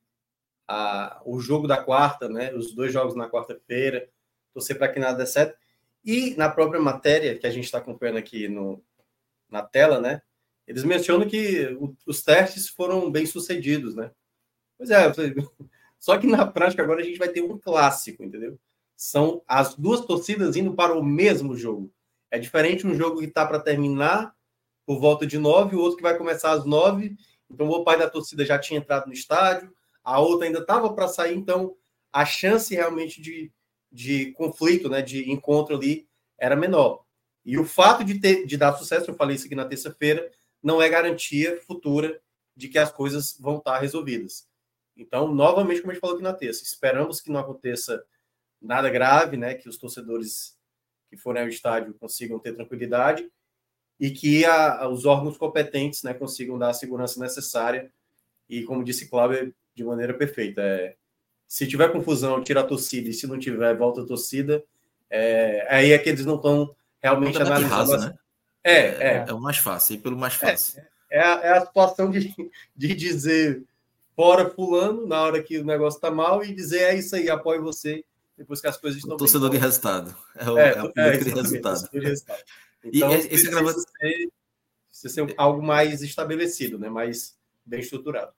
a, 0.67 1.23
o 1.25 1.39
jogo 1.39 1.69
da 1.69 1.81
quarta, 1.81 2.29
né? 2.29 2.53
Os 2.53 2.75
dois 2.75 2.93
jogos 2.93 3.15
na 3.15 3.31
quarta-feira, 3.31 4.09
torcer 4.53 4.77
para 4.77 4.89
que 4.89 4.99
nada 4.99 5.19
dê 5.19 5.27
certo. 5.27 5.57
E 6.05 6.35
na 6.35 6.51
própria 6.51 6.81
matéria 6.81 7.39
que 7.39 7.47
a 7.47 7.51
gente 7.51 7.65
está 7.65 7.79
acompanhando 7.79 8.17
aqui 8.17 8.49
no, 8.49 8.85
na 9.49 9.63
tela, 9.63 10.01
né? 10.01 10.21
Eles 10.67 10.83
mencionam 10.83 11.29
que 11.29 11.67
o, 11.79 11.97
os 12.05 12.21
testes 12.21 12.69
foram 12.69 13.13
bem 13.13 13.27
sucedidos, 13.27 13.95
né? 13.95 14.11
Pois 14.77 14.91
é, 14.91 15.13
só 15.99 16.19
que 16.19 16.27
na 16.27 16.47
prática 16.47 16.83
agora 16.83 17.01
a 17.01 17.05
gente 17.05 17.19
vai 17.19 17.29
ter 17.29 17.43
um 17.43 17.59
clássico, 17.59 18.23
entendeu? 18.23 18.59
São 18.97 19.43
as 19.47 19.75
duas 19.75 20.01
torcidas 20.03 20.57
indo 20.57 20.75
para 20.75 20.97
o 20.97 21.03
mesmo 21.03 21.57
jogo. 21.57 21.93
É 22.31 22.39
diferente 22.39 22.87
um 22.87 22.95
jogo 22.95 23.21
que 23.21 23.27
está 23.27 23.47
para 23.47 23.61
terminar 23.61 24.35
por 24.87 25.01
volta 25.01 25.27
de 25.27 25.39
nove, 25.39 25.77
o 25.77 25.81
outro 25.81 25.97
que 25.97 26.03
vai 26.03 26.17
começar 26.17 26.53
às 26.53 26.65
nove 26.65 27.17
então, 27.51 27.69
o 27.69 27.85
pai 27.85 27.99
da 27.99 28.11
torcida 28.11 28.45
já 28.45 28.59
tinha 28.59 28.79
entrado 28.79 29.07
no 29.07 29.13
estádio, 29.13 29.73
a 30.03 30.21
outra 30.21 30.47
ainda 30.47 30.59
estava 30.59 30.93
para 30.93 31.09
sair, 31.09 31.37
então 31.37 31.77
a 32.13 32.25
chance 32.25 32.75
realmente 32.75 33.21
de, 33.21 33.51
de 33.91 34.33
conflito, 34.33 34.89
né, 34.89 35.03
de 35.03 35.31
encontro 35.31 35.77
ali, 35.77 36.07
era 36.39 36.57
menor. 36.57 37.05
E 37.45 37.59
o 37.59 37.65
fato 37.65 38.05
de, 38.05 38.19
ter, 38.19 38.47
de 38.47 38.57
dar 38.57 38.75
sucesso, 38.75 39.11
eu 39.11 39.15
falei 39.15 39.37
isso 39.37 39.47
aqui 39.47 39.55
na 39.55 39.65
terça-feira, 39.65 40.31
não 40.63 40.81
é 40.81 40.89
garantia 40.89 41.61
futura 41.67 42.21
de 42.57 42.69
que 42.69 42.79
as 42.79 42.91
coisas 42.91 43.37
vão 43.39 43.59
estar 43.59 43.79
resolvidas. 43.79 44.47
Então, 44.97 45.33
novamente, 45.33 45.81
como 45.81 45.91
a 45.91 45.95
gente 45.95 46.01
falou 46.01 46.17
aqui 46.17 46.25
na 46.25 46.33
terça, 46.33 46.63
esperamos 46.63 47.21
que 47.21 47.31
não 47.31 47.41
aconteça 47.41 48.05
nada 48.61 48.89
grave, 48.89 49.37
né, 49.37 49.55
que 49.55 49.69
os 49.69 49.77
torcedores 49.77 50.57
que 51.11 51.17
forem 51.17 51.43
ao 51.43 51.49
estádio 51.49 51.95
consigam 51.95 52.39
ter 52.39 52.55
tranquilidade 52.55 53.31
e 54.01 54.11
que 54.11 54.45
a, 54.45 54.89
os 54.89 55.05
órgãos 55.05 55.37
competentes 55.37 56.03
né, 56.03 56.15
consigam 56.15 56.59
dar 56.59 56.71
a 56.71 56.75
segurança 56.75 57.21
necessária 57.21 57.93
e, 58.49 58.63
como 58.65 58.85
disse 58.85 59.09
Cláudio, 59.09 59.55
de 59.75 59.85
maneira 59.85 60.15
perfeita. 60.15 60.61
É, 60.61 60.97
se 61.47 61.67
tiver 61.67 61.93
confusão, 61.93 62.43
tira 62.43 62.61
a 62.61 62.67
torcida, 62.67 63.09
e 63.09 63.13
se 63.13 63.27
não 63.27 63.39
tiver, 63.39 63.77
volta 63.77 64.03
a 64.03 64.07
torcida. 64.07 64.65
É, 65.11 65.67
aí 65.71 65.93
é 65.93 65.99
que 65.99 66.09
eles 66.09 66.27
não 66.27 66.37
estão 66.37 66.75
realmente 67.01 67.41
analisando. 67.41 67.75
Rasa, 67.75 68.09
né? 68.09 68.19
é, 68.65 68.79
é, 68.79 69.25
é, 69.29 69.33
o 69.33 69.41
mais 69.41 69.59
fácil, 69.59 70.01
pelo 70.01 70.17
mais 70.17 70.35
é, 70.35 70.39
fácil. 70.39 70.83
É, 71.11 71.21
a, 71.21 71.41
é 71.43 71.51
a 71.51 71.61
situação 71.67 72.11
de, 72.11 72.35
de 72.75 72.95
dizer 72.95 73.63
fora 74.17 74.49
fulano 74.49 75.07
na 75.07 75.21
hora 75.23 75.43
que 75.43 75.59
o 75.59 75.65
negócio 75.65 75.99
está 75.99 76.11
mal 76.11 76.45
e 76.45 76.55
dizer 76.55 76.83
é 76.83 76.95
isso 76.97 77.17
aí, 77.17 77.29
apoio 77.29 77.63
você 77.63 78.05
depois 78.37 78.61
que 78.61 78.67
as 78.67 78.77
coisas 78.77 78.99
estão 78.99 79.15
o 79.15 79.19
torcedor 79.19 79.51
bem. 79.51 79.59
de 79.59 79.67
resultado. 79.67 80.17
É 80.35 80.51
o, 80.51 80.59
é, 80.59 80.93
é, 80.97 81.07
é 81.09 81.17
de 81.19 81.31
resultado. 81.31 81.89
Então, 82.87 83.11
e 83.11 83.15
esse 83.15 83.49
precisa, 83.49 83.81
ser, 83.81 84.33
precisa 84.89 85.09
ser 85.09 85.35
algo 85.37 85.63
mais 85.63 86.03
estabelecido, 86.03 86.79
né? 86.79 86.89
mais 86.89 87.37
bem 87.65 87.81
estruturado. 87.81 88.33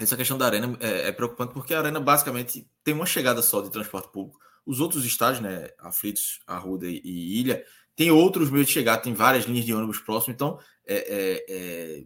Essa 0.00 0.16
questão 0.16 0.36
da 0.36 0.46
arena 0.46 0.76
é, 0.80 1.08
é, 1.08 1.12
preocupante 1.12 1.52
porque 1.52 1.74
a 1.74 1.80
arena 1.80 1.98
basicamente 1.98 2.68
tem 2.84 2.94
uma 2.94 3.06
chegada 3.06 3.42
só 3.42 3.60
de 3.60 3.70
transporte 3.70 4.10
público. 4.12 4.38
Os 4.66 4.80
outros 4.80 5.04
estádios, 5.04 5.40
né, 5.40 5.70
Aflitos, 5.78 6.40
Arruda 6.46 6.86
e, 6.86 7.00
e 7.02 7.40
Ilha, 7.40 7.64
tem 7.96 8.10
outros 8.10 8.50
meios 8.50 8.66
de 8.66 8.72
chegar, 8.72 8.98
tem 8.98 9.14
várias 9.14 9.44
linhas 9.44 9.64
de 9.64 9.74
ônibus 9.74 9.98
próximos, 9.98 10.34
então 10.34 10.60
é, 10.86 10.96
é, 10.96 11.44
é, 11.48 12.04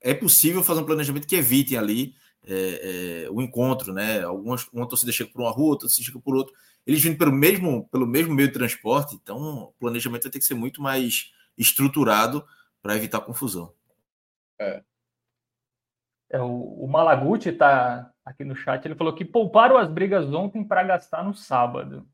é 0.00 0.14
possível 0.14 0.62
fazer 0.62 0.80
um 0.80 0.86
planejamento 0.86 1.26
que 1.26 1.36
evite 1.36 1.76
ali 1.76 2.14
é, 2.46 3.24
é, 3.24 3.30
o 3.30 3.40
encontro, 3.40 3.92
né? 3.92 4.22
Algumas, 4.22 4.66
uma 4.68 4.88
torcida 4.88 5.12
chega 5.12 5.30
por 5.30 5.42
uma 5.42 5.50
rua, 5.50 5.70
outra 5.70 5.86
torcida 5.86 6.06
chega 6.06 6.20
por 6.20 6.36
outro 6.36 6.54
eles 6.86 7.02
vindo 7.02 7.18
pelo 7.18 7.32
mesmo, 7.32 7.88
pelo 7.88 8.06
mesmo 8.06 8.34
meio 8.34 8.48
de 8.48 8.54
transporte, 8.54 9.14
então 9.14 9.38
o 9.38 9.72
planejamento 9.78 10.22
vai 10.22 10.30
ter 10.30 10.38
que 10.38 10.44
ser 10.44 10.54
muito 10.54 10.80
mais 10.82 11.32
estruturado 11.56 12.44
para 12.82 12.96
evitar 12.96 13.20
confusão. 13.20 13.72
É. 14.58 14.82
é 16.30 16.40
o, 16.40 16.84
o 16.84 16.88
Malaguti 16.88 17.50
está 17.50 18.10
aqui 18.24 18.44
no 18.44 18.56
chat, 18.56 18.84
ele 18.84 18.94
falou 18.94 19.14
que 19.14 19.24
pouparam 19.24 19.76
as 19.76 19.88
brigas 19.88 20.32
ontem 20.32 20.64
para 20.64 20.82
gastar 20.82 21.24
no 21.24 21.34
sábado. 21.34 22.06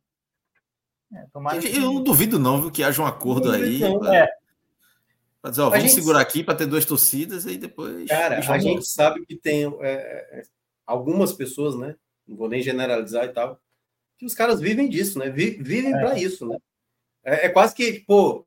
É, 1.12 1.61
que... 1.61 1.77
Eu 1.77 1.82
não 1.82 2.03
duvido 2.03 2.39
não 2.39 2.61
viu, 2.61 2.70
que 2.70 2.82
haja 2.82 3.01
um 3.01 3.07
acordo 3.07 3.53
aí. 3.53 3.81
É. 3.82 4.28
Pra 5.47 5.51
dizer, 5.51 5.62
ó, 5.62 5.70
vamos 5.70 5.85
gente... 5.85 5.94
segurar 5.94 6.20
aqui 6.20 6.43
para 6.43 6.56
ter 6.56 6.66
duas 6.66 6.85
torcidas 6.85 7.47
e 7.47 7.56
depois. 7.56 8.09
Cara, 8.09 8.40
a 8.40 8.59
gente 8.59 8.85
sabe 8.85 9.24
que 9.24 9.36
tem 9.36 9.64
é, 9.81 9.93
é, 9.93 10.43
algumas 10.85 11.32
pessoas, 11.32 11.77
né? 11.77 11.94
Não 12.27 12.36
vou 12.36 12.48
nem 12.48 12.60
generalizar 12.60 13.24
e 13.27 13.28
tal, 13.28 13.60
que 14.18 14.27
os 14.27 14.35
caras 14.35 14.60
vivem 14.60 14.89
disso, 14.89 15.20
né? 15.20 15.31
Vivem 15.31 15.94
é. 15.94 16.01
para 16.01 16.18
isso, 16.18 16.48
né? 16.48 16.59
É, 17.23 17.47
é, 17.47 17.48
quase 17.48 17.77
que, 17.77 18.01
pô, 18.01 18.44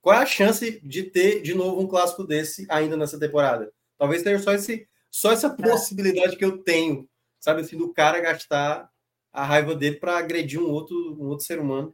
qual 0.00 0.14
é 0.14 0.22
a 0.22 0.26
chance 0.26 0.80
de 0.86 1.02
ter 1.02 1.42
de 1.42 1.52
novo 1.52 1.80
um 1.80 1.88
clássico 1.88 2.22
desse 2.22 2.64
ainda 2.68 2.96
nessa 2.96 3.18
temporada? 3.18 3.72
Talvez 3.98 4.22
tenha 4.22 4.38
só, 4.38 4.52
esse, 4.52 4.88
só 5.10 5.32
essa 5.32 5.48
é. 5.48 5.50
possibilidade 5.50 6.36
que 6.36 6.44
eu 6.44 6.58
tenho, 6.58 7.08
sabe 7.40 7.62
assim, 7.62 7.76
do 7.76 7.92
cara 7.92 8.20
gastar 8.20 8.88
a 9.32 9.44
raiva 9.44 9.74
dele 9.74 9.96
para 9.96 10.16
agredir 10.16 10.60
um 10.60 10.70
outro, 10.70 10.96
um 11.20 11.26
outro 11.26 11.44
ser 11.44 11.58
humano. 11.58 11.92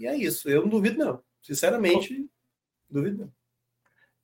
E 0.00 0.08
é 0.08 0.16
isso. 0.16 0.50
Eu 0.50 0.62
não 0.62 0.68
duvido, 0.68 0.98
não. 0.98 1.22
Sinceramente, 1.40 2.28
duvido 2.90 3.18
não. 3.18 3.43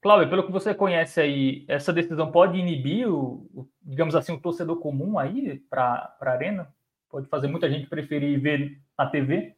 Cláudio, 0.00 0.30
pelo 0.30 0.46
que 0.46 0.52
você 0.52 0.74
conhece 0.74 1.20
aí, 1.20 1.64
essa 1.68 1.92
decisão 1.92 2.30
pode 2.32 2.58
inibir 2.58 3.06
o, 3.08 3.46
o 3.52 3.68
digamos 3.82 4.14
assim, 4.14 4.32
o 4.32 4.40
torcedor 4.40 4.76
comum 4.78 5.18
aí 5.18 5.58
para 5.68 6.16
a 6.20 6.30
arena? 6.30 6.72
Pode 7.10 7.28
fazer 7.28 7.48
muita 7.48 7.68
gente 7.68 7.86
preferir 7.86 8.40
ver 8.40 8.80
na 8.96 9.06
TV? 9.06 9.54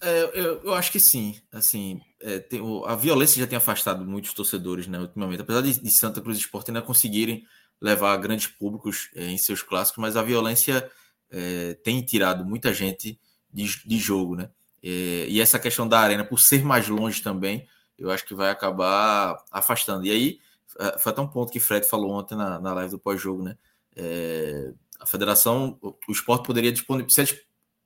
É, 0.00 0.22
eu, 0.34 0.62
eu, 0.62 0.74
acho 0.74 0.90
que 0.90 0.98
sim. 0.98 1.36
Assim, 1.52 2.00
é, 2.20 2.38
tem, 2.38 2.60
a 2.86 2.94
violência 2.96 3.40
já 3.40 3.46
tem 3.46 3.58
afastado 3.58 4.04
muitos 4.04 4.32
torcedores, 4.32 4.86
né, 4.86 4.98
ultimamente. 4.98 5.42
Apesar 5.42 5.60
de, 5.60 5.80
de 5.80 5.98
Santa 5.98 6.20
Cruz 6.20 6.38
Esporte 6.38 6.70
ainda 6.70 6.82
conseguirem 6.82 7.44
levar 7.80 8.16
grandes 8.16 8.46
públicos 8.48 9.08
é, 9.14 9.26
em 9.26 9.38
seus 9.38 9.62
clássicos, 9.62 10.00
mas 10.00 10.16
a 10.16 10.22
violência 10.22 10.90
é, 11.30 11.74
tem 11.84 12.02
tirado 12.02 12.44
muita 12.44 12.72
gente 12.72 13.18
de, 13.52 13.86
de 13.86 13.98
jogo, 13.98 14.34
né? 14.34 14.50
É, 14.82 15.26
e 15.28 15.40
essa 15.40 15.58
questão 15.58 15.88
da 15.88 16.00
arena, 16.00 16.24
por 16.24 16.38
ser 16.38 16.64
mais 16.64 16.88
longe 16.88 17.22
também, 17.22 17.66
eu 17.98 18.10
acho 18.10 18.24
que 18.24 18.34
vai 18.34 18.50
acabar 18.50 19.42
afastando. 19.50 20.06
E 20.06 20.10
aí, 20.10 20.40
é, 20.78 20.98
foi 20.98 21.12
até 21.12 21.20
um 21.20 21.26
ponto 21.26 21.52
que 21.52 21.60
Fred 21.60 21.86
falou 21.86 22.12
ontem 22.12 22.36
na, 22.36 22.60
na 22.60 22.74
live 22.74 22.92
do 22.92 22.98
pós-jogo, 22.98 23.42
né? 23.42 23.56
É, 23.96 24.72
a 25.00 25.06
federação, 25.06 25.78
o 25.82 26.12
esporte 26.12 26.46
poderia 26.46 26.72
disponibilizar. 26.72 27.26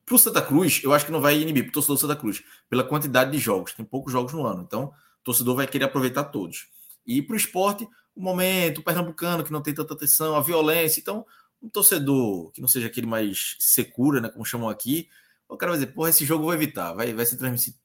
Para 0.05 0.15
o 0.15 0.19
Santa 0.19 0.43
Cruz, 0.43 0.81
eu 0.83 0.93
acho 0.93 1.07
que 1.07 1.13
não 1.13 1.21
vai 1.21 1.41
inibir 1.41 1.65
para 1.65 1.71
o 1.71 1.73
torcedor 1.75 1.97
do 1.97 2.01
Santa 2.01 2.17
Cruz, 2.17 2.43
pela 2.69 2.83
quantidade 2.83 3.31
de 3.31 3.39
jogos. 3.39 3.73
Tem 3.73 3.85
poucos 3.85 4.13
jogos 4.13 4.33
no 4.33 4.45
ano, 4.45 4.63
então 4.63 4.85
o 4.87 5.25
torcedor 5.25 5.57
vai 5.57 5.67
querer 5.67 5.85
aproveitar 5.85 6.25
todos. 6.25 6.69
E 7.07 7.23
para 7.23 7.35
o 7.35 7.37
esporte, 7.37 7.89
o 8.15 8.23
momento, 8.23 8.79
o 8.79 8.83
pernambucano 8.83 9.45
que 9.45 9.53
não 9.53 9.63
tem 9.63 9.73
tanta 9.73 9.95
atenção, 9.95 10.35
a 10.35 10.41
violência. 10.41 11.01
Então, 11.01 11.25
um 11.63 11.69
torcedor 11.69 12.51
que 12.51 12.61
não 12.61 12.69
seja 12.69 12.89
aquele 12.89 13.07
mais 13.07 13.57
secura, 13.59 14.21
né, 14.21 14.29
como 14.29 14.45
chamam 14.45 14.69
aqui, 14.69 15.09
o 15.53 15.57
cara 15.57 15.73
vai 15.73 15.81
dizer, 15.81 15.93
porra, 15.93 16.09
esse 16.11 16.25
jogo 16.25 16.43
eu 16.43 16.47
vou 16.47 16.55
evitar, 16.55 16.95
vai, 16.95 17.13
vai 17.13 17.27
ser 17.27 17.37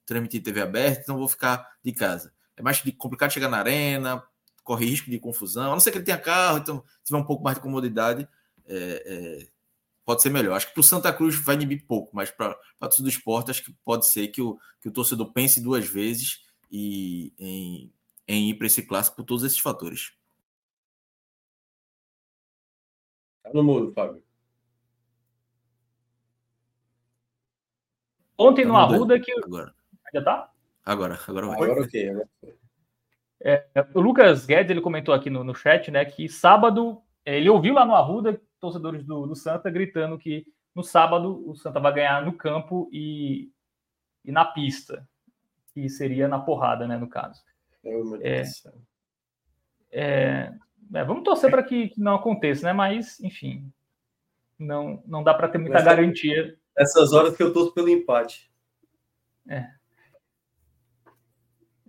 transmitir 0.06 0.42
TV 0.42 0.62
aberta, 0.62 1.02
então 1.02 1.18
vou 1.18 1.28
ficar 1.28 1.68
de 1.84 1.92
casa. 1.92 2.34
É 2.56 2.62
mais 2.62 2.82
complicado 2.98 3.32
chegar 3.32 3.50
na 3.50 3.58
arena, 3.58 4.24
corre 4.64 4.86
risco 4.86 5.10
de 5.10 5.20
confusão, 5.20 5.72
a 5.72 5.74
não 5.74 5.80
ser 5.80 5.92
que 5.92 5.98
ele 5.98 6.06
tenha 6.06 6.18
carro, 6.18 6.60
então 6.60 6.84
se 7.00 7.08
tiver 7.08 7.20
um 7.20 7.26
pouco 7.26 7.44
mais 7.44 7.58
de 7.58 7.62
comodidade, 7.62 8.28
é, 8.66 9.04
é, 9.06 9.48
pode 10.06 10.22
ser 10.22 10.30
melhor. 10.30 10.56
Acho 10.56 10.68
que 10.68 10.74
para 10.74 10.82
o 10.82 10.84
Santa 10.84 11.12
Cruz 11.12 11.36
vai 11.36 11.56
inibir 11.56 11.86
pouco, 11.86 12.16
mas 12.16 12.32
para 12.32 12.58
todos 12.80 13.00
do 13.00 13.10
esporte, 13.10 13.52
acho 13.52 13.64
que 13.64 13.74
pode 13.84 14.08
ser 14.08 14.30
que 14.30 14.42
o, 14.42 14.58
que 14.82 14.88
o 14.88 14.92
torcedor 14.92 15.34
pense 15.34 15.60
duas 15.62 15.86
vezes 15.88 16.42
e 16.72 17.34
em, 17.38 17.94
em 18.28 18.50
ir 18.50 18.54
para 18.56 18.68
esse 18.68 18.82
clássico 18.82 19.18
por 19.18 19.24
todos 19.26 19.44
esses 19.44 19.60
fatores. 19.60 20.14
Tá 23.44 23.52
no 23.54 23.64
mudo, 23.64 23.94
Fábio. 23.94 24.27
Ontem 28.38 28.64
tá 28.64 28.70
no 28.70 28.78
Arruda 28.78 29.20
que. 29.20 29.32
Agora. 29.44 29.74
Já 30.14 30.24
tá? 30.24 30.52
Agora, 30.86 31.20
agora 31.28 31.48
vai. 31.48 31.56
Agora 31.56 31.82
ok, 31.82 32.10
agora 32.10 32.30
é, 33.40 33.66
o 33.94 34.02
Lucas 34.02 34.46
Guedes 34.46 34.72
ele 34.72 34.82
comentou 34.82 35.14
aqui 35.14 35.30
no, 35.30 35.44
no 35.44 35.54
chat, 35.54 35.92
né, 35.92 36.04
que 36.06 36.28
sábado 36.28 37.02
é, 37.26 37.38
ele 37.38 37.50
ouviu 37.50 37.74
lá 37.74 37.86
no 37.86 37.96
Arruda 37.96 38.42
torcedores 38.60 39.04
do, 39.04 39.28
do, 39.28 39.36
Santa 39.36 39.70
gritando 39.70 40.18
que 40.18 40.46
no 40.74 40.84
sábado 40.84 41.48
o 41.48 41.56
Santa 41.56 41.80
vai 41.80 41.94
ganhar 41.94 42.26
no 42.26 42.34
campo 42.34 42.90
e, 42.92 43.52
e 44.26 44.32
na 44.32 44.44
pista, 44.46 45.08
que 45.74 45.88
seria 45.90 46.28
na 46.28 46.40
porrada, 46.40 46.88
né, 46.88 46.98
no 46.98 47.08
caso. 47.08 47.42
É, 48.22 48.42
é, 49.92 50.52
é, 50.94 51.04
vamos 51.04 51.24
torcer 51.24 51.50
para 51.50 51.64
que, 51.64 51.90
que, 51.90 52.02
não 52.02 52.16
aconteça, 52.16 52.66
né? 52.66 52.74
Mas, 52.74 53.20
enfim, 53.22 53.72
não, 54.60 55.02
não 55.06 55.24
dá 55.24 55.34
para 55.34 55.48
ter 55.48 55.58
muita 55.58 55.76
Mas, 55.76 55.86
garantia. 55.86 56.58
Essas 56.78 57.12
horas 57.12 57.36
que 57.36 57.42
eu 57.42 57.52
torço 57.52 57.74
pelo 57.74 57.90
empate. 57.90 58.52
É. 59.50 59.78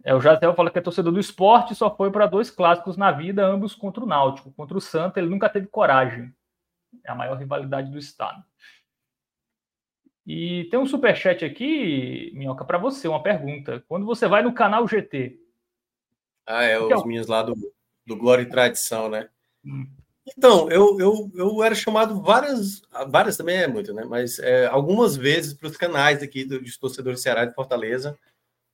É, 0.02 0.14
o 0.14 0.20
Jazel 0.20 0.54
fala 0.54 0.70
que 0.70 0.78
é 0.78 0.82
torcedor 0.82 1.12
do 1.12 1.20
esporte 1.20 1.74
só 1.74 1.94
foi 1.94 2.10
para 2.10 2.26
dois 2.26 2.50
clássicos 2.50 2.96
na 2.96 3.12
vida, 3.12 3.44
ambos 3.44 3.74
contra 3.74 4.02
o 4.02 4.06
Náutico. 4.06 4.50
Contra 4.52 4.78
o 4.78 4.80
Santa, 4.80 5.20
ele 5.20 5.28
nunca 5.28 5.50
teve 5.50 5.66
coragem. 5.66 6.32
É 7.04 7.10
a 7.10 7.14
maior 7.14 7.36
rivalidade 7.36 7.90
do 7.90 7.98
estado. 7.98 8.42
E 10.26 10.64
tem 10.70 10.78
um 10.78 10.86
superchat 10.86 11.44
aqui, 11.44 12.32
Minhoca, 12.34 12.64
para 12.64 12.78
você, 12.78 13.08
uma 13.08 13.22
pergunta. 13.22 13.84
Quando 13.88 14.06
você 14.06 14.26
vai 14.26 14.42
no 14.42 14.54
canal 14.54 14.88
GT. 14.88 15.38
Ah, 16.46 16.62
é, 16.62 16.78
os 16.78 16.90
é 16.90 17.06
meninos 17.06 17.26
lá 17.26 17.42
do, 17.42 17.54
do 18.06 18.16
Glória 18.16 18.42
e 18.42 18.48
Tradição, 18.48 19.10
né? 19.10 19.28
Hum. 19.64 19.86
Então, 20.36 20.70
eu, 20.70 20.98
eu, 21.00 21.30
eu 21.34 21.62
era 21.62 21.74
chamado 21.74 22.20
várias, 22.20 22.82
várias 23.08 23.36
também 23.36 23.56
é 23.56 23.66
muito, 23.66 23.92
né? 23.92 24.04
Mas 24.04 24.38
é, 24.38 24.66
algumas 24.66 25.16
vezes 25.16 25.54
para 25.54 25.68
os 25.68 25.76
canais 25.76 26.22
aqui 26.22 26.44
do, 26.44 26.60
dos 26.60 26.76
torcedores 26.76 27.22
Ceará 27.22 27.44
de 27.44 27.54
Fortaleza, 27.54 28.18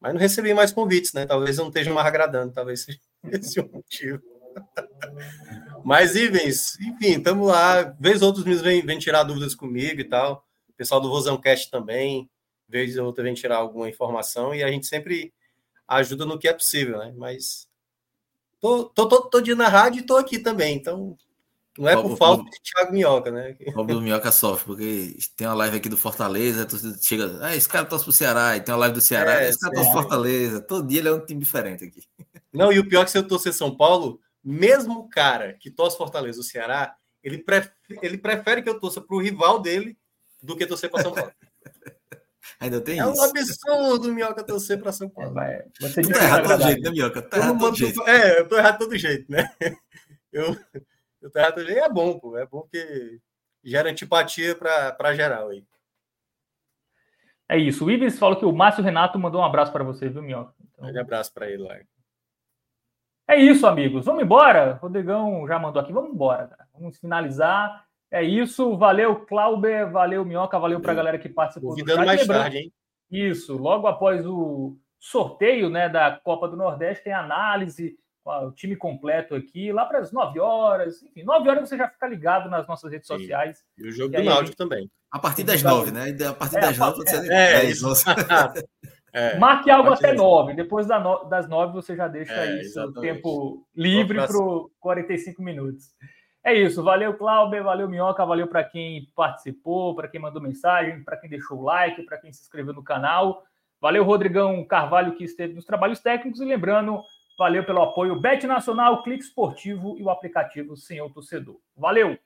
mas 0.01 0.13
não 0.13 0.21
recebi 0.21 0.53
mais 0.53 0.73
convites, 0.73 1.13
né? 1.13 1.27
Talvez 1.27 1.57
eu 1.57 1.63
não 1.65 1.71
esteja 1.71 1.93
mais 1.93 2.07
agradando, 2.07 2.53
talvez 2.53 2.81
seja 2.83 2.99
esse 3.33 3.61
o 3.61 3.71
motivo. 3.73 4.23
mas, 5.85 6.15
Ivens, 6.15 6.79
enfim, 6.81 7.19
estamos 7.19 7.49
lá. 7.49 7.83
Vez 7.99 8.23
outros 8.23 8.45
me 8.45 8.55
vêm, 8.57 8.85
vêm 8.85 8.99
tirar 8.99 9.25
dúvidas 9.25 9.55
comigo 9.55 10.01
e 10.01 10.05
tal. 10.05 10.45
O 10.69 10.73
pessoal 10.75 11.01
do 11.01 11.09
Rosão 11.09 11.41
Cast 11.41 11.71
também, 11.71 12.29
vez 12.69 12.97
ou 12.99 13.07
outra 13.07 13.25
vem 13.25 13.35
tirar 13.35 13.57
alguma 13.57 13.89
informação 13.89 14.55
e 14.55 14.63
a 14.63 14.69
gente 14.71 14.87
sempre 14.87 15.33
ajuda 15.87 16.25
no 16.25 16.39
que 16.39 16.49
é 16.49 16.53
possível, 16.53 16.99
né? 16.99 17.13
Mas 17.17 17.69
tô, 18.61 18.85
tô, 18.85 19.07
tô, 19.09 19.23
tô 19.23 19.41
dia 19.41 19.55
na 19.55 19.69
rádio 19.69 20.01
e 20.01 20.07
tô 20.07 20.17
aqui 20.17 20.39
também, 20.39 20.77
então 20.77 21.17
não 21.79 21.89
é 21.89 22.01
por 22.01 22.17
falta 22.17 22.45
de 22.51 22.61
Thiago 22.63 22.93
Minhoca, 22.93 23.31
né? 23.31 23.57
O 23.75 23.83
do 23.83 24.01
Minhoca 24.01 24.31
sofre, 24.31 24.67
porque 24.67 25.17
tem 25.37 25.47
uma 25.47 25.55
live 25.55 25.77
aqui 25.77 25.89
do 25.89 25.97
Fortaleza, 25.97 26.67
chega, 27.03 27.39
ah, 27.41 27.55
esse 27.55 27.69
cara 27.69 27.85
torce 27.85 28.05
pro 28.05 28.13
Ceará, 28.13 28.57
e 28.57 28.61
tem 28.61 28.73
uma 28.73 28.81
live 28.81 28.95
do 28.95 29.01
Ceará, 29.01 29.43
é, 29.43 29.49
esse 29.49 29.59
cara 29.59 29.75
torce 29.75 29.91
pro 29.91 30.01
Fortaleza, 30.01 30.61
todo 30.61 30.87
dia 30.87 31.01
ele 31.01 31.09
é 31.09 31.13
um 31.13 31.25
time 31.25 31.41
diferente 31.41 31.85
aqui. 31.85 32.03
Não, 32.53 32.73
e 32.73 32.79
o 32.79 32.89
pior 32.89 33.03
é 33.03 33.05
que 33.05 33.11
se 33.11 33.19
eu 33.19 33.27
torcer 33.27 33.53
São 33.53 33.77
Paulo, 33.77 34.21
mesmo 34.43 35.01
o 35.01 35.09
cara 35.09 35.55
que 35.55 35.71
torce 35.71 35.97
Fortaleza, 35.97 36.41
o 36.41 36.45
Ceará, 36.45 36.95
ele 37.23 37.39
prefere, 37.39 37.75
ele 38.03 38.19
prefere 38.19 38.63
que 38.63 38.69
eu 38.69 38.79
torça 38.79 39.01
pro 39.01 39.19
rival 39.19 39.61
dele 39.61 39.99
do 40.43 40.57
que 40.57 40.67
torcer 40.67 40.91
para 40.91 41.03
São 41.03 41.13
Paulo. 41.13 41.33
Ainda 42.61 42.81
tem 42.81 43.01
é 43.01 43.03
isso. 43.03 43.11
É 43.11 43.21
um 43.21 43.23
absurdo 43.25 44.09
o 44.09 44.13
Minhoca 44.13 44.45
torcer 44.45 44.81
para 44.81 44.93
São 44.93 45.09
Paulo. 45.09 45.39
É, 45.41 45.67
você 45.81 46.03
tá 46.03 46.23
errado 46.23 46.49
todo 46.49 46.63
jeito, 46.63 46.83
né, 46.83 46.91
Minhoca? 46.91 47.23
Tá 47.23 47.37
errado 47.39 47.59
todo 47.59 47.77
jeito. 47.77 48.03
É, 48.09 48.41
eu 48.41 48.49
tô 48.49 48.57
errado 48.57 48.79
todo 48.79 48.97
jeito, 48.97 49.31
né? 49.31 49.51
Eu, 50.33 50.57
todo 51.31 51.65
jeito. 51.65 51.85
É 51.85 51.89
bom, 51.89 52.19
pô. 52.19 52.37
É 52.37 52.47
bom 52.47 52.63
que 52.63 53.21
gera 53.63 53.91
antipatia 53.91 54.55
para 54.55 55.15
geral 55.15 55.49
aí. 55.49 55.65
É 57.49 57.59
isso. 57.59 57.85
O 57.85 57.91
Ives 57.91 58.19
falou 58.19 58.39
que 58.39 58.45
o 58.45 58.53
Márcio 58.53 58.83
Renato 58.83 59.19
mandou 59.19 59.41
um 59.41 59.45
abraço 59.45 59.73
para 59.73 59.85
você, 59.85 60.09
viu, 60.09 60.23
Minhoca? 60.23 60.55
Então... 60.73 60.91
Um 60.91 61.01
abraço 61.01 61.33
para 61.33 61.51
ele 61.51 61.63
lá. 61.63 61.77
É 63.27 63.37
isso, 63.37 63.67
amigos. 63.67 64.05
Vamos 64.05 64.23
embora? 64.23 64.75
O 64.75 64.87
Rodrigão 64.87 65.47
já 65.47 65.59
mandou 65.59 65.81
aqui. 65.81 65.93
Vamos 65.93 66.13
embora, 66.13 66.49
cara. 66.49 66.69
Vamos 66.75 66.99
finalizar. 66.99 67.87
É 68.11 68.23
isso. 68.23 68.77
Valeu, 68.77 69.25
Clauber. 69.27 69.91
Valeu, 69.91 70.25
Minhoca. 70.25 70.59
Valeu 70.59 70.81
para 70.81 70.93
a 70.93 70.95
galera 70.95 71.19
que 71.19 71.29
participou. 71.29 71.71
Convidando 71.71 72.05
mais 72.05 72.21
Lembrando, 72.21 72.43
tarde, 72.43 72.59
hein? 72.59 72.73
Isso. 73.11 73.57
Logo 73.57 73.87
após 73.87 74.27
o 74.27 74.77
sorteio 74.99 75.69
né, 75.69 75.89
da 75.89 76.13
Copa 76.13 76.49
do 76.49 76.57
Nordeste, 76.57 77.05
tem 77.05 77.13
análise, 77.13 77.99
o 78.25 78.53
time 78.53 78.75
completo 78.75 79.35
aqui, 79.35 79.71
lá 79.73 79.85
para 79.85 79.99
as 79.99 80.11
9 80.13 80.41
horas. 80.41 81.03
Enfim, 81.03 81.23
9 81.23 81.49
horas 81.49 81.69
você 81.69 81.77
já 81.77 81.89
fica 81.89 82.07
ligado 82.09 82.49
nas 82.49 82.67
nossas 82.67 82.91
redes 82.91 83.07
Sim. 83.07 83.19
sociais. 83.19 83.63
E 83.77 83.87
o 83.87 83.93
jogo 83.93 84.15
e 84.15 84.19
do 84.19 84.25
Náutico 84.25 84.57
também. 84.57 84.91
A 85.11 85.19
partir 85.19 85.45
das 85.45 85.63
9, 85.63 85.91
né? 85.91 86.17
A 86.27 86.33
partir 86.33 86.61
das 86.61 86.79
9 86.79 86.97
pode 86.97 87.11
ser. 87.11 87.31
É, 87.31 87.61
10, 87.61 87.71
isso. 87.71 87.87
É, 89.17 89.39
Marque 89.39 89.71
algo 89.71 89.93
até 89.93 90.13
9. 90.13 90.55
Depois 90.55 90.89
das 90.89 91.49
9 91.49 91.73
você 91.73 91.95
já 91.95 92.09
deixa 92.09 92.35
é, 92.35 92.61
isso, 92.61 92.81
o 92.81 92.93
tempo 92.95 93.65
livre 93.73 94.19
para 94.19 94.37
45 94.81 95.41
minutos. 95.41 95.95
É 96.43 96.53
isso. 96.53 96.83
Valeu, 96.83 97.15
Clauber. 97.15 97.63
Valeu, 97.63 97.89
Minhoca. 97.89 98.27
Valeu 98.27 98.49
para 98.49 98.65
quem 98.65 99.09
participou, 99.15 99.95
para 99.95 100.09
quem 100.09 100.21
mandou 100.21 100.43
mensagem, 100.43 101.05
para 101.05 101.17
quem 101.17 101.31
deixou 101.31 101.61
o 101.61 101.63
like, 101.63 102.03
para 102.03 102.19
quem 102.19 102.33
se 102.33 102.43
inscreveu 102.43 102.75
no 102.75 102.83
canal. 102.83 103.45
Valeu, 103.81 104.03
Rodrigão 104.03 104.65
Carvalho, 104.65 105.15
que 105.15 105.23
esteve 105.23 105.55
nos 105.55 105.65
trabalhos 105.65 106.01
técnicos. 106.01 106.41
E 106.41 106.45
lembrando, 106.45 107.01
valeu 107.37 107.65
pelo 107.65 107.83
apoio 107.83 108.19
Bet 108.19 108.47
Nacional, 108.47 109.03
Clique 109.03 109.25
Esportivo 109.25 109.97
e 109.99 110.03
o 110.03 110.11
aplicativo 110.11 110.77
Senhor 110.77 111.11
Torcedor. 111.13 111.59
Valeu! 111.77 112.19